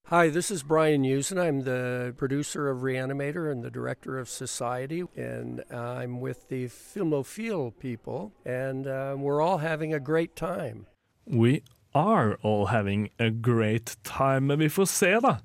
Hi, 0.10 0.30
this 0.30 0.52
is 0.52 0.62
Brian 0.62 1.04
Usen. 1.04 1.40
I'm 1.40 1.62
the 1.62 2.14
producer 2.16 2.70
of 2.70 2.84
Reanimator 2.84 3.52
and 3.52 3.64
the 3.64 3.72
director 3.72 4.20
of 4.20 4.30
Society, 4.30 5.04
and 5.18 5.64
I'm 5.72 6.22
with 6.22 6.48
the 6.48 6.68
Filmophile 6.68 7.72
people, 7.80 8.32
and 8.46 8.86
uh, 8.86 9.16
we're 9.18 9.42
all 9.42 9.58
having 9.58 9.96
a 9.96 10.00
great 10.00 10.36
time. 10.36 10.86
We 11.26 11.64
are 11.96 12.38
all 12.44 12.68
having 12.68 13.10
a 13.20 13.32
great 13.32 13.98
time, 14.04 14.46
men 14.46 14.60
vi 14.60 14.70
får 14.70 14.86
se, 14.86 15.20
da. 15.20 15.40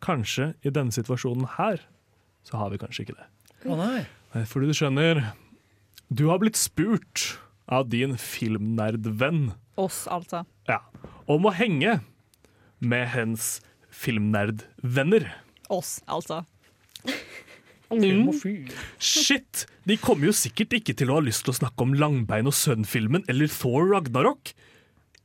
Kanskje 0.00 0.54
i 0.62 0.70
denne 0.70 0.92
situasjonen 0.92 1.44
her, 1.58 1.84
så 2.42 2.56
har 2.56 2.70
vi 2.72 2.78
kanskje 2.78 3.04
ikke 3.04 3.18
det. 3.18 3.28
Å 3.66 3.74
oh, 3.74 3.76
Nei, 3.76 4.06
Fordi 4.44 4.68
du 4.70 4.76
skjønner, 4.76 5.22
du 6.12 6.26
har 6.28 6.40
blitt 6.42 6.58
spurt 6.60 7.38
av 7.66 7.88
din 7.90 8.14
filmnerdvenn 8.20 9.54
Oss, 9.80 10.04
altså. 10.08 10.44
ja, 10.68 10.80
om 11.28 11.48
å 11.48 11.54
henge 11.54 11.98
med 12.78 13.08
hens 13.12 13.56
filmnerdvenner. 13.92 15.28
Oss, 15.72 15.98
altså. 16.06 16.44
Mm. 17.90 18.32
Shit! 18.98 19.66
De 19.86 19.94
kommer 20.00 20.30
jo 20.30 20.34
sikkert 20.34 20.74
ikke 20.80 20.94
til 20.98 21.12
å 21.12 21.20
ha 21.20 21.24
lyst 21.24 21.44
til 21.46 21.54
å 21.54 21.58
snakke 21.60 21.86
om 21.86 21.94
Langbein 21.94 22.48
og 22.50 22.56
Sønn-filmen 22.56 23.24
eller 23.30 23.50
Thor 23.52 23.86
Ragnarok. 23.92 24.50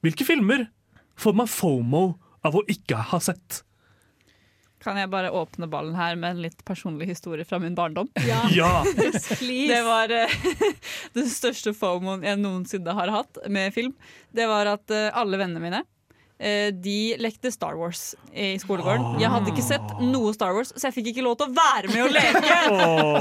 Hvilke 0.05 0.28
filmer 0.28 0.68
får 1.20 1.38
man 1.38 1.49
fomo 1.49 2.03
av 2.45 2.57
å 2.57 2.66
ikke 2.70 2.99
ha 3.12 3.22
sett? 3.24 3.64
Kan 4.82 4.98
jeg 4.98 5.12
bare 5.14 5.30
åpne 5.38 5.70
ballen 5.70 5.94
her 5.98 6.16
med 6.18 6.36
en 6.36 6.42
litt 6.46 6.64
personlig 6.66 7.08
historie 7.12 7.46
fra 7.46 7.60
min 7.62 7.76
barndom? 7.78 8.10
Ja, 8.28 8.42
Ja! 8.54 8.84
Det 8.88 9.82
var 9.86 10.12
uh, 10.12 10.36
den 11.18 11.30
største 11.30 11.74
fomoen 11.78 12.26
jeg 12.26 12.40
noensinne 12.42 12.96
har 12.98 13.14
hatt 13.14 13.42
med 13.50 13.74
film. 13.76 13.94
Det 14.34 14.48
var 14.50 14.70
at 14.74 14.94
uh, 14.94 15.10
alle 15.22 15.40
vennene 15.42 15.62
mine 15.64 15.84
de 16.82 16.96
lekte 17.22 17.52
Star 17.54 17.76
Wars 17.78 18.16
i 18.34 18.56
skolegården. 18.62 19.20
Jeg 19.22 19.30
hadde 19.30 19.52
ikke 19.52 19.64
sett 19.66 19.92
noe 20.02 20.32
Star 20.34 20.56
Wars, 20.58 20.72
så 20.74 20.88
jeg 20.89 20.96
fikk 20.96 21.10
ikke 21.12 21.26
lov 21.26 21.36
til 21.38 21.52
å 21.52 21.54
være 21.54 21.92
med 21.92 22.02
og 22.08 22.12
leke. 22.16 22.56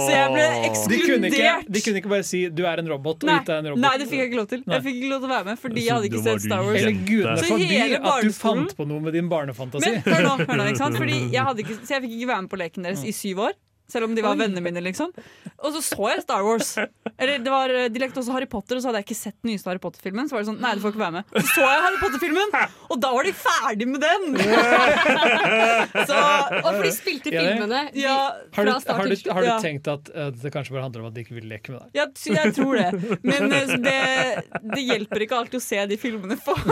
Så 0.00 0.10
jeg 0.14 0.30
ble 0.32 0.46
De 0.46 1.00
kunne, 1.04 1.28
ikke, 1.28 1.44
ekskludert. 1.44 1.68
de 1.76 1.82
kunne 1.84 2.00
ikke 2.00 2.12
bare 2.14 2.26
si 2.26 2.40
'du 2.48 2.62
er 2.66 2.80
en 2.80 2.88
robot' 2.88 3.26
og 3.26 3.28
gitt 3.30 3.46
deg 3.50 3.56
en 3.58 3.68
robot. 3.72 3.82
nei, 3.84 3.92
det 4.00 4.08
fikk 4.08 4.18
jeg 4.22 4.30
ikke 4.30 4.40
lov 4.40 4.48
til. 4.54 4.64
Jeg 4.66 4.82
fikk 4.86 4.96
ikke 5.00 5.10
lov 5.12 5.20
til 5.20 5.28
å 5.28 5.32
være 5.36 5.44
med 5.50 5.58
fordi 5.60 5.80
jeg 5.84 5.94
hadde 5.94 6.08
ikke 6.10 6.22
sett 6.24 6.42
Star 6.46 6.62
Wars. 6.64 6.80
Eller 6.80 6.96
gudene 7.10 7.36
Så 7.38 7.50
forby 7.52 7.68
hele 7.70 8.00
at 8.00 8.22
du 8.24 8.32
fant 8.32 8.76
på 8.76 8.86
noe 8.88 9.00
med 9.00 9.12
din 9.18 9.28
barnefantasi. 9.28 9.90
Men 9.90 10.00
hør 10.06 10.22
nå, 10.28 10.36
hør 10.46 10.56
nå, 10.56 10.68
ikke 10.72 10.82
sant? 10.84 10.96
Fordi 10.96 11.18
jeg, 11.30 11.42
hadde 11.50 11.60
ikke, 11.66 11.76
så 11.84 11.96
jeg 11.96 12.02
fikk 12.06 12.14
ikke 12.20 12.30
være 12.32 12.42
med 12.46 12.50
på 12.50 12.60
leken 12.64 12.88
deres 12.88 13.04
i 13.04 13.12
syv 13.12 13.44
år. 13.50 13.52
Selv 13.90 14.06
om 14.08 14.14
de 14.16 14.22
var 14.24 14.36
vennene 14.38 14.62
mine, 14.64 14.80
liksom. 14.84 15.10
Og 15.60 15.74
så 15.74 15.80
så 15.84 16.10
jeg 16.14 16.22
Star 16.24 16.44
Wars. 16.46 16.72
Eller 17.18 17.38
det 17.42 17.50
var, 17.52 17.72
De 17.90 18.00
lekte 18.02 18.20
også 18.22 18.32
Harry 18.36 18.46
Potter, 18.50 18.78
og 18.78 18.82
så 18.84 18.90
hadde 18.90 19.00
jeg 19.02 19.08
ikke 19.10 19.18
sett 19.20 19.36
den 19.42 19.50
nyeste 19.52 19.68
Harry 19.70 19.82
Potter-filmen. 19.82 20.28
Så 20.30 20.36
var 20.36 20.44
det 20.44 20.50
sånn, 20.52 20.60
nei, 20.62 20.72
du 20.78 20.82
får 20.84 20.94
ikke 20.94 21.02
være 21.02 21.16
med 21.18 21.34
Så 21.40 21.46
så 21.56 21.66
jeg 21.66 21.82
Harry 21.84 21.98
Potter-filmen, 22.00 22.54
og 22.90 23.00
da 23.02 23.10
var 23.16 23.26
de 23.28 23.32
ferdig 23.36 23.88
med 23.90 24.00
den! 24.04 24.22
Så, 26.10 26.16
Og 26.16 26.68
for 26.68 26.84
de 26.86 26.92
spilte 26.94 27.30
filmene 27.32 27.80
de, 27.94 28.00
ja, 28.04 28.16
Har 28.54 28.66
du, 28.66 28.70
fra 28.72 28.80
start 28.84 29.02
til 29.10 29.16
slutt. 29.20 29.32
har 29.36 29.42
du 29.44 29.48
Ja. 29.50 29.56
tenkt 29.62 29.88
at 29.90 30.10
uh, 30.14 30.28
det 30.30 30.52
kanskje 30.54 30.74
bare 30.76 30.84
handler 30.86 31.02
om 31.04 31.08
at 31.10 31.16
de 31.16 31.24
ikke 31.24 31.36
vil 31.38 31.48
leke 31.50 31.72
med 31.74 31.80
deg? 31.82 32.00
jeg, 32.00 32.36
jeg 32.36 32.54
tror 32.56 32.78
det. 32.78 33.18
Men 33.26 33.50
uh, 33.52 33.74
det, 33.82 33.96
det 34.76 34.84
hjelper 34.86 35.24
ikke 35.26 35.40
alltid 35.40 35.58
å 35.60 35.64
se 35.64 35.80
de 35.90 35.98
filmene 36.00 36.36
folk 36.40 36.70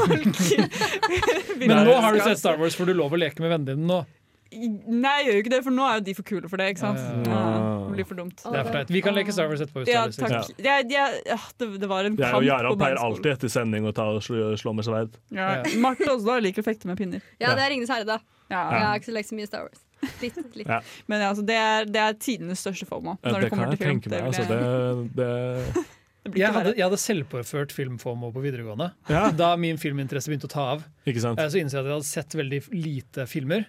Men 1.59 1.85
nå 1.89 1.97
har 2.03 2.15
du 2.15 2.21
sett 2.25 2.39
Star 2.41 2.59
Wars, 2.61 2.77
for 2.79 2.89
du 2.89 2.95
lov 2.97 3.13
å 3.17 3.21
leke 3.21 3.43
med 3.43 3.53
vennene 3.57 3.75
dine 3.75 3.89
nå. 3.89 4.01
Nei, 4.49 5.11
jeg 5.21 5.27
gjør 5.27 5.35
jo 5.37 5.41
ikke 5.43 5.51
det, 5.53 5.59
for 5.67 5.75
nå 5.77 5.85
er 5.85 5.99
jo 5.99 6.05
de 6.07 6.15
for 6.17 6.27
kule 6.31 6.49
for 6.49 6.57
det. 6.61 6.69
ikke 6.73 6.81
sant? 6.81 7.01
Ja, 7.01 7.17
Ja, 7.29 7.41
ja. 7.53 7.65
det 7.89 7.97
blir 7.99 8.07
for 8.09 8.17
dumt. 8.21 8.39
Det 8.45 8.61
er 8.63 8.69
for. 8.69 8.93
Vi 8.95 9.03
kan 9.05 9.15
leke 9.17 9.33
Star 9.35 9.51
Wars 9.51 9.61
etterpå. 9.65 9.83
Ja, 9.91 10.07
takk. 10.09 10.49
Jeg, 10.57 10.87
jeg, 10.95 11.19
ja, 11.29 11.37
det, 11.61 11.69
det 11.83 11.89
var 11.91 12.09
en 12.09 12.17
Jeg 12.17 12.25
kamp 12.25 12.39
og 12.41 12.47
Jarand 12.49 12.79
på 12.79 12.81
pleier 12.85 13.01
alltid 13.03 13.31
etter 13.35 13.53
sending 13.53 13.85
å 13.91 13.93
ta 13.97 14.07
og 14.15 14.23
slå, 14.25 14.55
slå 14.61 14.73
med 14.79 14.87
sverd. 14.89 15.19
Ja. 15.37 15.51
Marte 15.83 16.09
også 16.09 16.25
da 16.31 16.39
liker 16.41 16.65
å 16.65 16.69
fekte 16.71 16.89
med 16.89 16.97
pinner. 17.01 17.21
Ja, 17.43 17.53
det 17.59 17.67
er 17.67 17.75
Ringenes 17.75 17.93
herre, 17.93 18.09
da. 18.09 18.19
Ja. 18.49 18.63
Jeg 18.73 18.87
har 18.87 19.03
ikke 19.03 19.11
så 19.11 19.17
lekt 19.19 19.29
så 19.35 19.37
mye 19.37 19.51
Star 19.51 19.67
Wars. 19.69 19.85
Litt, 20.23 20.37
litt. 20.57 20.67
Ja. 20.71 20.81
Men 21.11 21.21
ja, 21.25 21.29
altså, 21.35 21.45
det, 21.45 21.57
er, 21.59 21.89
det 21.91 22.01
er 22.07 22.17
tidenes 22.23 22.61
største 22.65 22.87
FOMO. 22.89 23.19
Ja, 23.21 23.33
Når 23.35 23.41
det, 23.41 23.51
det 23.51 23.53
kan 23.53 23.65
jeg 23.67 23.81
tenke 23.85 24.13
meg. 24.15 24.29
Altså, 24.31 24.47
jeg- 24.49 25.09
det, 25.19 25.87
Jeg 26.39 26.53
hadde, 26.53 26.73
jeg 26.77 26.85
hadde 26.85 26.99
selvpåført 27.01 27.73
filmfomo 27.73 28.29
på 28.35 28.43
videregående. 28.45 28.91
Ja. 29.09 29.27
Da 29.33 29.55
min 29.61 29.79
filminteresse 29.81 30.29
begynte 30.29 30.49
å 30.49 30.53
ta 30.53 30.65
av, 30.75 30.83
Ikke 31.09 31.23
sant? 31.25 31.41
eh, 31.41 31.49
så 31.49 31.57
innså 31.61 31.79
jeg 31.79 31.87
at 31.87 31.89
jeg 31.89 31.97
hadde 31.99 32.09
sett 32.11 32.37
veldig 32.37 32.59
lite 32.75 33.25
filmer. 33.31 33.65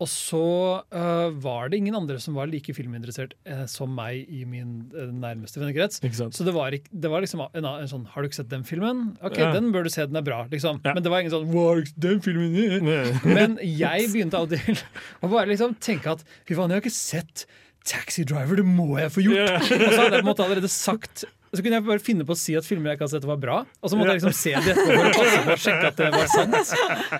Og 0.00 0.08
så 0.10 0.42
uh, 0.82 1.28
var 1.44 1.68
det 1.70 1.78
ingen 1.78 1.94
andre 1.94 2.16
som 2.22 2.34
var 2.34 2.48
like 2.50 2.72
filminteressert 2.74 3.34
uh, 3.46 3.64
som 3.70 3.92
meg 3.94 4.26
i 4.26 4.42
min 4.48 4.88
uh, 4.96 5.12
nærmeste 5.12 5.60
vennekrets. 5.60 6.00
Så 6.34 6.46
det 6.46 6.54
var, 6.56 6.74
ikke, 6.74 6.90
det 6.90 7.10
var 7.12 7.22
liksom 7.22 7.44
en, 7.44 7.68
en 7.68 7.90
sånn 7.90 8.08
Har 8.10 8.24
du 8.24 8.30
ikke 8.30 8.40
sett 8.40 8.50
den 8.50 8.64
filmen? 8.66 9.12
Ok, 9.22 9.38
Ja. 9.38 9.52
den 9.54 9.70
bør 9.74 9.86
du 9.86 9.92
se, 9.92 10.06
den 10.08 10.18
er 10.18 10.26
bra. 10.26 10.42
Liksom. 10.50 10.80
Ja. 10.82 10.96
Men 10.96 11.04
det 11.04 11.12
var 11.12 11.22
ingen 11.22 11.34
sånn 11.34 11.46
du 11.46 12.08
den 12.08 12.22
filmen? 12.24 12.88
Men 13.38 13.58
jeg 13.62 14.08
begynte 14.10 14.40
av 14.40 14.48
og 14.48 14.56
til 14.56 14.80
å 15.22 15.30
bare 15.30 15.50
liksom 15.52 15.76
tenke 15.82 16.16
at 16.16 16.24
fy 16.48 16.56
faen, 16.56 16.72
jeg 16.72 16.80
har 16.80 16.84
ikke 16.84 16.96
sett 16.96 17.46
Taxi 17.86 18.24
Driver, 18.26 18.58
det 18.58 18.66
må 18.66 18.96
jeg 18.98 19.10
få 19.10 19.22
gjort! 19.24 19.38
Yeah. 19.38 19.62
Og 19.62 19.86
så 19.90 20.02
hadde 20.04 20.18
jeg 20.18 20.22
på 20.22 20.24
en 20.24 20.30
måte 20.30 20.44
allerede 20.46 20.70
sagt 20.70 21.24
så 21.52 21.60
kunne 21.60 21.76
jeg 21.76 21.84
bare 21.84 22.00
finne 22.00 22.24
på 22.24 22.32
å 22.32 22.38
si 22.38 22.54
at 22.56 22.64
filmer 22.64 22.92
jeg 22.92 22.96
ikke 22.96 23.04
har 23.04 23.10
sett 23.12 23.26
var 23.28 23.40
bra. 23.40 23.56
Og 23.84 23.90
så 23.92 23.96
måtte 23.98 24.14
jeg 24.14 24.22
liksom 24.22 24.36
se 24.36 24.52
det 24.56 24.72
etterpå 24.72 24.94
for 24.96 25.08
å 25.08 25.16
passe 25.18 25.40
på 25.44 25.52
å 25.52 25.60
sjekke 25.60 25.90
at 25.90 25.98
det 25.98 26.06
var 26.14 26.30
sant. 26.32 26.70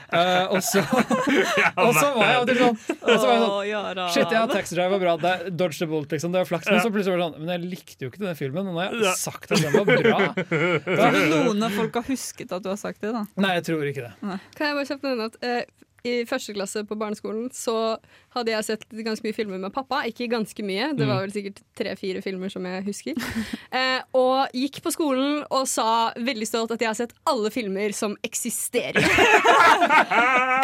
Uh, 0.09 0.55
og, 0.55 0.63
så, 0.65 0.85
og 1.85 1.91
så 1.99 2.07
var 2.17 2.31
jeg 2.31 2.39
av 2.39 2.53
sånn, 2.63 2.79
og 2.97 3.11
så 3.11 3.27
var 3.27 3.35
jeg 3.37 3.43
sånn 3.43 4.01
Shit, 4.15 4.33
ja, 4.33 4.47
Taxi 4.49 4.79
Drive 4.79 4.95
var 4.95 5.03
bra. 5.03 5.15
Det 5.21 5.35
er 5.35 5.53
Dodge 5.53 5.83
the 5.83 5.91
Bolt, 5.91 6.17
liksom. 6.17 6.33
Det 6.33 6.41
var 6.41 6.49
flaks. 6.49 6.71
Men 6.73 6.81
så 6.81 6.95
plutselig 6.95 7.13
var 7.13 7.21
det 7.21 7.29
sånn 7.29 7.45
Men 7.45 7.53
jeg 7.59 7.73
likte 7.75 8.07
jo 8.07 8.13
ikke 8.13 8.23
denne 8.25 8.39
filmen. 8.41 8.73
Og 8.73 8.79
nå 8.79 8.81
har 8.87 8.97
jeg 8.97 9.15
sagt 9.21 9.53
at 9.53 9.61
den 9.61 9.77
var 9.77 9.93
bra. 9.93 10.19
Tror 10.89 11.19
du 11.19 11.23
noen 11.37 11.69
av 11.69 11.77
folk 11.77 12.01
har 12.01 12.09
husket 12.09 12.57
at 12.57 12.65
du 12.65 12.73
har 12.73 12.81
sagt 12.81 13.05
det? 13.05 13.13
da? 13.13 13.27
Nei, 13.37 13.55
jeg 13.59 13.69
tror 13.69 13.85
ikke 13.93 14.09
det. 14.09 14.41
Kan 14.57 14.71
jeg 14.71 14.81
bare 14.81 14.89
kjapt 14.95 15.09
nevne 15.11 15.29
at 15.29 15.41
eh, 15.45 15.63
i 16.03 16.25
første 16.27 16.55
klasse 16.57 16.83
på 16.87 16.97
barneskolen 16.99 17.49
så 17.55 17.97
hadde 18.35 18.51
jeg 18.51 18.67
sett 18.67 18.85
ganske 19.05 19.25
mye 19.27 19.37
filmer 19.37 19.61
med 19.63 19.73
pappa. 19.75 20.03
Ikke 20.09 20.27
ganske 20.33 20.65
mye, 20.67 20.91
det 20.99 21.07
var 21.07 21.23
vel 21.23 21.35
sikkert 21.35 21.61
tre-fire 21.79 22.23
filmer 22.25 22.53
som 22.53 22.67
jeg 22.69 22.85
husker. 22.89 23.15
Eh, 23.73 24.03
og 24.17 24.53
gikk 24.57 24.83
på 24.85 24.91
skolen 24.93 25.39
og 25.49 25.65
sa 25.71 26.13
veldig 26.21 26.45
stolt 26.45 26.75
at 26.75 26.83
jeg 26.83 26.91
har 26.91 26.97
sett 26.99 27.15
alle 27.29 27.49
filmer 27.53 27.95
som 27.97 28.13
eksisterer. 28.27 28.99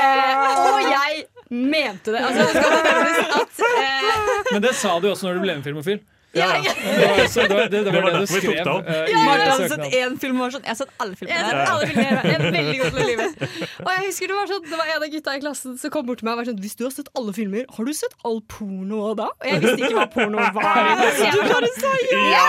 eh, 0.05 0.35
og 0.45 0.83
jeg 0.85 1.25
mente 1.49 2.13
det. 2.13 2.21
Altså, 2.21 2.45
det 2.45 3.15
skal 3.17 3.33
at 3.39 3.63
eh, 3.65 4.53
Men 4.53 4.65
det 4.67 4.75
sa 4.77 4.99
du 5.01 5.09
også 5.09 5.29
når 5.29 5.39
du 5.39 5.45
ble 5.47 5.57
med 5.57 5.65
Filmofil. 5.65 6.03
Ja, 6.37 6.47
Det 6.61 7.07
var, 7.09 7.27
så 7.33 7.41
det, 7.49 7.57
var, 7.57 7.69
det, 7.73 7.73
det 7.73 7.85
Det 7.85 7.93
var 7.93 8.03
var 8.03 8.11
det 8.11 8.19
du 8.19 8.27
derfor 8.27 8.41
vi 8.41 8.47
tok 8.47 8.53
skrev 8.53 8.65
det 8.65 8.73
opp. 8.73 8.89
eh, 8.89 9.09
i 9.09 9.15
Marte 9.25 9.47
hadde 9.49 9.69
sett 9.73 9.95
én 9.97 10.19
film 10.21 10.37
og 10.37 10.43
var 10.45 10.51
sånn 10.55 10.67
Jeg 10.67 10.75
har 10.75 10.79
sett 10.83 10.93
alle 11.01 11.15
Jeg 11.15 11.19
filmene. 11.19 11.39
har 11.41 11.49
sett 11.49 11.71
alle 11.73 11.87
filmer. 11.89 12.05
Jeg 12.05 12.35
er 12.35 12.45
veldig 12.59 12.79
god 12.79 12.91
til 12.91 13.01
å. 13.09 13.29
Og 13.87 13.91
jeg 13.95 14.03
husker 14.05 14.27
det 14.29 14.37
var 14.39 14.51
sånn 14.53 14.67
Det 14.69 14.77
var 14.83 14.87
en 14.93 15.03
av 15.07 15.09
gutta 15.15 15.37
i 15.39 15.41
klassen 15.47 15.79
som 15.81 15.95
kom 15.97 16.07
bort 16.11 16.21
til 16.21 16.29
meg 16.29 16.35
og 16.37 16.43
var 16.43 16.51
sånn 16.51 16.61
Hvis 16.67 16.77
du 16.77 16.85
har 16.85 16.93
sett 16.99 17.09
alle 17.17 17.33
filmer, 17.39 17.65
har 17.79 17.89
du 17.89 17.93
sett 17.97 18.15
all 18.29 18.39
porno 18.53 19.15
da? 19.19 19.31
Og 19.33 19.49
jeg 19.49 19.65
visste 19.65 19.81
ikke 19.89 19.97
hva 20.03 20.07
porno 20.19 20.45
var. 20.59 20.85
Så 21.17 21.31
jeg 21.31 21.49
var 21.49 21.69
sånn 21.81 22.01
ja! 22.29 22.49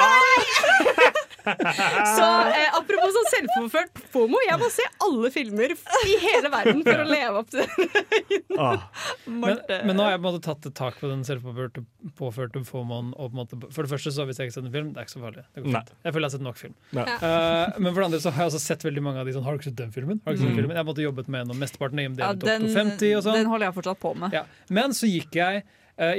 Så 2.18 2.26
eh, 2.54 2.70
apropos 2.78 3.14
sånn 3.16 3.30
selvforført 3.34 4.00
FOMO, 4.14 4.40
jeg 4.48 4.60
må 4.62 4.70
se 4.74 4.86
alle 5.06 5.32
filmer 5.34 5.74
i 5.74 6.16
hele 6.24 6.52
verden 6.54 6.82
for 6.86 7.04
å 7.04 7.08
leve 7.16 7.42
opp 7.44 7.50
til 7.54 7.64
den. 7.64 8.44
Ah, 8.60 8.86
Men, 9.30 9.60
men 9.88 9.96
nå 9.96 10.04
har 10.06 10.16
jeg 10.16 10.22
på 10.22 10.26
en 10.26 10.34
måte 10.34 10.44
tatt 10.46 10.68
et 10.70 10.76
tak 10.78 10.98
på 11.00 11.10
den 11.12 11.22
selvpåførte 11.28 11.84
påførte 12.20 12.62
FOMOen. 12.68 13.12
Og 13.16 13.30
på 13.32 13.36
en 13.36 13.40
måte, 13.44 13.60
for 13.74 13.86
det 13.86 13.92
første 13.94 14.14
så 14.16 14.26
hvis 14.28 14.40
jeg 14.42 14.50
ikke 14.50 14.56
har 14.58 14.62
sett 14.62 14.70
en 14.70 14.76
film, 14.76 14.92
det 14.96 15.02
er 15.04 15.08
ikke 15.08 15.16
så 15.16 15.24
farlig. 15.24 15.46
Det 15.56 15.64
går 15.66 15.76
fint. 15.78 15.94
Jeg 16.06 16.16
føler 16.16 16.26
jeg 16.26 16.30
har 16.32 16.36
sett 16.38 16.46
nok 16.48 16.60
film. 16.60 16.76
Eh, 17.00 17.80
men 17.80 17.92
for 17.94 18.00
det 18.02 18.08
andre 18.10 18.22
så 18.26 18.34
har 18.36 18.46
jeg 18.46 18.54
også 18.54 18.64
sett 18.66 18.86
veldig 18.90 19.04
mange 19.06 19.22
av 19.24 19.30
de 19.30 19.36
sånn 19.38 19.46
Har 19.48 19.56
du 19.56 19.62
ikke 19.62 19.70
sett 19.72 19.80
den 19.80 19.94
filmen? 19.96 20.22
Har 20.26 20.34
du 20.34 20.38
ikke 20.40 20.46
sett 20.46 20.54
Mm. 20.54 20.60
filmen? 20.62 20.76
Jeg 20.76 20.82
har 20.84 20.88
måttet 20.90 21.06
jobbet 21.06 21.28
med 21.30 21.44
gjennom 21.44 21.60
mesteparten 21.62 22.00
av 22.02 22.06
IMDb 22.10 22.24
Ja, 22.26 22.32
den, 22.34 22.66
50 22.74 23.16
og 23.20 23.24
sånn. 23.26 23.38
den 23.40 23.52
holder 23.52 23.70
jeg 23.70 23.76
fortsatt 23.80 24.00
på 24.02 24.14
med. 24.18 24.34
Ja. 24.36 24.44
Men 24.74 24.96
så 24.98 25.10
gikk 25.10 25.38
jeg 25.40 25.64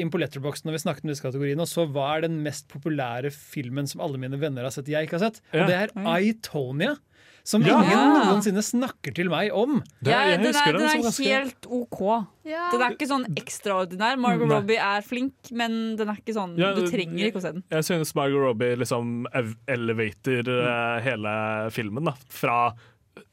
inn 0.01 0.11
på 0.13 0.21
Letterboxd 0.21 0.67
når 0.69 0.77
vi 0.77 0.83
snakket 0.85 1.07
om 1.07 1.13
disse 1.13 1.25
kategoriene, 1.25 1.65
og 1.65 1.71
så 1.71 1.87
hva 1.89 2.09
er 2.17 2.27
den 2.27 2.41
mest 2.45 2.69
populære 2.73 3.33
filmen 3.35 3.89
som 3.91 4.03
alle 4.05 4.21
mine 4.21 4.41
venner 4.41 4.67
har 4.67 4.75
sett 4.75 4.91
jeg 4.91 5.09
ikke 5.09 5.19
har 5.19 5.31
sett? 5.31 5.41
Ja. 5.53 5.63
Og 5.63 5.71
det 5.71 5.79
er 5.79 5.95
I, 6.21 6.35
Tonya. 6.45 6.97
Som 7.43 7.63
Ja. 7.65 7.81
ingen 7.81 8.13
noensinne 8.29 8.63
snakker 8.63 9.15
til 9.17 9.31
meg 9.33 9.51
om. 9.57 9.83
det, 10.03 10.13
Ja, 10.13 10.21
jeg 10.29 10.39
den 10.43 10.55
er, 10.55 10.73
den 10.73 10.83
er 10.83 11.25
helt 11.25 11.67
OK. 11.67 12.27
Den 12.45 12.83
er 12.83 12.91
ikke 12.93 13.09
sånn 13.09 13.25
ekstraordinær. 13.35 14.19
Margot 14.21 14.47
Nei. 14.47 14.57
Robbie 14.57 14.77
er 14.77 15.01
flink, 15.01 15.51
men 15.51 15.97
den 15.97 16.09
er 16.09 16.21
ikke 16.21 16.37
sånn 16.37 16.57
Ja, 16.59 16.75
du 16.75 16.85
trenger 16.87 17.31
ikke 17.31 17.41
å 17.41 17.45
se 17.47 17.53
den. 17.57 17.65
Jeg 17.71 17.85
synes 17.89 18.15
Margot 18.15 18.45
Robbie 18.45 18.77
liksom 18.77 19.27
elevater 19.67 20.45
mm. 20.45 21.03
hele 21.03 21.35
filmen. 21.73 22.05
da 22.05 22.15
Fra 22.29 22.75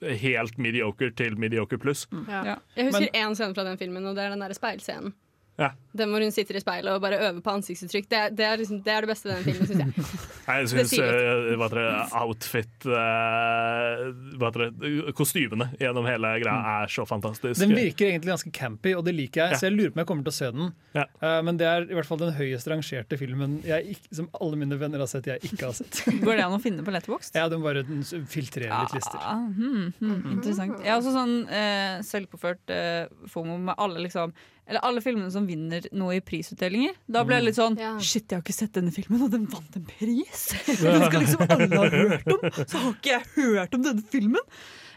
helt 0.02 0.58
mediocre 0.58 1.12
til 1.16 1.38
mediocre 1.38 1.78
pluss. 1.78 2.08
Ja. 2.28 2.44
Ja. 2.54 2.58
Jeg 2.76 2.90
husker 2.90 3.12
én 3.14 3.36
scene 3.36 3.54
fra 3.54 3.64
den 3.68 3.78
filmen, 3.78 4.06
og 4.06 4.16
det 4.16 4.24
er 4.26 4.36
den 4.36 4.44
der 4.44 4.56
speilscenen. 4.56 5.14
Ja. 5.58 5.72
Den 5.98 6.12
hvor 6.14 6.22
hun 6.22 6.34
sitter 6.34 6.60
i 6.60 6.62
speilet 6.62 6.94
og 6.94 7.02
bare 7.02 7.18
øver 7.18 7.40
på 7.42 7.54
ansiktsuttrykk. 7.58 8.06
Det 8.12 8.20
det, 8.38 8.46
er 8.46 8.60
liksom, 8.62 8.82
det, 8.86 8.94
er 8.94 9.06
det 9.06 9.10
beste 9.10 9.30
ved 9.30 9.40
den 9.40 9.46
filmen, 9.48 9.68
syns 9.68 9.80
jeg. 9.82 9.94
Jeg 10.48 10.68
Det 10.68 10.70
syns 10.72 10.92
eh, 11.04 11.56
hva 11.58 11.66
heter 11.68 11.80
det, 11.82 11.88
outfit 12.22 12.86
uh, 12.88 13.00
det, 14.58 15.16
Kostymene 15.18 15.68
gjennom 15.82 16.06
hele 16.08 16.30
greia 16.44 16.76
er 16.84 16.94
så 16.94 17.04
fantastisk. 17.10 17.58
Den 17.60 17.74
virker 17.76 18.12
egentlig 18.12 18.32
ganske 18.36 18.52
campy, 18.56 18.94
og 18.96 19.04
det 19.08 19.16
liker 19.18 19.42
jeg, 19.42 19.56
Ja. 19.56 19.60
så 19.60 19.68
jeg 19.68 19.76
lurer 19.76 19.92
på 19.92 19.98
om 19.98 20.04
jeg 20.04 20.10
kommer 20.12 20.28
til 20.28 20.36
å 20.36 20.38
se 20.38 20.52
den. 20.56 20.70
Ja. 20.96 21.06
Uh, 21.24 21.40
men 21.50 21.60
det 21.60 21.68
er 21.68 21.88
i 21.90 21.98
hvert 21.98 22.10
fall 22.10 22.22
den 22.22 22.36
høyest 22.38 22.70
rangerte 22.72 23.20
filmen 23.20 23.58
jeg 23.66 23.98
ikke, 23.98 24.12
som 24.22 24.30
alle 24.38 24.62
mine 24.62 24.78
venner 24.80 25.04
har 25.04 25.10
sett 25.12 25.28
jeg 25.28 25.42
ikke 25.50 25.66
har 25.66 25.76
sett. 25.80 26.04
Går 26.26 26.38
det 26.38 26.46
an 26.46 26.56
å 26.56 26.62
finne 26.64 26.86
på 26.86 26.94
Letterbox? 26.94 27.34
Ja, 27.36 27.48
den 27.52 27.66
bare 27.66 27.82
den 27.88 28.06
filtrerer 28.06 28.86
litt 28.86 29.00
lister. 29.00 29.18
Ah, 29.20 29.42
hmm, 29.58 29.90
hmm, 29.98 30.22
interessant. 30.38 30.78
Jeg 30.86 30.94
har 30.94 31.02
også 31.02 31.16
sånn 31.18 31.36
eh, 31.50 31.98
selvpåført 32.06 32.78
FOMO 33.34 33.58
med 33.68 33.76
alle 33.82 34.06
liksom 34.06 34.36
eller 34.68 34.84
alle 34.84 35.02
filmene 35.04 35.32
som 35.32 35.46
vinner 35.48 35.86
noe 35.96 36.18
i 36.18 36.22
prisutdelinger. 36.24 36.98
Da 37.08 37.24
ble 37.28 37.38
jeg 37.40 37.48
litt 37.48 37.60
sånn 37.60 37.78
Ja. 37.80 37.94
Shit, 38.04 38.28
jeg 38.28 38.38
har 38.40 38.44
ikke 38.44 38.56
sett 38.58 38.74
denne 38.76 38.92
filmen, 38.92 39.22
og 39.24 39.32
den 39.32 39.46
vant 39.52 39.78
en 39.80 39.86
pris! 39.88 40.50
Den 40.84 41.06
skal 41.08 41.24
liksom 41.24 41.46
alle 41.48 41.70
ha 41.72 41.88
hørt 41.94 42.28
om! 42.36 42.44
Så 42.68 42.82
har 42.84 42.92
ikke 42.92 43.14
jeg 43.14 43.32
hørt 43.38 43.78
om 43.80 43.88
denne 43.88 44.04
filmen! 44.12 44.44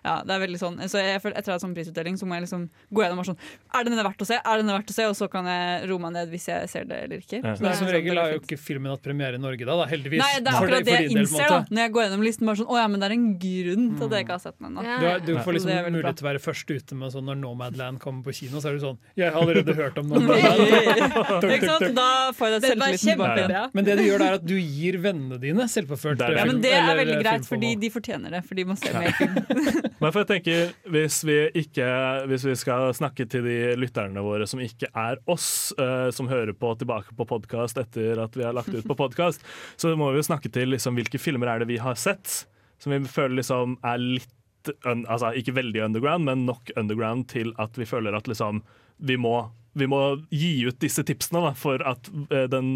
Ja, 0.05 0.15
det 0.25 0.33
er 0.33 0.41
veldig 0.45 0.59
sånn 0.61 0.79
Så 0.89 1.01
jeg 1.03 1.21
føler 1.21 1.37
Etter 1.37 1.51
å 1.51 1.53
ha 1.53 1.59
hatt 1.59 1.65
sånn 1.65 1.75
prisutdeling 1.77 2.17
Så 2.17 2.27
må 2.29 2.37
jeg 2.39 2.47
liksom 2.47 2.63
gå 2.95 3.03
gjennom 3.05 3.21
og 3.21 3.27
sånn 3.29 3.37
Er 3.77 3.85
denne 3.89 4.05
verdt 4.07 4.23
å 4.25 4.29
se? 4.29 4.39
Er 4.41 4.61
denne 4.63 4.73
verdt 4.73 4.93
å 4.93 4.97
se? 4.97 5.07
Og 5.11 5.17
så 5.19 5.29
kan 5.33 5.49
jeg 5.51 5.89
roe 5.91 6.01
meg 6.05 6.15
ned 6.17 6.31
hvis 6.33 6.47
jeg 6.49 6.71
ser 6.73 6.87
det 6.89 7.03
eller 7.05 7.21
ikke. 7.21 7.41
Ja. 7.43 7.53
Så 7.55 7.61
det 7.61 7.67
Men 7.67 7.71
er 7.71 7.79
som 7.79 7.87
sånn 7.87 7.95
regel 7.97 8.21
har 8.21 8.33
jo 8.35 8.41
ikke 8.41 8.59
filmen 8.61 8.93
hatt 8.95 9.03
premiere 9.05 9.37
i 9.37 9.43
Norge 9.43 9.67
da, 9.69 9.77
da 9.81 9.87
heldigvis. 9.91 10.23
Nei, 10.23 10.41
det 10.41 10.53
er 10.53 10.57
For 10.57 10.69
akkurat 10.69 10.89
det 10.89 10.97
jeg 10.97 11.13
innser 11.15 11.53
da 11.53 11.59
når 11.71 11.83
jeg 11.85 11.93
går 11.97 12.05
gjennom 12.07 12.25
listen. 12.27 12.49
Bare 12.51 12.61
sånn, 12.61 12.71
Å 12.71 12.79
ja, 12.81 12.87
men 12.93 13.03
det 13.03 13.09
er 13.11 13.15
en 13.17 13.27
grunn 13.45 13.87
til 13.97 14.07
at 14.07 14.17
jeg 14.17 14.27
ikke 14.27 14.37
har 14.37 14.43
sett 14.45 14.57
den 14.59 14.69
ennå. 14.71 14.87
Ja. 14.87 14.99
Du, 15.21 15.31
du 15.31 15.43
får 15.45 15.57
liksom 15.59 15.73
bra. 15.75 15.93
mulighet 15.97 16.21
til 16.21 16.27
å 16.27 16.31
være 16.31 16.43
først 16.45 16.73
ute 16.75 16.99
med 17.01 17.15
sånn 17.15 17.29
når 17.31 17.41
Nomadland 17.43 18.01
kommer 18.03 18.27
på 18.27 18.37
kino. 18.41 18.63
Så 18.63 18.71
er 18.73 18.79
du 18.79 18.85
sånn 18.85 18.99
Jeg 19.21 19.35
har 19.35 19.41
allerede 19.41 19.77
hørt 19.79 20.01
om 20.01 20.11
Nomadland. 20.15 20.65
Ikke 21.57 21.71
sant? 21.71 21.87
Da 22.01 22.09
får 22.37 22.55
jeg 22.57 22.65
Det 22.65 22.73
selvtilliten 22.75 23.71
Men 23.77 23.89
det 23.91 23.99
du 24.01 24.05
gjør, 24.07 24.27
er 24.27 24.39
at 24.41 24.47
du 24.47 24.57
gir 24.57 25.01
vennene 25.05 25.41
dine 25.43 25.69
selvpåført 25.71 26.25
er. 26.27 26.39
Ja, 26.41 26.49
men 26.49 26.63
Det 26.65 26.75
er 26.77 26.93
veldig 27.05 27.21
greit, 27.23 27.49
fordi 27.49 27.75
de 27.81 27.93
fortjener 27.93 28.39
det. 28.39 28.45
Fordi 28.49 28.67
man 28.69 28.81
ser 28.81 28.99
mer 28.99 29.17
film. 29.19 29.39
Men 30.01 30.15
for 30.15 30.23
jeg 30.23 30.31
tenker, 30.31 30.71
hvis 30.89 31.19
vi, 31.29 31.39
ikke, 31.61 31.87
hvis 32.31 32.47
vi 32.49 32.55
skal 32.57 32.95
snakke 32.97 33.27
til 33.29 33.45
de 33.45 33.59
lytterne 33.77 34.23
våre 34.25 34.47
som 34.49 34.63
ikke 34.65 34.89
er 34.97 35.21
oss, 35.29 35.75
uh, 35.77 36.09
som 36.15 36.31
hører 36.31 36.57
på 36.57 36.73
tilbake 36.81 37.13
på 37.19 37.27
podkast 37.29 37.81
etter 37.81 38.23
at 38.25 38.39
vi 38.39 38.47
har 38.47 38.57
lagt 38.57 38.73
ut 38.73 38.89
på 38.89 38.97
podkast, 38.97 39.45
så 39.77 39.93
må 40.01 40.09
vi 40.15 40.23
jo 40.23 40.29
snakke 40.31 40.49
til 40.53 40.73
liksom, 40.73 40.97
hvilke 40.97 41.21
filmer 41.21 41.53
er 41.53 41.63
det 41.63 41.69
vi 41.71 41.83
har 41.83 42.01
sett 42.01 42.47
som 42.81 42.93
vi 42.93 43.01
føler 43.09 43.41
liksom 43.41 43.77
er 43.87 44.01
litt 44.01 44.37
un, 44.85 45.07
altså, 45.09 45.33
Ikke 45.37 45.57
veldig 45.57 45.85
underground, 45.87 46.27
men 46.29 46.47
nok 46.49 46.73
underground 46.77 47.29
til 47.33 47.55
at 47.61 47.77
vi 47.79 47.89
føler 47.89 48.17
at 48.17 48.29
liksom 48.29 48.63
vi 49.01 49.17
må 49.17 49.51
vi 49.79 49.87
må 49.87 49.99
gi 50.35 50.65
ut 50.67 50.79
disse 50.83 51.05
tipsene 51.07 51.43
da, 51.45 51.53
for 51.55 51.83
at 51.87 52.09
eh, 52.31 52.47
den 52.51 52.71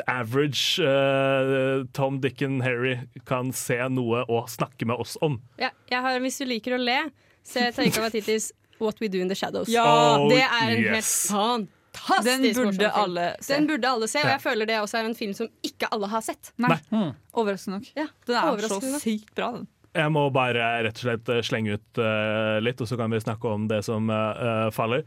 the 0.00 0.04
average 0.08 0.80
uh, 0.80 1.84
Tom, 1.92 2.20
Dick 2.24 2.40
and 2.42 2.62
Harry 2.64 2.96
kan 3.28 3.52
se 3.52 3.76
noe 3.92 4.24
og 4.28 4.48
snakke 4.52 4.88
med 4.88 4.96
oss 5.00 5.18
om. 5.24 5.40
Ja, 5.60 5.70
jeg 5.92 6.00
har, 6.04 6.20
hvis 6.24 6.38
du 6.40 6.46
liker 6.48 6.78
å 6.78 6.80
le, 6.80 6.98
se 7.46 7.68
Taika 7.76 8.00
Waititis 8.06 8.50
What 8.80 9.00
We 9.02 9.08
Do 9.12 9.20
In 9.20 9.28
The 9.28 9.36
Shadows. 9.38 9.68
Ja, 9.72 9.84
Oh, 10.18 10.28
det 10.30 10.40
er 10.44 10.72
en 10.72 10.84
yes. 10.84 11.28
helt 11.32 11.72
fantastisk 11.98 12.60
Den 12.62 12.68
burde 12.76 12.90
alle 12.94 13.24
se. 13.40 13.54
Den 13.54 13.66
burde 13.66 13.88
alle 13.90 14.08
se, 14.08 14.20
og 14.22 14.30
jeg 14.30 14.42
føler 14.44 14.68
det 14.70 14.76
også 14.80 15.00
er 15.00 15.08
en 15.08 15.16
film 15.18 15.34
som 15.36 15.48
ikke 15.66 15.88
alle 15.94 16.10
har 16.12 16.22
sett. 16.24 16.52
Nei, 16.62 16.76
Nei. 16.92 17.08
overraskende 17.34 17.80
nok. 17.80 17.90
Ja, 17.98 18.06
Den 18.28 18.38
er 18.38 18.68
så 18.68 18.78
nok. 18.84 19.02
sykt 19.02 19.34
bra, 19.34 19.52
den. 19.58 19.66
Jeg 19.98 20.12
må 20.14 20.26
bare 20.30 20.66
rett 20.86 21.00
og 21.00 21.04
slett 21.08 21.30
slenge 21.48 21.78
ut 21.78 21.98
uh, 21.98 22.58
litt, 22.62 22.78
og 22.84 22.86
så 22.90 22.98
kan 23.00 23.10
vi 23.10 23.18
snakke 23.24 23.50
om 23.50 23.64
det 23.70 23.80
som 23.86 24.06
eh, 24.12 24.68
faller. 24.76 25.02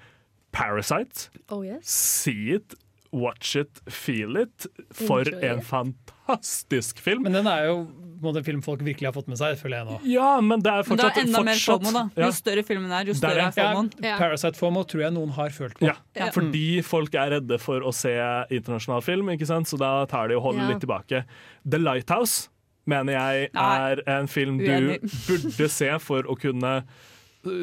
Parasite. 0.52 1.30
Oh 1.50 1.62
yes. 1.64 1.88
See 1.90 2.52
it, 2.56 2.74
watch 3.12 3.56
it, 3.56 3.82
feel 3.90 4.38
it. 4.38 4.66
For 4.94 5.22
Enjoy 5.22 5.44
en 5.50 5.60
it. 5.60 5.66
fantastisk 5.66 7.00
film. 7.00 7.24
Men 7.24 7.34
den 7.34 7.48
er 7.48 7.66
jo 7.70 7.88
en 8.22 8.44
film 8.46 8.62
folk 8.62 8.84
virkelig 8.86 9.08
har 9.08 9.14
fått 9.16 9.28
med 9.32 9.40
seg, 9.40 9.56
føler 9.58 9.80
jeg 9.82 9.86
nå. 9.88 9.96
Ja, 10.06 10.40
men 10.46 10.62
det 10.62 10.70
er 10.70 10.84
Men 10.84 10.84
det 10.84 10.90
fortsatt 10.92 11.18
er 11.18 11.26
enda 11.26 11.42
mer 11.48 11.58
FOMO, 11.58 11.92
da. 11.96 12.04
Jo 12.16 12.28
Ja. 12.28 12.32
større 12.38 12.64
filmen 12.68 12.92
er, 12.92 13.06
jo 13.10 13.14
større 13.18 13.48
er- 13.48 13.48
er 13.48 13.52
FOMOen. 13.56 13.90
Ja. 14.04 14.18
Parasite 14.20 14.58
FOMO 14.60 14.84
tror 14.86 15.02
jeg 15.02 15.14
noen 15.14 15.30
har 15.32 15.50
følt 15.50 15.74
på. 15.80 15.88
Ja, 15.88 15.96
Ja. 16.16 16.30
fordi 16.32 16.84
folk 16.84 17.14
er 17.16 17.32
redde 17.40 17.60
for 17.60 17.80
å 17.82 17.92
se 17.94 18.14
internasjonal 18.52 19.02
film, 19.04 19.26
ikke 19.30 19.48
sant? 19.48 19.66
så 19.68 19.78
da 19.80 20.06
tar 20.06 20.28
de 20.28 20.36
og 20.36 20.44
holder 20.44 20.62
Ja. 20.62 20.68
litt 20.70 20.82
tilbake. 20.82 21.26
The 21.68 21.78
Lighthouse 21.80 22.50
mener 22.86 23.14
jeg 23.14 23.50
Nei. 23.54 23.92
er 23.92 24.02
en 24.08 24.28
film 24.28 24.58
du 24.60 24.66
Uenig. 24.66 25.02
burde 25.28 25.70
se 25.70 25.98
for 26.00 26.24
å 26.24 26.38
kunne 26.38 26.84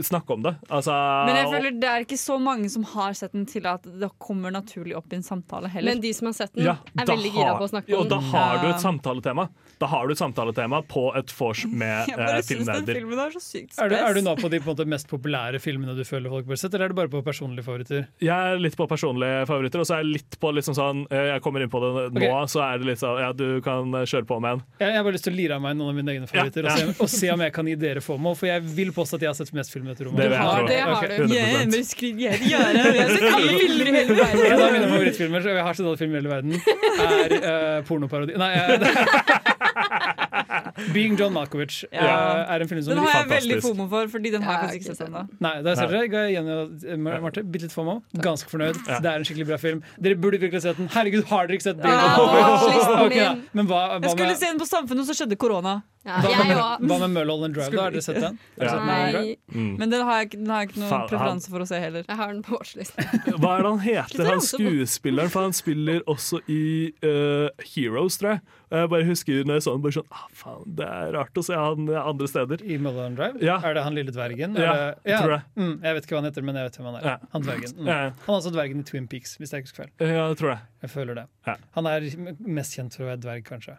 snakke 0.03 0.33
om 0.33 0.43
det. 0.43 0.55
Altså, 0.68 0.93
Men 1.29 1.37
jeg 1.39 1.51
føler 1.53 1.76
det 1.79 1.89
er 1.91 2.05
ikke 2.05 2.18
så 2.18 2.39
mange 2.43 2.68
som 2.72 2.85
har 2.95 3.14
sett 3.18 3.35
den 3.37 3.47
til 3.49 3.66
at 3.70 3.85
det 3.87 4.11
kommer 4.18 4.53
naturlig 4.55 4.97
opp 4.99 5.12
i 5.12 5.18
en 5.20 5.26
samtale 5.26 5.70
heller. 5.70 5.95
Men 5.95 6.03
de 6.03 6.12
som 6.16 6.31
har 6.31 6.37
sett 6.41 6.55
den, 6.57 6.66
ja, 6.66 6.76
er 6.99 7.07
veldig 7.09 7.33
gira 7.35 7.55
på 7.59 7.68
å 7.68 7.70
snakke 7.72 7.95
om 7.95 8.03
og 8.03 8.11
da 8.11 8.18
har 8.33 8.62
du 8.62 8.68
et 8.70 8.83
samtaletema. 8.83 9.49
Da 9.79 9.87
har 9.87 10.09
du 10.09 10.14
et 10.14 10.18
samtaletema 10.18 10.81
på 10.91 11.05
et 11.18 11.33
vors 11.39 11.64
med 11.70 12.11
eh, 12.11 12.18
den 12.18 12.47
filmnerder. 12.49 12.99
er 12.99 13.37
Er 13.85 13.93
du, 13.93 13.97
er 13.99 14.18
du 14.18 14.22
nå 14.26 14.35
på 14.41 14.51
de 14.51 14.59
på 14.59 14.70
en 14.70 14.74
måte, 14.74 14.89
mest 14.91 15.11
populære 15.11 15.61
filmene 15.62 15.95
du 15.95 16.03
føler 16.09 16.33
folk 16.33 16.49
bør 16.49 16.59
sett, 16.59 16.74
eller 16.74 16.89
er 16.89 16.95
du 16.95 16.99
bare 16.99 17.12
på 17.12 17.22
personlige 17.26 17.66
favoritter? 17.66 18.09
Jeg 18.22 18.35
er 18.35 18.59
litt 18.62 18.76
på 18.79 18.89
personlige 18.91 19.47
favoritter, 19.51 19.85
og 19.85 19.89
så 19.89 19.99
er 19.99 20.05
jeg 20.05 20.18
litt 20.18 20.39
på 20.43 20.53
liksom 20.57 20.74
sånn 20.79 21.05
eh, 21.12 21.35
Jeg 21.35 21.45
kommer 21.45 21.62
inn 21.62 21.70
på 21.70 21.83
det 21.85 21.93
nå, 21.95 22.24
okay. 22.24 22.51
så 22.51 22.64
er 22.66 22.83
det 22.83 22.91
litt 22.91 23.03
sånn 23.03 23.22
Ja, 23.22 23.31
du 23.37 23.62
kan 23.64 23.95
eh, 23.95 24.09
kjøre 24.09 24.26
på 24.29 24.41
med 24.43 24.59
en. 24.59 24.64
Jeg, 24.81 24.91
jeg 24.91 24.99
har 24.99 25.07
bare 25.07 25.18
lyst 25.18 25.29
til 25.29 25.37
å 25.37 25.39
lire 25.39 25.59
av 25.61 25.64
meg 25.64 25.79
noen 25.79 25.93
av 25.95 26.01
mine 26.01 26.16
egne 26.16 26.31
favoritter 26.31 26.66
Ja, 26.66 26.74
ja. 26.74 26.89
Og, 26.89 26.97
se, 26.97 27.07
og 27.07 27.14
se 27.14 27.33
om 27.35 27.47
jeg 27.47 27.55
kan 27.55 27.70
gi 27.70 27.79
dere 27.79 28.03
FOMO, 28.03 28.35
for 28.39 28.51
jeg 28.51 28.66
vil 28.66 28.91
påstå 28.97 29.20
at 29.20 29.26
jeg 29.29 29.33
har 29.33 29.39
sett 29.39 29.55
flest 29.67 29.67
filmer 29.72 29.92
etter 29.94 30.04
Det, 30.08 30.28
Det 30.30 30.38
har- 30.38 30.66
det 30.68 30.80
har 30.80 31.02
du. 31.06 31.14
100%. 31.14 31.34
Yeah, 31.34 31.66
men 31.66 31.84
skriv 31.84 32.16
gjerne, 32.22 32.44
gjerne. 32.52 32.84
Jeg 32.94 33.02
har 33.02 33.10
sett 33.16 33.34
alle 33.34 33.58
filmer 33.58 33.86
i 33.86 33.92
hele 33.98 34.14
verden. 34.18 34.46
En 34.52 34.62
av 34.62 34.72
mine 34.72 34.88
favorittfilmer 34.92 35.40
så 35.44 35.54
jeg 35.54 35.64
har 35.68 35.74
sett 35.78 35.86
alle 35.86 36.00
filmer 36.00 36.16
i 36.16 36.20
hele 36.22 36.32
verden, 36.34 36.52
er 36.98 37.28
uh, 37.38 37.82
pornoparodi 37.88 38.36
Nei, 38.38 38.52
uh, 38.56 39.58
Being 40.94 41.16
John 41.18 41.32
Malkovich 41.34 41.84
Ja. 41.92 42.44
er 42.54 42.60
en 42.62 42.68
film 42.68 42.82
som 42.82 42.94
Den 42.94 43.04
har 43.04 43.24
jeg 43.24 43.30
veldig 43.30 43.62
FOMO 43.62 43.88
for, 43.90 44.08
fordi 44.12 44.30
den 44.34 44.42
har 44.42 44.52
jeg 44.52 44.62
faktisk 44.62 44.78
ikke 44.80 44.96
sett 44.96 45.08
ennå. 45.08 45.22
Nei, 45.40 45.54
der 45.62 45.74
ser 45.78 45.92
dere. 45.92 46.22
Jenny 46.32 46.50
og 46.54 46.98
Marte, 47.22 47.42
bitte 47.44 47.66
litt 47.68 47.74
FOMO. 47.74 47.98
Ganske 48.24 48.48
fornøyd. 48.50 48.78
Ja. 48.88 49.00
Det 49.04 49.10
er 49.12 49.16
en 49.22 49.26
skikkelig 49.28 49.46
bra 49.50 49.58
film. 49.62 49.82
Dere 50.00 50.14
burde 50.16 50.38
virkelig 50.40 50.62
sett 50.64 50.76
den. 50.78 50.88
Herregud, 50.94 51.24
har 51.30 51.46
dere 51.48 51.58
ikke 51.58 51.68
sett 51.70 51.82
Being 51.82 51.94
Ja, 51.94 52.16
John 52.16 52.34
Malkovich? 52.34 52.88
Okay, 53.08 53.26
Ok, 53.28 53.38
Men 53.54 53.66
hva, 53.70 53.82
Jeg 54.02 54.10
skulle 54.14 54.30
med 54.32 54.40
se 54.40 54.46
den 54.52 54.58
på 54.62 54.66
Samfunnet, 54.68 55.02
og 55.04 55.08
så 55.10 55.14
skjedde 55.22 55.36
korona. 55.40 55.80
Ja, 56.09 56.18
hva 56.24 56.44
med, 56.48 56.88
hva 56.88 56.98
med 57.04 57.12
Mulholland 57.12 57.54
Drive, 57.56 57.70
da? 57.74 57.82
Har 57.84 57.94
dere 57.94 58.04
sett 58.04 58.20
den? 58.22 58.38
Ja. 58.56 58.70
sett 58.72 58.86
Nei, 58.88 59.36
Mm. 59.48 59.78
Men 59.80 59.90
den 59.90 60.02
har 60.04 60.18
jeg, 60.22 60.30
den 60.36 60.50
har 60.52 60.62
jeg 60.62 60.68
ikke 60.70 60.80
noen 60.82 60.90
Faen, 60.92 61.09
preferanse 61.09 61.50
for 61.52 61.64
å 61.64 61.66
se 61.68 61.78
heller. 61.80 62.04
jeg 62.09 62.18
har 62.20 62.32
den 62.32 62.42
på 62.44 62.56
watchlisten. 62.56 63.09
Hva 63.40 63.52
er 63.56 63.64
det 63.64 63.70
han 63.70 63.80
heter, 63.84 64.28
han 64.28 64.42
skuespilleren? 64.44 65.32
For 65.32 65.46
han 65.48 65.56
spiller 65.56 66.02
også 66.11 66.40
i 66.52 66.61
uh, 67.04 67.48
Heroes, 67.72 68.18
tror 68.20 68.36
jeg. 68.36 68.42
Jeg 68.68 68.90
bare 68.92 69.06
husker 69.09 69.46
når 69.48 69.56
jeg 69.59 69.64
så 69.64 69.72
han 69.72 69.84
bare 69.84 69.96
sånn 69.96 70.11
ah, 70.12 70.24
faen, 70.36 70.64
Det 70.76 70.84
er 70.84 71.14
rart 71.16 71.40
å 71.40 71.44
se 71.46 71.56
han 71.56 71.88
andre 71.96 72.28
steder. 72.28 72.64
I 72.64 72.76
Mulholland 72.76 73.16
Drive? 73.16 73.40
Ja. 73.44 73.56
Er 73.64 73.78
det 73.78 73.84
han 73.86 73.96
lille 73.96 74.12
dvergen? 74.12 74.59
Ja, 74.61 74.74
det, 74.76 75.12
ja. 75.14 75.22
tror 75.24 75.38
jeg. 75.38 75.46
Mm, 75.56 75.74
jeg 75.86 75.98
vet 75.98 76.09
ikke 76.09 76.16
hva 76.18 76.22
han 76.22 76.30
heter, 76.30 76.48
men 76.50 76.61
jeg 76.61 76.68
vet 76.68 76.78
hvem 76.80 76.90
han 76.90 77.00
er. 77.00 77.09
Ja. 77.09 77.16
Han 77.32 77.48
dvergen. 77.48 77.76
Mm. 77.78 77.88
Ja, 77.88 77.98
Han 78.26 78.34
er 78.34 78.38
også 78.42 78.52
dvergen 78.54 78.84
i 78.84 78.88
Twin 78.92 79.09
Peaks, 79.09 79.36
hvis 79.40 79.54
jeg 79.56 79.64
ikke 79.64 79.70
husker 79.72 79.84
feil. 79.86 80.14
ja, 80.18 80.28
det 80.28 80.40
tror 80.42 80.52
jeg. 80.54 80.64
Jeg 80.84 80.94
føler 80.94 81.22
det. 81.22 81.26
Ja. 81.48 81.56
Han 81.78 81.88
er 81.90 82.09
mest 82.44 82.76
kjent 82.76 82.98
for 82.98 83.06
å 83.06 83.12
være 83.14 83.22
dverg, 83.24 83.46
kanskje. 83.48 83.78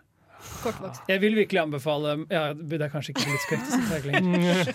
Kortvokst. 0.63 1.01
Jeg 1.11 1.21
vil 1.21 1.35
virkelig 1.35 1.59
anbefale 1.61 2.13
Ja, 2.31 2.53
det 2.53 2.79
er 2.81 2.89
kanskje 2.93 3.13
ikke 3.13 3.25
politisk 3.27 3.49
korrekt 3.51 3.67
å 3.67 3.79
si 3.79 4.09
lenger. 4.09 4.71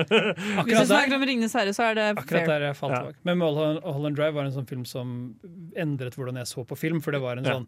Hvis 0.66 0.78
du 0.80 0.86
snakker 0.90 1.16
om 1.16 1.24
Ringenes 1.28 1.54
herre, 1.56 1.72
så 1.76 1.86
er 1.90 1.98
det 1.98 2.06
akkurat 2.14 2.42
fair. 2.42 2.46
der 2.52 2.66
jeg 2.68 2.76
falt 2.78 2.92
Ja. 2.92 3.00
tilbake. 3.02 3.20
Men 3.24 3.38
Mulholland 3.40 4.16
Drive 4.16 4.34
var 4.36 4.44
en 4.48 4.52
sånn 4.52 4.68
film 4.68 4.84
som 4.88 5.34
endret 5.76 6.14
hvordan 6.16 6.36
jeg 6.40 6.46
så 6.52 6.64
på 6.68 6.76
film, 6.78 7.00
for 7.00 7.12
det 7.16 7.20
var 7.24 7.36
en 7.38 7.44
Ja. 7.44 7.54
sånn 7.58 7.66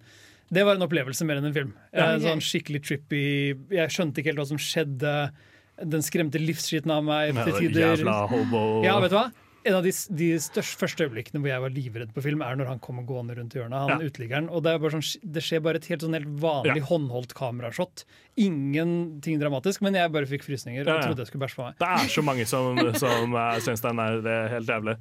det 0.51 0.63
var 0.65 0.77
en 0.77 0.81
opplevelse 0.87 1.27
mer 1.29 1.37
enn 1.37 1.45
en 1.45 1.53
film. 1.53 1.75
Ja. 1.93 2.13
En 2.15 2.21
sånn 2.21 2.41
skikkelig 2.41 2.81
trippy 2.87 3.55
Jeg 3.71 3.91
skjønte 3.93 4.17
ikke 4.23 4.31
helt 4.33 4.39
hva 4.39 4.47
som 4.49 4.57
skjedde. 4.57 5.31
Den 5.85 6.01
skremte 6.01 6.41
livsskiten 6.41 6.91
av 6.91 7.05
meg 7.05 7.35
til 7.35 7.53
tider. 7.69 7.97
Jævla 7.97 8.27
hobo. 8.29 8.83
Ja, 8.83 8.99
vet 9.01 9.11
du 9.11 9.17
hva? 9.17 9.31
En 9.69 9.77
av 9.77 9.85
de, 9.85 9.93
de 10.17 10.29
største, 10.41 10.79
første 10.81 11.05
øyeblikkene 11.05 11.43
hvor 11.43 11.51
jeg 11.53 11.61
var 11.65 11.73
livredd 11.75 12.13
på 12.17 12.23
film, 12.25 12.41
er 12.47 12.57
når 12.57 12.71
han 12.73 12.81
kommer 12.85 13.05
gående 13.09 13.37
rundt 13.37 13.53
hjørnet. 13.59 13.77
Han 13.85 14.01
Ja. 14.01 14.09
uteliggeren. 14.09 14.49
Og 14.49 14.63
det, 14.65 14.73
er 14.73 14.83
bare 14.83 14.97
sånn, 14.97 15.05
det 15.37 15.43
skjer 15.45 15.61
bare 15.65 15.77
et 15.83 15.89
helt, 15.93 16.01
sånn 16.07 16.17
helt 16.17 16.31
vanlig 16.41 16.81
Ja. 16.81 16.89
håndholdt 16.89 17.35
kamerashot. 17.37 18.05
Ingenting 18.41 19.39
dramatisk, 19.41 19.83
men 19.85 19.95
jeg 19.99 20.13
bare 20.15 20.27
fikk 20.31 20.45
frysninger 20.47 20.89
og 20.89 21.03
trodde 21.05 21.25
jeg 21.25 21.31
skulle 21.33 21.45
bæsje 21.47 21.59
på 21.61 21.67
meg. 21.69 21.79
Det 21.79 21.89
er 21.89 22.13
så 22.17 22.25
mange 22.25 22.47
som, 22.49 22.79
som 22.99 23.37
syns 23.67 23.85
den 23.85 23.99
er 24.01 24.23
helt 24.57 24.69
jævlig. 24.73 24.97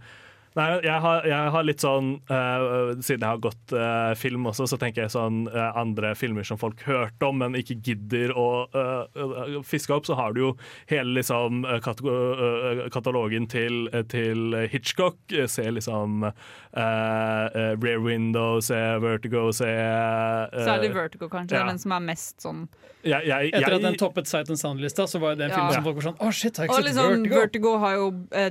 Nei, 0.57 0.67
jeg 0.87 1.01
har, 1.03 1.25
jeg 1.29 1.51
har 1.53 1.65
litt 1.67 1.83
sånn 1.83 2.07
uh, 2.31 2.93
Siden 2.97 3.21
jeg 3.21 3.29
har 3.29 3.41
gått 3.43 3.73
uh, 3.77 4.13
film 4.17 4.47
også, 4.49 4.65
så 4.71 4.79
tenker 4.81 5.05
jeg 5.05 5.13
sånn 5.13 5.43
uh, 5.51 5.69
andre 5.77 6.13
filmer 6.17 6.47
som 6.47 6.57
folk 6.57 6.81
hørte 6.87 7.29
om, 7.29 7.37
men 7.43 7.57
ikke 7.59 7.77
gidder 7.85 8.33
å 8.37 8.47
eh, 8.71 9.57
fiske 9.67 9.93
opp. 9.93 10.07
Så 10.07 10.15
har 10.17 10.33
du 10.33 10.41
jo 10.41 10.49
hele 10.89 11.19
liksom 11.19 11.61
katalog, 11.83 12.87
katalogen 12.93 13.45
til, 13.51 13.87
til 14.09 14.55
Hitchcock. 14.71 15.19
Se 15.51 15.65
liksom 15.71 16.25
Rare 16.77 17.71
eh, 17.71 17.77
Rear 17.81 17.99
Window, 17.99 18.59
se 18.61 18.99
Vertigo, 18.99 19.51
se 19.53 19.69
eh, 19.69 20.65
Særlig 20.65 20.93
Vertigo, 20.95 21.29
kanskje. 21.29 21.57
Ja. 21.57 21.65
den 21.67 21.79
som 21.79 21.91
er 21.95 22.03
mest 22.05 22.41
sånn 22.41 22.67
jeg, 23.07 23.23
jeg, 23.29 23.51
Etter 23.55 23.77
at 23.77 23.83
den 23.85 23.95
toppet 23.99 24.27
Sight 24.27 24.49
and 24.51 24.59
Sound-lista, 24.59 25.05
så 25.07 25.19
var 25.21 25.37
det 25.37 25.47
en 25.47 25.51
Ja. 25.51 25.57
film 25.57 25.73
som 25.77 25.85
folk 25.85 25.99
var 25.99 26.07
sånn 26.09 26.17
Å, 26.19 26.31
shit, 26.33 26.57
har 26.57 26.67
jeg 26.67 26.71
Og 26.71 26.77
ikke 26.77 26.83
sett 26.83 26.89
liksom, 26.89 27.11
Vertigo? 27.23 27.41
Vertigo 27.41 27.73
har 27.83 27.93
jo 27.95 28.07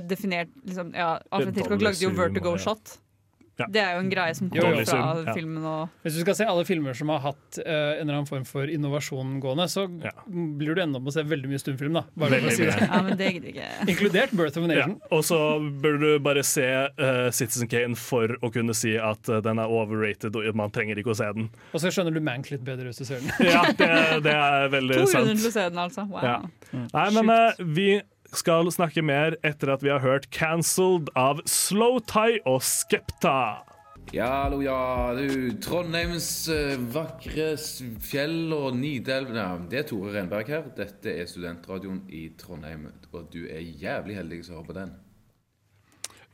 definert 0.07 0.53
liksom, 0.65 0.93
ja, 0.95 1.09
Alfred 1.31 1.55
Hitchcock 1.59 1.79
Dolly 1.79 1.93
lagde 1.97 2.07
jo 2.07 2.15
Vertigo 2.21 2.53
Vertigo 2.53 2.55
ja. 2.57 2.63
Shot. 2.69 2.97
Ja. 3.57 3.65
Det 3.73 3.81
er 3.81 3.95
jo 3.95 4.01
en 4.03 4.09
greie 4.11 4.33
som 4.37 4.51
kommer 4.53 4.83
fra 4.85 4.97
ja. 5.25 5.33
filmen. 5.33 5.63
Og, 5.65 5.93
Hvis 6.05 6.13
du 6.13 6.21
skal 6.21 6.35
se 6.37 6.45
alle 6.45 6.61
filmer 6.67 6.93
som 6.93 7.09
har 7.09 7.23
hatt 7.23 7.57
uh, 7.57 7.63
en 7.65 8.03
eller 8.03 8.19
annen 8.19 8.27
form 8.29 8.43
for 8.45 8.69
innovasjon 8.69 9.39
gående, 9.41 9.65
så 9.71 9.87
Ja. 10.03 10.11
blir 10.27 10.77
du 10.77 10.81
enda 10.83 10.99
opp 10.99 11.07
med 11.07 11.09
å 11.09 11.15
se 11.15 11.23
veldig 11.25 11.49
mye 11.49 11.61
stumfilm. 11.63 11.97
da 11.97 12.03
Bare 12.13 12.37
Veldig 12.37 12.51
si 12.53 12.67
det. 12.67 12.75
ja, 12.85 12.99
men 13.01 13.17
det 13.17 13.31
gidder 13.33 13.47
jeg 13.49 13.55
ikke. 13.55 13.87
Inkludert 13.95 14.35
Birth 14.37 14.59
of 14.61 14.67
a 14.67 14.67
Ja, 14.67 14.85
Nation. 14.85 15.01
og 15.09 15.23
så 15.25 15.39
burde 15.81 16.11
du 16.13 16.19
bare 16.21 16.43
se 16.45 16.67
uh, 16.69 17.31
Citizen 17.33 17.67
Kane 17.71 17.97
for 17.97 18.37
å 18.45 18.51
kunne 18.53 18.75
si 18.77 18.93
at 18.93 19.25
uh, 19.33 19.39
den 19.41 19.57
er 19.57 19.73
overrated, 19.73 20.37
og 20.37 20.53
man 20.55 20.69
trenger 20.69 21.01
ikke 21.01 21.15
å 21.15 21.17
se 21.17 21.31
den. 21.33 21.49
Og 21.73 21.81
så 21.81 21.89
skjønner 21.89 22.13
du 22.13 22.21
Mank 22.21 22.51
litt 22.53 22.61
bedre 22.61 22.91
hvis 22.91 23.01
du 23.01 23.07
ser 23.09 23.25
den. 23.25 23.33
Ja, 23.41 23.63
det, 23.73 23.89
det 24.21 24.37
er 24.37 24.69
veldig 24.69 25.01
To 25.01 25.09
grunner 25.09 25.33
til 25.33 25.49
å 25.49 25.55
se 25.57 25.65
den, 25.65 25.81
altså. 25.81 26.05
Wow. 26.05 26.21
Ja. 26.21 26.37
Nei, 26.93 27.09
men 27.17 27.73
vi 27.73 27.89
skal 28.35 28.71
snakke 28.73 29.03
mer 29.05 29.37
etter 29.45 29.71
at 29.73 29.83
vi 29.85 29.93
har 29.93 30.03
hørt 30.03 30.29
'Cancelled' 30.29 31.11
av 31.15 31.41
Slow 31.45 31.99
Tie 31.99 32.41
og 32.45 32.61
Skepta. 32.61 33.63
Ja, 34.15 34.27
hallo, 34.43 34.61
ja. 34.63 35.13
Du, 35.17 35.51
Trondheims 35.59 36.47
eh, 36.47 36.77
vakre 36.79 37.49
fjell 37.99 38.53
og 38.55 38.77
Nidelv 38.79 39.33
ja, 39.35 39.49
Det 39.59 39.81
er 39.81 39.89
Tore 39.89 40.13
Renberg 40.15 40.47
her. 40.47 40.69
Dette 40.77 41.11
er 41.11 41.27
studentradioen 41.27 42.05
i 42.07 42.29
Trondheim, 42.39 42.87
og 43.11 43.27
du 43.33 43.43
er 43.51 43.59
jævlig 43.59 44.15
heldig 44.15 44.45
som 44.45 44.61
hører 44.61 44.69
på 44.69 44.77
den. 44.79 44.95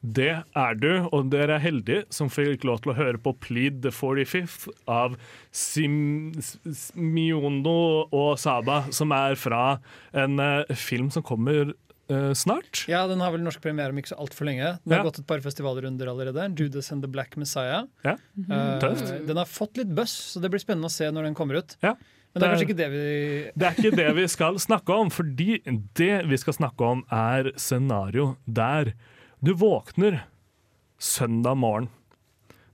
Det 0.04 0.34
er 0.36 0.74
du, 0.76 1.08
og 1.16 1.30
dere 1.32 1.56
er 1.56 1.64
heldige 1.64 2.04
som 2.12 2.28
fikk 2.28 2.66
lov 2.68 2.82
til 2.84 2.92
å 2.92 2.98
høre 2.98 3.20
på 3.24 3.32
'Plead 3.40 3.80
the 3.86 3.90
45th' 3.90 4.68
av 4.86 5.16
Sim, 5.50 6.34
Simiono 6.44 8.12
og 8.12 8.36
Saba, 8.38 8.84
som 8.92 9.16
er 9.16 9.40
fra 9.40 9.80
en 10.12 10.40
eh, 10.44 10.76
film 10.76 11.08
som 11.10 11.24
kommer 11.24 11.72
snart. 12.38 12.86
Ja, 12.92 13.06
Den 13.08 13.20
har 13.24 13.32
vel 13.36 13.42
norsk 13.46 13.62
premiere 13.62 13.90
om 13.94 13.98
ikke 14.02 14.12
så 14.14 14.20
altfor 14.24 14.46
lenge. 14.50 14.74
Den 14.86 14.98
har 14.98 15.04
gått 15.08 15.20
et 15.20 15.28
par 15.28 15.40
festivalrunder 15.44 16.08
allerede. 16.12 16.50
'Judas 16.56 16.92
and 16.92 17.04
the 17.04 17.08
Black 17.12 17.36
Messiah'. 17.36 17.88
Ja. 18.04 18.16
Eh, 18.38 18.80
Tøft. 18.80 19.26
den 19.28 19.38
har 19.38 19.46
fått 19.46 19.78
litt 19.78 19.94
buzz, 19.96 20.12
så 20.34 20.42
det 20.42 20.50
blir 20.52 20.60
spennende 20.64 20.90
å 20.90 20.92
se 20.92 21.10
når 21.12 21.24
den 21.30 21.36
kommer 21.36 21.56
ut. 21.62 21.76
Ja. 21.82 21.96
Men 22.34 22.42
det 22.42 22.44
er 22.44 22.50
Det- 22.50 22.54
kanskje 22.58 22.70
ikke 22.70 22.78
det 22.78 22.90
vi 22.92 23.52
Det 23.56 23.66
er 23.68 23.76
ikke 23.78 23.96
det 23.96 24.16
vi 24.16 24.28
skal 24.28 24.56
snakke 24.56 24.90
om, 25.00 25.10
fordi 25.10 25.62
det 25.94 26.26
vi 26.28 26.38
skal 26.38 26.54
snakke 26.54 26.82
om, 26.82 27.04
er 27.12 27.52
scenario 27.58 28.38
der 28.48 28.94
du 29.44 29.54
våkner 29.54 30.22
søndag 31.00 31.56
morgen. 31.58 31.90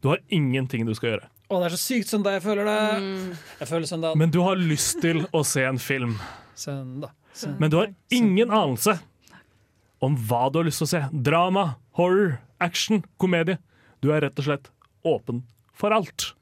Du 0.02 0.08
har 0.10 0.20
ingenting 0.30 0.86
du 0.86 0.94
skal 0.96 1.10
gjøre, 1.18 1.28
Å, 1.50 1.58
det 1.64 1.72
er 1.72 1.76
så 1.76 1.82
sykt 1.82 2.08
søndag 2.08 2.36
jeg 2.38 2.44
føler 2.44 2.64
det! 2.70 3.38
Jeg 3.60 3.68
føler 3.68 3.86
søndag. 3.90 4.16
men 4.16 4.30
du 4.30 4.40
har 4.44 4.56
lyst 4.56 5.02
til 5.02 5.26
å 5.34 5.44
se 5.44 5.64
en 5.66 5.78
film. 5.80 6.20
Søndag. 6.56 7.10
søndag. 7.34 7.60
Men 7.60 7.70
du 7.72 7.78
har 7.78 7.88
ingen 8.12 8.50
anelse 8.52 9.00
om 10.06 10.16
hva 10.30 10.48
du 10.52 10.60
har 10.62 10.68
lyst 10.68 10.82
til 10.84 10.88
å 10.88 10.92
se. 10.94 11.02
Drama, 11.12 11.66
horror, 12.00 12.40
action, 12.64 13.04
komedie. 13.22 13.60
Du 14.04 14.12
er 14.16 14.24
rett 14.26 14.40
og 14.40 14.48
slett 14.48 14.70
åpen 15.08 15.44
for 15.76 15.96
alt. 15.96 16.34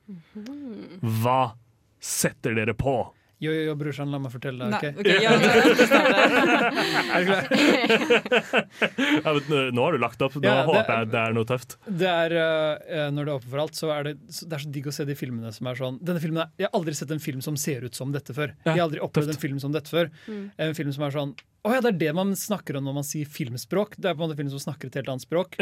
Hva 1.01 1.55
setter 2.03 2.55
dere 2.57 2.75
på? 2.77 2.99
Jo, 3.37 3.51
jo, 3.53 3.63
jo, 3.67 3.73
brorsan, 3.77 4.09
la 4.09 4.17
meg 4.17 4.31
fortelle 4.33 4.65
deg. 4.65 4.73
Ok? 4.77 4.85
okay 4.97 5.21
ja, 5.21 5.31
ja. 5.37 5.37
Er 9.27 9.37
du? 9.37 9.57
Nå- 9.75 9.83
har 9.83 9.93
du 9.93 9.99
lagt 10.01 10.21
opp. 10.25 10.33
Nå 10.39 10.41
Ja, 10.47 10.55
det- 10.63 10.65
håper 10.71 10.93
jeg 10.95 11.11
det 11.13 11.19
er 11.21 11.35
noe 11.37 11.45
tøft. 11.45 11.77
Det 11.85 12.09
er, 12.09 12.33
uh, 12.33 13.11
når 13.13 13.21
det 13.25 13.29
er 13.29 13.35
åpent 13.37 13.51
for 13.51 13.59
alt, 13.61 13.75
så 13.77 13.91
er 13.93 14.03
det, 14.09 14.13
det 14.25 14.57
er 14.57 14.63
så 14.63 14.71
digg 14.73 14.89
å 14.89 14.93
se 14.95 15.05
de 15.05 15.15
filmene 15.15 15.53
som 15.53 15.69
er 15.69 15.75
sånn 15.77 15.99
denne 16.01 16.19
filmen 16.23 16.41
er, 16.41 16.49
Jeg 16.57 16.65
har 16.69 16.79
aldri 16.79 16.93
sett 16.97 17.11
en 17.13 17.21
film 17.21 17.41
som 17.45 17.55
ser 17.57 17.85
ut 17.85 17.93
som 17.93 18.11
dette 18.11 18.33
før. 18.33 18.55
Jeg 18.65 18.73
har 18.73 18.87
aldri 18.87 18.99
opplevd 19.05 19.29
en 19.35 19.41
film 19.45 19.59
som 19.61 19.71
dette 19.71 19.89
før. 19.89 20.09
En 20.57 20.73
film 20.73 20.91
som 20.91 21.03
er 21.05 21.11
sånn 21.13 21.35
Å 21.67 21.73
ja, 21.73 21.81
det 21.81 21.93
er 21.93 21.97
det 22.07 22.13
man 22.15 22.33
snakker 22.33 22.77
om 22.77 22.85
når 22.85 22.93
man 23.01 23.03
sier 23.05 23.25
filmspråk. 23.29 23.97
Det 23.97 24.09
er 24.09 24.15
på 24.15 24.23
en 24.23 24.29
måte 24.29 24.37
film 24.39 24.49
som 24.49 24.59
snakker 24.65 24.87
et 24.87 24.95
helt 24.95 25.09
annet 25.13 25.25
språk. 25.25 25.57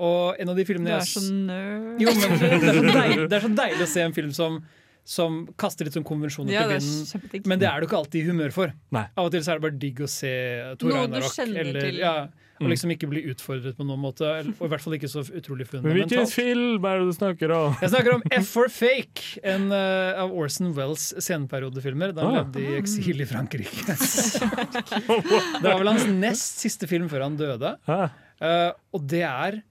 Og 0.00 0.38
en 0.40 0.48
av 0.48 0.56
de 0.56 0.64
Du 0.64 0.68
filmene 0.72 0.94
er 0.96 1.02
jeg 1.02 1.12
så 1.12 1.20
nerd. 1.28 2.00
Jo, 2.00 2.14
men 2.16 2.38
det 2.40 2.70
er 2.70 2.78
så 2.78 2.86
deilig, 2.88 3.28
det 3.28 3.36
er 3.36 3.44
så 3.44 3.52
deilig 3.58 3.84
å 3.84 3.90
se 3.90 4.00
en 4.06 4.16
film 4.16 4.32
som 4.32 4.62
som 5.04 5.48
kaster 5.58 5.84
litt 5.84 5.94
sånn 5.96 6.04
konvensjoner 6.06 6.52
Ja, 6.54 6.66
til 6.68 6.78
vinden. 6.78 7.46
Men 7.50 7.58
det 7.58 7.68
er 7.68 7.80
du 7.80 7.86
ikke 7.88 7.98
alltid 7.98 8.22
i 8.22 8.28
humør 8.30 8.52
for. 8.54 8.72
Nei. 8.94 9.06
Av 9.16 9.26
og 9.26 9.32
til 9.34 9.40
så 9.42 9.52
er 9.52 9.58
det 9.58 9.62
bare 9.66 9.78
digg 9.82 9.98
å 10.00 10.08
se 10.08 10.30
Tor 10.78 10.92
til. 11.10 11.98
ja, 11.98 12.14
og 12.60 12.68
Mm. 12.68 12.70
liksom 12.70 12.90
ikke 12.94 13.08
bli 13.10 13.22
utfordret 13.26 13.74
på 13.74 13.82
noen 13.84 13.98
måte. 13.98 14.22
Og 14.60 14.62
i 14.62 14.68
hvert 14.70 14.80
fall 14.84 14.92
ikke 14.94 15.08
så 15.10 15.24
utrolig 15.26 15.66
Men 15.72 15.82
hvilken 15.82 16.08
fundamentalt. 16.08 16.32
film 16.32 16.84
er 16.84 16.98
det 17.00 17.06
du 17.08 17.12
snakker 17.18 17.50
om? 17.50 17.74
Jeg 17.80 17.90
snakker 17.90 18.14
om 18.14 18.22
F 18.30 18.46
for 18.46 18.68
Fake, 18.68 19.40
en 19.42 19.72
uh, 19.72 20.22
av 20.22 20.30
Orson 20.30 20.72
Wells 20.76 21.12
sceneperiodefilmer. 21.18 22.14
Da 22.14 22.22
han 22.22 22.34
Ah. 22.36 22.42
levde 22.44 22.60
i 22.62 22.78
eksil 22.78 23.20
i 23.20 23.24
Frankrike. 23.26 23.82
det 25.62 25.66
var 25.66 25.78
vel 25.80 25.88
hans 25.90 26.06
nest 26.06 26.60
siste 26.62 26.86
film 26.86 27.08
før 27.10 27.22
han 27.26 27.36
døde. 27.36 27.74
Ah. 27.88 28.08
Uh, 28.42 28.70
og 28.94 29.06
det 29.10 29.22
er 29.26 29.62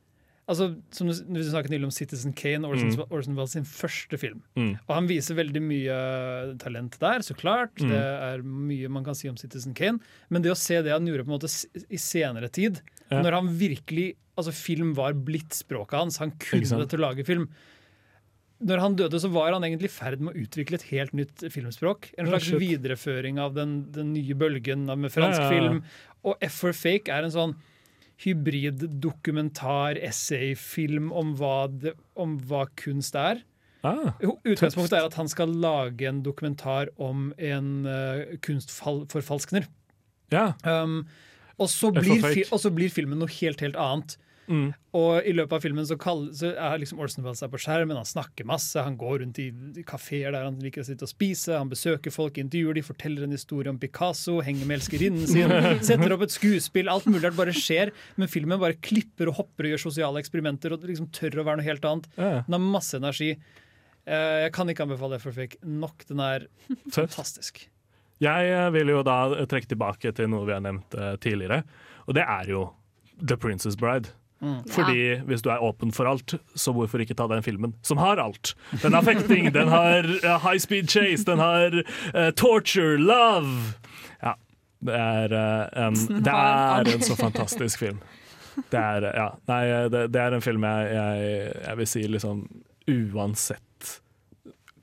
altså, 0.52 0.68
som 0.94 1.08
du, 1.10 1.14
du 1.36 1.42
snakket 1.48 1.72
nylig 1.74 1.88
om 1.88 1.94
Citizen 1.96 2.34
Kane, 2.38 2.68
Orson, 2.68 2.92
Mm. 2.94 3.06
Orson 3.10 3.36
Welles 3.40 3.56
sin 3.56 3.66
første 3.68 4.20
film. 4.22 4.44
Mm. 4.60 4.74
Og 4.86 4.94
han 4.98 5.08
viser 5.10 5.38
veldig 5.40 5.62
mye 5.64 5.98
talent 6.62 6.98
der, 7.02 7.24
så 7.26 7.36
klart. 7.40 7.74
Mm. 7.82 7.90
Det 7.96 8.02
er 8.30 8.44
mye 8.46 8.90
man 8.92 9.06
kan 9.08 9.16
si 9.18 9.30
om 9.32 9.38
Citizen 9.40 9.74
Kane. 9.78 10.00
Men 10.30 10.44
det 10.46 10.52
å 10.54 10.58
se 10.60 10.82
det 10.86 10.92
han 10.94 11.08
gjorde 11.08 11.26
på 11.26 11.32
en 11.32 11.38
måte 11.40 11.52
i 11.90 12.00
senere 12.02 12.52
tid, 12.52 12.82
Ja. 13.12 13.22
når 13.26 13.40
han 13.42 13.54
virkelig 13.58 14.12
Altså, 14.40 14.54
film 14.56 14.94
var 14.96 15.12
blitt 15.14 15.52
språket 15.54 16.00
hans. 16.00 16.16
Han 16.22 16.32
kunne 16.40 16.64
det 16.80 16.86
til 16.90 17.02
å 17.02 17.04
lage 17.04 17.26
film. 17.28 17.50
Når 18.64 18.80
han 18.80 18.96
døde, 18.96 19.20
så 19.20 19.30
var 19.30 19.52
han 19.54 19.62
egentlig 19.68 19.90
i 19.90 19.94
ferd 19.94 20.22
med 20.24 20.34
å 20.34 20.42
utvikle 20.46 20.78
et 20.80 20.86
helt 20.94 21.14
nytt 21.18 21.44
filmspråk. 21.52 22.08
En 22.18 22.30
slags 22.30 22.48
videreføring 22.62 23.40
av 23.44 23.54
den, 23.58 23.92
den 23.92 24.14
nye 24.16 24.34
bølgen 24.38 24.86
med 24.88 25.12
fransk 25.14 25.42
Ja, 25.42 25.50
ja, 25.50 25.52
ja. 25.52 25.52
film. 25.52 25.84
Og 26.24 26.38
F 26.48 26.60
for 26.62 26.74
Fake 26.78 27.12
er 27.12 27.28
en 27.28 27.34
sånn 27.36 27.56
hybrid 28.22 28.86
dokumentar, 29.02 29.98
essayfilm 29.98 31.12
om 31.16 31.34
hva, 31.40 31.66
det, 31.72 31.96
om 32.20 32.38
hva 32.50 32.66
kunst 32.80 33.18
er. 33.18 33.42
Ah, 33.82 34.14
Utgangspunktet 34.22 35.00
er 35.00 35.08
at 35.08 35.18
han 35.18 35.30
skal 35.32 35.54
lage 35.58 36.06
en 36.06 36.22
dokumentar 36.22 36.92
om 37.02 37.32
en 37.42 37.72
uh, 37.90 38.38
kunstforfalskner. 38.46 39.66
ja. 40.34 40.52
Um, 40.64 41.04
og, 41.62 41.70
så 41.70 41.92
blir 41.94 42.24
og 42.50 42.58
så 42.62 42.72
blir 42.74 42.90
filmen 42.90 43.20
noe 43.22 43.30
helt, 43.30 43.62
helt 43.62 43.78
annet. 43.78 44.16
Mm. 44.52 44.66
Og 45.00 45.24
i 45.24 45.32
løpet 45.32 45.56
av 45.56 45.64
filmen 45.64 45.86
så, 45.88 45.96
kall, 45.96 46.26
så 46.36 46.50
er 46.52 46.82
liksom 46.82 47.00
Orson 47.00 47.24
Welles 47.24 47.40
er 47.46 47.52
på 47.54 47.60
skjermen, 47.64 47.96
han 47.96 48.08
snakker 48.08 48.48
masse, 48.50 48.76
han 48.84 48.98
går 49.00 49.22
rundt 49.22 49.40
i 49.40 49.48
kafeer 49.88 50.36
der 50.36 50.44
han 50.50 50.58
liker 50.60 50.84
å 50.84 50.88
sitte 50.90 51.08
og 51.08 51.12
spise, 51.14 51.56
han 51.56 51.72
besøker 51.72 52.12
folk, 52.12 52.36
intervjuer 52.42 52.76
de, 52.76 52.84
forteller 52.84 53.24
en 53.24 53.36
historie 53.36 53.72
om 53.72 53.80
Picasso, 53.80 54.42
henger 54.44 54.68
med 54.68 54.82
elskerinnen 54.82 55.30
sin, 55.32 55.56
setter 55.88 56.18
opp 56.18 56.28
et 56.28 56.36
skuespill, 56.36 56.92
alt 56.92 57.08
mulig 57.08 57.24
rart 57.24 57.40
bare 57.40 57.56
skjer, 57.56 57.94
men 58.20 58.32
filmen 58.32 58.60
bare 58.62 58.76
klipper 58.84 59.32
og 59.32 59.40
hopper 59.40 59.70
og 59.70 59.76
gjør 59.78 59.86
sosiale 59.88 60.20
eksperimenter 60.22 60.76
og 60.76 60.84
liksom 60.92 61.08
tør 61.16 61.40
å 61.40 61.48
være 61.48 61.62
noe 61.62 61.70
helt 61.72 61.88
annet. 61.88 62.12
Den 62.20 62.58
har 62.58 62.66
masse 62.66 63.00
energi. 63.00 63.32
Eh, 64.06 64.38
Jeg 64.48 64.54
kan 64.56 64.70
ikke 64.72 64.84
anbefale 64.88 65.16
det 65.16 65.24
for 65.24 65.36
fikk 65.36 65.60
nok. 65.64 66.04
Den 66.10 66.20
er 66.26 66.48
fantastisk. 66.92 67.64
Jeg 68.22 68.52
eh, 68.54 68.68
vil 68.76 68.92
jo 68.94 69.02
da 69.06 69.46
trekke 69.50 69.72
tilbake 69.72 70.12
til 70.18 70.30
noe 70.30 70.46
vi 70.46 70.54
har 70.54 70.62
nevnt 70.62 70.94
eh, 70.98 71.16
tidligere, 71.22 71.64
og 72.06 72.18
det 72.18 72.26
er 72.28 72.52
jo 72.52 72.68
The 73.22 73.38
Princess 73.38 73.78
Bride. 73.78 74.14
Mm. 74.42 74.64
Fordi 74.74 75.02
hvis 75.30 75.44
du 75.46 75.52
er 75.54 75.62
åpen 75.62 75.92
for 75.94 76.10
alt, 76.10 76.34
så 76.58 76.74
hvorfor 76.74 77.04
ikke 77.04 77.14
ta 77.18 77.28
den 77.30 77.44
filmen 77.46 77.76
som 77.86 78.02
har 78.02 78.18
alt? 78.18 78.56
Den 78.82 78.96
har 78.98 79.06
fekting, 79.06 79.52
den 79.54 79.70
har 79.70 80.08
eh, 80.08 80.40
high 80.42 80.58
speed 80.62 80.90
chase, 80.90 81.26
den 81.28 81.40
har 81.40 81.78
uh, 82.16 82.32
torture, 82.34 82.98
love. 82.98 83.76
Ja, 84.22 84.34
det 84.82 84.98
er, 84.98 85.36
uh, 85.38 85.86
en, 85.86 86.02
det 86.26 86.34
er 86.34 86.92
en 86.96 87.06
så 87.06 87.16
fantastisk 87.20 87.86
film. 87.86 88.02
Det 88.74 88.82
er, 88.82 89.08
ja, 89.16 89.30
nei, 89.48 89.64
det, 89.94 90.08
det 90.12 90.22
er 90.22 90.36
en 90.36 90.44
film 90.44 90.66
jeg, 90.68 90.90
jeg, 90.92 91.52
jeg 91.62 91.80
vil 91.80 91.88
si 91.88 92.04
liksom 92.10 92.44
uansett 92.92 93.98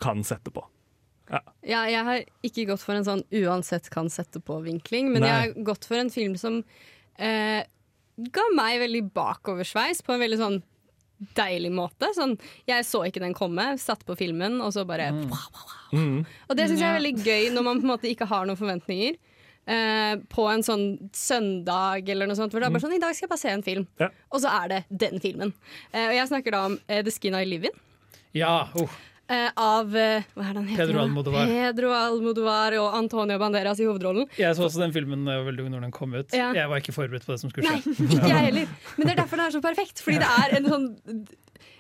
kan 0.01 0.23
sette 0.25 0.55
på. 0.55 0.63
Ja. 1.29 1.43
Ja, 1.61 1.81
jeg 1.91 2.05
har 2.07 2.23
ikke 2.47 2.69
gått 2.71 2.85
for 2.85 2.97
en 2.97 3.05
sånn 3.05 3.25
uansett 3.43 3.91
kan 3.93 4.09
sette 4.13 4.41
på-vinkling, 4.41 5.11
men 5.13 5.25
Nei. 5.25 5.29
jeg 5.29 5.41
har 5.43 5.67
gått 5.67 5.89
for 5.91 6.01
en 6.01 6.13
film 6.13 6.39
som 6.41 6.63
eh, 7.19 7.67
ga 8.35 8.45
meg 8.57 8.81
veldig 8.83 9.05
bakoversveis 9.15 10.03
på 10.05 10.15
en 10.15 10.23
veldig 10.25 10.41
sånn 10.41 10.59
deilig 11.39 11.71
måte. 11.75 12.11
Sånn, 12.15 12.37
jeg 12.69 12.87
så 12.87 13.03
ikke 13.07 13.23
den 13.23 13.35
komme, 13.37 13.73
satt 13.81 14.05
på 14.07 14.17
filmen, 14.19 14.61
og 14.63 14.75
så 14.75 14.87
bare 14.89 15.11
Mm. 15.89 16.21
Og 16.51 16.57
det 16.59 16.67
syns 16.69 16.83
jeg 16.83 16.91
er 16.91 16.99
veldig 16.99 17.25
gøy 17.25 17.47
når 17.55 17.65
man 17.65 17.79
på 17.81 17.87
en 17.87 17.93
måte 17.95 18.11
ikke 18.11 18.29
har 18.29 18.45
noen 18.45 18.59
forventninger. 18.61 19.17
Eh, 19.69 20.15
på 20.33 20.45
en 20.49 20.63
sånn 20.65 21.11
søndag 21.13 22.09
eller 22.09 22.29
noe 22.29 22.37
sånt. 22.37 22.53
Hvor 22.53 22.61
det 22.63 22.69
er 22.69 22.73
bare 22.73 22.85
sånn, 22.87 22.95
I 22.97 23.03
dag 23.03 23.17
skal 23.17 23.27
jeg 23.27 23.33
bare 23.35 23.43
se 23.43 23.53
en 23.53 23.65
film. 23.65 23.87
Ja. 24.01 24.09
Og 24.33 24.41
så 24.41 24.53
er 24.53 24.71
det 24.73 24.79
den 24.89 25.21
filmen. 25.21 25.53
Eh, 25.93 26.07
og 26.07 26.15
jeg 26.17 26.31
snakker 26.31 26.57
da 26.57 26.63
om 26.71 26.79
eh, 26.89 27.03
The 27.05 27.13
Skin 27.13 27.37
I 27.37 27.45
Live 27.49 27.69
In. 27.69 27.83
Ja, 28.37 28.69
oh. 28.81 28.97
Eh, 29.29 29.49
av 29.57 29.97
eh? 29.97 30.27
Pedro? 30.35 31.01
Almodovar. 31.05 31.51
Pedro 31.51 31.93
Almodovar 31.97 32.77
og 32.81 32.97
Antonio 32.99 33.39
Banderas 33.41 33.81
i 33.83 33.89
hovedrollen. 33.89 34.29
Jeg 34.41 34.57
så 34.57 34.67
også 34.69 34.83
den 34.83 34.95
filmen 34.97 35.27
da 35.27 35.37
jeg 35.37 35.45
var 35.45 35.51
veldig 35.51 35.67
ung 35.67 35.75
når 35.77 35.87
den 35.89 35.95
kom 35.95 36.15
ut. 36.17 36.33
Ja. 36.37 36.51
Jeg 36.57 36.71
var 36.73 36.83
ikke 36.83 36.97
forberedt 36.97 37.27
på 37.29 37.35
det 37.35 37.41
som 37.43 37.53
skulle 37.53 37.69
Nei, 37.69 37.83
skje. 37.85 38.09
ikke 38.09 38.33
jeg 38.33 38.47
heller. 38.49 38.73
Men 38.97 39.11
det 39.11 39.13
er 39.15 39.21
derfor 39.23 39.43
det 39.43 39.49
er 39.49 39.57
så 39.59 39.65
perfekt. 39.65 40.03
Fordi 40.05 40.23
det 40.23 40.33
er 40.45 40.57
en 40.59 40.73
sånn 40.73 40.89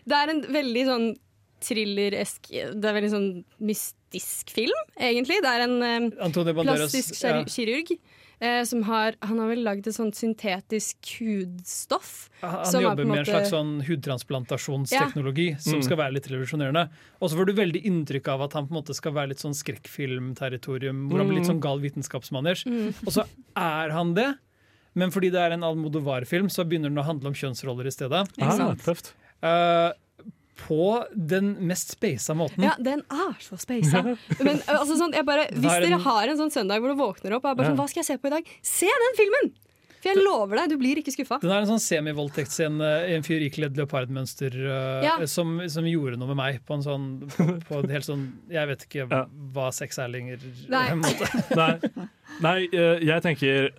Det 0.09 0.21
er 0.21 0.35
en 0.35 0.45
veldig 0.59 0.85
sånn 0.89 1.09
thrilleresk 1.65 2.53
Det 2.53 2.87
er 2.87 2.95
veldig 2.95 3.11
sånn 3.11 3.31
mystisk 3.67 4.53
film, 4.55 4.85
egentlig. 4.95 5.41
Det 5.43 5.51
er 5.51 5.65
en 5.67 5.79
Banderas, 6.15 6.85
plastisk 6.87 7.19
ja. 7.19 7.35
Eh, 8.41 8.63
som 8.65 8.83
har, 8.89 9.15
han 9.23 9.39
har 9.39 9.49
vel 9.51 9.63
lagd 9.67 9.87
et 9.87 9.95
sånt 9.97 10.15
syntetisk 10.15 10.97
hudstoff. 11.19 12.29
Han 12.43 12.65
som 12.67 12.81
er 12.81 12.85
jobber 12.89 13.03
en 13.03 13.09
med 13.13 13.19
en 13.25 13.29
slags 13.29 13.51
sånn 13.51 13.73
hudtransplantasjonsteknologi 13.89 15.49
som 15.61 15.75
Mm. 15.79 15.85
skal 15.85 15.97
være 15.97 16.13
litt 16.15 16.29
revolusjonerende. 16.31 16.89
Og 17.21 17.31
så 17.31 17.37
får 17.37 17.47
du 17.47 17.53
veldig 17.55 17.83
inntrykk 17.85 18.29
av 18.29 18.43
at 18.43 18.53
han 18.55 18.67
på 18.69 18.75
en 18.75 18.83
måte 18.83 18.95
skal 18.95 19.13
være 19.13 19.29
litt 19.35 19.39
sånn 19.43 19.55
skrekkfilmterritorium, 19.55 21.09
hvor 21.09 21.19
han 21.19 21.29
blir 21.29 21.39
litt 21.41 21.49
sånn 21.51 21.61
gal 21.61 21.81
vitenskapsmanners. 21.81 22.65
Mm. 22.67 22.95
Og 23.07 23.13
så 23.13 23.25
er 23.57 23.91
han 23.95 24.15
det, 24.15 24.29
men 24.95 25.11
fordi 25.11 25.31
det 25.31 25.41
er 25.41 25.53
en 25.53 25.63
Almodovar-film, 25.63 26.49
så 26.51 26.65
begynner 26.67 26.89
den 26.91 26.99
å 26.99 27.05
handle 27.07 27.29
om 27.29 27.35
kjønnsroller 27.35 27.87
i 27.87 27.95
stedet. 27.95 28.29
Ah, 28.41 28.75
tøft. 28.83 29.13
Eh, 29.43 29.93
på 30.59 31.05
den 31.15 31.55
mest 31.69 31.95
speisa 31.95 32.35
måten. 32.39 32.67
Ja, 32.67 32.75
den 32.83 33.05
er 33.13 33.39
så 33.45 33.59
speisa. 33.61 34.03
Men 34.47 34.61
altså, 34.67 34.99
sånn, 34.99 35.15
bare, 35.27 35.49
hvis 35.55 35.71
er 35.71 35.87
dere 35.87 36.03
har 36.05 36.33
en 36.33 36.41
sånn 36.41 36.55
søndag 36.55 36.83
hvor 36.83 36.93
du 36.93 36.99
våkner 36.99 37.39
opp 37.39 37.47
og 37.47 37.53
er 37.53 37.61
bare 37.61 37.71
sånn, 37.73 37.81
hva 37.81 37.89
skal 37.91 38.03
jeg 38.03 38.11
se 38.11 38.19
på 38.21 38.31
i 38.31 38.37
dag? 38.39 38.53
Se 38.67 38.91
den 39.07 39.19
filmen! 39.19 39.53
Jeg 40.09 40.23
lover 40.25 40.61
deg, 40.63 40.73
du 40.73 40.77
blir 40.81 41.01
ikke 41.01 41.15
skuffa. 41.15 41.39
Den 41.43 41.53
er 41.55 41.65
en 41.65 41.71
sånn 41.71 41.83
semivoldtektsscene, 41.85 42.91
en 43.15 43.27
fyr 43.27 43.45
ikledd 43.47 43.79
leopardmønster, 43.81 44.57
eh, 44.59 45.07
Ja. 45.07 45.15
som, 45.31 45.57
som 45.71 45.89
gjorde 45.89 46.19
noe 46.21 46.33
med 46.33 46.41
meg 46.41 46.61
på 46.69 46.79
en 46.79 46.85
sånn 46.87 47.07
på, 47.35 47.49
på 47.69 47.81
en 47.83 47.93
helt 47.95 48.07
sånn 48.09 48.27
Jeg 48.53 48.71
vet 48.71 48.85
ikke 48.89 49.09
hva 49.55 49.69
sex 49.75 50.01
er 50.03 50.13
lenger. 50.13 50.43
Nei. 50.73 50.85
Nei, 51.59 51.71
nei 52.45 52.59
eh, 52.73 53.01
jeg 53.05 53.25
tenker 53.25 53.71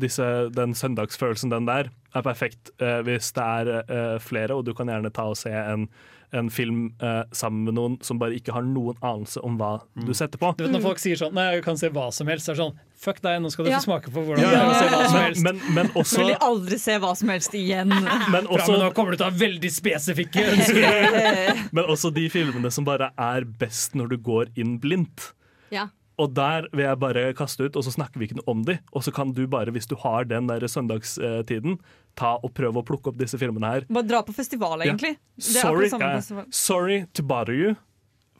disse, 0.00 0.28
den 0.54 0.76
søndagsfølelsen, 0.78 1.52
den 1.52 1.68
der, 1.68 1.90
er 2.14 2.24
perfekt 2.26 2.72
eh, 2.82 3.00
hvis 3.06 3.32
det 3.36 3.44
er 3.44 4.18
flere, 4.22 4.56
og 4.56 4.64
du 4.66 4.74
kan 4.74 4.90
gjerne 4.90 5.12
ta 5.14 5.28
og 5.30 5.38
se 5.38 5.52
en, 5.54 5.86
en 6.32 6.50
film 6.50 6.94
eh, 7.02 7.22
sammen 7.32 7.64
med 7.66 7.76
noen 7.78 7.96
som 8.06 8.18
bare 8.20 8.36
ikke 8.38 8.54
har 8.54 8.66
noen 8.66 8.98
anelse 9.02 9.42
om 9.46 9.58
hva 9.60 9.76
du 9.94 10.12
setter 10.14 10.40
på. 10.40 10.52
Du 10.58 10.64
vet 10.66 10.74
Når 10.74 10.84
folk 10.84 11.02
sier 11.02 11.18
sånn 11.18 11.34
Nei, 11.36 11.48
jeg 11.56 11.66
kan 11.66 11.78
se 11.80 11.90
hva 11.94 12.08
som 12.14 12.30
helst. 12.30 12.46
Så 12.46 12.54
er 12.54 12.58
det 12.58 12.64
sånn 12.64 12.78
Fuck 13.00 13.22
deg, 13.24 13.38
nå 13.40 13.48
skal 13.50 13.64
du 13.64 13.70
Ja. 13.70 13.78
få 13.80 13.86
smake 13.88 14.10
på 14.12 14.20
hvordan 14.26 14.42
Ja. 14.44 14.50
det 14.50 14.58
er 14.60 14.68
å 14.68 14.74
se 14.76 14.88
hva 14.92 15.04
som 15.08 15.20
helst. 15.24 15.42
men, 15.42 15.60
men 15.74 15.88
også 15.96 16.18
Vil 16.26 16.34
aldri 16.36 16.78
se 16.78 16.98
hva 17.00 17.14
som 17.16 17.28
helst 17.32 17.54
igjen. 17.56 17.88
men 18.34 18.46
også, 18.46 18.72
men 18.74 18.80
nå 18.84 18.90
kommer 18.94 19.12
du 19.12 19.16
til 19.16 19.26
å 19.26 19.30
ha 19.30 19.38
veldig 19.40 19.70
spesifikke 19.72 20.44
ønsker. 20.52 21.62
men 21.72 21.84
også 21.84 22.12
de 22.12 22.26
filmene 22.28 22.70
som 22.70 22.84
bare 22.84 23.08
er 23.16 23.44
best 23.62 23.94
når 23.96 24.10
du 24.12 24.16
går 24.18 24.50
inn 24.60 24.78
blindt. 24.82 25.30
Ja. 25.72 25.86
Og 26.20 26.34
der 26.36 26.66
vil 26.76 26.84
jeg 26.84 26.98
bare 27.00 27.32
kaste 27.32 27.64
ut, 27.64 27.76
og 27.80 27.82
så 27.86 27.94
snakker 27.94 28.20
vi 28.20 28.26
ikke 28.28 28.36
noe 28.42 28.52
om 28.52 28.62
de. 28.68 28.74
Og 28.92 29.00
så 29.06 29.10
kan 29.16 29.32
du 29.32 29.46
bare, 29.48 29.72
hvis 29.72 29.88
du 29.88 29.96
har 30.02 30.24
den 30.28 30.46
der 30.50 30.60
søndagstiden, 30.68 31.78
ta 32.20 32.34
og 32.44 32.52
prøve 32.52 32.82
å 32.82 32.84
plukke 32.84 33.08
opp 33.08 33.16
disse 33.16 33.38
filmene 33.40 33.64
her. 33.64 33.86
Bare 33.88 34.04
dra 34.04 34.20
på 34.22 34.34
festival, 34.36 34.76
Ja. 34.84 34.92
egentlig. 34.92 35.16
Det 35.38 35.56
er 35.56 35.62
Sorry, 35.64 35.88
ja. 35.88 36.16
festival. 36.20 36.44
Sorry 36.50 37.06
to 37.14 37.22
bother 37.22 37.54
you. 37.56 37.76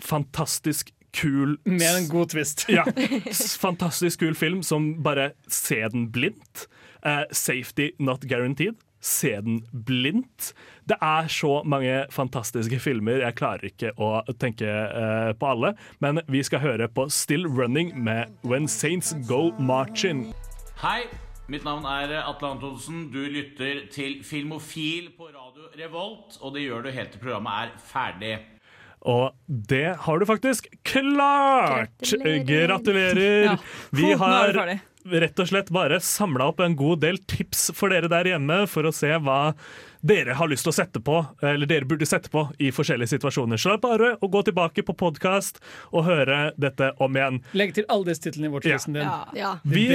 Fantastisk 0.05 0.91
kul 1.17 1.57
Med 1.65 1.97
en 1.97 2.09
god 2.09 2.31
twist. 2.35 2.67
Ja. 2.69 2.85
Fantastisk 3.65 4.21
kul 4.21 4.35
film 4.35 4.63
som 4.63 4.93
bare 5.03 5.31
se 5.49 5.83
den 5.89 6.11
blindt. 6.13 6.69
Uh, 7.07 7.25
safety 7.33 7.91
not 7.99 8.25
guaranteed. 8.29 8.75
Se 9.01 9.33
den 9.41 9.63
blindt. 9.73 10.53
Det 10.89 10.97
er 11.01 11.29
så 11.29 11.63
mange 11.65 12.05
fantastiske 12.13 12.81
filmer. 12.83 13.23
Jeg 13.25 13.39
klarer 13.39 13.71
ikke 13.71 13.95
å 13.97 14.21
tenke 14.41 14.69
uh, 14.69 15.33
på 15.39 15.53
alle, 15.55 15.73
men 16.05 16.21
vi 16.29 16.43
skal 16.45 16.61
høre 16.65 16.91
på 16.93 17.09
Still 17.09 17.49
Running 17.49 17.95
med 17.97 18.35
When 18.45 18.69
Saints 18.69 19.15
Go 19.29 19.51
Marching. 19.59 20.29
Hei, 20.83 21.07
mitt 21.49 21.65
navn 21.65 21.89
er 21.89 22.19
Atle 22.21 22.53
Antonsen. 22.57 23.07
Du 23.15 23.23
lytter 23.25 23.87
til 23.93 24.21
Filmofil 24.25 25.13
på 25.17 25.31
radio 25.33 25.71
Revolt, 25.81 26.37
og 26.41 26.57
det 26.57 26.67
gjør 26.67 26.85
du 26.85 26.93
helt 26.93 27.15
til 27.15 27.25
programmet 27.25 27.71
er 27.71 27.77
ferdig. 27.89 28.35
Og 29.09 29.33
det 29.47 29.97
har 30.05 30.21
du 30.21 30.27
faktisk 30.29 30.69
klart! 30.83 31.93
Gratulerer. 32.01 32.45
Gratulerer! 32.45 33.45
Ja. 33.45 33.59
Vi 33.97 34.13
har 34.13 34.81
rett 35.05 35.41
og 35.41 35.49
slett 35.49 35.71
bare 35.73 36.01
samla 36.05 36.51
opp 36.51 36.61
en 36.61 36.77
god 36.77 37.01
del 37.05 37.19
tips 37.31 37.71
for 37.77 37.93
dere 37.93 38.11
der 38.13 38.29
hjemme 38.35 38.67
for 38.69 38.85
å 38.85 38.93
se 38.93 39.09
hva 39.17 39.55
dere 40.05 40.37
har 40.37 40.49
lyst 40.49 40.65
til 40.65 40.73
å 40.73 40.77
sette 40.77 41.01
på, 41.05 41.19
eller 41.45 41.69
dere 41.69 41.89
burde 41.89 42.09
sette 42.09 42.31
på 42.33 42.47
i 42.61 42.71
forskjellige 42.73 43.15
situasjoner. 43.15 43.61
Så 43.61 43.73
det 43.73 43.79
er 43.79 43.83
bare 43.85 44.11
å 44.21 44.31
gå 44.33 44.43
tilbake 44.49 44.85
på 44.87 44.97
podkast 44.97 45.61
og 45.93 46.07
høre 46.09 46.51
dette 46.61 46.93
om 47.01 47.17
igjen. 47.17 47.41
Legg 47.57 47.75
til 47.77 47.89
alle 47.93 48.09
disse 48.11 48.25
titlene 48.29 48.49
i 48.49 48.55
watchlisten 48.55 48.97
din. 48.97 49.11
Ja. 49.37 49.57
Vi 49.65 49.89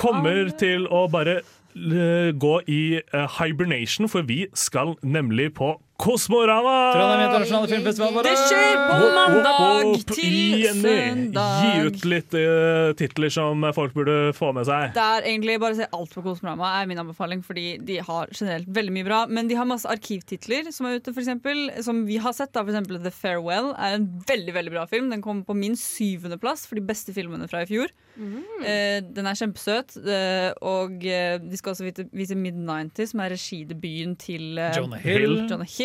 kommer 0.00 0.52
til 0.60 0.88
å 0.92 1.06
bare 1.12 1.38
eh, 1.40 2.30
gå 2.32 2.54
i 2.68 2.82
eh, 3.00 3.38
hibernation, 3.38 4.08
for 4.12 4.28
vi 4.28 4.44
skal 4.56 4.96
nemlig 5.04 5.54
på 5.56 5.74
Kosmorama! 5.94 6.72
Trondheim 6.90 7.20
internasjonale 7.28 7.68
filmfestival. 7.70 8.16
Det 8.26 8.32
skjer 8.34 8.80
på 8.88 9.10
mandag 9.14 9.90
til 10.08 10.64
søndag. 10.80 11.60
Gi 11.62 11.84
ut 11.86 12.06
litt 12.10 12.34
uh, 12.34 12.90
titler 12.98 13.30
som 13.30 13.62
folk 13.76 13.94
burde 13.94 14.32
få 14.34 14.50
med 14.56 14.66
seg. 14.66 14.90
Det 14.96 15.04
er 15.04 15.28
egentlig 15.30 15.54
bare 15.62 15.76
å 15.76 15.78
se 15.78 15.86
alt 15.86 16.16
på 16.16 16.24
Kosmorama 16.24 16.72
er 16.80 16.88
min 16.90 16.98
anbefaling, 16.98 17.44
fordi 17.46 17.76
de 17.86 18.00
har 18.02 18.32
generelt 18.34 18.66
veldig 18.74 18.94
mye 18.96 19.06
bra. 19.06 19.20
Men 19.30 19.50
de 19.50 19.58
har 19.58 19.68
masse 19.70 19.86
arkivtitler 19.86 20.72
som 20.74 20.90
er 20.90 20.98
ute, 20.98 21.14
eksempel, 21.14 21.62
som 21.86 22.02
vi 22.08 22.18
har 22.18 22.34
sett. 22.34 22.50
da, 22.56 22.66
eksempel 22.66 22.98
The 23.04 23.14
Farewell 23.14 23.70
er 23.78 24.00
en 24.00 24.08
veldig 24.26 24.56
veldig 24.58 24.74
bra 24.74 24.88
film. 24.90 25.12
Den 25.14 25.22
kom 25.22 25.44
på 25.46 25.54
min 25.54 25.78
syvendeplass 25.78 26.66
for 26.66 26.80
de 26.80 26.84
beste 26.90 27.14
filmene 27.14 27.46
fra 27.46 27.62
i 27.62 27.70
fjor. 27.70 27.94
Eh, 28.18 28.98
den 29.14 29.30
er 29.30 29.38
kjempesøt. 29.38 29.94
Uh, 30.02 30.50
og 30.74 31.06
eh, 31.06 31.38
de 31.38 31.62
skal 31.62 31.76
også 31.76 31.86
vise, 31.86 32.08
vise 32.10 32.34
Mid-90, 32.38 33.14
som 33.14 33.22
er 33.22 33.38
regidebuten 33.38 34.18
til 34.18 34.58
Jonah 34.58 34.98
Hill. 34.98 35.38
Jonah 35.46 35.70
Hill. 35.70 35.83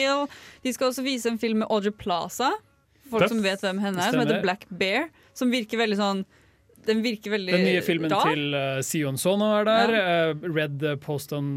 De 0.64 0.74
skal 0.76 0.90
også 0.92 1.06
vise 1.06 1.30
en 1.32 1.40
film 1.42 1.64
med 1.64 1.70
Audrey 1.70 1.94
Plaza. 1.96 2.52
Folk 3.10 3.30
som 3.32 3.42
vet 3.44 3.64
hvem 3.66 3.80
henne 3.82 4.02
er, 4.04 4.14
som 4.14 4.22
heter 4.22 4.44
Black 4.44 4.68
Bear. 4.70 5.10
Som 5.38 5.54
virker 5.54 5.82
veldig 5.82 5.98
sånn 6.00 6.26
Den 6.88 7.02
virker 7.04 7.34
veldig 7.36 7.54
Den 7.54 7.66
nye 7.68 7.82
filmen 7.86 8.12
da? 8.12 8.20
til 8.26 8.56
uh, 8.56 8.80
Sion 8.86 9.18
Sono 9.20 9.50
er 9.60 9.68
der. 9.68 9.94
eh, 10.00 10.48
Red 10.56 10.84
uh, 10.86 10.96
Post 11.02 11.34
on 11.36 11.50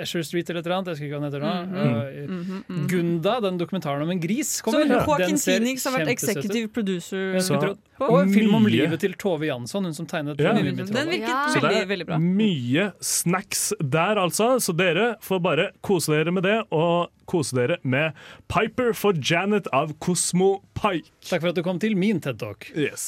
Esher 0.00 0.24
Street 0.26 0.48
eller 0.50 0.62
et 0.62 0.66
eller 0.66 0.78
annet. 0.78 0.90
Jeg 0.92 0.96
husker 0.96 1.08
ikke 1.08 1.18
hva 1.18 1.22
den 1.22 1.28
heter 1.30 1.44
nå. 1.44 1.52
Mhm. 1.62 1.94
Eh, 2.02 2.28
mm 2.28 2.42
-hmm. 2.66 2.88
Gunda, 2.90 3.40
den 3.40 3.58
dokumentaren 3.58 4.02
om 4.02 4.10
en 4.10 4.20
gris, 4.20 4.48
Så 4.58 4.64
kommer. 4.64 4.86
Joaquin 4.86 5.28
Den 5.28 5.38
ser 5.38 5.58
Phoenix 5.58 5.84
har 5.84 5.98
vært 5.98 6.08
executive 6.08 6.68
producer. 6.68 7.38
Så 7.40 7.76
Og 8.00 8.30
film 8.32 8.54
om 8.54 8.66
livet 8.66 9.00
til 9.00 9.14
Tove 9.14 9.46
Jansson, 9.46 9.84
hun 9.84 9.94
som 9.94 10.06
tegnet 10.06 10.40
Ja. 10.40 10.52
Den 10.52 10.64
virket 10.64 10.88
Så 10.88 11.60
det 11.60 11.62
veldig, 11.62 11.88
veldig 11.88 12.06
bra. 12.06 12.18
mye 12.18 12.92
snacks 13.00 13.72
der, 13.78 14.16
altså. 14.16 14.58
Så 14.58 14.72
dere 14.76 15.16
får 15.20 15.38
bare 15.40 15.70
kose 15.82 16.12
dere 16.12 16.32
med 16.32 16.42
det, 16.42 16.62
og 16.70 17.10
kose 17.26 17.54
dere 17.54 17.76
med 17.82 18.12
Piper 18.48 18.92
for 18.92 19.12
Janet 19.30 19.66
av 19.72 19.92
Cosmo 20.00 20.62
Pike. 20.74 21.08
Takk 21.28 21.40
for 21.40 21.48
at 21.48 21.54
du 21.54 21.62
kom 21.62 21.78
til 21.78 21.96
min 21.96 22.20
TED 22.20 22.38
Talk. 22.38 22.70
Yes. 22.76 23.00